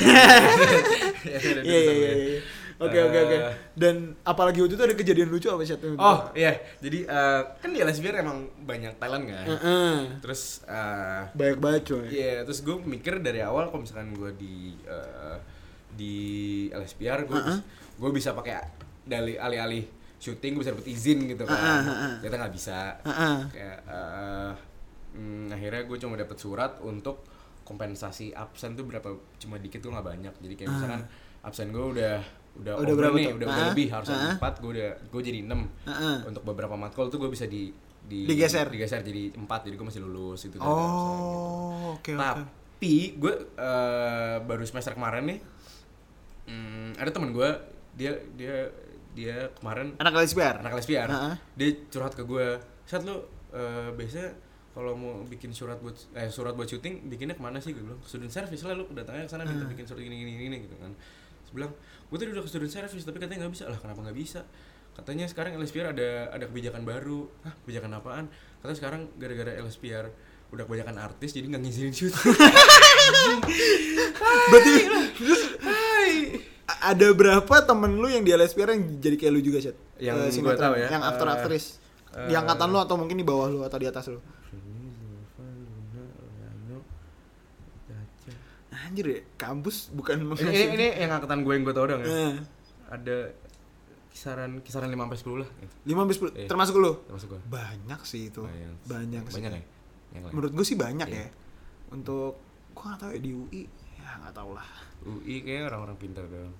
Ya, 1.25 1.39
iya 1.41 1.81
iya 1.83 2.13
iya. 2.15 2.41
Oke 2.77 2.99
oke 3.01 3.19
oke 3.21 3.37
Eh, 3.37 3.55
dan 3.75 3.97
apalagi 4.23 4.59
waktu 4.59 4.75
itu 4.75 4.83
ada 4.83 4.95
kejadian 4.95 5.29
lucu 5.29 5.47
apa 5.47 5.63
sih 5.63 5.75
oh 5.95 6.19
iya 6.33 6.53
jadi 6.79 6.99
eh, 7.05 7.41
kan 7.59 7.71
di 7.71 7.79
LSBR 7.79 8.17
emang 8.21 8.39
banyak 8.61 8.95
talent 8.97 9.25
kan 9.27 9.47
Heeh. 9.47 9.95
terus 10.19 10.63
eh, 10.65 11.23
banyak 11.31 11.59
banget 11.59 11.83
coy 11.87 12.07
Iya, 12.07 12.43
terus 12.43 12.61
gue 12.61 12.77
mikir 12.79 13.19
dari 13.19 13.41
awal 13.41 13.69
kalau 13.69 13.83
misalkan 13.83 14.11
gue 14.13 14.31
di 14.35 14.57
eh, 14.83 15.39
di 15.91 16.15
LSPR 16.69 17.25
gue 17.25 17.39
gue 17.95 18.11
bisa 18.11 18.35
pakai 18.35 18.59
dari 19.05 19.37
alih-alih 19.37 19.87
syuting 20.19 20.57
gue 20.57 20.63
bisa 20.63 20.73
dapet 20.73 20.89
izin 20.89 21.29
gitu 21.29 21.45
kan. 21.45 21.55
Ah, 21.55 21.85
ah. 21.85 22.13
Ternyata 22.17 22.37
nggak 22.41 22.55
bisa. 22.57 22.97
Heeh. 23.05 23.37
Kayak 23.53 23.79
eh, 23.85 24.53
mm, 25.15 25.53
akhirnya 25.53 25.83
gue 25.85 25.99
cuma 26.01 26.15
dapet 26.17 26.35
surat 26.35 26.81
untuk 26.81 27.23
kompensasi 27.63 28.33
absen 28.33 28.73
tuh 28.73 28.85
berapa 28.85 29.09
cuma 29.37 29.61
dikit 29.61 29.79
tuh 29.79 29.93
nggak 29.93 30.03
banyak. 30.03 30.35
Jadi 30.41 30.55
kayak 30.57 30.71
misalkan 30.73 31.03
absen 31.41 31.69
gue 31.71 31.85
udah 31.93 32.17
udah, 32.55 32.73
Ah. 32.73 32.81
Udah 32.81 32.95
berapa 32.95 33.15
nih, 33.15 33.27
tuh? 33.27 33.37
udah, 33.37 33.47
Ah, 33.47 33.53
udah 33.53 33.67
lebih 33.71 33.87
harusnya 33.89 34.17
ah. 34.17 34.35
empat, 34.35 34.55
gue 34.59 34.71
udah 34.73 34.91
gue 35.05 35.21
jadi 35.23 35.39
enam. 35.43 35.61
Heeh. 35.85 36.17
Untuk 36.25 36.43
beberapa 36.43 36.75
matkul 36.75 37.07
tuh 37.09 37.19
gue 37.19 37.29
bisa 37.29 37.45
di 37.45 37.73
di 38.05 38.29
Digeser? 38.29 38.69
digeser 38.69 39.01
jadi 39.01 39.33
empat 39.33 39.65
jadi 39.65 39.75
gue 39.75 39.87
masih 39.89 40.05
lulus 40.05 40.45
itu 40.45 40.55
dari 40.55 40.69
absen 40.69 40.85
gitu. 40.85 41.33
oh 41.33 41.97
oke 41.97 42.13
oke 42.13 42.13
Tapi 42.13 42.95
gue 43.17 43.33
eh, 43.57 44.37
baru 44.39 44.61
semester 44.63 44.93
kemarin 44.93 45.25
nih, 45.25 45.39
hmm, 46.45 47.01
ada 47.01 47.09
temen 47.09 47.33
gue 47.33 47.49
dia 47.95 48.13
dia 48.37 48.69
dia 49.15 49.49
kemarin 49.57 49.95
anak 49.97 50.21
LSPR 50.21 50.61
anak 50.61 50.77
LSPR, 50.77 51.09
Heeh. 51.09 51.35
dia 51.55 51.69
curhat 51.89 52.13
ke 52.13 52.23
gue, 52.23 52.61
saat 52.85 53.07
lo 53.07 53.25
eh, 53.55 53.89
biasanya 53.95 54.29
kalau 54.75 54.93
mau 54.93 55.23
bikin 55.25 55.55
surat 55.55 55.79
buat 55.79 55.95
eh 56.13 56.27
surat 56.27 56.53
buat 56.53 56.67
syuting 56.67 57.07
bikinnya 57.07 57.33
ke 57.33 57.43
mana 57.43 57.57
sih 57.57 57.71
gue 57.71 57.81
bilang 57.81 58.03
student 58.03 58.29
service 58.29 58.67
lah 58.67 58.75
lu 58.75 58.85
datangnya 58.91 59.23
ke 59.23 59.31
sana 59.31 59.47
minta 59.47 59.65
bikin 59.65 59.87
surat 59.87 60.03
gini 60.03 60.19
gini 60.19 60.33
gini 60.37 60.57
gitu 60.61 60.75
kan 60.77 60.91
bilang 61.55 61.73
gue 62.05 62.17
tadi 62.19 62.31
udah 62.31 62.43
ke 62.43 62.51
student 62.51 62.69
service 62.69 63.07
tapi 63.07 63.17
katanya 63.17 63.47
nggak 63.47 63.55
bisa. 63.55 63.65
Lah 63.67 63.79
kenapa 63.79 64.03
nggak 64.03 64.19
bisa? 64.19 64.43
Katanya 64.95 65.27
sekarang 65.27 65.55
LSPR 65.55 65.91
ada 65.91 66.09
ada 66.31 66.45
kebijakan 66.47 66.83
baru. 66.83 67.27
Hah 67.43 67.55
kebijakan 67.63 67.91
apaan? 67.95 68.25
Katanya 68.59 68.77
sekarang 68.77 69.01
gara-gara 69.17 69.55
LSPR 69.57 70.07
udah 70.51 70.65
kebanyakan 70.65 70.97
artis 71.01 71.35
jadi 71.35 71.51
nggak 71.51 71.63
ngizinin 71.67 71.91
syuting 71.91 72.15
berarti 74.51 74.75
ada 76.81 77.07
berapa 77.11 77.55
temen 77.65 77.97
lu 77.97 78.07
yang 78.07 78.23
di 78.23 78.31
LSPR 78.31 78.71
yang 78.71 78.83
jadi 79.01 79.17
kayak 79.17 79.33
lu 79.33 79.41
juga 79.41 79.59
Chat? 79.61 79.77
Yang 79.99 80.15
Eh, 80.15 80.21
gua 80.21 80.31
sinetron. 80.31 80.61
tahu 80.61 80.75
ya, 80.77 80.89
yang 80.91 81.03
aktor 81.03 81.29
aktris. 81.29 81.65
Eh, 82.13 82.29
di 82.29 82.35
angkatan 82.37 82.69
lu 82.71 82.79
atau 82.79 82.95
mungkin 82.95 83.17
di 83.17 83.27
bawah 83.27 83.49
lu 83.49 83.61
atau 83.63 83.75
di 83.77 83.89
atas 83.89 84.07
lu 84.07 84.21
anjir 88.85 89.07
ya 89.09 89.21
kampus 89.41 89.89
bukan 89.91 90.21
ini, 90.37 90.45
ini, 90.45 90.65
ini 90.77 90.89
yang 91.01 91.11
angkatan 91.17 91.41
gue 91.41 91.53
yang 91.57 91.65
gue 91.65 91.75
tau 91.75 91.87
dong 91.89 92.01
ya. 92.05 92.09
Eh, 92.09 92.35
ada 92.93 93.17
kisaran 94.15 94.63
kisaran 94.63 94.87
5 94.87 94.95
sampai 94.95 95.19
10 95.19 95.43
lah 95.43 95.51
gitu. 95.59 95.75
lima 95.91 95.99
sampai 96.07 96.15
sepuluh? 96.15 96.33
Iya. 96.39 96.47
termasuk 96.47 96.75
lu? 96.79 96.93
Termasuk 97.11 97.29
gue 97.35 97.41
banyak 97.51 98.01
sih 98.07 98.31
itu. 98.31 98.43
Banyak. 98.47 98.75
banyak 98.87 99.23
sih. 99.27 99.35
banyak 99.43 99.53
ya? 99.59 99.63
Yang 100.15 100.23
lain. 100.23 100.33
Menurut 100.39 100.53
gue 100.55 100.65
sih 100.65 100.77
banyak 100.79 101.09
Iya. 101.11 101.19
ya. 101.19 101.29
Untuk 101.91 102.33
gua 102.75 102.85
nggak 102.95 103.01
tahu 103.03 103.11
ya 103.11 103.21
di 103.23 103.31
UI 103.35 103.63
ya 103.99 104.11
nggak 104.23 104.35
tahu 104.35 104.51
lah. 104.55 104.69
UI 105.03 105.35
kayak 105.43 105.63
orang-orang 105.71 105.97
pintar 105.99 106.25
dong 106.31 106.55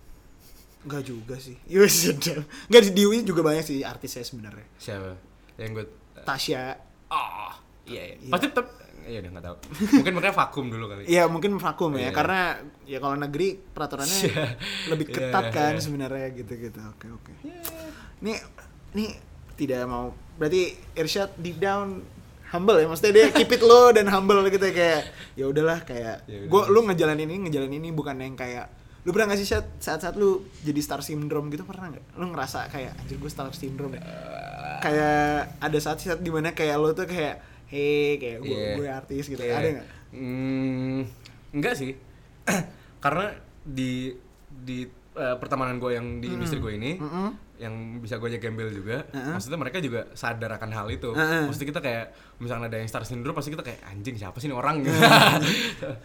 Enggak 0.85 1.03
juga 1.07 1.37
sih. 1.39 1.57
Iya 1.71 1.87
sedap 1.87 2.43
nggak 2.69 2.83
di 2.91 3.03
UI 3.07 3.23
juga 3.23 3.41
banyak 3.47 3.63
sih 3.63 3.79
artisnya 3.87 4.27
sebenarnya. 4.27 4.67
Siapa? 4.81 5.15
Yang 5.61 5.71
gue 5.79 5.85
Tasya. 6.27 6.75
Ah 7.13 7.55
iya, 7.87 8.03
iya. 8.03 8.17
Iya. 8.19 8.31
pasti 8.35 8.47
tetap 8.51 8.67
iya 9.07 9.19
udah 9.19 9.31
nggak 9.33 9.45
tahu 9.45 9.57
mungkin 10.01 10.13
mereka 10.15 10.33
vakum 10.35 10.65
dulu 10.67 10.85
kali 10.87 11.03
Iya 11.05 11.25
mungkin 11.27 11.51
vakum 11.57 11.91
ya 11.95 12.01
Iya. 12.01 12.11
karena 12.11 12.41
ya 12.85 12.99
kalau 12.99 13.17
negeri 13.17 13.49
peraturannya 13.57 14.19
Iya. 14.25 14.47
lebih 14.89 15.07
ketat 15.09 15.45
Iya, 15.45 15.53
kan 15.53 15.73
iya. 15.73 15.81
sebenarnya 15.81 16.27
gitu-gitu. 16.33 16.81
Oke 16.87 17.07
oke. 17.09 17.33
Nih 18.21 18.39
nih 18.93 19.11
tidak 19.55 19.85
mau 19.85 20.11
berarti 20.35 20.63
Irsyad 20.93 21.37
deep 21.37 21.59
down 21.59 22.03
humble 22.47 22.75
ya 22.75 22.87
maksudnya 22.87 23.13
dia 23.13 23.27
keep 23.31 23.51
it 23.51 23.61
low 23.61 23.91
dan 23.91 24.07
humble 24.07 24.39
gitu 24.47 24.63
ya, 24.63 24.75
kayak 24.75 25.01
ya 25.35 25.45
udahlah 25.45 25.83
kayak 25.83 26.23
Ya 26.25 26.39
udah. 26.41 26.49
gua 26.49 26.63
lu 26.71 26.81
ngejalanin 26.85 27.27
ini 27.27 27.39
ngejalanin 27.45 27.79
ini 27.79 27.91
bukan 27.91 28.15
yang 28.17 28.35
kayak 28.35 28.67
lu 29.03 29.13
pernah 29.13 29.29
gak 29.29 29.37
sih 29.37 29.45
Syad, 29.45 29.69
saat-saat 29.79 30.15
lu 30.15 30.31
jadi 30.61 30.81
star 30.81 31.01
syndrome 31.01 31.51
gitu 31.51 31.63
pernah 31.63 31.93
nggak 31.93 32.17
lu 32.17 32.25
ngerasa 32.31 32.73
kayak 32.73 32.97
anjir 32.97 33.21
gue 33.21 33.29
star 33.29 33.53
syndrome 33.53 33.93
ya 33.93 34.03
kayak 34.81 35.61
ada 35.61 35.79
saat-saat 35.79 36.19
di 36.19 36.31
mana 36.31 36.51
kayak 36.51 36.77
lu 36.77 36.91
tuh 36.93 37.05
kayak 37.05 37.37
hey 37.67 38.17
kayak 38.17 38.39
gue 38.41 38.51
Iya. 38.51 38.75
gue 38.75 38.89
artis 38.89 39.25
gitu 39.27 39.41
Iya. 39.41 39.55
ada 39.55 39.69
nggak 39.73 39.89
Hmm, 40.11 41.03
enggak 41.51 41.75
sih 41.75 41.93
karena 43.03 43.35
di 43.63 44.15
di 44.49 44.87
eh, 45.13 45.37
pertemanan 45.37 45.77
gue 45.77 45.91
yang 45.93 46.19
di 46.19 46.29
industri 46.29 46.59
gue 46.59 46.73
ini 46.73 46.97
Mm-mm. 46.97 47.29
yang 47.57 47.75
bisa 47.99 48.17
gue 48.17 48.29
ajak 48.29 48.43
gembel 48.43 48.69
juga 48.69 49.03
Heeh. 49.09 49.33
maksudnya 49.33 49.57
mereka 49.57 49.79
juga 49.79 50.07
sadar 50.13 50.55
akan 50.55 50.71
hal 50.71 50.87
itu 50.89 51.11
Heeh. 51.11 51.45
maksudnya 51.45 51.69
kita 51.69 51.81
kayak 51.81 52.07
misalnya 52.39 52.67
ada 52.69 52.77
yang 52.77 52.87
star 52.87 53.03
syndrome 53.03 53.33
pasti 53.33 53.51
kita 53.51 53.63
kayak 53.63 53.81
anjing 53.85 54.15
siapa 54.15 54.39
sih 54.39 54.47
ini 54.47 54.55
orang 54.55 54.83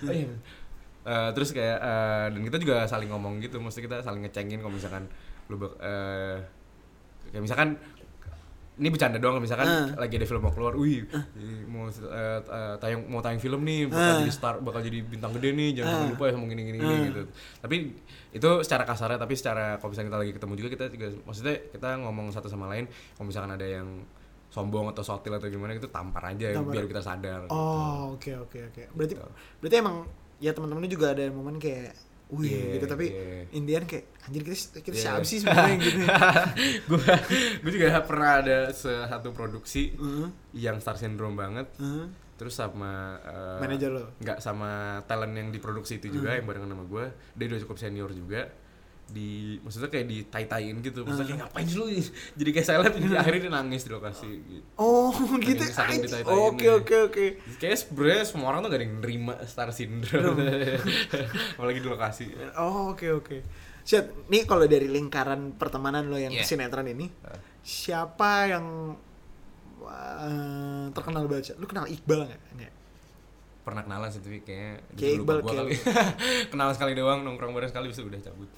Oh, 0.01 0.09
iya. 0.09 0.29
Eh, 1.01 1.29
terus 1.31 1.49
kayak 1.49 1.77
eh, 1.79 2.25
dan 2.29 2.41
kita 2.43 2.57
juga 2.57 2.85
saling 2.85 3.07
ngomong 3.07 3.39
gitu 3.39 3.57
maksudnya 3.57 3.85
kita 3.87 3.97
saling 4.01 4.21
ngecengin 4.21 4.59
kalau 4.59 4.73
misalkan 4.73 5.05
lu 5.47 5.57
bak- 5.57 5.79
eh, 5.79 6.37
kayak 7.29 7.41
misalkan 7.41 7.69
ini 8.79 8.87
bercanda 8.87 9.15
doang 9.15 9.37
misalkan 9.37 9.67
Ah. 9.67 9.91
lagi 9.93 10.15
ada 10.15 10.23
film 10.23 10.39
mau 10.39 10.49
keluar, 10.49 10.73
wih 10.73 11.03
ini 11.35 11.67
mau 11.67 11.85
eh, 11.85 12.39
tayang 12.77 13.03
mau 13.05 13.19
tayang 13.19 13.37
film 13.37 13.61
nih 13.61 13.85
bakal 13.85 13.99
Ah. 14.01 14.19
jadi 14.19 14.31
star 14.31 14.55
bakal 14.57 14.79
jadi 14.79 14.99
bintang 15.01 15.35
gede 15.35 15.51
nih 15.51 15.69
jangan 15.75 15.89
sampai 15.93 16.09
lupa 16.09 16.23
ya 16.23 16.31
sama 16.31 16.45
gini 16.47 16.61
gini 16.65 16.77
gini 16.77 16.87
Ah. 16.89 17.03
gitu. 17.05 17.21
Tapi 17.59 17.75
itu 18.31 18.49
secara 18.61 18.83
kasarnya 18.83 19.17
tapi 19.17 19.33
secara 19.33 19.65
kalau 19.75 19.89
misalnya 19.89 20.07
kita 20.07 20.19
lagi 20.19 20.31
ketemu 20.33 20.53
juga 20.55 20.69
kita 20.69 20.85
juga 20.89 21.07
maksudnya 21.23 21.55
kita 21.67 21.89
ngomong 21.99 22.27
satu 22.29 22.47
sama 22.47 22.65
lain 22.67 22.87
kalau 23.13 23.27
misalkan 23.27 23.51
ada 23.51 23.67
yang 23.67 23.87
sombong 24.49 24.89
atau 24.89 25.03
sotil 25.03 25.29
atau 25.31 25.45
gimana 25.45 25.73
itu 25.73 25.85
tampar 25.85 26.25
aja 26.27 26.49
Tampar. 26.51 26.73
biar 26.73 26.85
kita 26.87 27.01
sadar. 27.01 27.45
Oh, 27.47 28.15
oke 28.15 28.31
oke 28.39 28.59
oke. 28.65 28.81
Berarti 28.93 29.13
Gitu. 29.13 29.27
berarti 29.59 29.75
emang 29.77 29.97
ya 30.37 30.51
teman-teman 30.51 30.87
juga 30.87 31.11
ada 31.11 31.27
momen 31.27 31.57
kayak 31.57 31.93
wih 32.29 32.45
Iya, 32.45 32.77
gitu 32.77 32.85
tapi 32.87 33.05
iya. 33.09 33.49
Indian 33.51 33.83
kayak 33.83 34.05
anjir 34.23 34.41
kita 34.43 34.55
kita 34.79 34.93
Iya. 34.93 35.03
siapa 35.03 35.23
sih 35.23 35.37
sebenarnya 35.39 35.75
gitu. 35.81 35.99
gue 36.87 37.01
gue 37.59 37.71
juga 37.73 38.01
pernah 38.01 38.31
ada 38.37 38.57
satu 38.69 39.29
produksi 39.31 39.93
Heeh. 39.93 40.29
yang 40.55 40.77
star 40.77 40.93
syndrome 40.95 41.33
banget 41.33 41.65
heeh. 41.75 42.05
terus 42.35 42.53
sama 42.53 43.17
eh, 43.19 43.57
Manajer 43.59 43.89
lo? 43.91 44.05
nggak 44.15 44.39
sama 44.39 44.69
talent 45.03 45.33
yang 45.33 45.49
diproduksi 45.49 45.97
itu 45.97 46.13
juga 46.13 46.33
yang 46.33 46.45
barengan 46.45 46.69
sama 46.69 46.85
gue 46.85 47.05
dia 47.33 47.45
udah 47.47 47.59
cukup 47.59 47.77
senior 47.77 48.09
juga 48.09 48.45
di 49.09 49.57
maksudnya 49.59 49.89
kayak 49.89 50.05
ditai-taiin 50.05 50.77
gitu 50.79 51.01
maksudnya 51.03 51.27
kayak 51.29 51.41
ngapain 51.45 51.65
sih 51.65 51.77
lu 51.77 51.85
jadi 52.39 52.49
kayak 52.53 52.67
silent 52.67 52.93
jadi 52.93 53.15
akhirnya 53.17 53.41
dia 53.45 53.53
nangis 53.53 53.81
di 53.83 53.91
lokasi 53.91 54.29
gitu. 54.39 54.65
Oh, 54.75 55.11
gitu. 55.39 55.63
saking 55.65 56.05
ditai-taiinnya. 56.05 56.47
Oke 56.49 56.67
oke 56.69 56.95
oke. 57.09 57.25
kayak 57.57 57.77
sebenernya 57.77 58.23
semua 58.23 58.51
orang 58.51 58.61
tuh 58.61 58.69
gak 58.69 58.79
ada 58.79 58.85
yang 58.85 58.95
nerima 58.99 59.33
star 59.43 59.69
syndrome 59.69 60.39
apalagi 61.57 61.79
di 61.81 61.87
lokasi 61.87 62.25
Oh, 62.55 62.93
oke 62.93 63.07
oke. 63.15 63.37
Syed, 63.81 64.29
nih 64.29 64.45
kalau 64.45 64.69
dari 64.69 64.85
lingkaran 64.85 65.57
pertemanan 65.57 66.05
lo 66.07 66.15
yang 66.15 66.29
Iya. 66.29 66.45
sinetron 66.45 66.85
ini, 66.85 67.09
Ah. 67.25 67.33
siapa 67.65 68.45
yang 68.45 68.93
wah, 69.81 70.87
terkenal? 70.93 71.25
Syed? 71.41 71.57
Lu 71.57 71.65
kenal 71.65 71.89
Iqbal 71.89 72.27
nggak? 72.27 72.41
Nggak. 72.55 72.73
pernah 73.59 73.85
kenalan 73.85 74.09
sih 74.09 74.17
tapi 74.17 74.41
kayaknya 74.41 74.81
Kayak 74.97 75.13
Iqbal, 75.21 75.37
kayak 75.45 75.69
kenalan 76.51 76.73
sekali 76.73 76.97
doang 76.97 77.21
nongkrong 77.21 77.53
bareng 77.53 77.69
sekali 77.69 77.85
bisa 77.89 78.01
udah 78.01 78.17
cabut 78.17 78.49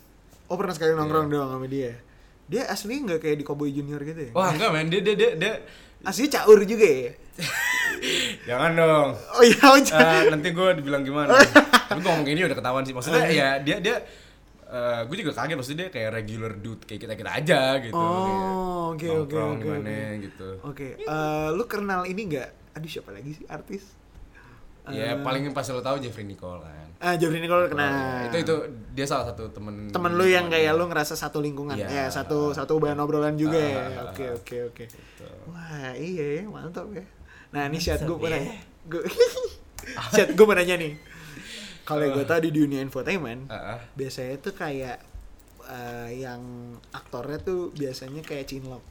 Oh 0.51 0.59
pernah 0.59 0.75
sekali 0.75 0.91
nongkrong 0.91 1.31
doang 1.31 1.47
sama 1.55 1.67
dia. 1.71 1.95
Dia 2.51 2.67
asli 2.67 2.99
nggak 2.99 3.23
kayak 3.23 3.39
di 3.39 3.45
Cowboy 3.47 3.71
Junior 3.71 4.03
gitu 4.03 4.19
ya? 4.27 4.31
Wah 4.35 4.51
enggak 4.51 4.69
men, 4.75 4.91
dia 4.91 4.99
dia 4.99 5.15
dia, 5.15 5.31
dia 5.39 5.53
Asli 6.01 6.27
caur 6.27 6.59
juga 6.67 6.83
ya? 6.83 7.13
jangan 8.49 8.73
dong. 8.73 9.09
Oh 9.37 9.43
iya, 9.45 9.61
oh. 9.63 9.77
Eh, 9.77 10.21
nanti 10.33 10.49
gue 10.49 10.69
dibilang 10.81 11.05
gimana. 11.05 11.37
Tapi 11.87 12.01
gue 12.01 12.09
ngomong 12.09 12.27
gini 12.27 12.41
udah 12.43 12.57
ketahuan 12.57 12.83
sih. 12.83 12.91
Maksudnya 12.91 13.23
ya 13.31 13.49
dia 13.63 13.77
dia 13.79 13.95
gue 15.07 15.15
juga 15.19 15.35
kaget 15.35 15.55
maksudnya 15.59 15.79
dia 15.85 15.89
kayak 15.91 16.09
regular 16.15 16.51
dude 16.57 16.83
kayak 16.89 17.01
kita 17.05 17.13
kita 17.15 17.31
aja 17.31 17.59
gitu. 17.83 17.95
Oh, 17.95 18.95
oke, 18.95 19.07
oke, 19.07 19.37
oke, 19.37 19.61
gimana 19.61 19.87
oke. 19.87 20.23
gitu. 20.25 20.49
Oke, 20.65 20.87
eh, 20.99 21.47
lu 21.53 21.63
kenal 21.69 22.03
ini 22.09 22.21
nggak? 22.33 22.49
Aduh 22.79 22.89
siapa 22.89 23.11
lagi 23.13 23.35
sih 23.35 23.45
artis? 23.51 24.00
Ya 24.83 25.13
paling 25.17 25.45
pas 25.49 25.61
lo 25.67 25.77
tahu 25.77 25.97
Jeffrey 25.97 26.23
Nicole 26.23 26.57
kan. 26.59 26.89
Ah, 26.97 27.13
Jeffrey 27.13 27.37
Nicole 27.37 27.65
kenal. 27.65 28.25
itu 28.25 28.37
itu 28.39 28.55
dia 28.91 29.05
salah 29.05 29.25
satu 29.27 29.49
temen 29.49 29.89
temen 29.89 30.11
lu 30.11 30.23
yang 30.23 30.47
kayak 30.47 30.73
lu 30.73 30.85
ngerasa 30.85 31.13
satu 31.13 31.37
lingkungan 31.37 31.73
Iya. 31.73 31.85
ya 31.87 32.05
satu 32.07 32.49
satu 32.51 32.77
bahan 32.77 32.97
obrolan 32.97 33.33
juga 33.33 33.57
ya 33.57 33.77
Ah, 33.99 34.09
oke 34.09 34.25
oke 34.35 34.55
oke 34.67 34.83
Gitu. 34.85 35.25
wah 35.47 35.93
iya 35.93 36.39
ya 36.39 36.43
mantap 36.45 36.89
ya 36.89 37.05
nah 37.49 37.65
ini 37.65 37.77
chat 37.77 37.99
gue 37.99 38.15
nanya 38.23 38.53
gue 38.83 39.01
chat 40.09 40.29
gue 40.29 40.45
mau 40.45 40.53
nanya 40.53 40.77
nih 40.77 40.93
kalau 41.83 42.05
gue 42.07 42.23
tau 42.23 42.37
di 42.37 42.49
dunia 42.49 42.79
infotainment 42.79 43.49
Ah, 43.49 43.75
ah. 43.75 43.79
biasanya 43.93 44.37
tuh 44.39 44.53
kayak 44.53 44.97
eh, 45.63 46.09
yang 46.17 46.41
aktornya 46.91 47.37
tuh 47.39 47.69
biasanya 47.71 48.21
kayak 48.21 48.45
cinlok 48.45 48.81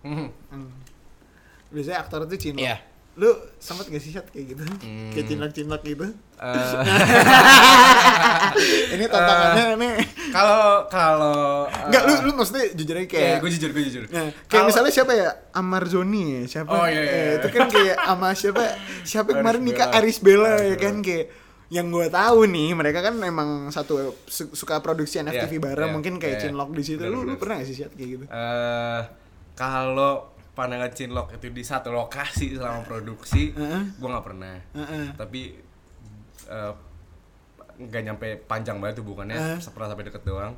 Hmm. 0.00 0.30
Hmm. 0.48 0.70
biasanya 1.68 1.98
aktor 2.00 2.24
tuh 2.24 2.34
cinlok 2.36 2.62
Iya. 2.62 2.78
Lu 3.16 3.32
sempet 3.56 3.88
gak 3.88 3.98
sih 3.98 4.10
chat 4.10 4.26
kayak 4.28 4.52
gitu 4.52 4.60
Hmm. 4.78 5.08
kayak 5.10 5.50
cinlok 5.50 5.82
gitu 5.82 6.06
Eh, 6.36 6.44
ini 8.92 9.04
tantangannya 9.06 9.64
nih 9.74 9.92
Kalau 10.28 10.84
kalau 10.86 11.64
Enggak, 11.88 12.02
lu 12.04 12.12
lu 12.22 12.30
maksudnya 12.34 12.64
jujur 12.72 12.94
aja 12.94 13.06
kayak 13.06 13.34
gue 13.40 13.48
jujur 13.50 13.70
gue 13.70 13.82
jujur. 13.84 14.02
Nah, 14.06 14.28
kayak 14.28 14.32
Kalau- 14.46 14.66
misalnya 14.68 14.90
siapa 14.92 15.12
ya? 15.12 15.28
Amar 15.50 15.82
Zoni 15.86 16.22
ya? 16.36 16.40
Siapa? 16.46 16.68
Oh, 16.68 16.84
iya, 16.84 16.92
iya, 16.92 17.00
Eh, 17.00 17.08
iya. 17.08 17.32
itu 17.38 17.46
kan 17.48 17.62
kayak 17.66 17.96
sama 17.98 18.28
siapa? 18.32 18.62
Siapa 19.02 19.28
kemarin 19.32 19.62
nikah. 19.62 19.88
Aris 19.92 20.18
Bella 20.18 20.60
ya 20.60 20.76
kan 20.76 21.00
kayak 21.00 21.26
yang 21.66 21.88
gue 21.88 22.06
tahu 22.06 22.38
nih 22.46 22.68
mereka 22.74 22.98
kan 23.00 23.14
memang 23.16 23.70
satu 23.70 24.14
su- 24.22 24.52
suka 24.52 24.78
produksi 24.78 25.18
FTV 25.18 25.52
Iya, 25.52 25.58
bareng 25.64 25.88
iya, 25.88 25.94
mungkin 25.94 26.12
kayak 26.16 26.34
iya. 26.36 26.40
Cinlok 26.44 26.68
di 26.70 26.82
situ 26.84 27.00
lu, 27.02 27.22
lu 27.22 27.34
pernah 27.34 27.56
gak 27.56 27.64
sih 27.64 27.74
chat 27.76 27.90
kayak 27.90 28.08
gitu 28.12 28.24
eh 28.24 29.00
kalau 29.52 30.35
pandangan 30.56 30.88
Cinlok 30.88 31.36
itu 31.36 31.52
di 31.52 31.60
satu 31.60 31.92
lokasi 31.92 32.56
selama 32.56 32.80
produksi, 32.82 33.52
Heeh. 33.52 33.82
gue 33.92 34.08
nggak 34.08 34.24
pernah. 34.24 34.56
Heeh. 34.72 35.04
Tapi 35.12 35.40
eh, 36.46 36.72
nggak 37.76 38.02
nyampe 38.02 38.26
panjang 38.42 38.80
banget 38.80 39.04
hubungannya, 39.04 39.36
Heeh. 39.36 39.58
pernah 39.68 39.92
sampai 39.92 40.08
deket 40.08 40.24
doang. 40.24 40.56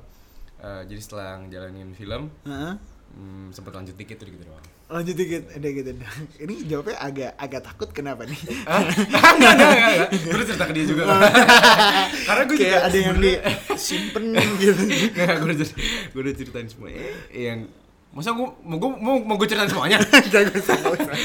Eh, 0.59 0.83
jadi 0.87 1.01
setelah 1.01 1.43
ngejalanin 1.43 1.91
film, 1.93 2.31
Heeh. 2.43 2.73
hmm, 3.13 3.51
sempet 3.51 3.75
lanjut 3.75 3.95
dikit 3.95 4.17
tuh 4.17 4.27
gitu 4.27 4.47
doang. 4.47 4.63
lanjut 4.89 5.13
dikit 5.15 5.53
ada 5.53 5.69
gitu 5.69 5.91
ini 6.49 6.65
jawabnya 6.65 6.97
agak 6.97 7.37
agak 7.37 7.61
takut 7.61 7.93
kenapa 7.93 8.25
nih 8.25 8.41
enggak, 8.41 8.89
enggak, 9.37 9.53
enggak, 9.53 9.69
enggak. 9.77 10.09
Gue 10.33 10.45
cerita 10.49 10.65
ke 10.65 10.73
dia 10.73 10.85
juga. 10.89 11.03
Karena 12.33 12.43
gue 12.49 12.57
juga 12.57 12.79
ada 12.81 12.97
yang 12.97 13.17
di 13.21 13.33
sebenarnya- 13.37 13.77
simpen 13.77 14.25
gitu 14.57 14.83
Nggak, 15.13 15.35
gue 15.37 15.51
udah, 15.53 15.69
gue 16.09 16.21
udah 16.25 16.35
ceritain 16.35 16.69
semua. 16.73 16.89
Yang 17.29 17.69
masa 18.11 18.33
gue 18.33 18.49
mau 18.59 18.77
gue 18.77 18.91
mau, 18.97 19.17
mau 19.21 19.35
gue 19.35 19.47
ceritain 19.47 19.67
semuanya? 19.67 19.99
Gak 20.33 20.51
usah, 20.55 20.75
usah. 20.91 21.17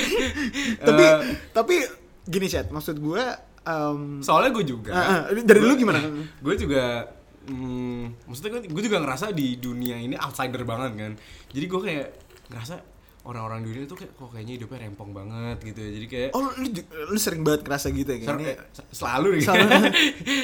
tapi 0.85 1.03
Eh. 1.03 1.17
tapi 1.51 1.75
gini 2.23 2.45
chat 2.45 2.67
maksud 2.67 2.97
gue 2.97 3.23
um, 3.63 4.19
Soalnya 4.19 4.51
gue 4.51 4.65
juga. 4.65 4.91
dari 5.33 5.59
lu 5.59 5.73
gimana 5.73 5.99
gue 6.45 6.53
juga 6.55 7.07
hmm, 7.45 8.25
maksudnya 8.25 8.61
gue, 8.61 8.83
juga 8.83 8.97
ngerasa 8.99 9.31
di 9.31 9.57
dunia 9.57 9.95
ini 9.97 10.15
outsider 10.15 10.63
banget 10.63 10.91
kan 10.93 11.11
jadi 11.49 11.65
gue 11.65 11.81
kayak 11.81 12.07
ngerasa 12.47 12.75
orang-orang 13.23 13.63
dunia 13.63 13.83
tuh 13.85 13.95
kayak 13.95 14.11
kok 14.13 14.29
kayaknya 14.29 14.53
hidupnya 14.53 14.79
rempong 14.81 15.11
banget 15.11 15.57
gitu 15.63 15.79
ya 15.79 15.91
jadi 15.93 16.07
kayak 16.07 16.29
Oh 16.33 16.51
lu, 16.53 16.67
lu 17.05 17.17
sering 17.17 17.41
banget 17.41 17.63
ngerasa 17.63 17.87
gitu 17.89 18.09
ya 18.09 18.17
ser- 18.21 18.35
kayak 18.37 18.57
ini 18.59 18.67
se- 18.69 18.89
selalu 18.93 19.27
nih 19.33 19.41
Selalu. 19.41 19.67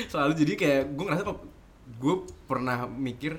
selalu 0.08 0.32
jadi 0.38 0.54
kayak 0.56 0.82
gue 0.90 1.06
ngerasa 1.06 1.24
kok 1.24 1.40
gue 1.92 2.16
pernah 2.46 2.78
mikir 2.88 3.34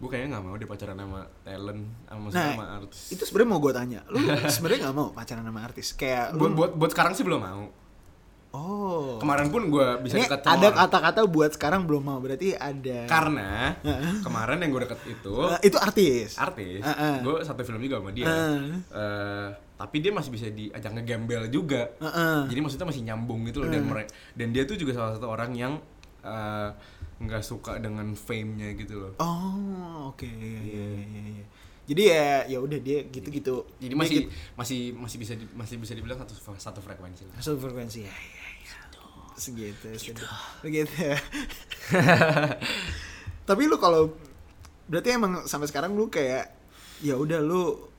gue 0.00 0.08
kayaknya 0.08 0.28
nggak 0.32 0.42
mau 0.42 0.54
deh 0.54 0.64
pacaran 0.64 0.96
sama 0.96 1.20
talent 1.42 1.82
sama 2.06 2.26
Nah, 2.26 2.46
sama 2.48 2.64
artis. 2.74 3.00
itu 3.10 3.22
sebenarnya 3.22 3.50
mau 3.50 3.60
gue 3.60 3.72
tanya. 3.74 4.00
Lu 4.06 4.16
sebenarnya 4.48 4.80
nggak 4.82 4.96
mau 4.96 5.08
pacaran 5.10 5.44
sama 5.44 5.60
artis? 5.60 5.92
Kayak 5.92 6.32
lu 6.32 6.40
buat, 6.40 6.50
buat 6.50 6.70
buat 6.74 6.90
sekarang 6.90 7.12
sih 7.12 7.20
belum 7.20 7.36
mau. 7.38 7.64
Oh. 8.50 9.14
Kemarin 9.16 9.46
pun 9.46 9.68
gue 9.68 9.86
bisa 10.02 10.16
ini 10.16 10.26
dekat 10.26 10.42
sama 10.42 10.56
ada 10.56 10.68
kata-kata 10.74 11.20
buat 11.24 11.52
sekarang 11.52 11.86
belum 11.86 12.02
mau 12.02 12.18
berarti 12.18 12.50
ada. 12.52 13.06
Karena 13.06 13.76
kemarin 14.18 14.58
yang 14.58 14.72
gue 14.72 14.82
deket 14.82 15.00
itu 15.06 15.34
Eh, 15.54 15.60
itu 15.62 15.76
artis? 15.78 16.34
Artis. 16.34 16.82
Heeh. 16.82 17.16
gue 17.20 17.36
satu 17.40 17.60
film 17.60 17.78
juga 17.78 18.00
sama 18.00 18.10
dia. 18.10 18.26
Heeh. 18.26 18.58
Eh, 18.90 19.48
tapi 19.76 19.96
dia 19.98 20.10
masih 20.10 20.30
bisa 20.30 20.48
diajak 20.48 20.90
ngegembel 20.92 21.46
juga. 21.46 21.92
Heeh. 22.00 22.48
jadi 22.48 22.58
maksudnya 22.58 22.88
masih 22.88 23.02
nyambung 23.04 23.44
gitu 23.44 23.60
loh. 23.60 23.68
Dan 23.68 23.84
mere- 23.84 24.08
dan 24.32 24.48
dia 24.50 24.64
tuh 24.64 24.74
juga 24.74 24.96
salah 24.96 25.14
satu 25.14 25.28
orang 25.28 25.52
yang 25.52 25.78
eh, 26.20 26.68
nggak 27.20 27.44
suka 27.44 27.76
dengan 27.76 28.08
fame-nya 28.12 28.72
gitu 28.74 28.96
loh. 28.96 29.12
Oh 29.20 30.08
oke. 30.08 30.24
Iya, 30.24 30.60
iya, 30.64 30.86
iya, 31.04 31.22
iya. 31.36 31.44
jadi 31.84 32.02
ya 32.06 32.26
ya 32.48 32.58
udah 32.58 32.78
dia 32.80 32.98
gitu-gitu. 33.06 33.66
Jadi 33.76 33.92
Dia 33.92 33.98
masih 33.98 34.16
gitu- 34.24 34.30
masih 34.56 34.78
masih 34.96 35.16
bisa 35.18 35.32
di- 35.36 35.52
masih 35.52 35.76
bisa 35.76 35.92
dibilang 35.92 36.16
satu 36.16 36.32
satu 36.56 36.80
frekuensi 36.80 37.28
lah. 37.28 37.34
satu 37.36 37.58
frekuensi 37.58 38.02
ya, 38.02 38.08
ya, 38.08 38.48
ya. 38.64 38.78
segitu 39.36 39.86
segitu. 39.94 40.24
Begitu. 40.64 40.96
Tapi 43.48 43.62
lu 43.66 43.76
kalau 43.76 44.14
berarti 44.86 45.08
emang 45.12 45.44
sampai 45.44 45.66
sekarang 45.66 45.92
lu 45.92 46.08
kayak 46.08 46.54
ya 47.00 47.16
udah 47.16 47.40
lu 47.40 47.89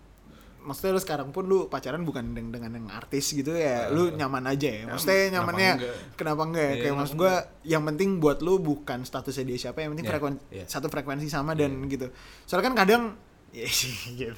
maksudnya 0.61 0.93
lu 0.93 1.01
sekarang 1.01 1.29
pun 1.33 1.43
lu 1.49 1.65
pacaran 1.67 2.05
bukan 2.05 2.37
dengan, 2.37 2.53
dengan 2.53 2.71
yang 2.77 2.87
artis 2.93 3.33
gitu 3.33 3.57
ya 3.57 3.89
lu 3.89 4.13
nyaman 4.13 4.45
aja 4.45 4.69
ya. 4.69 4.83
Maksudnya 4.85 5.17
kenapa 5.17 5.33
nyamannya 5.33 5.71
enggak? 5.75 5.95
kenapa 6.15 6.41
enggak? 6.45 6.61
Ya 6.61 6.69
Iya, 6.69 6.71
kayak 6.71 6.85
kenapa 6.85 6.99
maksud 7.01 7.15
gua 7.17 7.33
yang 7.65 7.83
penting 7.85 8.09
buat 8.21 8.37
lu 8.45 8.53
bukan 8.61 8.99
statusnya 9.03 9.45
dia 9.49 9.57
siapa 9.69 9.81
yang 9.81 9.97
penting 9.97 10.05
Iya, 10.07 10.11
frekuen 10.15 10.35
iya. 10.53 10.65
satu 10.69 10.87
frekuensi 10.87 11.27
sama 11.27 11.57
dan 11.57 11.73
gitu. 11.89 12.07
Soalnya 12.45 12.65
kan 12.71 12.75
kadang 12.77 13.03
ya 13.57 13.67
sih 13.67 13.91
gitu. 14.15 14.31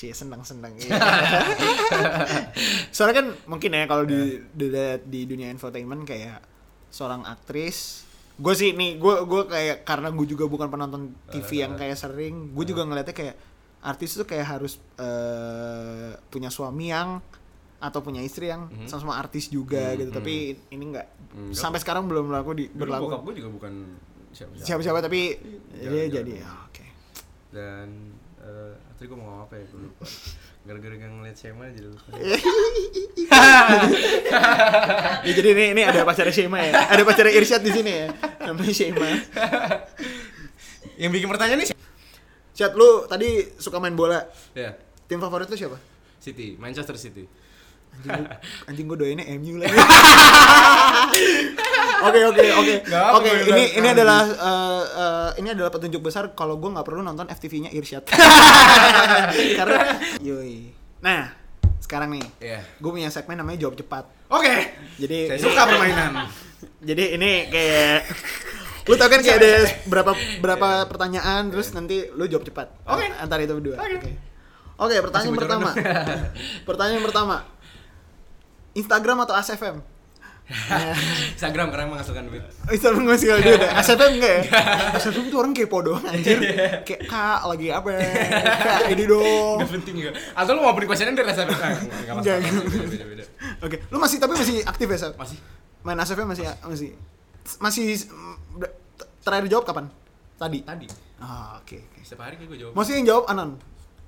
Cie 0.00 0.16
senang 0.16 0.40
senang 0.40 0.72
soalnya 2.94 3.20
kan 3.20 3.26
mungkin 3.44 3.68
ya 3.68 3.84
kalau 3.84 4.08
di, 4.08 4.40
di 4.56 4.72
di 5.04 5.20
dunia 5.28 5.52
infotainment 5.52 6.08
kayak 6.08 6.40
seorang 6.88 7.20
aktris 7.28 8.06
gue 8.36 8.54
sih 8.56 8.76
nih 8.76 9.00
gue 9.00 9.14
gue 9.24 9.42
kayak 9.48 9.88
karena 9.88 10.12
gue 10.12 10.26
juga 10.28 10.44
bukan 10.44 10.68
penonton 10.68 11.16
TV 11.32 11.64
yang 11.64 11.72
kayak 11.76 11.96
sering 11.96 12.52
gue 12.52 12.64
juga 12.68 12.84
ngeliatnya 12.84 13.16
kayak 13.16 13.36
artis 13.86 14.10
tuh 14.12 14.26
kayak 14.26 14.46
harus 14.50 14.82
eh, 14.98 16.10
punya 16.26 16.50
suami 16.50 16.90
yang 16.90 17.22
atau 17.76 18.00
punya 18.00 18.18
istri 18.18 18.48
yang 18.48 18.66
sama-sama 18.84 19.14
artis 19.14 19.46
juga 19.46 19.94
gitu. 19.94 20.10
Tapi 20.10 20.34
ini 20.70 20.84
enggak 20.86 21.06
Enggak. 21.30 21.54
sampai 21.54 21.78
sekarang 21.78 22.04
belum 22.04 22.26
berlaku 22.26 22.50
di 22.52 22.64
Dulu 22.66 22.80
berlaku. 22.82 23.04
bokap 23.06 23.20
gue 23.22 23.34
juga 23.36 23.50
bukan 23.52 23.72
siapa-siapa. 24.32 24.66
Siapa-siapa 24.66 24.98
tapi 25.00 25.20
Jalan- 25.72 25.86
dia 25.86 26.02
jalan 26.02 26.08
jadi 26.10 26.32
ya, 26.36 26.50
oke. 26.66 26.84
Dan 27.52 27.86
eh 28.38 28.72
tadi 28.92 29.06
gue 29.06 29.14
mau 29.14 29.24
ngomong 29.24 29.44
apa 29.44 29.54
ya? 29.54 29.64
Gue 29.66 29.80
lupa. 29.82 30.04
Gara-gara 30.66 30.94
nggak 30.96 31.10
ngeliat 31.14 31.36
Shema 31.38 31.64
jadi 31.68 31.86
lupa. 31.86 32.08
Ya 35.22 35.32
jadi 35.32 35.48
ini 35.52 35.64
ini 35.72 35.82
ada 35.82 36.02
pacarnya 36.02 36.32
Shema 36.32 36.58
ya. 36.60 36.72
Ada 36.86 37.02
pacarnya 37.02 37.32
Irsyad 37.34 37.60
di 37.60 37.70
sini 37.70 37.92
ya. 37.92 38.08
Namanya 38.42 38.72
Shema. 38.72 39.08
Yang 40.96 41.10
bikin 41.12 41.28
pertanyaan 41.28 41.60
nih 41.60 41.68
Syad 42.56 42.72
lu 42.72 43.04
tadi 43.04 43.44
suka 43.60 43.76
main 43.76 43.92
bola. 43.92 44.24
Ya 44.56 44.72
tim 45.06 45.20
favorit 45.22 45.46
lu 45.46 45.56
siapa? 45.56 45.78
City 46.18 46.58
Manchester 46.58 46.96
City. 46.98 47.24
Anjing 47.96 48.12
gua, 48.12 48.36
anjing 48.68 48.84
gue 48.84 48.96
doainnya 48.98 49.24
MU 49.40 49.56
lagi 49.56 49.72
Oke 52.06 52.20
oke 52.28 52.44
oke. 52.60 52.74
Oke 53.16 53.30
ini 53.48 53.64
ini 53.72 53.88
adalah 53.88 54.20
eh, 54.28 54.84
eh, 54.84 55.30
ini 55.40 55.48
adalah 55.56 55.72
petunjuk 55.72 56.04
besar 56.04 56.36
kalau 56.36 56.60
gue 56.60 56.68
nggak 56.68 56.84
perlu 56.84 57.00
nonton 57.00 57.24
FTV-nya 57.24 57.72
Irsyad. 57.72 58.04
Karena 59.58 59.96
yoi. 60.20 60.76
Nah 61.00 61.32
sekarang 61.80 62.12
nih 62.18 62.26
Iya. 62.42 62.60
gue 62.76 62.90
punya 62.90 63.08
segmen 63.08 63.40
namanya 63.40 63.64
jawab 63.64 63.80
cepat. 63.80 64.04
Oke. 64.28 64.54
Jadi 65.00 65.32
saya 65.32 65.40
suka 65.40 65.62
permainan. 65.64 66.28
Jadi 66.84 67.04
ini 67.16 67.48
kayak 67.48 67.98
lu 68.86 68.94
tau 68.94 69.08
kan 69.10 69.20
kayak 69.20 69.38
ada 69.42 69.52
berapa 69.90 70.12
berapa 70.38 70.68
pertanyaan 70.86 71.50
terus 71.50 71.74
nanti 71.74 72.06
lu 72.14 72.30
jawab 72.30 72.46
cepat. 72.46 72.70
Oke. 72.86 73.06
antara 73.18 73.42
itu 73.42 73.54
berdua. 73.58 73.76
Oke. 73.82 73.96
oke. 73.98 74.10
Oke 74.76 74.96
pertanyaan 75.00 75.32
Masih 75.32 75.40
bocoran 75.40 75.60
pertama 75.60 75.70
pertanyaan 76.68 77.02
pertama. 77.02 77.36
Instagram 78.76 79.16
atau 79.24 79.34
ASFM 79.34 79.80
Instagram 81.34 81.74
karena 81.74 81.90
menghasilkan 81.90 82.30
duit. 82.30 82.42
Instagram 82.70 83.02
nggak 83.10 83.18
sih 83.18 83.28
dia 83.34 83.54
udah 83.58 83.70
ASFM 83.82 84.10
enggak 84.14 84.32
ya? 84.32 84.42
ASFM 85.00 85.26
tuh 85.26 85.38
orang 85.42 85.50
kepo 85.50 85.82
doang 85.82 86.04
anjir. 86.06 86.38
Kayak 86.86 87.00
kak 87.10 87.40
lagi 87.50 87.66
apa 87.74 87.88
ya? 87.90 88.06
Kak 88.62 88.80
ini 88.94 89.04
dong. 89.10 89.58
Gak 89.66 89.70
penting 89.74 89.94
ya 89.98 90.10
atau 90.38 90.54
lu 90.54 90.62
mau 90.62 90.70
open 90.70 90.86
questionnya 90.86 91.18
dari 91.18 91.26
rasa 91.26 91.50
Enggak 91.50 92.14
masalah. 92.14 92.38
Oke. 93.66 93.76
Lu 93.90 93.98
masih 93.98 94.16
tapi 94.22 94.38
masih 94.38 94.62
aktif 94.62 94.86
ya 94.86 94.98
Sab? 95.08 95.18
masih. 95.18 95.38
Main 95.82 95.98
ASFM 95.98 96.30
masih 96.30 96.46
masih 96.46 96.58
masih 96.62 97.15
mm, 97.46 98.62
terakhir 99.22 99.46
jawab 99.50 99.64
kapan 99.66 99.86
Tadi. 100.36 100.60
Tadi. 100.68 100.86
Ah, 101.16 101.56
oke 101.56 101.76
oke. 101.80 102.00
Setiap 102.04 102.28
hari 102.28 102.36
gue 102.36 102.58
jawab. 102.60 102.76
Masih 102.76 103.00
yang 103.00 103.08
jawab 103.08 103.24
Anon. 103.32 103.56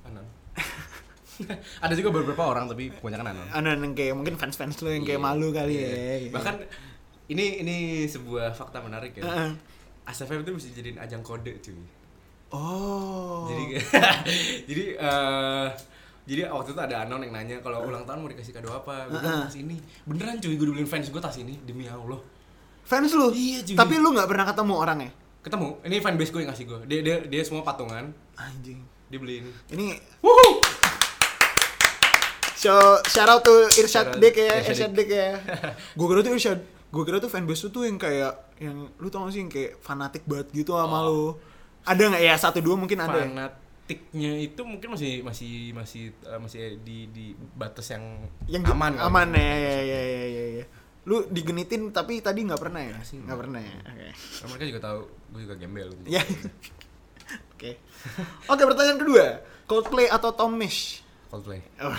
Anon. 0.05 0.27
Ada 1.85 1.95
juga 1.97 2.13
beberapa 2.13 2.45
orang 2.45 2.69
tapi 2.69 2.93
kebanyakan 2.93 3.33
Anon. 3.33 3.49
Anon 3.57 3.79
yang 3.81 3.95
kayak 3.97 4.13
mungkin 4.13 4.37
fans-fans 4.37 4.77
lu 4.85 4.93
yang 4.93 5.09
kayak 5.09 5.21
Iya, 5.21 5.25
malu 5.25 5.49
kali 5.57 5.75
iya. 5.81 5.89
ya. 5.89 6.15
gitu. 6.29 6.35
Bahkan 6.37 6.55
ini 7.33 7.45
ini 7.65 7.77
sebuah 8.05 8.53
fakta 8.53 8.85
menarik 8.85 9.17
ya. 9.17 9.25
Heeh. 9.25 9.51
ASFM 10.05 10.45
itu 10.45 10.53
bisa 10.53 10.69
jadiin 10.73 11.01
ajang 11.01 11.25
kode 11.25 11.53
cuy. 11.65 11.81
Oh. 12.53 13.49
Jadi 13.49 13.65
jadi 14.69 14.85
eh 15.01 15.67
jadi 16.29 16.45
waktu 16.53 16.77
itu 16.77 16.81
ada 16.85 17.09
anon 17.09 17.25
yang 17.25 17.33
nanya 17.33 17.57
kalau 17.65 17.89
ulang 17.89 18.05
tahun 18.05 18.21
mau 18.21 18.29
dikasih 18.29 18.53
kado 18.53 18.69
apa? 18.69 19.09
Gue 19.09 19.17
bilang 19.17 19.49
tas 19.49 19.57
ini. 19.57 19.81
Beneran 20.05 20.37
cuy, 20.45 20.61
gue 20.61 20.67
dibeliin 20.69 20.85
fans 20.85 21.09
gue 21.09 21.21
tas 21.25 21.37
ini 21.41 21.57
demi 21.65 21.89
Allah. 21.89 22.21
Fans 22.89 23.13
lu. 23.13 23.29
Iya, 23.37 23.59
cuy. 23.69 23.77
Tapi 23.77 23.95
lu 24.01 24.09
nggak 24.17 24.29
pernah 24.29 24.49
ketemu 24.49 24.75
orangnya. 24.75 25.11
Ketemu, 25.45 25.69
ini 25.85 25.97
fanbase 26.01 26.31
gue 26.33 26.41
yang 26.43 26.51
ngasih 26.51 26.65
gue. 26.65 26.81
Dia 26.89 27.01
dia 27.05 27.17
dia 27.29 27.43
semua 27.45 27.63
patungan, 27.63 28.11
Anjing. 28.35 28.81
dia 29.13 29.19
beliin. 29.21 29.49
Ini 29.71 29.97
Wuhu. 30.25 30.61
so 32.59 32.75
shout 33.07 33.31
out 33.31 33.47
to 33.47 33.55
Irsyad 33.79 34.19
out 34.19 34.19
Dik 34.19 34.35
ya, 34.35 34.59
Irsyad 34.61 34.91
Irsyad 34.91 34.93
Dik 34.99 35.09
ya. 35.09 35.31
gue 35.99 36.07
kira 36.11 36.21
tuh 36.27 36.33
Irsyad, 36.35 36.61
gue 36.65 37.03
kira 37.07 37.17
tuh 37.23 37.31
fanbase 37.31 37.63
lu 37.65 37.69
tuh 37.71 37.83
yang 37.87 37.97
kayak 38.01 38.35
yang 38.59 38.91
lu 38.99 39.07
tau 39.13 39.29
gak 39.29 39.33
sih 39.37 39.41
yang 39.47 39.53
kayak 39.53 39.79
fanatik 39.79 40.27
banget 40.27 40.51
gitu 40.51 40.75
sama 40.75 41.07
lu. 41.07 41.39
Ada 41.87 42.03
nggak 42.13 42.25
ya 42.25 42.35
satu 42.35 42.59
dua 42.59 42.75
mungkin 42.75 42.99
ada. 42.99 43.15
ya? 43.15 43.31
Fanatiknya 43.31 44.33
itu 44.43 44.61
mungkin 44.67 44.89
masih 44.99 45.23
masih 45.23 45.73
masih 45.73 46.13
eh, 46.27 46.41
masih 46.43 46.61
di 46.83 47.09
di 47.15 47.33
batas 47.57 47.89
yang, 47.95 48.05
yang 48.51 48.67
aman. 48.69 49.01
aman 49.01 49.29
ya 49.33 49.55
ya 49.55 49.77
ya 49.81 50.01
ya 50.03 50.25
ya, 50.27 50.45
ya. 50.61 50.67
Lu 51.09 51.25
digenitin 51.33 51.89
tapi 51.89 52.21
tadi 52.21 52.45
nggak 52.45 52.61
pernah 52.61 52.85
ya? 52.85 52.95
Masih. 53.01 53.25
Nggak 53.25 53.39
pernah 53.41 53.61
ya? 53.65 53.75
Oke. 53.81 54.09
Nah, 54.13 54.47
mereka 54.53 54.65
juga 54.69 54.81
tahu 54.85 54.99
gue 55.09 55.41
juga 55.41 55.55
gembel. 55.57 55.89
ya 56.05 56.21
oke. 57.57 57.71
Oke 58.47 58.63
pertanyaan 58.69 58.99
kedua. 59.01 59.27
Coldplay 59.65 60.07
atau 60.07 60.31
Tom 60.37 60.53
Misch? 60.53 61.01
Coldplay. 61.33 61.65
Oh. 61.81 61.97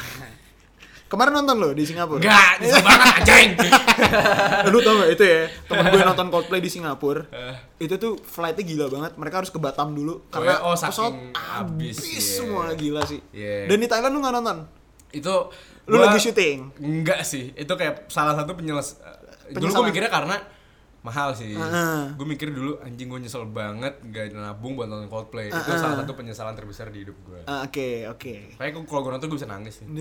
kemarin 1.10 1.41
nonton 1.41 1.57
lo 1.57 1.73
di 1.73 1.90
Singapura? 1.90 2.22
Enggak, 2.22 2.61
nyesel 2.61 2.86
banget 2.86 3.14
anjing. 3.18 3.49
lu 4.69 4.77
tau 4.86 4.94
gak 5.02 5.10
itu 5.18 5.23
ya? 5.26 5.41
Temen 5.65 5.86
gue 5.90 6.02
nonton 6.06 6.27
Coldplay 6.30 6.61
di 6.61 6.69
Singapura. 6.69 7.26
Eh. 7.34 7.56
itu 7.90 7.98
tuh 7.98 8.14
flightnya 8.22 8.61
gila 8.61 8.86
banget. 8.94 9.11
Mereka 9.18 9.36
harus 9.41 9.49
ke 9.49 9.57
Batam 9.57 9.98
dulu. 9.98 10.22
Oh 10.22 10.41
ya, 10.45 10.61
oh, 10.61 10.77
pesawat 10.77 11.34
habis 11.34 11.98
semua 12.14 12.69
gila 12.77 13.02
sih. 13.10 13.18
Iya. 13.34 13.65
dan 13.65 13.77
di 13.81 13.88
Thailand 13.90 14.14
lu 14.14 14.22
nggak 14.22 14.36
nonton? 14.38 14.57
Itu 15.10 15.49
lu 15.90 15.95
gua- 15.95 16.06
lagi 16.06 16.20
syuting 16.22 16.57
Enggak 16.78 17.22
sih, 17.22 17.52
itu 17.52 17.70
kayak 17.72 18.07
salah 18.07 18.34
satu 18.34 18.53
penyeles. 18.53 18.95
Dulu 19.49 19.57
Penyesalan. 19.60 19.74
gue 19.76 19.86
mikirnya 19.90 20.11
karena 20.11 20.36
mahal 20.99 21.34
sih. 21.34 21.52
Heeh. 21.52 22.14
Gue 22.14 22.28
mikir 22.28 22.49
dulu 22.49 22.78
anjing 22.78 23.07
gue 23.07 23.20
nyesel 23.20 23.44
banget 23.45 23.98
gak 24.06 24.30
nabung 24.32 24.74
buat 24.74 24.86
nonton 24.86 25.07
Coldplay. 25.07 25.48
Itu 25.48 25.57
Heeh. 25.57 25.76
salah 25.76 25.98
satu 25.98 26.14
penyesalan 26.14 26.53
terbesar 26.53 26.88
di 26.88 27.02
hidup 27.02 27.18
gue. 27.24 27.41
Ah, 27.44 27.64
oke 27.64 27.88
oke 28.10 28.34
Kayak 28.56 28.72
gua- 28.74 28.86
kalau 28.86 29.02
gue 29.02 29.11
nonton 29.11 29.28
gue 29.28 29.38
bisa 29.38 29.48
nangis 29.48 29.74
sih. 29.76 29.88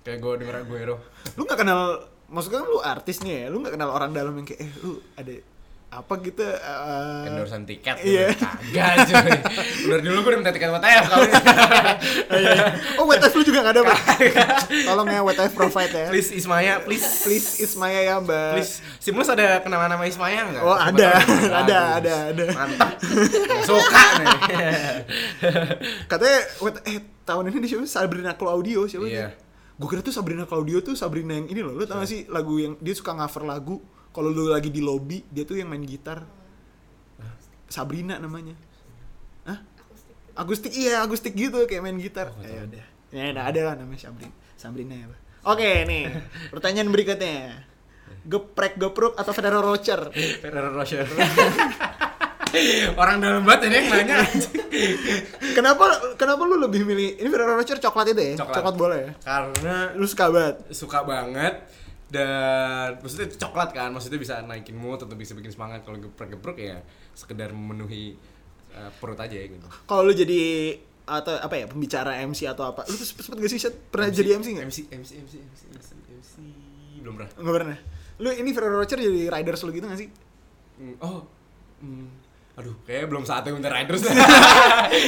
kayak 0.00 0.18
gue 0.18 0.32
denger 0.38 0.64
gue 0.64 0.78
hero. 0.78 0.96
lu 1.34 1.44
nggak 1.44 1.58
kenal 1.58 1.80
maksudnya 2.26 2.58
kan 2.58 2.68
lu 2.68 2.78
artis 2.80 3.20
nih 3.20 3.32
ya 3.34 3.46
lu 3.48 3.58
nggak 3.58 3.74
kenal 3.74 3.90
orang 3.90 4.10
dalam 4.10 4.32
yang 4.32 4.44
kayak 4.44 4.60
eh 4.60 4.70
lu 4.78 4.96
ada 5.12 5.34
apa 5.90 6.22
gitu 6.22 6.46
eh, 6.46 7.26
Endorsean 7.26 7.66
tiket 7.66 7.98
iya. 8.06 8.30
gitu. 8.30 8.46
Kagak 8.46 9.10
cuy. 9.10 9.32
Udah 9.90 9.98
dulu 9.98 10.18
gue 10.22 10.30
udah 10.30 10.38
minta 10.38 10.54
tiket 10.54 10.70
WTF 10.70 11.04
kali. 11.10 11.28
oh 13.02 13.04
WTF 13.10 13.34
lu 13.34 13.42
juga 13.42 13.58
nggak 13.66 13.74
ada 13.74 13.82
Pak? 13.82 13.98
tolong 14.86 15.06
ya 15.10 15.20
WTF 15.26 15.50
provide 15.50 15.90
ya 15.90 16.06
please 16.14 16.30
Ismaya, 16.30 16.78
please. 16.86 17.26
please 17.26 17.48
Ismaya 17.58 18.00
ya 18.06 18.14
mbak 18.22 18.62
Please. 18.62 18.78
Simulus 19.02 19.34
ada 19.34 19.58
kenal 19.66 19.82
nama 19.82 20.06
Ismaya 20.06 20.46
enggak? 20.46 20.62
Oh, 20.62 20.78
ada. 20.78 21.10
Ada, 21.66 21.78
ada, 21.98 22.14
ada. 22.30 22.44
Mantap. 22.54 22.94
Suka 23.66 24.04
nih. 24.22 24.36
katanya 26.10 26.38
eh 26.86 27.02
tahun 27.26 27.50
ini 27.50 27.66
di 27.66 27.68
siapa 27.70 27.86
Sabrina 27.90 28.38
Claudio 28.38 28.86
siapa 28.86 29.10
Iya. 29.10 29.34
gue 29.74 29.88
kira 29.90 30.06
tuh 30.06 30.14
Sabrina 30.14 30.46
Claudio 30.46 30.78
tuh 30.86 30.94
Sabrina 30.94 31.34
yang 31.34 31.50
ini 31.50 31.60
loh 31.66 31.74
lu 31.74 31.82
tau 31.82 31.98
gak 31.98 32.06
sih 32.06 32.30
lagu 32.30 32.62
yang 32.62 32.78
dia 32.78 32.94
suka 32.94 33.16
cover 33.16 33.42
lagu 33.42 33.82
kalau 34.10 34.34
lu 34.34 34.50
lagi 34.50 34.70
di 34.74 34.82
lobby 34.82 35.22
dia 35.30 35.46
tuh 35.46 35.58
yang 35.58 35.70
main 35.70 35.82
gitar. 35.86 36.26
Sabrina 37.70 38.18
namanya. 38.18 38.58
Hah? 39.46 39.62
Agustik 40.34 40.74
iya 40.74 41.06
Agustik 41.06 41.38
gitu 41.38 41.62
kayak 41.70 41.86
main 41.86 41.98
gitar. 42.02 42.34
Oh, 42.34 42.42
eh, 42.42 42.66
udah. 42.66 42.84
Ya 43.14 43.30
udah 43.30 43.44
ada 43.46 43.60
lah 43.70 43.74
namanya 43.78 44.10
Sabrina. 44.10 44.34
Sabrina 44.58 44.94
ya 44.98 45.06
Pak. 45.06 45.20
oke 45.54 45.70
nih. 45.86 46.04
Pertanyaan 46.52 46.90
berikutnya. 46.90 47.64
Geprek 48.26 48.74
gepruk 48.76 49.14
atau 49.14 49.32
Ferrero 49.32 49.62
Rocher? 49.62 50.10
Ferrero 50.42 50.74
Rocher. 50.74 51.06
Orang 52.98 53.22
dalam 53.22 53.46
banget 53.46 53.70
ini 53.70 53.78
yang 53.78 53.86
nanya. 53.94 54.26
kenapa 55.54 56.18
kenapa 56.18 56.42
lu 56.42 56.58
lebih 56.58 56.82
milih 56.82 57.22
ini 57.22 57.28
Ferrero 57.30 57.54
Rocher 57.54 57.78
coklat 57.78 58.10
itu 58.10 58.34
ya? 58.34 58.34
Coklat. 58.42 58.74
bola 58.74 58.96
ya? 58.98 59.10
Karena 59.22 59.94
lu 59.94 60.02
suka 60.02 60.34
banget? 60.34 60.56
suka 60.74 61.06
banget 61.06 61.54
dan 62.10 62.98
maksudnya 62.98 63.30
coklat 63.38 63.70
kan 63.70 63.94
maksudnya 63.94 64.18
bisa 64.18 64.42
naikin 64.42 64.74
mood 64.74 64.98
atau 64.98 65.14
bisa 65.14 65.32
bikin 65.38 65.54
semangat 65.54 65.86
kalau 65.86 65.98
geprek-geprek 66.02 66.58
ya 66.58 66.78
sekedar 67.14 67.54
memenuhi 67.54 68.18
uh, 68.74 68.90
perut 68.98 69.18
aja 69.18 69.34
ya 69.34 69.46
gitu 69.46 69.66
kalau 69.86 70.06
lu 70.06 70.12
jadi 70.14 70.74
atau 71.06 71.38
apa 71.38 71.54
ya 71.58 71.66
pembicara 71.66 72.18
MC 72.26 72.46
atau 72.50 72.70
apa 72.70 72.86
lu 72.86 72.94
tuh 72.94 73.06
sempet, 73.06 73.34
gak 73.34 73.50
sih 73.50 73.58
pernah 73.90 74.10
jadi 74.10 74.38
MC 74.38 74.58
nggak 74.58 74.66
MC 74.66 74.78
MC 74.90 75.10
MC 75.22 75.34
MC 75.42 75.62
MC, 75.74 75.90
MC 76.18 76.34
belum 77.02 77.14
pernah 77.18 77.30
nggak 77.34 77.54
pernah 77.62 77.78
lu 78.20 78.28
ini 78.34 78.50
Ferrero 78.52 78.76
Rocher 78.82 78.98
jadi 79.00 79.30
riders 79.32 79.62
lu 79.64 79.70
gitu 79.72 79.86
gak 79.86 80.02
sih 80.02 80.10
Hmm, 80.80 80.96
oh 81.04 81.20
hmm, 81.84 82.08
aduh 82.56 82.72
kayaknya 82.88 83.06
belum 83.12 83.24
saatnya 83.28 83.52
minta 83.52 83.68
riders 83.68 84.00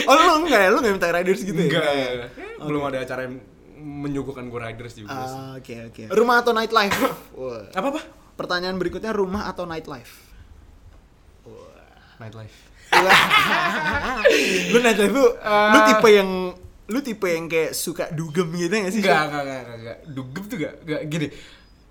oh 0.04 0.12
lu 0.12 0.44
enggak 0.44 0.60
ya 0.60 0.68
lu 0.68 0.78
nggak 0.84 0.94
minta 1.00 1.08
riders 1.08 1.40
gitu 1.48 1.56
ya 1.56 1.68
enggak 1.72 1.84
Kayaknya 2.36 2.56
belum 2.60 2.82
ada 2.92 2.98
acara 3.00 3.20
yang 3.24 3.40
menyuguhkan 3.82 4.46
gue 4.46 4.60
riders 4.62 4.94
juga 4.94 5.10
sih. 5.12 5.36
Ah, 5.36 5.52
oke 5.58 5.74
oke 5.90 6.02
rumah 6.14 6.40
atau 6.40 6.54
nightlife 6.54 6.94
apa 7.78 7.88
apa 7.90 8.02
pertanyaan 8.32 8.78
berikutnya 8.78 9.10
rumah 9.10 9.50
atau 9.50 9.66
nightlife 9.66 10.30
nightlife 12.16 12.56
lu 14.72 14.78
nightlife 14.78 15.12
lu 15.12 15.26
lu 15.34 15.78
tipe 15.90 16.08
yang 16.08 16.30
lu 16.86 16.98
tipe 17.00 17.24
yang 17.24 17.46
kayak 17.48 17.72
suka 17.72 18.10
dugem 18.12 18.52
gitu 18.52 18.70
gak 18.70 18.92
sih 18.92 19.00
Enggak, 19.00 19.16
Syed? 19.16 19.26
enggak, 19.26 19.42
enggak, 19.42 19.60
enggak, 19.62 19.78
enggak. 19.80 19.98
Dugem 20.12 20.42
tuh 20.44 20.56
enggak, 20.60 20.74
enggak 20.84 21.02
gini. 21.08 21.26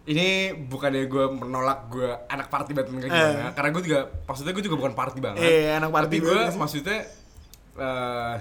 Ini 0.01 0.27
bukannya 0.67 1.03
gue 1.07 1.25
menolak 1.31 1.79
gue 1.89 2.09
anak 2.27 2.47
party 2.49 2.71
banget 2.75 2.89
enggak 2.91 3.09
gimana. 3.09 3.49
Karena 3.55 3.69
gue 3.71 3.81
juga, 3.81 3.99
maksudnya 4.29 4.51
gue 4.53 4.63
juga 4.63 4.77
bukan 4.77 4.93
party 4.93 5.19
banget. 5.23 5.41
Eh, 5.41 5.73
anak 5.73 5.89
party 5.89 6.05
Tapi 6.05 6.17
gue 6.21 6.39
maksudnya, 6.53 6.99
eh 7.79 8.35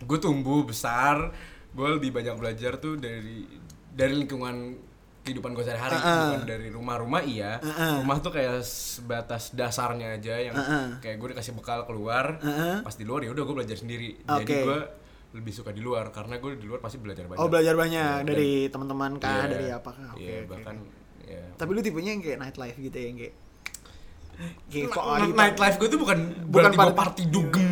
gue 0.00 0.18
tumbuh 0.20 0.62
besar, 0.62 1.32
gue 1.70 1.88
lebih 1.92 2.10
banyak 2.10 2.34
belajar 2.34 2.76
tuh 2.76 2.94
dari 2.94 3.46
dari 3.88 4.14
lingkungan 4.16 4.74
kehidupan 5.20 5.52
gue 5.52 5.62
sehari-hari, 5.62 5.94
Uh-uh. 5.94 6.20
bukan 6.32 6.42
dari 6.44 6.68
rumah-rumah 6.68 7.22
iya. 7.22 7.58
Uh-uh. 7.58 8.00
Rumah 8.00 8.16
tuh 8.18 8.32
kayak 8.32 8.62
sebatas 8.62 9.52
dasarnya 9.52 10.16
aja 10.16 10.34
yang 10.40 10.54
Uh-uh. 10.54 10.98
kayak 10.98 11.16
gue 11.16 11.28
dikasih 11.30 11.52
bekal 11.52 11.84
keluar, 11.84 12.38
Uh-uh. 12.38 12.80
pas 12.80 12.92
di 12.92 13.04
luar 13.04 13.22
ya 13.22 13.30
udah 13.30 13.42
gue 13.42 13.54
belajar 13.54 13.76
sendiri. 13.76 14.16
Jadi 14.18 14.42
Oke. 14.42 14.56
gue 14.60 14.78
lebih 15.32 15.52
suka 15.52 15.70
di 15.70 15.78
luar 15.78 16.08
karena 16.08 16.36
gue 16.36 16.54
di 16.54 16.64
luar 16.64 16.80
pasti 16.80 16.96
belajar 16.96 17.22
banyak. 17.24 17.38
oh 17.38 17.46
belajar 17.46 17.74
banyak 17.74 18.14
dan- 18.18 18.26
dari 18.26 18.66
teman-teman 18.66 19.12
kah 19.16 19.30
Iya, 19.30 19.46
dari 19.48 19.66
apa 19.70 19.90
kah 19.90 20.08
oke 20.10 20.18
iya, 20.18 20.36
oke, 20.36 20.48
bahkan 20.48 20.74
ya. 21.22 21.42
tapi 21.54 21.70
lu 21.70 21.80
tipenya 21.80 22.10
yang 22.10 22.22
kayak 22.24 22.38
nightlife 22.40 22.74
gitu 22.76 22.90
ya 22.92 23.06
yang 23.06 23.16
kayak 23.16 23.34
kayak 24.66 24.88
kok 24.88 24.98
Night- 24.98 25.14
Alita- 25.22 25.38
nightlife 25.38 25.76
gue 25.76 25.88
tuh 25.88 26.00
bukan 26.00 26.18
Bukan 26.50 26.72
party- 26.72 26.96
party 26.96 27.22
dugem 27.28 27.70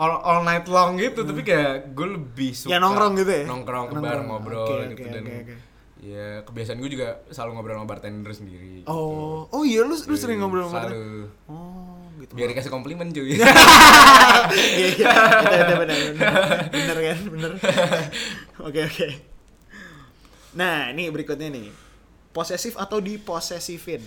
all, 0.00 0.16
all 0.18 0.40
night 0.40 0.64
long 0.66 0.96
gitu 0.96 1.20
tapi 1.20 1.44
kayak 1.44 1.92
gue 1.92 2.08
lebih 2.10 2.56
suka 2.56 2.72
Ya, 2.72 2.80
nongkrong 2.80 3.12
gitu 3.14 3.28
ya? 3.30 3.44
nongkrong 3.44 3.86
ke 3.86 3.94
bar 3.96 4.24
ngobrol 4.24 4.64
Oke, 4.64 4.96
gitu 4.96 5.04
oke, 5.04 5.12
dan 5.12 5.22
oke, 5.22 5.36
oke. 5.44 5.54
ya 6.00 6.26
kebiasaan 6.42 6.80
gue 6.80 6.90
juga 6.90 7.08
selalu 7.28 7.50
ngobrol 7.52 7.76
sama 7.76 7.86
bartender 7.86 8.32
sendiri 8.32 8.88
oh 8.88 9.44
oh 9.46 9.62
iya 9.62 9.84
lu 9.84 9.92
lu 9.92 10.16
sering 10.16 10.40
ngobrol 10.40 10.64
sama 10.64 10.88
dia? 10.88 10.96
selalu. 10.96 11.28
Oh 11.46 12.00
gitu. 12.16 12.32
Biar 12.32 12.48
dikasih 12.48 12.68
komplimen 12.68 13.08
cuy. 13.10 13.32
Iya 14.50 14.88
iya 14.88 14.88
iya, 14.90 15.08
iya, 15.46 15.74
benar 15.78 15.96
benar. 16.10 16.32
Benar 16.68 16.96
kan 16.98 17.18
benar. 17.28 17.50
Oke 18.66 18.80
oke. 18.82 19.08
Nah 20.52 20.90
ini 20.90 21.08
berikutnya 21.08 21.48
nih. 21.48 21.70
Posesif 22.30 22.76
atau 22.76 22.98
diposesifin? 22.98 24.02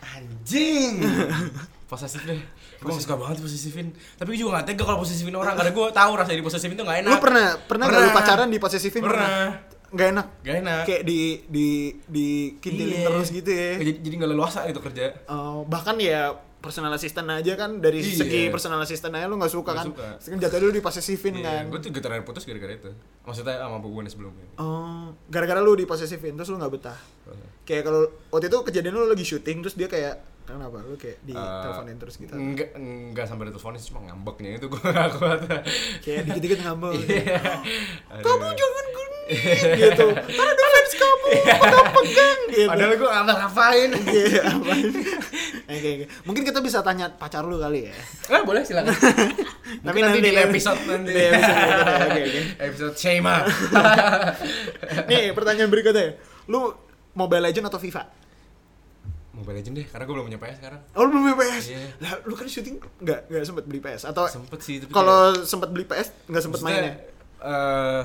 Anjing! 0.00 1.00
Posesif 1.90 2.22
deh 2.22 2.40
gue 2.80 2.88
gak 2.88 3.04
suka 3.04 3.14
banget 3.14 3.36
posesifin 3.40 3.86
tapi 4.16 4.28
gue 4.30 4.40
juga 4.40 4.56
gak 4.56 4.66
tega 4.68 4.82
kalau 4.82 4.98
posesifin 4.98 5.34
orang. 5.34 5.52
Karena 5.54 5.70
gue 5.70 5.86
tahu 5.90 6.12
rasanya 6.16 6.38
di 6.38 6.46
posesifin 6.46 6.74
tuh 6.74 6.84
gak 6.84 6.98
enak. 7.00 7.10
Lu 7.10 7.18
pernah 7.18 7.46
pernah 7.60 7.84
nggak 7.86 7.96
lu 7.96 8.04
Pernah. 8.06 8.18
pacaran 8.18 8.48
diposesifin? 8.48 9.02
Pernah. 9.02 9.44
nggak 9.90 10.08
enak? 10.08 10.26
Gak 10.40 10.56
enak. 10.62 10.82
Kayak 10.84 11.02
di 11.02 11.20
di 11.46 11.66
di 12.06 12.26
kintilin 12.56 12.94
Iya. 12.96 13.06
terus 13.06 13.28
gitu 13.28 13.50
ya? 13.50 13.70
Jadi, 13.76 13.92
jadi 14.00 14.14
gak 14.16 14.30
leluasa 14.30 14.58
gitu 14.64 14.80
kerja. 14.80 15.02
Oh, 15.26 15.66
bahkan 15.66 15.98
ya 15.98 16.30
personal 16.56 16.92
assistant 16.92 17.24
aja 17.26 17.52
kan 17.54 17.80
dari 17.80 17.98
Iya. 17.98 18.20
segi 18.20 18.42
personal 18.48 18.78
assistant 18.78 19.10
aja 19.10 19.26
lu 19.26 19.34
nggak 19.34 19.50
suka 19.50 19.72
Nggak 19.72 19.80
kan? 19.80 19.86
suka. 20.16 20.30
Kan 20.30 20.38
jatuh 20.38 20.58
dulu 20.60 20.72
diposesifin 20.74 21.34
kan? 21.38 21.62
gue 21.66 21.80
tuh 21.80 21.90
getaran 21.90 22.22
putus 22.22 22.44
gara-gara 22.44 22.70
itu. 22.70 22.92
Maksudnya 23.20 23.58
sama 23.58 23.76
hubungan 23.76 24.06
sebelumnya. 24.06 24.46
Oh 24.56 25.10
gara-gara 25.26 25.58
lu 25.58 25.74
diposesifin 25.74 26.32
terus 26.32 26.48
lu 26.48 26.56
nggak 26.56 26.70
betah? 26.70 26.98
Kayak 27.64 27.82
kalau 27.84 28.02
waktu 28.30 28.46
itu 28.46 28.58
kejadian 28.62 28.94
lu 28.94 29.04
lagi 29.04 29.24
syuting 29.24 29.58
terus 29.60 29.74
dia 29.74 29.86
kayak 29.86 30.22
Kenapa 30.46 30.76
lu 30.82 30.98
kayak 30.98 31.18
di 31.22 31.32
teleponin 31.34 31.96
terus 32.00 32.14
gitu? 32.18 32.32
Enggak, 32.34 32.74
enggak 32.74 33.24
sampai 33.30 33.48
diteleponin 33.48 33.80
cuma 33.86 34.00
ngambeknya 34.10 34.50
itu 34.58 34.66
gue 34.66 34.82
gak 34.82 35.10
kuat. 35.16 35.40
Kayak 36.02 36.22
dikit-dikit 36.26 36.58
ngambek. 36.66 36.92
Iya. 37.06 37.38
Kamu 38.18 38.46
jangan 38.50 38.86
gini 38.90 39.20
gitu. 39.78 40.06
Karena 40.10 40.50
ada 40.50 40.64
fans 40.74 40.92
kamu, 40.98 41.26
pegang-pegang 41.46 42.38
gitu. 42.50 42.68
Padahal 42.68 42.92
gue 42.98 43.10
ngapa 43.10 43.32
ngapain? 43.46 43.90
Iya? 44.10 44.44
Oke, 45.70 45.88
oke. 45.94 46.06
Mungkin 46.26 46.42
kita 46.42 46.58
bisa 46.58 46.82
tanya 46.82 47.06
pacar 47.14 47.46
lu 47.46 47.62
kali 47.62 47.86
ya. 47.86 47.94
Ah, 48.26 48.42
boleh 48.42 48.66
silakan. 48.66 48.90
Tapi 49.86 49.98
nanti, 50.02 50.18
nanti 50.18 50.34
di 50.34 50.34
episode 50.34 50.82
nanti. 50.90 51.14
Di 51.14 51.22
episode 51.30 51.54
berikutnya, 51.62 51.94
oke, 52.10 52.20
oke. 52.26 52.40
Episode 52.58 52.94
Shema. 52.98 53.36
Nih, 55.10 55.24
pertanyaan 55.30 55.70
berikutnya. 55.70 56.18
Lu 56.50 56.74
Mobile 57.14 57.42
Legend 57.50 57.70
atau 57.70 57.78
FIFA? 57.78 58.02
Mobile 59.40 59.56
Legend 59.58 59.74
deh, 59.80 59.86
karena 59.88 60.04
gue 60.04 60.14
belum 60.14 60.26
punya 60.28 60.40
PS 60.40 60.56
sekarang. 60.60 60.80
Oh, 60.92 61.00
lu 61.02 61.08
belum 61.10 61.22
beli 61.32 61.36
PS? 61.40 61.64
Iya. 61.72 61.80
Lah, 62.04 62.12
lu 62.28 62.34
kan 62.36 62.46
syuting 62.46 62.76
nggak 63.00 63.20
nggak 63.32 63.44
sempet 63.48 63.64
beli 63.64 63.80
PS 63.80 64.02
atau 64.06 64.24
Sempet 64.28 64.60
sih, 64.60 64.76
tapi 64.84 64.92
kalau 64.92 65.32
sempet 65.42 65.68
beli 65.72 65.84
PS 65.88 66.08
nggak 66.28 66.42
sempet 66.44 66.58
Maksudnya, 66.60 66.82
mainnya? 66.84 66.94
eh 67.40 68.04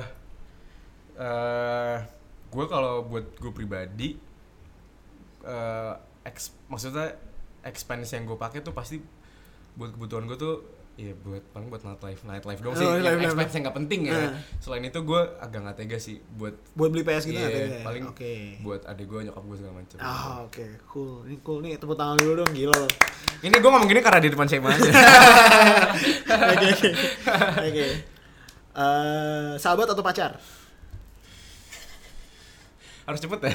eh 1.16 1.96
gue 2.48 2.64
kalau 2.68 3.04
buat 3.04 3.26
gue 3.36 3.52
pribadi 3.52 4.16
eh 5.44 5.94
ex, 6.24 6.56
maksudnya 6.66 7.14
expense 7.62 8.16
yang 8.16 8.24
gue 8.24 8.38
pakai 8.40 8.64
tuh 8.64 8.72
pasti 8.72 8.98
buat 9.76 9.92
kebutuhan 9.92 10.24
gue 10.24 10.38
tuh 10.40 10.54
ya 10.96 11.12
buat 11.14 11.44
paling 11.46 11.68
buat 11.68 11.82
nightlife 11.82 12.24
nightlife 12.24 12.56
dong 12.58 12.72
sih 12.72 12.82
Oh, 12.82 12.96
yang 12.96 13.20
expense 13.20 13.52
yang 13.52 13.64
nggak 13.64 13.76
penting 13.76 14.08
ya 14.08 14.16
Nah. 14.16 14.32
selain 14.56 14.80
itu 14.82 14.96
gue 14.98 15.20
agak 15.36 15.60
nggak 15.60 15.76
tega 15.76 15.98
sih 15.98 16.16
buat 16.30 16.56
Buat 16.72 16.88
beli 16.90 17.04
PS 17.04 17.24
gitu 17.26 17.36
iya, 17.36 17.44
nggak 17.44 17.52
tega? 17.54 17.84
paling 17.84 18.04
Oke. 18.08 18.34
buat 18.60 18.80
adik 18.82 19.04
gue 19.04 19.20
nyokap 19.22 19.44
gue 19.44 19.56
segala 19.56 19.74
macam 19.76 19.96
Ah, 19.98 20.40
oke. 20.42 20.64
Cool. 20.86 21.14
Ini 21.22 21.36
cool 21.42 21.58
nih. 21.60 21.76
Tepuk 21.76 21.94
tangan 21.94 22.16
dulu 22.16 22.32
dong, 22.38 22.50
gila 22.50 22.72
loh. 22.74 22.88
ini 23.38 23.52
gue 23.52 23.68
ngomong 23.68 23.84
gini 23.86 24.00
karena 24.00 24.18
di 24.18 24.30
depan 24.30 24.46
Shema 24.46 24.68
aja 24.70 24.88
Oke, 26.50 26.66
oke. 26.70 26.90
Oke. 27.62 27.86
Eh, 28.74 29.50
sahabat 29.56 29.86
atau 29.86 30.00
pacar? 30.00 30.40
harus 33.04 33.20
cepet 33.20 33.38
ya 33.40 33.52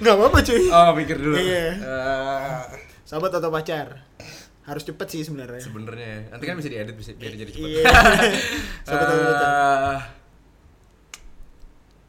Nggak 0.00 0.14
apa-apa 0.16 0.38
cuy. 0.40 0.62
oh 0.66 0.90
pikir 0.96 1.16
dulu 1.16 1.36
Iya. 1.36 1.66
Eh, 1.76 2.58
Sahabat 3.04 3.30
atau 3.32 3.46
pacar? 3.48 4.06
Harus 4.64 4.82
cepet 4.84 5.06
sih 5.08 5.22
sebenarnya. 5.24 5.60
sebenarnya 5.62 6.06
ya. 6.06 6.20
nanti 6.36 6.44
kan 6.46 6.54
bisa 6.60 6.68
diedit 6.68 6.96
bisa 6.96 7.10
biar 7.16 7.32
jadi 7.32 7.50
cepet 7.50 7.68
Iya. 7.70 7.84
Eh, 8.90 10.00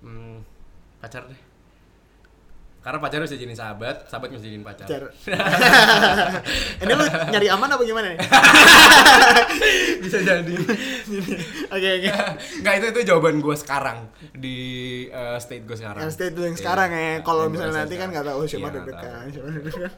hmm, 0.02 0.38
pacar 1.00 1.24
deh. 1.30 1.51
Karena 2.82 2.98
pacar 2.98 3.22
bisa 3.22 3.38
jadiin 3.38 3.54
sahabat, 3.54 4.10
sahabat 4.10 4.34
bisa 4.34 4.42
jadiin 4.42 4.66
pacar. 4.66 4.90
Pacar. 4.90 5.14
Ini 6.82 6.92
lu 6.92 7.06
nyari 7.30 7.48
aman 7.54 7.70
apa 7.70 7.84
gimana 7.86 8.10
nih? 8.10 8.20
bisa 10.04 10.18
jadi. 10.18 10.54
Oke, 11.70 11.90
oke. 12.02 12.10
Enggak 12.58 12.74
itu 12.82 12.86
itu 12.90 13.02
jawaban 13.06 13.38
gue 13.38 13.54
sekarang 13.54 14.10
di 14.34 14.58
eh, 15.08 15.38
state 15.38 15.70
gue 15.70 15.78
sekarang. 15.78 16.02
Yang 16.02 16.14
state 16.18 16.34
lu 16.34 16.42
yang 16.42 16.58
Iya. 16.58 16.62
sekarang 16.66 16.90
ya. 16.90 17.22
Kalau 17.22 17.44
misalnya 17.54 17.86
nanti 17.86 17.96
kan 18.02 18.10
nggak 18.10 18.26
tahu 18.26 18.42
siapa 18.50 18.50
siapa 18.50 18.70
deg-degan. 18.82 19.26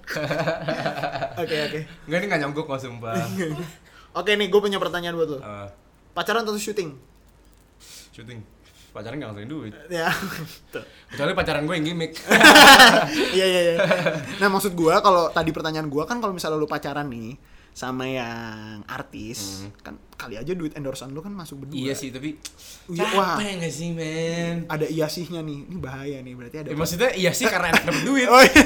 Oke, 1.39 1.55
oke. 1.65 1.80
Enggak 2.05 2.18
ini 2.19 2.26
nggak 2.27 2.41
nyangkut 2.43 2.65
kok 2.68 2.80
sumpah. 2.84 3.15
Oke 4.14 4.31
nih, 4.35 4.51
gue 4.51 4.60
punya 4.60 4.77
pertanyaan 4.77 5.15
buat 5.15 5.30
lo. 5.31 5.39
Eh, 5.39 5.68
Pacaran 6.11 6.43
atau 6.43 6.60
syuting? 6.60 6.99
syuting. 8.14 8.45
Pacaran 8.93 9.17
nggak 9.17 9.29
ngasihin 9.33 9.49
duit. 9.49 9.73
Ya. 9.89 10.13
Kecuali 11.09 11.33
pacaran 11.33 11.65
gue 11.65 11.75
yang 11.81 11.85
gimmick. 11.91 12.13
Iya 13.33 13.45
iya 13.49 13.61
iya. 13.65 13.77
Nah 14.37 14.47
maksud 14.53 14.77
gua 14.77 15.01
kalau 15.01 15.33
tadi 15.33 15.49
pertanyaan 15.49 15.89
gua 15.89 16.05
kan 16.05 16.21
kalau 16.21 16.33
misalnya 16.33 16.61
lu 16.61 16.69
pacaran 16.69 17.09
nih 17.09 17.33
sama 17.73 18.05
yang 18.05 18.85
artis 18.85 19.65
kan 19.81 19.97
kali 20.13 20.37
aja 20.37 20.53
duit 20.53 20.77
endorsean 20.77 21.09
lu 21.09 21.19
kan 21.19 21.33
masuk 21.33 21.65
berdua. 21.65 21.73
Hmm. 21.73 21.83
iya 21.83 21.93
sih 21.93 22.13
tapi 22.13 22.37
Iya, 22.85 23.05
wah. 23.17 23.39
nggak 23.39 23.73
sih 23.73 23.89
men? 23.91 24.69
Ada 24.69 24.85
iya 24.87 25.07
sihnya 25.07 25.41
nih. 25.41 25.65
Ini 25.67 25.77
bahaya 25.79 26.17
nih 26.19 26.33
berarti 26.35 26.57
ada. 26.61 26.67
Ya, 26.69 26.75
maksudnya 26.75 27.09
iya 27.11 27.31
sih 27.31 27.49
karena 27.49 27.71
enak 27.71 27.83
dapet 27.83 28.03
duit. 28.03 28.27
Oh, 28.33 28.39
iya. 28.39 28.63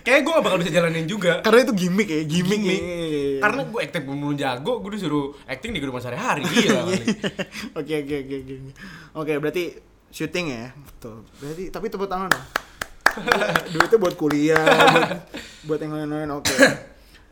Kayak 0.00 0.20
gue 0.24 0.32
gak 0.32 0.44
bakal 0.46 0.58
bisa 0.58 0.72
jalanin 0.72 1.04
juga. 1.04 1.42
Karena 1.42 1.60
itu 1.62 1.74
gimmick 1.76 2.08
ya, 2.08 2.22
gimmick, 2.22 2.60
Gimmick. 2.60 2.80
nih. 2.80 3.38
Karena 3.38 3.60
gue 3.66 3.78
acting 3.78 4.04
belum 4.06 4.34
jago, 4.34 4.72
gue 4.80 4.90
disuruh 4.94 5.26
acting 5.44 5.70
di 5.70 5.78
kehidupan 5.78 6.00
sehari-hari 6.00 6.42
gila 6.48 6.80
kali. 6.82 6.98
Oke 7.76 7.94
oke 8.00 8.16
oke 8.16 8.36
oke. 8.38 8.54
Oke 9.18 9.32
berarti 9.38 9.64
syuting 10.08 10.46
ya. 10.48 10.64
Betul. 10.72 11.20
Berarti 11.36 11.64
tapi 11.68 11.86
tepuk 11.88 12.08
tangan 12.08 12.32
dong. 12.32 12.46
Duitnya 13.74 13.98
buat 13.98 14.14
kuliah, 14.14 14.62
buat, 14.62 15.10
buat 15.66 15.78
yang 15.82 15.92
lain-lain 15.94 16.30
oke. 16.32 16.54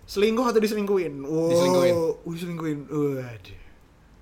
Selingkuh 0.07 0.47
atau 0.47 0.63
diselingkuhin? 0.63 1.15
Wow. 1.27 1.51
Diselingkuhin. 1.51 1.95
Uh, 1.95 2.31
diselingkuhin. 2.31 2.79
Waduh. 2.87 3.59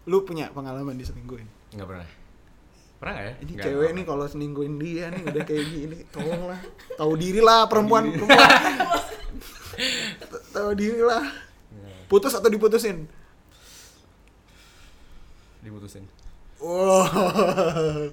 Lu 0.08 0.24
punya 0.24 0.48
pengalaman 0.48 0.96
diselingkuhin? 0.96 1.44
Enggak 1.76 1.86
pernah. 1.92 2.08
Pernah 2.96 3.12
gak 3.20 3.24
ya? 3.24 3.34
Ini 3.36 3.52
Nggak, 3.52 3.64
cewek 3.68 3.90
nih 3.92 4.04
kalau 4.08 4.24
selingkuhin 4.24 4.74
dia 4.80 5.04
nih 5.12 5.22
udah 5.28 5.42
kayak 5.44 5.64
gini, 5.68 5.98
tolonglah. 6.08 6.60
Tahu 6.96 7.12
diri 7.20 7.40
lah 7.44 7.68
perempuan, 7.68 8.08
Tahu 10.56 10.70
diri 10.72 11.04
lah. 11.04 11.20
pernah. 11.68 11.92
Putus 12.08 12.32
atau 12.32 12.48
diputusin? 12.48 13.04
Diputusin. 15.60 16.08
Wow. 16.64 18.08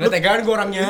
Nggak 0.00 0.08
tegaan 0.08 0.40
gue 0.46 0.54
orangnya. 0.56 0.88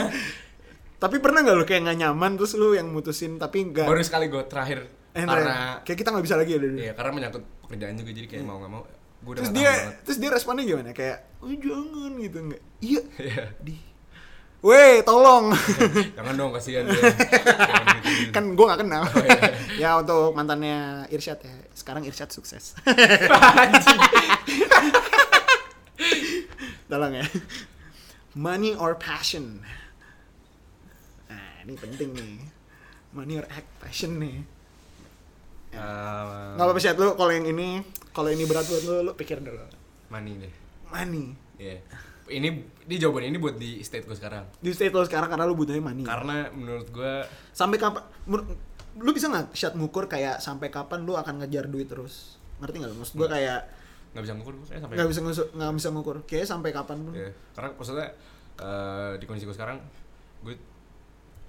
Tapi 0.99 1.19
pernah 1.19 1.43
nggak 1.43 1.57
lu 1.59 1.65
kayak 1.67 1.91
nggak 1.91 1.99
nyaman 2.07 2.39
terus 2.39 2.55
lu 2.55 2.75
yang 2.75 2.91
mutusin 2.91 3.39
tapi 3.39 3.71
nggak 3.71 3.87
Baru 3.87 4.03
sekali 4.03 4.31
gue 4.31 4.43
terakhir. 4.47 4.98
Eh, 5.17 5.25
karena 5.25 5.81
kayak 5.83 5.99
kita 5.99 6.09
nggak 6.13 6.25
bisa 6.25 6.37
lagi 6.37 6.53
ya 6.55 6.61
dulu. 6.61 6.77
Iya, 6.79 6.93
karena 6.93 7.11
menyangkut 7.17 7.43
pekerjaan 7.65 7.95
juga 7.97 8.11
jadi 8.13 8.27
kayak 8.29 8.45
mau 8.45 8.61
gak 8.61 8.73
mau 8.73 8.83
gue 9.19 9.35
udah 9.35 9.41
terus 9.43 9.51
nggak 9.51 9.59
dia 9.59 9.73
banget. 9.75 9.95
terus 10.07 10.19
dia 10.23 10.31
responnya 10.31 10.63
gimana? 10.63 10.95
Kayak, 10.95 11.19
"Oh, 11.43 11.51
jangan 11.51 12.13
gitu 12.23 12.39
nggak." 12.39 12.63
Iya. 12.79 13.03
Iya. 13.19 13.45
Di. 13.59 13.75
Weh, 14.59 15.07
tolong. 15.07 15.55
Jangan 16.19 16.35
dong 16.35 16.51
kasihan 16.51 16.83
dia. 16.83 16.99
Gitu. 16.99 18.35
kan 18.35 18.59
gue 18.59 18.65
nggak 18.67 18.81
kenal. 18.83 19.07
Oh, 19.07 19.23
iya. 19.23 19.39
ya 19.87 19.91
untuk 20.03 20.35
mantannya 20.35 21.07
Irsyad 21.15 21.39
ya. 21.39 21.55
Sekarang 21.79 22.03
Irsyad 22.03 22.27
sukses. 22.35 22.75
Tolong 26.91 27.23
ya. 27.23 27.27
Money 28.35 28.75
or 28.75 28.99
passion? 28.99 29.63
Nah, 31.31 31.63
ini 31.63 31.79
penting 31.79 32.11
nih. 32.19 32.43
Money 33.15 33.39
or 33.39 33.47
act 33.55 33.71
passion 33.79 34.19
nih. 34.19 34.43
Eh, 35.69 36.51
Nggak 36.57 36.65
apa-apa 36.65 36.81
sih 36.81 36.91
lu 36.93 37.13
kalau 37.15 37.33
yang 37.33 37.47
ini, 37.47 37.83
kalau 38.11 38.29
ini 38.33 38.45
berat 38.45 38.65
buat 38.65 38.83
lu, 38.83 38.95
lu 39.05 39.13
pikir 39.13 39.39
dulu. 39.39 39.61
Money 40.09 40.33
deh. 40.41 40.53
Money. 40.89 41.37
Iya. 41.61 41.79
Ini 42.29 42.49
di 42.85 42.97
jawaban 42.97 43.25
ini 43.25 43.41
buat 43.41 43.57
di 43.57 43.81
state 43.81 44.05
gue 44.05 44.17
sekarang. 44.17 44.45
Di 44.61 44.73
state 44.73 44.93
lo 44.93 45.05
sekarang 45.05 45.29
karena 45.29 45.45
lu 45.45 45.57
butuhnya 45.57 45.81
money. 45.81 46.05
Karena 46.05 46.49
menurut 46.53 46.89
gue 46.89 47.13
sampai 47.53 47.77
kapan 47.77 48.05
lu 48.99 49.11
bisa 49.15 49.31
nggak 49.31 49.55
shot 49.55 49.79
ngukur 49.79 50.11
kayak 50.11 50.43
sampai 50.43 50.69
kapan 50.69 51.07
lu 51.07 51.15
akan 51.15 51.39
ngejar 51.41 51.71
duit 51.71 51.87
terus 51.87 52.35
ngerti 52.59 52.83
nggak 52.83 52.91
lu? 52.91 52.97
maksud 52.99 53.15
gua 53.15 53.31
kayak 53.31 53.61
nggak 54.11 54.23
bisa 54.27 54.35
ngukur 54.35 54.55
gue 54.59 54.67
sampai 54.75 54.95
nggak 54.99 55.09
bisa 55.09 55.21
nggak 55.55 55.73
bisa 55.79 55.89
ngukur 55.95 56.17
kayak 56.27 56.47
sampai 56.51 56.71
kapan 56.75 56.97
pun 57.07 57.13
Iya, 57.15 57.31
karena 57.55 57.69
maksudnya 57.79 58.09
eh, 58.59 59.13
di 59.23 59.25
kondisi 59.31 59.47
gue 59.47 59.55
sekarang 59.55 59.79
gue 60.43 60.55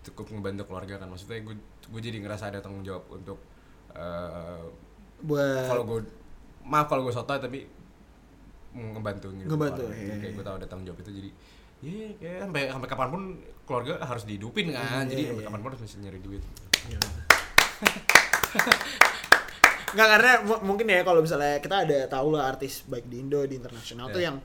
cukup 0.05 0.29
ngebantu 0.29 0.69
keluarga 0.69 1.01
kan 1.01 1.09
maksudnya 1.09 1.41
gue 1.41 1.55
gue 1.89 2.01
jadi 2.03 2.21
ngerasa 2.21 2.53
ada 2.53 2.61
tanggung 2.61 2.85
jawab 2.85 3.09
untuk 3.09 3.41
eh, 3.91 4.61
buat 5.21 5.65
kalau 5.65 5.83
gue 5.85 5.99
maaf 6.63 6.85
kalau 6.85 7.01
gue 7.01 7.11
sotoy 7.11 7.37
tapi 7.37 7.65
ngebantu 8.69 9.33
gitu 9.33 9.49
Ngebantu, 9.49 9.81
iya, 9.89 9.95
Jadi 10.05 10.09
kayak 10.13 10.23
iya. 10.23 10.37
gue 10.37 10.43
tahu 10.43 10.55
ada 10.55 10.67
tanggung 10.69 10.85
jawab 10.85 10.99
itu 11.01 11.11
jadi 11.11 11.29
ya 11.79 12.07
kayak 12.13 12.39
sampai 12.43 12.61
sampai 12.69 12.87
kapan 12.87 13.07
pun 13.09 13.21
keluarga 13.63 13.93
harus 13.99 14.23
dihidupin 14.23 14.69
kan 14.69 15.03
Iya, 15.03 15.09
jadi 15.09 15.21
iya, 15.21 15.29
sampai 15.29 15.41
iya. 15.41 15.49
kapan 15.49 15.59
pun 15.59 15.69
harus 15.71 15.81
bisa 15.81 15.97
nyari 15.97 16.19
duit 16.19 16.43
nggak 19.89 20.07
karena 20.07 20.31
mu- 20.43 20.63
mungkin 20.63 20.85
ya 20.85 21.01
kalau 21.01 21.19
misalnya 21.19 21.57
kita 21.57 21.81
ada 21.81 21.99
tahu 22.07 22.27
lah 22.29 22.45
artis 22.47 22.85
baik 22.85 23.09
di 23.09 23.19
Indo 23.19 23.41
di 23.41 23.57
internasional 23.57 24.05
tuh 24.07 24.21
Iya. 24.21 24.29
yang 24.29 24.37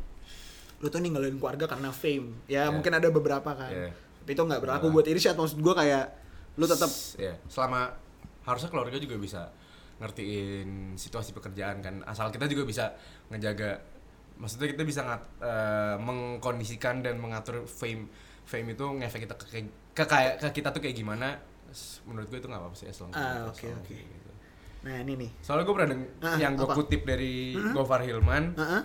lu 0.80 0.88
tuh 0.88 1.00
ninggalin 1.00 1.36
keluarga 1.36 1.66
karena 1.66 1.92
fame 1.92 2.32
ya 2.46 2.64
Iya. 2.64 2.72
mungkin 2.72 2.92
ada 2.94 3.08
beberapa 3.10 3.50
kan 3.52 3.68
Iya. 3.68 3.90
tapi 3.92 4.30
itu 4.30 4.40
nggak 4.42 4.60
berlaku 4.60 4.86
Iya. 4.86 4.94
buat 4.94 5.06
Irsyad 5.06 5.36
maksud 5.36 5.58
gua 5.60 5.74
kayak 5.74 6.04
lu 6.54 6.64
tetap 6.64 6.88
ya 7.18 7.36
selama 7.44 7.92
harusnya 8.44 8.68
keluarga 8.68 8.96
juga 8.96 9.16
bisa 9.16 9.48
ngertiin 9.98 10.68
situasi 10.94 11.30
pekerjaan 11.30 11.78
kan 11.78 12.02
asal 12.04 12.28
kita 12.28 12.44
juga 12.44 12.62
bisa 12.62 12.92
ngejaga 13.28 13.78
maksudnya 14.34 14.66
kita 14.68 14.82
bisa 14.82 15.00
ngat, 15.02 15.22
eh, 15.40 15.96
mengkondisikan 15.98 17.00
dan 17.00 17.16
mengatur 17.16 17.62
fame 17.64 18.10
fame 18.44 18.68
itu 18.70 18.84
ngefek 18.84 19.20
kita 19.22 19.34
ke, 19.34 19.46
ke 19.92 20.04
kayak 20.04 20.32
ke 20.40 20.48
kita 20.52 20.68
tuh 20.68 20.80
kayak 20.80 20.92
gimana 20.92 21.38
menurut 22.04 22.26
gue 22.28 22.38
itu 22.38 22.46
nggak 22.46 22.60
apa-apa 22.60 22.76
sih 22.76 22.86
as 22.86 22.98
long 22.98 23.10
as 23.10 23.16
Ah, 23.16 23.46
oke, 23.46 23.62
oke. 23.64 23.86
kayak 23.88 24.04
gitu. 24.04 24.30
nah 24.82 24.94
ini 24.98 25.12
nih 25.16 25.30
soalnya 25.40 25.64
gue 25.64 25.74
pernah 25.74 25.88
deng- 25.88 26.10
Ah, 26.20 26.36
yang 26.36 26.52
gue 26.54 26.68
kutip 26.68 27.02
dari 27.02 27.34
Gofar 27.72 28.02
Hilman 28.02 28.52
Heeh. 28.52 28.82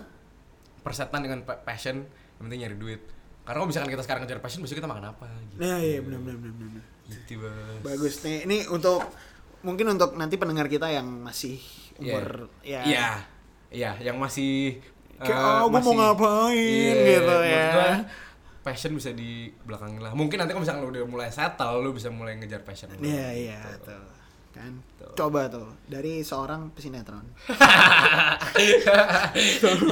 persetan 0.80 1.20
dengan 1.20 1.42
pa- 1.42 1.58
passion 1.58 2.06
yang 2.38 2.42
penting 2.42 2.60
nyari 2.62 2.76
duit 2.76 3.02
karena 3.42 3.56
kalau 3.56 3.66
misalkan 3.66 3.90
kita 3.90 4.00
sekarang 4.00 4.22
ngejar 4.22 4.38
passion 4.38 4.62
besok 4.62 4.78
kita 4.78 4.86
makan 4.86 5.10
apa 5.10 5.26
gitu 5.44 5.58
Nah, 5.58 5.76
iya 5.76 5.98
benar 5.98 6.18
benar 6.20 6.38
benar 6.40 6.54
benar. 6.56 6.82
gitu 7.10 7.34
Bagus 7.82 8.22
nih. 8.22 8.46
Ini 8.46 8.70
untuk 8.70 9.02
mungkin 9.60 9.86
untuk 9.90 10.14
nanti 10.14 10.34
pendengar 10.34 10.66
kita 10.66 10.88
yang 10.88 11.06
masih 11.20 11.60
Iya. 11.96 12.16
umur 12.16 12.26
ya 12.62 12.80
iya 12.82 13.08
iya 13.68 13.92
yang 14.00 14.16
masih 14.16 14.80
Kayak, 15.16 15.36
eh, 15.36 15.44
"Ah, 15.52 15.62
gua 15.62 15.80
mau 15.80 15.92
ngapain," 15.92 16.96
gitu 16.96 17.28
menurut 17.28 17.44
ya. 17.44 17.68
gua, 17.70 17.92
passion 18.60 18.92
bisa 18.92 19.12
di 19.12 19.52
belakangin 19.62 20.00
lah 20.00 20.12
mungkin 20.12 20.36
nanti 20.36 20.50
kalau 20.50 20.64
misalkan 20.64 20.80
lu 20.80 20.90
udah 20.90 21.04
mulai 21.04 21.28
settle 21.28 21.76
lu 21.78 21.92
bisa 21.92 22.08
mulai 22.08 22.36
ngejar 22.36 22.60
passion 22.60 22.88
lu. 22.90 23.04
Iya 23.04 23.28
iya 23.30 23.60
tuh. 23.78 24.00
Kan. 24.50 24.80
Coba 25.14 25.46
tuh 25.46 25.76
dari 25.86 26.20
seorang 26.20 26.72
pesinetron. 26.72 27.22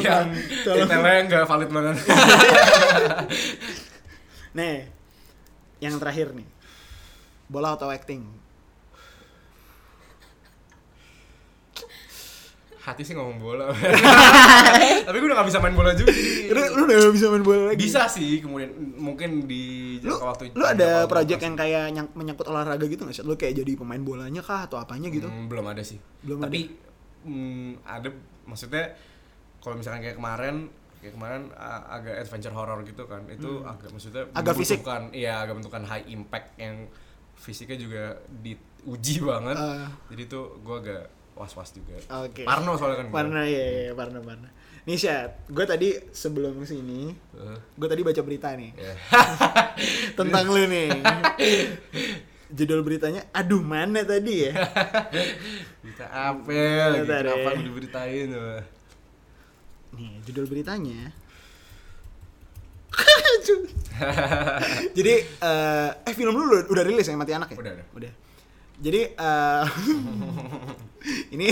yang 0.00 0.26
detailnya 0.64 1.20
nggak 1.24 1.44
valid 1.46 1.70
banget 1.70 1.96
Nih. 4.54 4.88
Yang 5.78 5.94
terakhir 6.00 6.34
nih. 6.34 6.48
Bola 7.46 7.76
atau 7.76 7.86
acting? 7.88 8.26
Hati 12.88 13.02
sih 13.02 13.12
ngomong 13.12 13.36
bola 13.36 13.68
tapi 15.06 15.14
gue 15.14 15.26
udah 15.26 15.36
gak 15.36 15.48
bisa 15.48 15.58
main 15.58 15.72
bola 15.72 15.92
juga 15.92 16.08
Lu, 16.48 16.60
lu 16.74 16.82
udah 16.86 17.12
bisa 17.12 17.26
main 17.28 17.42
bola 17.42 17.62
lagi? 17.66 17.78
bisa 17.78 18.02
sih 18.06 18.40
kemudian 18.40 18.70
mungkin 18.94 19.44
di 19.44 19.64
Lu, 19.98 20.12
jangka 20.12 20.24
waktu 20.26 20.42
lu 20.50 20.64
ada 20.64 21.04
project 21.04 21.40
yang 21.40 21.54
kayak 21.54 21.84
nyang- 21.90 22.12
menyangkut 22.12 22.46
olahraga 22.46 22.84
gitu 22.84 23.02
nggak 23.02 23.12
sih? 23.12 23.22
Lu 23.22 23.34
kayak 23.34 23.54
jadi 23.56 23.72
pemain 23.74 24.00
bolanya 24.00 24.40
kah 24.40 24.64
atau 24.64 24.76
apanya 24.76 25.08
gitu? 25.08 25.26
Hmm, 25.26 25.46
belum 25.46 25.66
ada 25.66 25.80
sih 25.80 26.00
Belum 26.20 26.40
tapi 26.40 26.72
hmm, 27.22 27.84
ada 27.84 28.08
maksudnya 28.44 28.96
kalau 29.58 29.74
misalkan 29.74 30.00
kayak 30.00 30.16
kemarin 30.16 30.70
kayak 30.98 31.14
kemarin 31.14 31.42
agak 31.86 32.14
adventure 32.16 32.50
horror 32.50 32.80
gitu 32.82 33.04
kan 33.04 33.22
itu 33.28 33.62
agak 33.62 33.88
maksudnya 33.88 34.22
Hmm. 34.24 34.34
Agak 34.34 34.54
fisik. 34.54 34.80
iya 35.12 35.38
agak 35.38 35.54
bentukan 35.54 35.84
high 35.84 36.06
impact 36.06 36.56
yang 36.56 36.88
fisiknya 37.34 37.76
juga 37.76 38.04
diuji 38.34 39.20
banget 39.20 39.54
Ah. 39.54 39.86
jadi 40.08 40.26
tuh 40.26 40.58
gue 40.58 40.76
agak 40.76 41.04
was 41.38 41.54
was 41.54 41.70
juga 41.70 41.94
Oke. 42.26 42.42
Parno 42.42 42.74
soalnya 42.74 43.06
kan. 43.06 43.06
Parno 43.14 43.42
ya, 43.46 43.90
ya 43.90 43.92
Parno 43.94 44.18
Parno. 44.20 44.48
Nih 44.88 44.96
Syat, 44.96 45.44
gue 45.52 45.64
tadi 45.68 45.88
sebelum 46.10 46.64
sini, 46.64 47.12
Eh, 47.12 47.58
gue 47.76 47.88
tadi 47.92 48.00
baca 48.00 48.20
berita 48.24 48.56
nih 48.56 48.72
ya. 48.72 48.94
tentang 50.18 50.48
lu 50.48 50.64
nih. 50.64 50.88
Judul 52.58 52.80
beritanya, 52.80 53.28
aduh 53.28 53.60
mana 53.60 54.00
tadi 54.08 54.48
ya? 54.48 54.56
Berita? 55.84 56.06
Bentar 56.40 57.20
ya. 57.20 57.36
Kenapa 57.36 57.50
gue 57.60 57.66
diberitain? 57.68 58.28
Nih, 59.92 60.12
judul 60.24 60.48
beritanya. 60.48 61.12
Jadi, 64.96 65.14
eh, 65.20 65.90
eh 65.92 66.14
film 66.16 66.32
lu 66.32 66.48
udah, 66.48 66.72
udah 66.72 66.84
rilis 66.88 67.04
ya 67.04 67.20
Mati 67.20 67.36
Anak 67.36 67.52
ya? 67.52 67.60
Udah, 67.60 67.72
udah. 67.76 67.86
Udah. 68.00 68.12
Jadi, 68.78 69.00
eh, 69.10 69.64
ini 71.34 71.46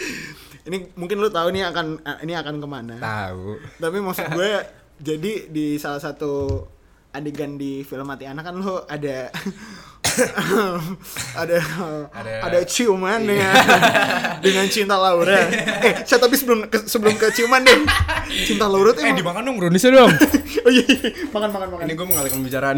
ini 0.68 0.76
mungkin 0.96 1.20
lu 1.20 1.28
tahu 1.28 1.52
nih 1.52 1.68
akan 1.68 2.00
ini 2.24 2.32
akan 2.36 2.54
ke 2.60 2.66
mana. 2.68 2.96
Tahu. 2.96 3.60
Tapi 3.80 3.96
maksud 4.00 4.26
gue 4.32 4.52
jadi 5.08 5.32
di 5.52 5.76
salah 5.76 6.00
satu 6.00 6.64
adegan 7.14 7.54
di 7.60 7.86
film 7.86 8.08
Mati 8.08 8.26
Anak 8.26 8.44
kan 8.48 8.56
lo 8.58 8.82
ada 8.90 9.30
ada 11.42 11.58
Ada- 12.10 12.40
ada 12.42 12.58
ciuman 12.64 13.20
Iya. 13.20 13.26
dengan 13.26 13.52
dengan 14.44 14.66
cinta 14.66 14.94
Laura. 14.94 15.38
eh, 15.80 16.02
saya 16.02 16.18
tapi 16.18 16.34
sebelum 16.34 16.66
ke, 16.66 16.84
sebelum 16.84 17.14
ke 17.14 17.30
ciuman 17.30 17.60
deh. 17.60 17.78
Cinta 18.44 18.64
Laura 18.64 18.90
tuh 18.90 19.00
Eh 19.00 19.08
emang- 19.08 19.18
dimakan 19.18 19.42
dong 19.42 19.56
browniesnya 19.58 19.90
dong. 19.92 20.10
oh 20.64 20.70
iya, 20.70 20.84
iya. 20.84 21.08
makan 21.28 21.48
makan 21.50 21.68
makan. 21.70 21.84
Ini 21.84 21.94
gue 21.94 22.06
mengalihkan 22.06 22.38
pembicaraan. 22.38 22.76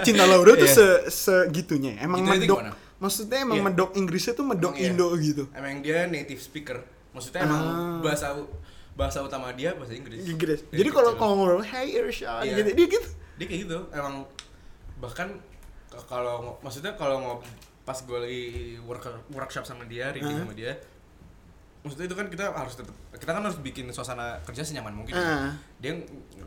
cinta 0.00 0.24
Laura 0.24 0.52
tuh 0.54 0.64
Iya. 0.64 0.76
se 0.76 0.86
segitunya. 1.10 1.98
Emang 1.98 2.22
Gitu 2.22 2.32
itu 2.38 2.54
medok. 2.54 2.60
Maksudnya 2.98 3.38
emang 3.40 3.56
Iya. 3.56 3.64
medok 3.66 3.90
Inggrisnya 3.94 4.32
tuh 4.34 4.44
medok 4.44 4.72
Emang 4.72 4.82
iya. 4.82 4.92
Indo 4.92 5.06
gitu. 5.16 5.44
Emang 5.50 5.80
dia 5.80 6.04
native 6.06 6.38
speaker. 6.38 6.78
Maksudnya 7.10 7.42
emang 7.42 7.60
Ah. 7.60 7.98
bahasa 8.00 8.26
bahasa 8.92 9.18
utama 9.18 9.48
dia 9.50 9.72
bahasa 9.72 9.94
Inggris. 9.94 10.20
Inggris. 10.22 10.60
Jadi 10.66 10.88
kalau 10.90 11.16
kalau 11.16 11.32
ngobrol 11.34 11.62
hey 11.62 11.96
Irsyad 11.96 12.44
Iya. 12.44 12.56
gitu 12.58 12.70
dia 12.74 12.86
gitu. 12.90 13.08
dia 13.34 13.46
kayak 13.46 13.60
gitu. 13.64 13.78
Emang 13.90 14.28
bahkan 15.00 15.28
kalau 16.06 16.54
maksudnya 16.60 16.94
kalau 16.94 17.18
ngob 17.18 17.40
pas 17.82 17.96
gue 17.98 18.18
lagi 18.20 18.44
work, 18.80 19.02
workshop 19.30 19.64
sama 19.64 19.82
dia, 19.84 20.12
reading 20.12 20.30
Ah. 20.30 20.44
sama 20.44 20.54
dia, 20.54 20.76
maksudnya 21.80 22.06
itu 22.06 22.14
kan 22.14 22.26
kita 22.28 22.44
harus 22.46 22.76
tetap 22.76 22.92
kita 23.10 23.32
kan 23.32 23.42
harus 23.42 23.58
bikin 23.58 23.88
suasana 23.90 24.38
kerja 24.40 24.62
senyaman 24.62 24.92
mungkin. 24.92 25.16
Ah. 25.16 25.56
Dia 25.76 25.96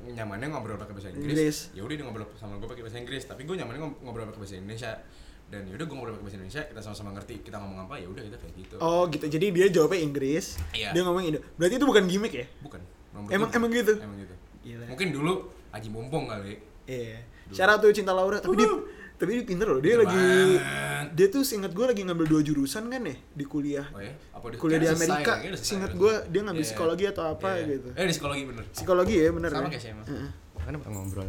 nyamannya 0.05 0.47
ngobrol 0.47 0.77
pakai 0.77 0.93
bahasa 0.93 1.09
Inggris. 1.09 1.25
Inggris. 1.27 1.57
Ya 1.73 1.81
udah 1.81 1.95
dia 1.97 2.05
ngobrol 2.05 2.29
sama 2.33 2.55
gue 2.55 2.69
pakai 2.69 2.83
bahasa 2.83 2.97
Inggris, 2.97 3.23
tapi 3.25 3.43
gue 3.43 3.55
nyamannya 3.55 3.81
ngob- 3.81 3.99
ngobrol 4.01 4.25
pakai 4.29 4.39
bahasa 4.39 4.55
Indonesia. 4.55 4.93
Dan 5.43 5.67
yaudah 5.67 5.85
gue 5.85 5.93
ngobrol 5.93 6.13
pakai 6.15 6.25
bahasa 6.25 6.37
Indonesia, 6.39 6.61
kita 6.63 6.79
sama-sama 6.79 7.09
ngerti 7.11 7.35
kita 7.41 7.57
ngomong 7.57 7.79
apa 7.83 7.95
ya 7.97 8.07
udah 8.07 8.23
kita 8.23 8.37
kayak 8.37 8.53
gitu. 8.55 8.75
Oh 8.79 9.03
gitu. 9.05 9.25
Jadi 9.27 9.45
dia 9.51 9.67
jawabnya 9.69 9.99
Inggris. 9.99 10.45
Iya. 10.71 10.93
Dia 10.93 11.01
ngomong 11.03 11.23
Indo. 11.25 11.39
Berarti 11.57 11.75
itu 11.75 11.85
bukan 11.85 12.03
gimmick 12.07 12.33
ya? 12.33 12.45
Bukan. 12.61 12.79
Nomor 13.11 13.29
Emang- 13.29 13.49
tujuh. 13.49 13.57
emang 13.59 13.71
gitu? 13.71 13.93
Emang 13.99 14.17
gitu. 14.17 14.35
Gila. 14.63 14.85
Mungkin 14.87 15.07
dulu 15.11 15.33
Aji 15.69 15.89
Mumpung 15.89 16.25
kali. 16.25 16.55
Iya. 16.85 17.19
Syarat 17.49 17.77
tuh 17.79 17.91
cinta 17.91 18.11
Laura, 18.11 18.37
tapi 18.37 18.55
dia 18.55 18.69
tapi 19.13 19.29
dia 19.33 19.43
pinter 19.43 19.67
loh. 19.67 19.77
Dia 19.77 19.95
Pinter 19.95 20.05
lagi 20.05 20.25
dia 21.13 21.27
tuh 21.27 21.41
seingat 21.41 21.69
gue 21.69 21.85
lagi 21.85 22.01
ngambil 22.01 22.25
dua 22.25 22.41
jurusan 22.41 22.87
kan 22.87 23.01
ya 23.01 23.13
di 23.13 23.43
kuliah. 23.43 23.85
Oh 23.87 23.99
ya? 23.99 24.13
Apa 24.31 24.45
dia 24.47 24.57
Kuliah 24.57 24.79
di 24.79 24.87
Amerika. 24.89 25.33
selesai, 25.37 25.61
Seingat 25.61 25.91
udah 25.91 25.99
gue 25.99 26.13
dia 26.27 26.41
ngambil 26.41 26.59
Iya. 26.59 26.69
psikologi 26.69 27.05
atau 27.05 27.23
apa 27.27 27.49
Iya. 27.53 27.65
gitu. 27.69 27.87
Eh 27.93 28.03
di 28.03 28.11
psikologi 28.11 28.43
bener. 28.45 28.63
Psikologi 28.69 29.15
ya 29.15 29.29
bener 29.29 29.49
Sama 29.49 29.61
ya? 29.61 29.69
kayak 29.69 29.83
saya. 29.83 29.93
Makanya 30.55 30.77
ngobrol. 30.87 31.27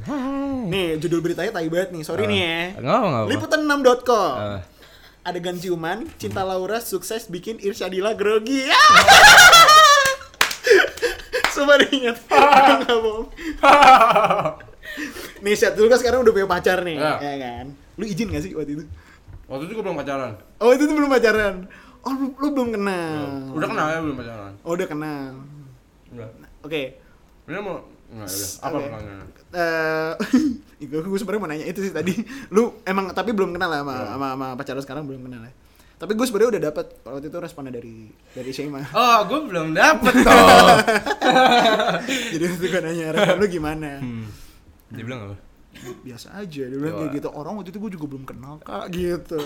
Nih 0.67 0.87
judul 0.97 1.21
beritanya 1.21 1.51
tai 1.51 1.69
banget 1.69 1.91
nih. 1.91 2.03
Sorry 2.03 2.25
nih 2.25 2.39
ya. 2.41 2.59
Enggak 2.79 2.99
enggak. 3.03 3.25
Liputan6.com 3.29 4.35
Eh. 4.39 4.63
Adegan 5.25 5.57
ciuman, 5.57 5.99
Cinta 6.15 6.43
Laura 6.43 6.79
sukses 6.79 7.27
bikin 7.27 7.57
Irsyadila 7.59 8.13
grogi. 8.13 8.65
Sumpah 11.51 11.77
dia 11.79 11.91
ingat. 11.91 12.17
Nggak 12.81 12.99
bohong. 12.99 13.29
Nih 15.41 15.55
Syat, 15.55 15.75
dulu 15.75 15.87
kan 15.87 15.99
sekarang 15.99 16.23
udah 16.23 16.33
punya 16.33 16.47
pacar 16.47 16.79
nih, 16.81 16.97
Ya. 16.97 17.19
ya 17.19 17.35
kan? 17.39 17.67
Lu 17.95 18.05
izin 18.05 18.29
gak 18.29 18.43
sih 18.43 18.53
waktu 18.53 18.73
itu? 18.75 18.85
Waktu 19.45 19.65
itu 19.67 19.73
gue 19.73 19.85
belum 19.85 19.97
pacaran. 19.97 20.33
Oh 20.59 20.71
itu 20.73 20.83
tuh 20.83 20.95
belum 20.95 21.11
pacaran. 21.11 21.55
Oh 22.01 22.13
lu, 22.13 22.27
lu 22.35 22.49
belum 22.51 22.69
kenal. 22.73 23.21
Udah 23.53 23.69
kenal 23.69 23.87
ya 23.89 23.99
belum 24.01 24.17
pacaran. 24.17 24.53
Oh 24.61 24.73
udah 24.73 24.89
kenal. 24.89 25.31
Udah. 26.11 26.29
Oke. 26.61 26.83
Ini 27.45 27.61
mau 27.61 27.85
Enggak, 28.05 28.29
udah. 28.31 28.49
Apa 28.61 28.77
pertanyaannya? 28.79 29.27
Eh, 29.55 30.13
gue 30.91 31.01
gue 31.03 31.19
sebenarnya 31.19 31.41
mau 31.41 31.51
nanya 31.51 31.67
itu 31.67 31.81
sih 31.81 31.91
tadi. 31.91 32.13
Lu 32.49 32.79
emang 32.83 33.11
tapi 33.11 33.33
belum 33.33 33.53
kenal 33.53 33.69
lah 33.69 33.81
sama, 33.83 33.95
sama, 34.07 34.27
sama 34.31 34.47
pacar 34.55 34.73
lu 34.75 34.83
sekarang 34.83 35.05
belum 35.05 35.25
kenal 35.25 35.43
ya. 35.43 35.53
Tapi 35.95 36.13
gue 36.13 36.27
sebenarnya 36.27 36.51
udah 36.53 36.63
dapet 36.65 36.87
waktu 37.01 37.27
itu 37.27 37.39
responnya 37.39 37.73
dari 37.73 37.97
dari 38.31 38.51
Shema. 38.51 38.81
Oh, 38.93 39.19
gue 39.25 39.41
belum 39.47 39.73
dapet 39.73 40.15
toh. 40.27 40.77
Jadi 42.33 42.45
waktu 42.45 42.67
gue 42.67 42.81
nanya 42.81 43.05
respon 43.13 43.37
lu 43.39 43.47
gimana? 43.47 43.91
Hmm. 43.99 44.27
Dia 44.95 45.05
bilang 45.05 45.23
apa? 45.27 45.37
Biasa 46.01 46.39
aja, 46.39 46.63
dia 46.65 46.79
bilang 46.79 46.95
kayak 46.97 47.13
gitu. 47.15 47.29
Orang 47.29 47.59
waktu 47.59 47.75
itu 47.75 47.79
gue 47.79 47.93
juga 47.99 48.07
belum 48.07 48.25
kenal 48.25 48.63
kak 48.63 48.89
gitu. 48.89 49.41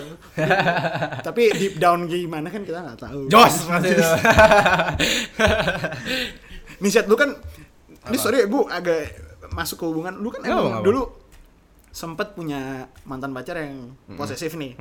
tapi 1.27 1.49
deep 1.51 1.75
down 1.77 2.05
gimana 2.05 2.47
kan 2.47 2.61
kita 2.61 2.79
nggak 2.79 2.99
tahu. 2.99 3.25
Jos 3.27 3.65
masih 3.65 3.91
itu. 3.97 4.05
Nih 6.79 6.89
Syat, 6.89 7.05
lu 7.05 7.15
kan 7.15 7.33
ini 8.07 8.17
sorry 8.17 8.45
gue 8.45 8.61
agak 8.67 9.01
masuk 9.51 9.81
ke 9.81 9.85
hubungan. 9.85 10.13
Lu 10.15 10.29
kan 10.29 10.41
emang 10.43 10.81
dulu 10.81 11.09
sempet 11.89 12.31
punya 12.31 12.85
mantan 13.03 13.33
pacar 13.33 13.59
yang 13.59 13.97
posesif 14.13 14.53
nih. 14.53 14.77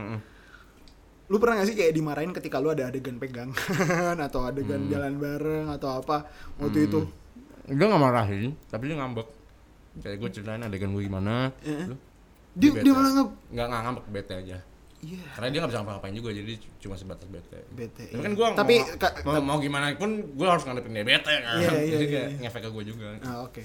Lu 1.29 1.37
pernah 1.37 1.61
gak 1.61 1.69
sih 1.69 1.77
kayak 1.77 1.93
dimarahin 1.93 2.33
ketika 2.33 2.57
lu 2.57 2.73
ada 2.73 2.89
adegan 2.89 3.17
pegangan 3.17 4.17
atau 4.27 4.49
adegan 4.49 4.85
Hmm. 4.85 4.89
jalan 4.89 5.15
bareng 5.17 5.67
atau 5.69 6.01
apa 6.01 6.25
waktu 6.57 6.89
itu? 6.89 7.05
Dia 7.69 7.85
nggak 7.85 8.01
marahin, 8.01 8.57
tapi 8.69 8.89
dia 8.89 8.97
ngambek. 8.97 9.29
Kayak 9.99 10.17
gue 10.21 10.29
ceritain 10.37 10.63
adegan 10.63 10.91
gue 10.93 11.03
gimana. 11.05 11.51
Eh. 11.65 11.87
Lu? 11.89 11.97
Dia 12.59 12.71
dia 12.83 12.93
malah 12.93 13.13
nge 13.15 13.25
nggak 13.55 13.67
nggak 13.71 13.83
ngambek 13.87 14.07
bete 14.11 14.35
aja. 14.35 14.59
Iya, 14.99 15.23
Karena 15.31 15.49
dia 15.55 15.59
nggak 15.63 15.71
bisa 15.71 15.79
ngapa-ngapain 15.79 16.15
juga, 16.19 16.31
jadi 16.35 16.53
cuma 16.83 16.99
sebatas 16.99 17.31
bete. 17.31 17.59
bete. 17.71 18.11
Tapi 18.11 18.19
iya. 18.19 18.27
kan 18.27 18.33
gue 18.35 18.47
Tapi 18.59 18.75
mau, 18.83 18.99
ka- 18.99 19.15
mau, 19.23 19.39
mau 19.55 19.59
gimana 19.63 19.95
pun 19.95 20.11
gue 20.27 20.47
harus 20.47 20.67
ngadepin 20.67 20.91
dia 20.91 21.07
bete 21.07 21.35
kan. 21.39 21.55
Iya, 21.55 21.71
iya, 21.71 21.91
jadi 21.95 22.05
iya, 22.05 22.11
kayak 22.11 22.29
iya. 22.35 22.39
ngefek 22.43 22.63
ke 22.67 22.71
gue 22.75 22.85
juga. 22.91 23.07
Ah, 23.23 23.47
oke. 23.47 23.63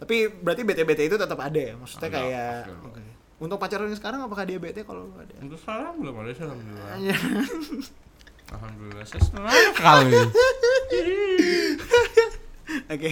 Tapi 0.00 0.16
berarti 0.32 0.62
bete-bete 0.64 1.02
itu 1.12 1.16
tetap 1.20 1.36
ada 1.36 1.60
ya? 1.60 1.76
Maksudnya 1.76 2.08
Ada, 2.08 2.16
kayak 2.16 2.54
oke. 2.88 3.02
Untuk 3.42 3.58
pacaran 3.58 3.90
yang 3.90 3.98
sekarang 4.00 4.20
apakah 4.24 4.44
dia 4.48 4.56
bete 4.56 4.80
kalau 4.86 5.12
lu 5.12 5.14
ada? 5.18 5.34
Untuk 5.44 5.58
sekarang 5.60 5.98
belum 6.00 6.14
ada 6.24 6.30
sih 6.32 6.44
alhamdulillah. 6.46 6.96
Iya. 6.96 7.16
Alhamdulillah 8.52 9.06
saya 9.08 9.22
senang 9.24 9.48
sekali. 9.76 10.12
Oke. 12.96 13.10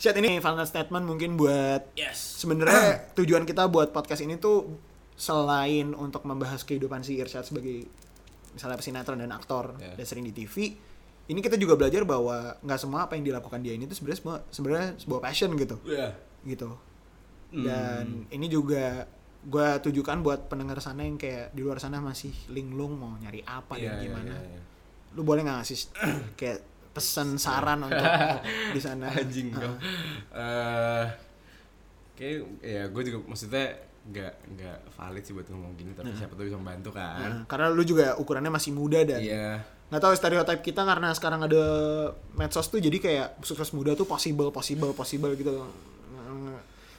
Chat 0.00 0.16
ini 0.16 0.40
final 0.40 0.64
statement 0.64 1.04
mungkin 1.04 1.36
buat 1.36 1.92
Yes. 1.92 2.40
sebenarnya 2.40 3.12
tujuan 3.12 3.44
kita 3.44 3.68
buat 3.68 3.92
podcast 3.92 4.24
ini 4.24 4.34
tuh 4.34 4.80
selain 5.12 5.92
untuk 5.92 6.24
membahas 6.24 6.64
kehidupan 6.64 7.04
si 7.04 7.20
Irsyad 7.20 7.44
sebagai 7.44 7.84
misalnya 8.50 8.74
pesinetron 8.74 9.20
dan 9.20 9.28
aktor 9.30 9.76
Ya. 9.76 9.92
dan 9.92 10.02
sering 10.02 10.24
di 10.24 10.32
TV, 10.32 10.72
ini 11.28 11.38
kita 11.38 11.54
juga 11.54 11.76
belajar 11.76 12.02
bahwa 12.02 12.56
nggak 12.58 12.80
semua 12.80 13.04
apa 13.04 13.14
yang 13.14 13.22
dilakukan 13.22 13.60
dia 13.60 13.76
ini 13.76 13.84
tuh 13.84 13.94
sebenarnya 13.94 14.18
semua- 14.18 14.42
sebenarnya 14.48 14.88
sebuah 14.96 15.20
passion 15.20 15.52
gitu 15.54 15.76
Iya. 15.84 16.16
gitu 16.42 16.70
Hmm. 17.50 17.60
dan 17.62 18.04
ini 18.30 18.46
juga 18.48 19.04
gue 19.42 19.68
tujukan 19.82 20.16
buat 20.18 20.46
pendengar 20.46 20.80
sana 20.80 21.02
yang 21.02 21.16
kayak 21.16 21.50
di 21.50 21.60
luar 21.60 21.76
sana 21.76 22.00
masih 22.00 22.32
linglung 22.48 22.94
mau 22.94 23.12
nyari 23.16 23.40
apa 23.42 23.76
Iya, 23.76 23.92
dan 23.92 23.96
gimana 24.02 24.32
iya, 24.34 24.48
iya. 24.50 24.60
lu 25.12 25.22
boleh 25.22 25.40
nggak 25.42 25.56
ngasih 25.58 25.78
kayak 26.34 26.58
pesan 26.90 27.36
saran 27.36 27.82
untuk 27.82 28.02
di 28.74 28.80
sana 28.80 29.08
anjing 29.08 29.50
dong. 29.52 29.76
Eh 30.30 31.04
kayak 32.14 32.36
ya 32.60 32.82
gue 32.86 33.02
juga 33.02 33.18
maksudnya 33.24 33.66
nggak 34.02 34.32
nggak 34.50 34.78
valid 34.92 35.22
sih 35.22 35.32
buat 35.32 35.46
ngomong 35.46 35.72
gini 35.74 35.92
tapi 35.92 36.12
siapa 36.12 36.32
tuh 36.32 36.44
bisa 36.44 36.56
membantu 36.56 36.92
Nah, 36.92 37.16
kan. 37.16 37.32
karena 37.46 37.66
lu 37.68 37.82
juga 37.82 38.16
ukurannya 38.16 38.48
masih 38.48 38.72
muda 38.72 39.00
dan 39.02 39.20
Iya. 39.20 39.60
nggak 39.86 40.00
tahu 40.00 40.12
stereotip 40.14 40.60
kita 40.62 40.82
karena 40.82 41.12
sekarang 41.12 41.40
ada 41.42 41.64
medsos 42.32 42.66
tuh 42.66 42.78
jadi 42.78 42.96
kayak 42.96 43.28
sukses 43.40 43.70
muda 43.70 43.92
tuh 43.92 44.04
possible 44.04 44.48
possible 44.50 44.92
possible 44.92 45.32
gitu 45.32 45.64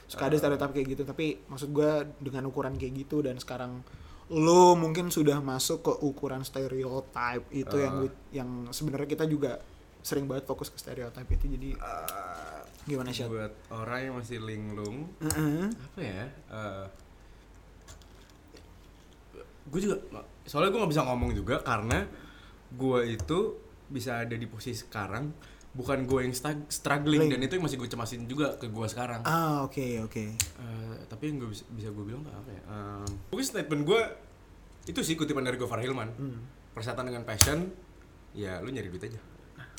suka 0.06 0.22
ada 0.24 0.36
stereotip 0.36 0.70
kayak 0.70 0.86
gitu 0.90 1.02
tapi 1.02 1.40
maksud 1.44 1.70
gua 1.70 2.02
dengan 2.18 2.44
ukuran 2.44 2.74
kayak 2.74 2.94
gitu 3.00 3.20
dan 3.20 3.36
sekarang 3.36 3.80
lo 4.28 4.74
mungkin 4.74 5.08
sudah 5.08 5.38
masuk 5.38 5.82
ke 5.82 5.92
ukuran 6.00 6.42
stereotip 6.42 7.42
itu 7.50 7.76
yang 7.76 7.96
Ah. 8.00 8.12
yang 8.30 8.48
sebenarnya 8.68 9.08
kita 9.08 9.24
juga 9.24 9.58
sering 10.02 10.26
banget 10.26 10.44
fokus 10.44 10.68
ke 10.68 10.76
stereotip 10.76 11.26
itu 11.30 11.46
jadi 11.46 11.70
gimana 12.82 13.14
sih 13.14 13.22
buat 13.24 13.54
orang 13.70 14.00
yang 14.02 14.14
masih 14.18 14.42
linglung 14.42 15.06
apa 15.70 16.00
ya? 16.02 16.24
gue 19.62 19.80
juga 19.80 19.96
soalnya 20.44 20.74
gue 20.74 20.80
nggak 20.82 20.92
bisa 20.92 21.06
ngomong 21.06 21.30
juga 21.32 21.62
karena 21.62 22.02
gue 22.74 23.00
itu 23.14 23.38
bisa 23.86 24.24
ada 24.26 24.34
di 24.34 24.44
posisi 24.50 24.82
sekarang 24.82 25.30
bukan 25.72 26.04
gue 26.04 26.20
yang 26.28 26.34
struggling 26.68 27.28
Ling. 27.28 27.32
dan 27.32 27.40
itu 27.40 27.56
yang 27.56 27.64
masih 27.64 27.80
gue 27.80 27.88
cemasin 27.88 28.28
juga 28.28 28.60
ke 28.60 28.68
gue 28.68 28.86
sekarang. 28.92 29.24
ah 29.24 29.64
oke 29.64 30.04
oke 30.04 30.24
Eh, 30.36 30.96
tapi 31.08 31.32
yang 31.32 31.40
gue 31.40 31.48
bisa, 31.48 31.64
bisa 31.72 31.88
gue 31.88 32.04
bilang 32.04 32.20
apa 32.28 32.50
ya? 32.52 32.62
Ehm, 32.68 33.08
mungkin 33.32 33.46
statement 33.46 33.82
gue 33.88 34.00
itu 34.84 35.00
sih 35.00 35.16
kutipan 35.16 35.46
dari 35.46 35.56
Gofar 35.56 35.80
Hilman. 35.80 36.10
Hmm. 36.12 36.38
Persetan 36.76 37.08
dengan 37.08 37.24
passion, 37.24 37.72
ya 38.36 38.60
lu 38.60 38.68
nyari 38.68 38.92
duit 38.92 39.00
aja. 39.08 39.20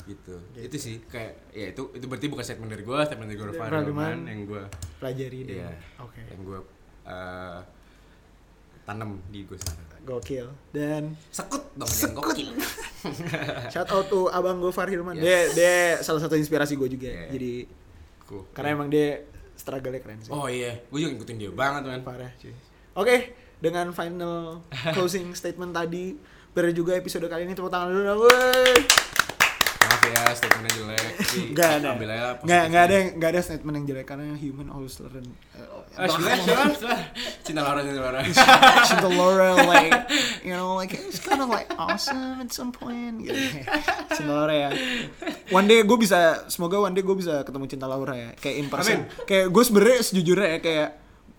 Gitu. 0.04 0.34
Itu 0.54 0.76
sih 0.76 1.00
kayak 1.04 1.32
ya 1.50 1.66
itu 1.70 1.88
itu 1.90 2.04
berarti 2.04 2.26
bukan 2.26 2.42
statement 2.42 2.68
dari 2.68 2.82
gue, 2.82 2.98
statement 3.00 3.24
dari 3.26 3.40
Hilman 3.40 3.82
Hilman. 3.82 4.18
yang 4.24 4.40
gue 4.44 4.62
pelajari 4.96 5.38
deh 5.42 5.56
Iya. 5.58 5.70
oke 5.96 6.20
yang 6.22 6.40
gue 6.42 6.58
eh, 7.04 7.60
tanam 8.84 9.16
di 9.28 9.40
gue 9.42 9.56
sekarang. 9.56 9.86
gokil 10.04 10.46
dan 10.70 11.16
Sekut 11.30 11.64
dong 11.72 11.88
yang 11.88 12.12
gokil. 12.14 12.48
Shout 13.72 13.88
out 13.88 14.04
to 14.06 14.28
abang 14.28 14.60
Gofar 14.60 14.86
Hilman. 14.86 15.16
Yes. 15.16 15.24
Dia 15.24 15.38
dia 15.54 15.74
salah 15.98 16.20
satu 16.20 16.36
inspirasi 16.36 16.76
gue 16.76 16.88
juga. 16.90 17.08
Yeah. 17.08 17.28
Jadi 17.32 17.52
Cool. 18.24 18.44
karena 18.52 18.68
emang 18.74 18.88
dia 18.88 19.24
struggle 19.54 19.92
keren 19.94 20.16
sih. 20.18 20.28
Oh 20.28 20.44
iya, 20.44 20.80
gue 20.82 20.98
juga 20.98 21.12
ngikutin 21.12 21.36
dia 21.38 21.50
banget 21.50 21.82
man. 21.86 22.00
Parah 22.02 22.28
cuy. 22.34 22.52
Oke, 22.94 23.16
dengan 23.58 23.88
final 23.90 24.60
closing 24.94 25.32
statement 25.32 25.72
tadi, 25.72 26.16
biar 26.50 26.68
juga 26.70 26.92
episode 26.92 27.24
kali 27.24 27.44
ini 27.44 27.52
tepuk 27.52 27.68
tangan 27.68 27.88
dulu 27.88 28.02
dong. 28.02 28.20
Woi. 28.22 29.13
Ya 30.12 30.24
statementnya 30.36 30.72
jelek. 30.76 31.04
Nggak 31.54 31.70
ada. 31.80 31.88
Nggak 32.44 32.62
nggak 32.70 32.82
ada 32.84 32.96
nggak 33.16 33.30
ada 33.32 33.40
statement 33.40 33.74
yang 33.80 33.86
jelek 33.88 34.06
karena 34.08 34.36
human 34.36 34.68
always 34.68 34.96
learn. 35.00 35.26
Ah, 35.94 36.10
sudah, 36.10 36.34
sudah. 36.74 36.98
Cinta 37.46 37.62
Laura, 37.62 37.80
cinta 37.86 38.00
Laura. 38.02 38.20
Cinta 38.82 39.08
Laura 39.18 39.48
like 39.62 39.94
you 40.42 40.50
know 40.50 40.74
like 40.74 40.90
it's 40.90 41.22
kind 41.22 41.38
of 41.38 41.46
like 41.46 41.70
awesome 41.78 42.42
at 42.42 42.50
some 42.50 42.74
point 42.74 43.22
gitu. 43.22 43.62
Cinta 44.10 44.32
Laura 44.34 44.54
ya. 44.54 44.70
One 45.54 45.70
day 45.70 45.86
gue 45.86 45.98
bisa 45.98 46.48
semoga 46.50 46.82
one 46.82 46.92
day 46.98 47.06
gue 47.06 47.16
bisa 47.16 47.46
ketemu 47.46 47.64
Cinta 47.70 47.86
Laura 47.86 48.14
ya 48.18 48.30
kayak 48.34 48.56
in 48.58 48.66
person. 48.66 49.06
Kayak 49.24 49.54
gue 49.54 49.62
sebenarnya 49.62 49.98
sejujurnya 50.02 50.48
ya 50.58 50.60
kayak 50.60 50.90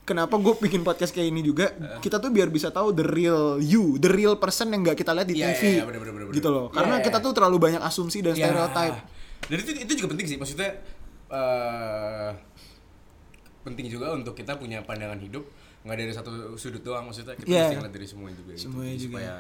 kenapa 0.06 0.38
gue 0.38 0.54
bikin 0.62 0.82
podcast 0.82 1.10
kayak 1.10 1.28
ini 1.28 1.42
juga 1.42 1.66
kita 1.98 2.18
tuh 2.18 2.30
biar 2.30 2.48
bisa 2.48 2.70
tahu 2.70 2.94
the 2.94 3.02
real 3.02 3.58
you, 3.58 3.98
the 3.98 4.08
real 4.08 4.38
person 4.38 4.70
yang 4.70 4.82
nggak 4.82 4.96
kita 4.96 5.12
lihat 5.12 5.26
di 5.26 5.36
Iya, 5.36 5.50
TV. 5.52 5.62
iya, 5.66 5.74
iya, 5.74 5.84
bener, 5.84 6.00
bener, 6.00 6.14
bener, 6.16 6.28
gitu 6.32 6.48
loh. 6.48 6.70
bener. 6.70 6.78
Karena 6.78 6.96
Iya, 6.96 7.04
kita 7.04 7.18
iya. 7.18 7.26
tuh 7.26 7.32
terlalu 7.34 7.58
banyak 7.60 7.82
asumsi 7.82 8.22
dan 8.22 8.34
Ya. 8.34 8.48
stereotype. 8.48 8.98
Dan 9.46 9.58
itu 9.60 9.72
itu 9.76 9.92
juga 9.96 10.08
penting 10.14 10.28
sih, 10.28 10.38
maksudnya 10.38 10.70
eh 11.28 12.30
penting 13.62 13.90
juga 13.90 14.14
untuk 14.14 14.32
kita 14.32 14.56
punya 14.56 14.80
pandangan 14.80 15.18
hidup 15.18 15.42
nggak 15.82 15.98
dari 15.98 16.14
satu 16.14 16.30
sudut 16.56 16.82
doang 16.82 17.06
maksudnya 17.06 17.34
kita 17.34 17.46
Iya. 17.46 17.62
mesti 17.64 17.76
ngeliat 17.76 17.94
dari 17.94 18.08
semuanya 18.08 18.36
juga 18.38 18.52
gitu. 18.54 18.64
Semuanya 18.64 18.94
Jadi 18.94 19.02
juga. 19.02 19.10
supaya 19.10 19.34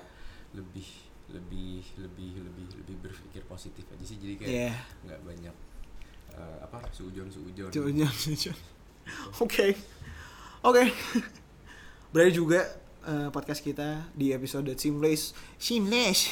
lebih 0.56 0.88
lebih 1.26 1.74
lebih 2.00 2.30
lebih 2.42 2.66
lebih 2.76 2.96
berpikir 3.02 3.42
positif 3.46 3.86
aja 3.88 4.02
sih 4.02 4.18
jadi 4.18 4.34
kayak 4.36 4.50
Iya. 4.50 4.74
nggak 5.06 5.20
banyak 5.22 5.56
eh, 6.36 6.58
apa 6.60 6.78
suujon 6.90 7.30
suujon 7.30 7.70
Jangan, 7.70 7.94
jangan, 7.96 8.34
jangan. 8.36 8.62
Oke. 10.66 10.82
Oke. 10.90 11.22
Berarti 12.10 12.32
juga 12.32 12.64
eh, 13.04 13.28
podcast 13.30 13.60
kita 13.60 14.10
di 14.12 14.32
episode 14.32 14.72
Seamless 14.74 15.36
Seamless. 15.56 16.32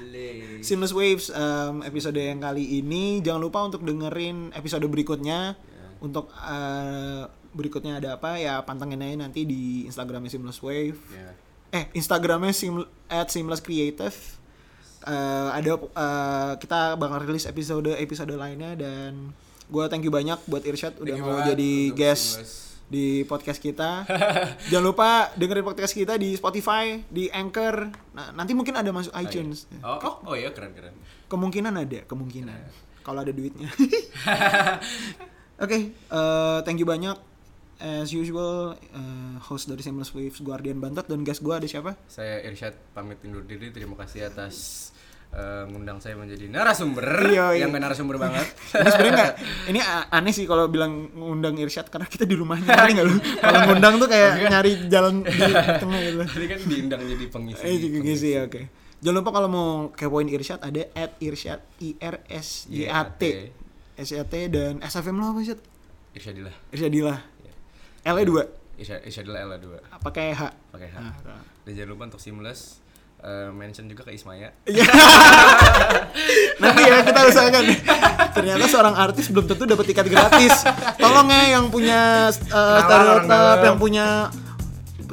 Seamless 0.66 0.92
Waves 0.92 1.28
em, 1.28 1.82
episode 1.82 2.16
yang 2.16 2.38
kali 2.38 2.78
ini 2.78 3.20
jangan 3.20 3.42
lupa 3.42 3.60
untuk 3.62 3.82
dengerin 3.82 4.50
episode 4.52 4.86
berikutnya 4.86 5.52
Ya. 5.54 5.86
untuk 6.00 6.30
eh, 6.30 7.22
berikutnya 7.50 7.98
ada 7.98 8.16
apa 8.16 8.34
ya 8.36 8.62
pantengin 8.62 8.98
aja 8.98 9.16
nanti 9.20 9.42
di 9.42 9.84
Instagramnya 9.84 10.30
Seamless 10.30 10.58
Wave 10.58 10.96
Ya. 11.10 11.30
eh 11.72 11.84
Instagramnya 11.92 12.50
sim 12.50 12.80
at 13.06 13.28
Seamless 13.28 13.60
Creative 13.60 14.16
Eh, 15.04 15.12
ada 15.52 15.76
eh, 15.76 16.52
kita 16.56 16.96
bakal 16.96 17.28
rilis 17.28 17.44
episode 17.44 17.92
episode 17.92 18.32
lainnya 18.32 18.72
dan 18.72 19.36
gue 19.66 19.84
thank 19.86 20.00
you 20.00 20.08
banyak 20.08 20.40
buat 20.46 20.64
Irsyad 20.64 20.96
udah 20.96 21.12
Thank 21.12 21.28
mau 21.28 21.44
jadi 21.44 21.92
guest 21.92 22.40
Seamless. 22.40 22.73
Di 22.88 23.24
podcast 23.24 23.60
kita. 23.60 24.04
Jangan 24.70 24.84
lupa 24.84 25.32
dengerin 25.34 25.64
podcast 25.64 25.94
kita 25.96 26.20
di 26.20 26.36
Spotify, 26.36 27.00
di 27.08 27.32
Anchor. 27.32 27.90
Nah, 28.14 28.30
nanti 28.36 28.52
mungkin 28.52 28.76
ada 28.76 28.90
masuk 28.92 29.12
iTunes. 29.16 29.66
Oh, 29.80 29.98
oh, 30.00 30.14
oh 30.32 30.34
iya 30.36 30.52
keren 30.52 30.76
keren. 30.76 30.94
Kemungkinan 31.28 31.74
ada, 31.74 32.04
kemungkinan. 32.04 32.58
Iya. 32.58 32.70
Kalau 33.04 33.20
ada 33.20 33.32
duitnya. 33.32 33.68
Oke, 35.64 35.92
eh, 35.92 36.58
thank 36.64 36.80
you 36.80 36.88
banyak. 36.88 37.16
As 37.74 38.14
usual, 38.14 38.78
eh, 38.78 39.36
host 39.44 39.68
dari 39.68 39.82
Seamless 39.82 40.14
Waves 40.14 40.40
Guardian 40.40 40.78
Bantot 40.78 41.04
dan 41.10 41.26
guest 41.26 41.42
gue 41.42 41.52
ada 41.52 41.66
siapa? 41.68 41.98
Saya 42.08 42.40
Irsyad 42.46 42.72
pamit 42.96 43.20
undur 43.26 43.44
diri. 43.44 43.74
Terima 43.74 43.98
kasih 43.98 44.30
atas 44.30 44.93
eh, 45.34 45.64
ngundang 45.66 45.98
saya 45.98 46.14
menjadi 46.14 46.46
narasumber 46.46 47.02
Iya, 47.26 47.46
iya. 47.52 47.60
yang 47.60 47.70
gak 47.70 47.82
narasumber 47.82 48.16
banget. 48.16 48.46
ini 48.74 48.88
sebenarnya 48.88 49.12
nggak 49.14 49.32
ini 49.66 49.78
aneh 50.08 50.30
sih 50.30 50.44
kalau 50.44 50.64
bilang 50.66 50.92
ngundang 51.10 51.54
Irsyad 51.56 51.86
karena 51.86 52.06
kita 52.06 52.22
di 52.22 52.32
rumahnya 52.32 52.64
ngerti 52.64 52.92
nggak 52.92 53.06
lu? 53.06 53.16
Kalau 53.44 53.58
ngundang 53.66 53.94
tuh 53.96 54.06
kayak 54.06 54.30
nyari 54.44 54.72
jalan 54.86 55.14
di 55.20 55.34
tengah 55.82 55.98
gitu. 56.00 56.16
Tadi 56.24 56.46
kan 56.46 56.58
diundang 56.62 57.00
jadi 57.02 57.24
pengisi. 57.26 57.60
eh 57.60 57.74
gitu 57.76 57.96
gitu 57.98 58.26
ya 58.26 58.40
oke. 58.44 58.62
Jangan 58.98 59.16
lupa 59.16 59.30
kalau 59.32 59.48
mau 59.48 59.68
kepoin 59.90 60.26
Irsyad 60.26 60.60
ada 60.60 60.86
at 60.92 61.12
Irsyad 61.18 61.60
I 61.78 61.98
R 61.98 62.22
S 62.24 62.64
Y 62.66 62.86
A 62.86 63.04
T. 63.04 63.52
S 63.94 64.08
Y 64.10 64.16
A 64.16 64.24
T 64.24 64.34
dan 64.48 64.80
SFM 64.80 65.14
lo 65.14 65.30
apa 65.30 65.42
sih 65.42 65.58
Irsyadilah. 66.12 66.54
Irsyadilah. 66.70 67.18
L 68.02 68.14
nya 68.14 68.24
dua? 68.24 68.42
Irsya- 68.74 69.00
Irsyadilah 69.00 69.40
L 69.44 69.52
dua. 69.58 69.78
Pakai 69.98 70.30
H. 70.30 70.42
Pakai 70.68 70.88
H. 70.88 70.96
Ah, 70.96 71.42
Dan 71.62 71.72
jangan 71.72 71.90
lupa 71.90 72.02
untuk 72.06 72.18
seamless 72.18 72.83
eh, 73.24 73.48
mention 73.50 73.88
juga 73.88 74.04
ke 74.04 74.12
Ismaya. 74.12 74.52
Iya. 74.68 74.84
Nanti 76.62 76.80
ya 76.84 77.00
kita 77.02 77.20
usahakan. 77.32 77.64
Ternyata 78.36 78.64
seorang 78.68 78.94
artis 78.94 79.32
belum 79.32 79.48
tentu 79.48 79.64
dapat 79.64 79.84
tiket 79.88 80.06
gratis. 80.12 80.54
Tolong 81.00 81.28
ya 81.32 81.58
yang 81.58 81.72
punya 81.72 82.28
uh, 82.52 82.84
orang 82.84 83.24
stereotip, 83.24 83.64
yang 83.64 83.78
punya 83.80 84.06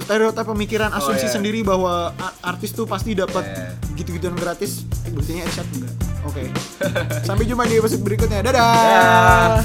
stereotip 0.01 0.45
pemikiran 0.45 0.89
asumsi 0.91 1.27
iya. 1.29 1.33
sendiri 1.33 1.59
bahwa 1.61 2.11
artis 2.41 2.73
tuh 2.73 2.89
pasti 2.89 3.13
dapat 3.13 3.45
Iya. 3.45 3.69
gitu-gituan 3.95 4.35
gratis. 4.35 4.83
Eh, 5.07 5.11
buktinya 5.13 5.45
Irsyad 5.45 5.67
enggak. 5.71 5.93
Oke. 6.25 6.43
Sampai 7.27 7.45
jumpa 7.45 7.65
di 7.65 7.77
episode 7.77 8.03
berikutnya. 8.03 8.41
Dadah. 8.45 9.61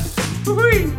Wuhui. 0.46 0.92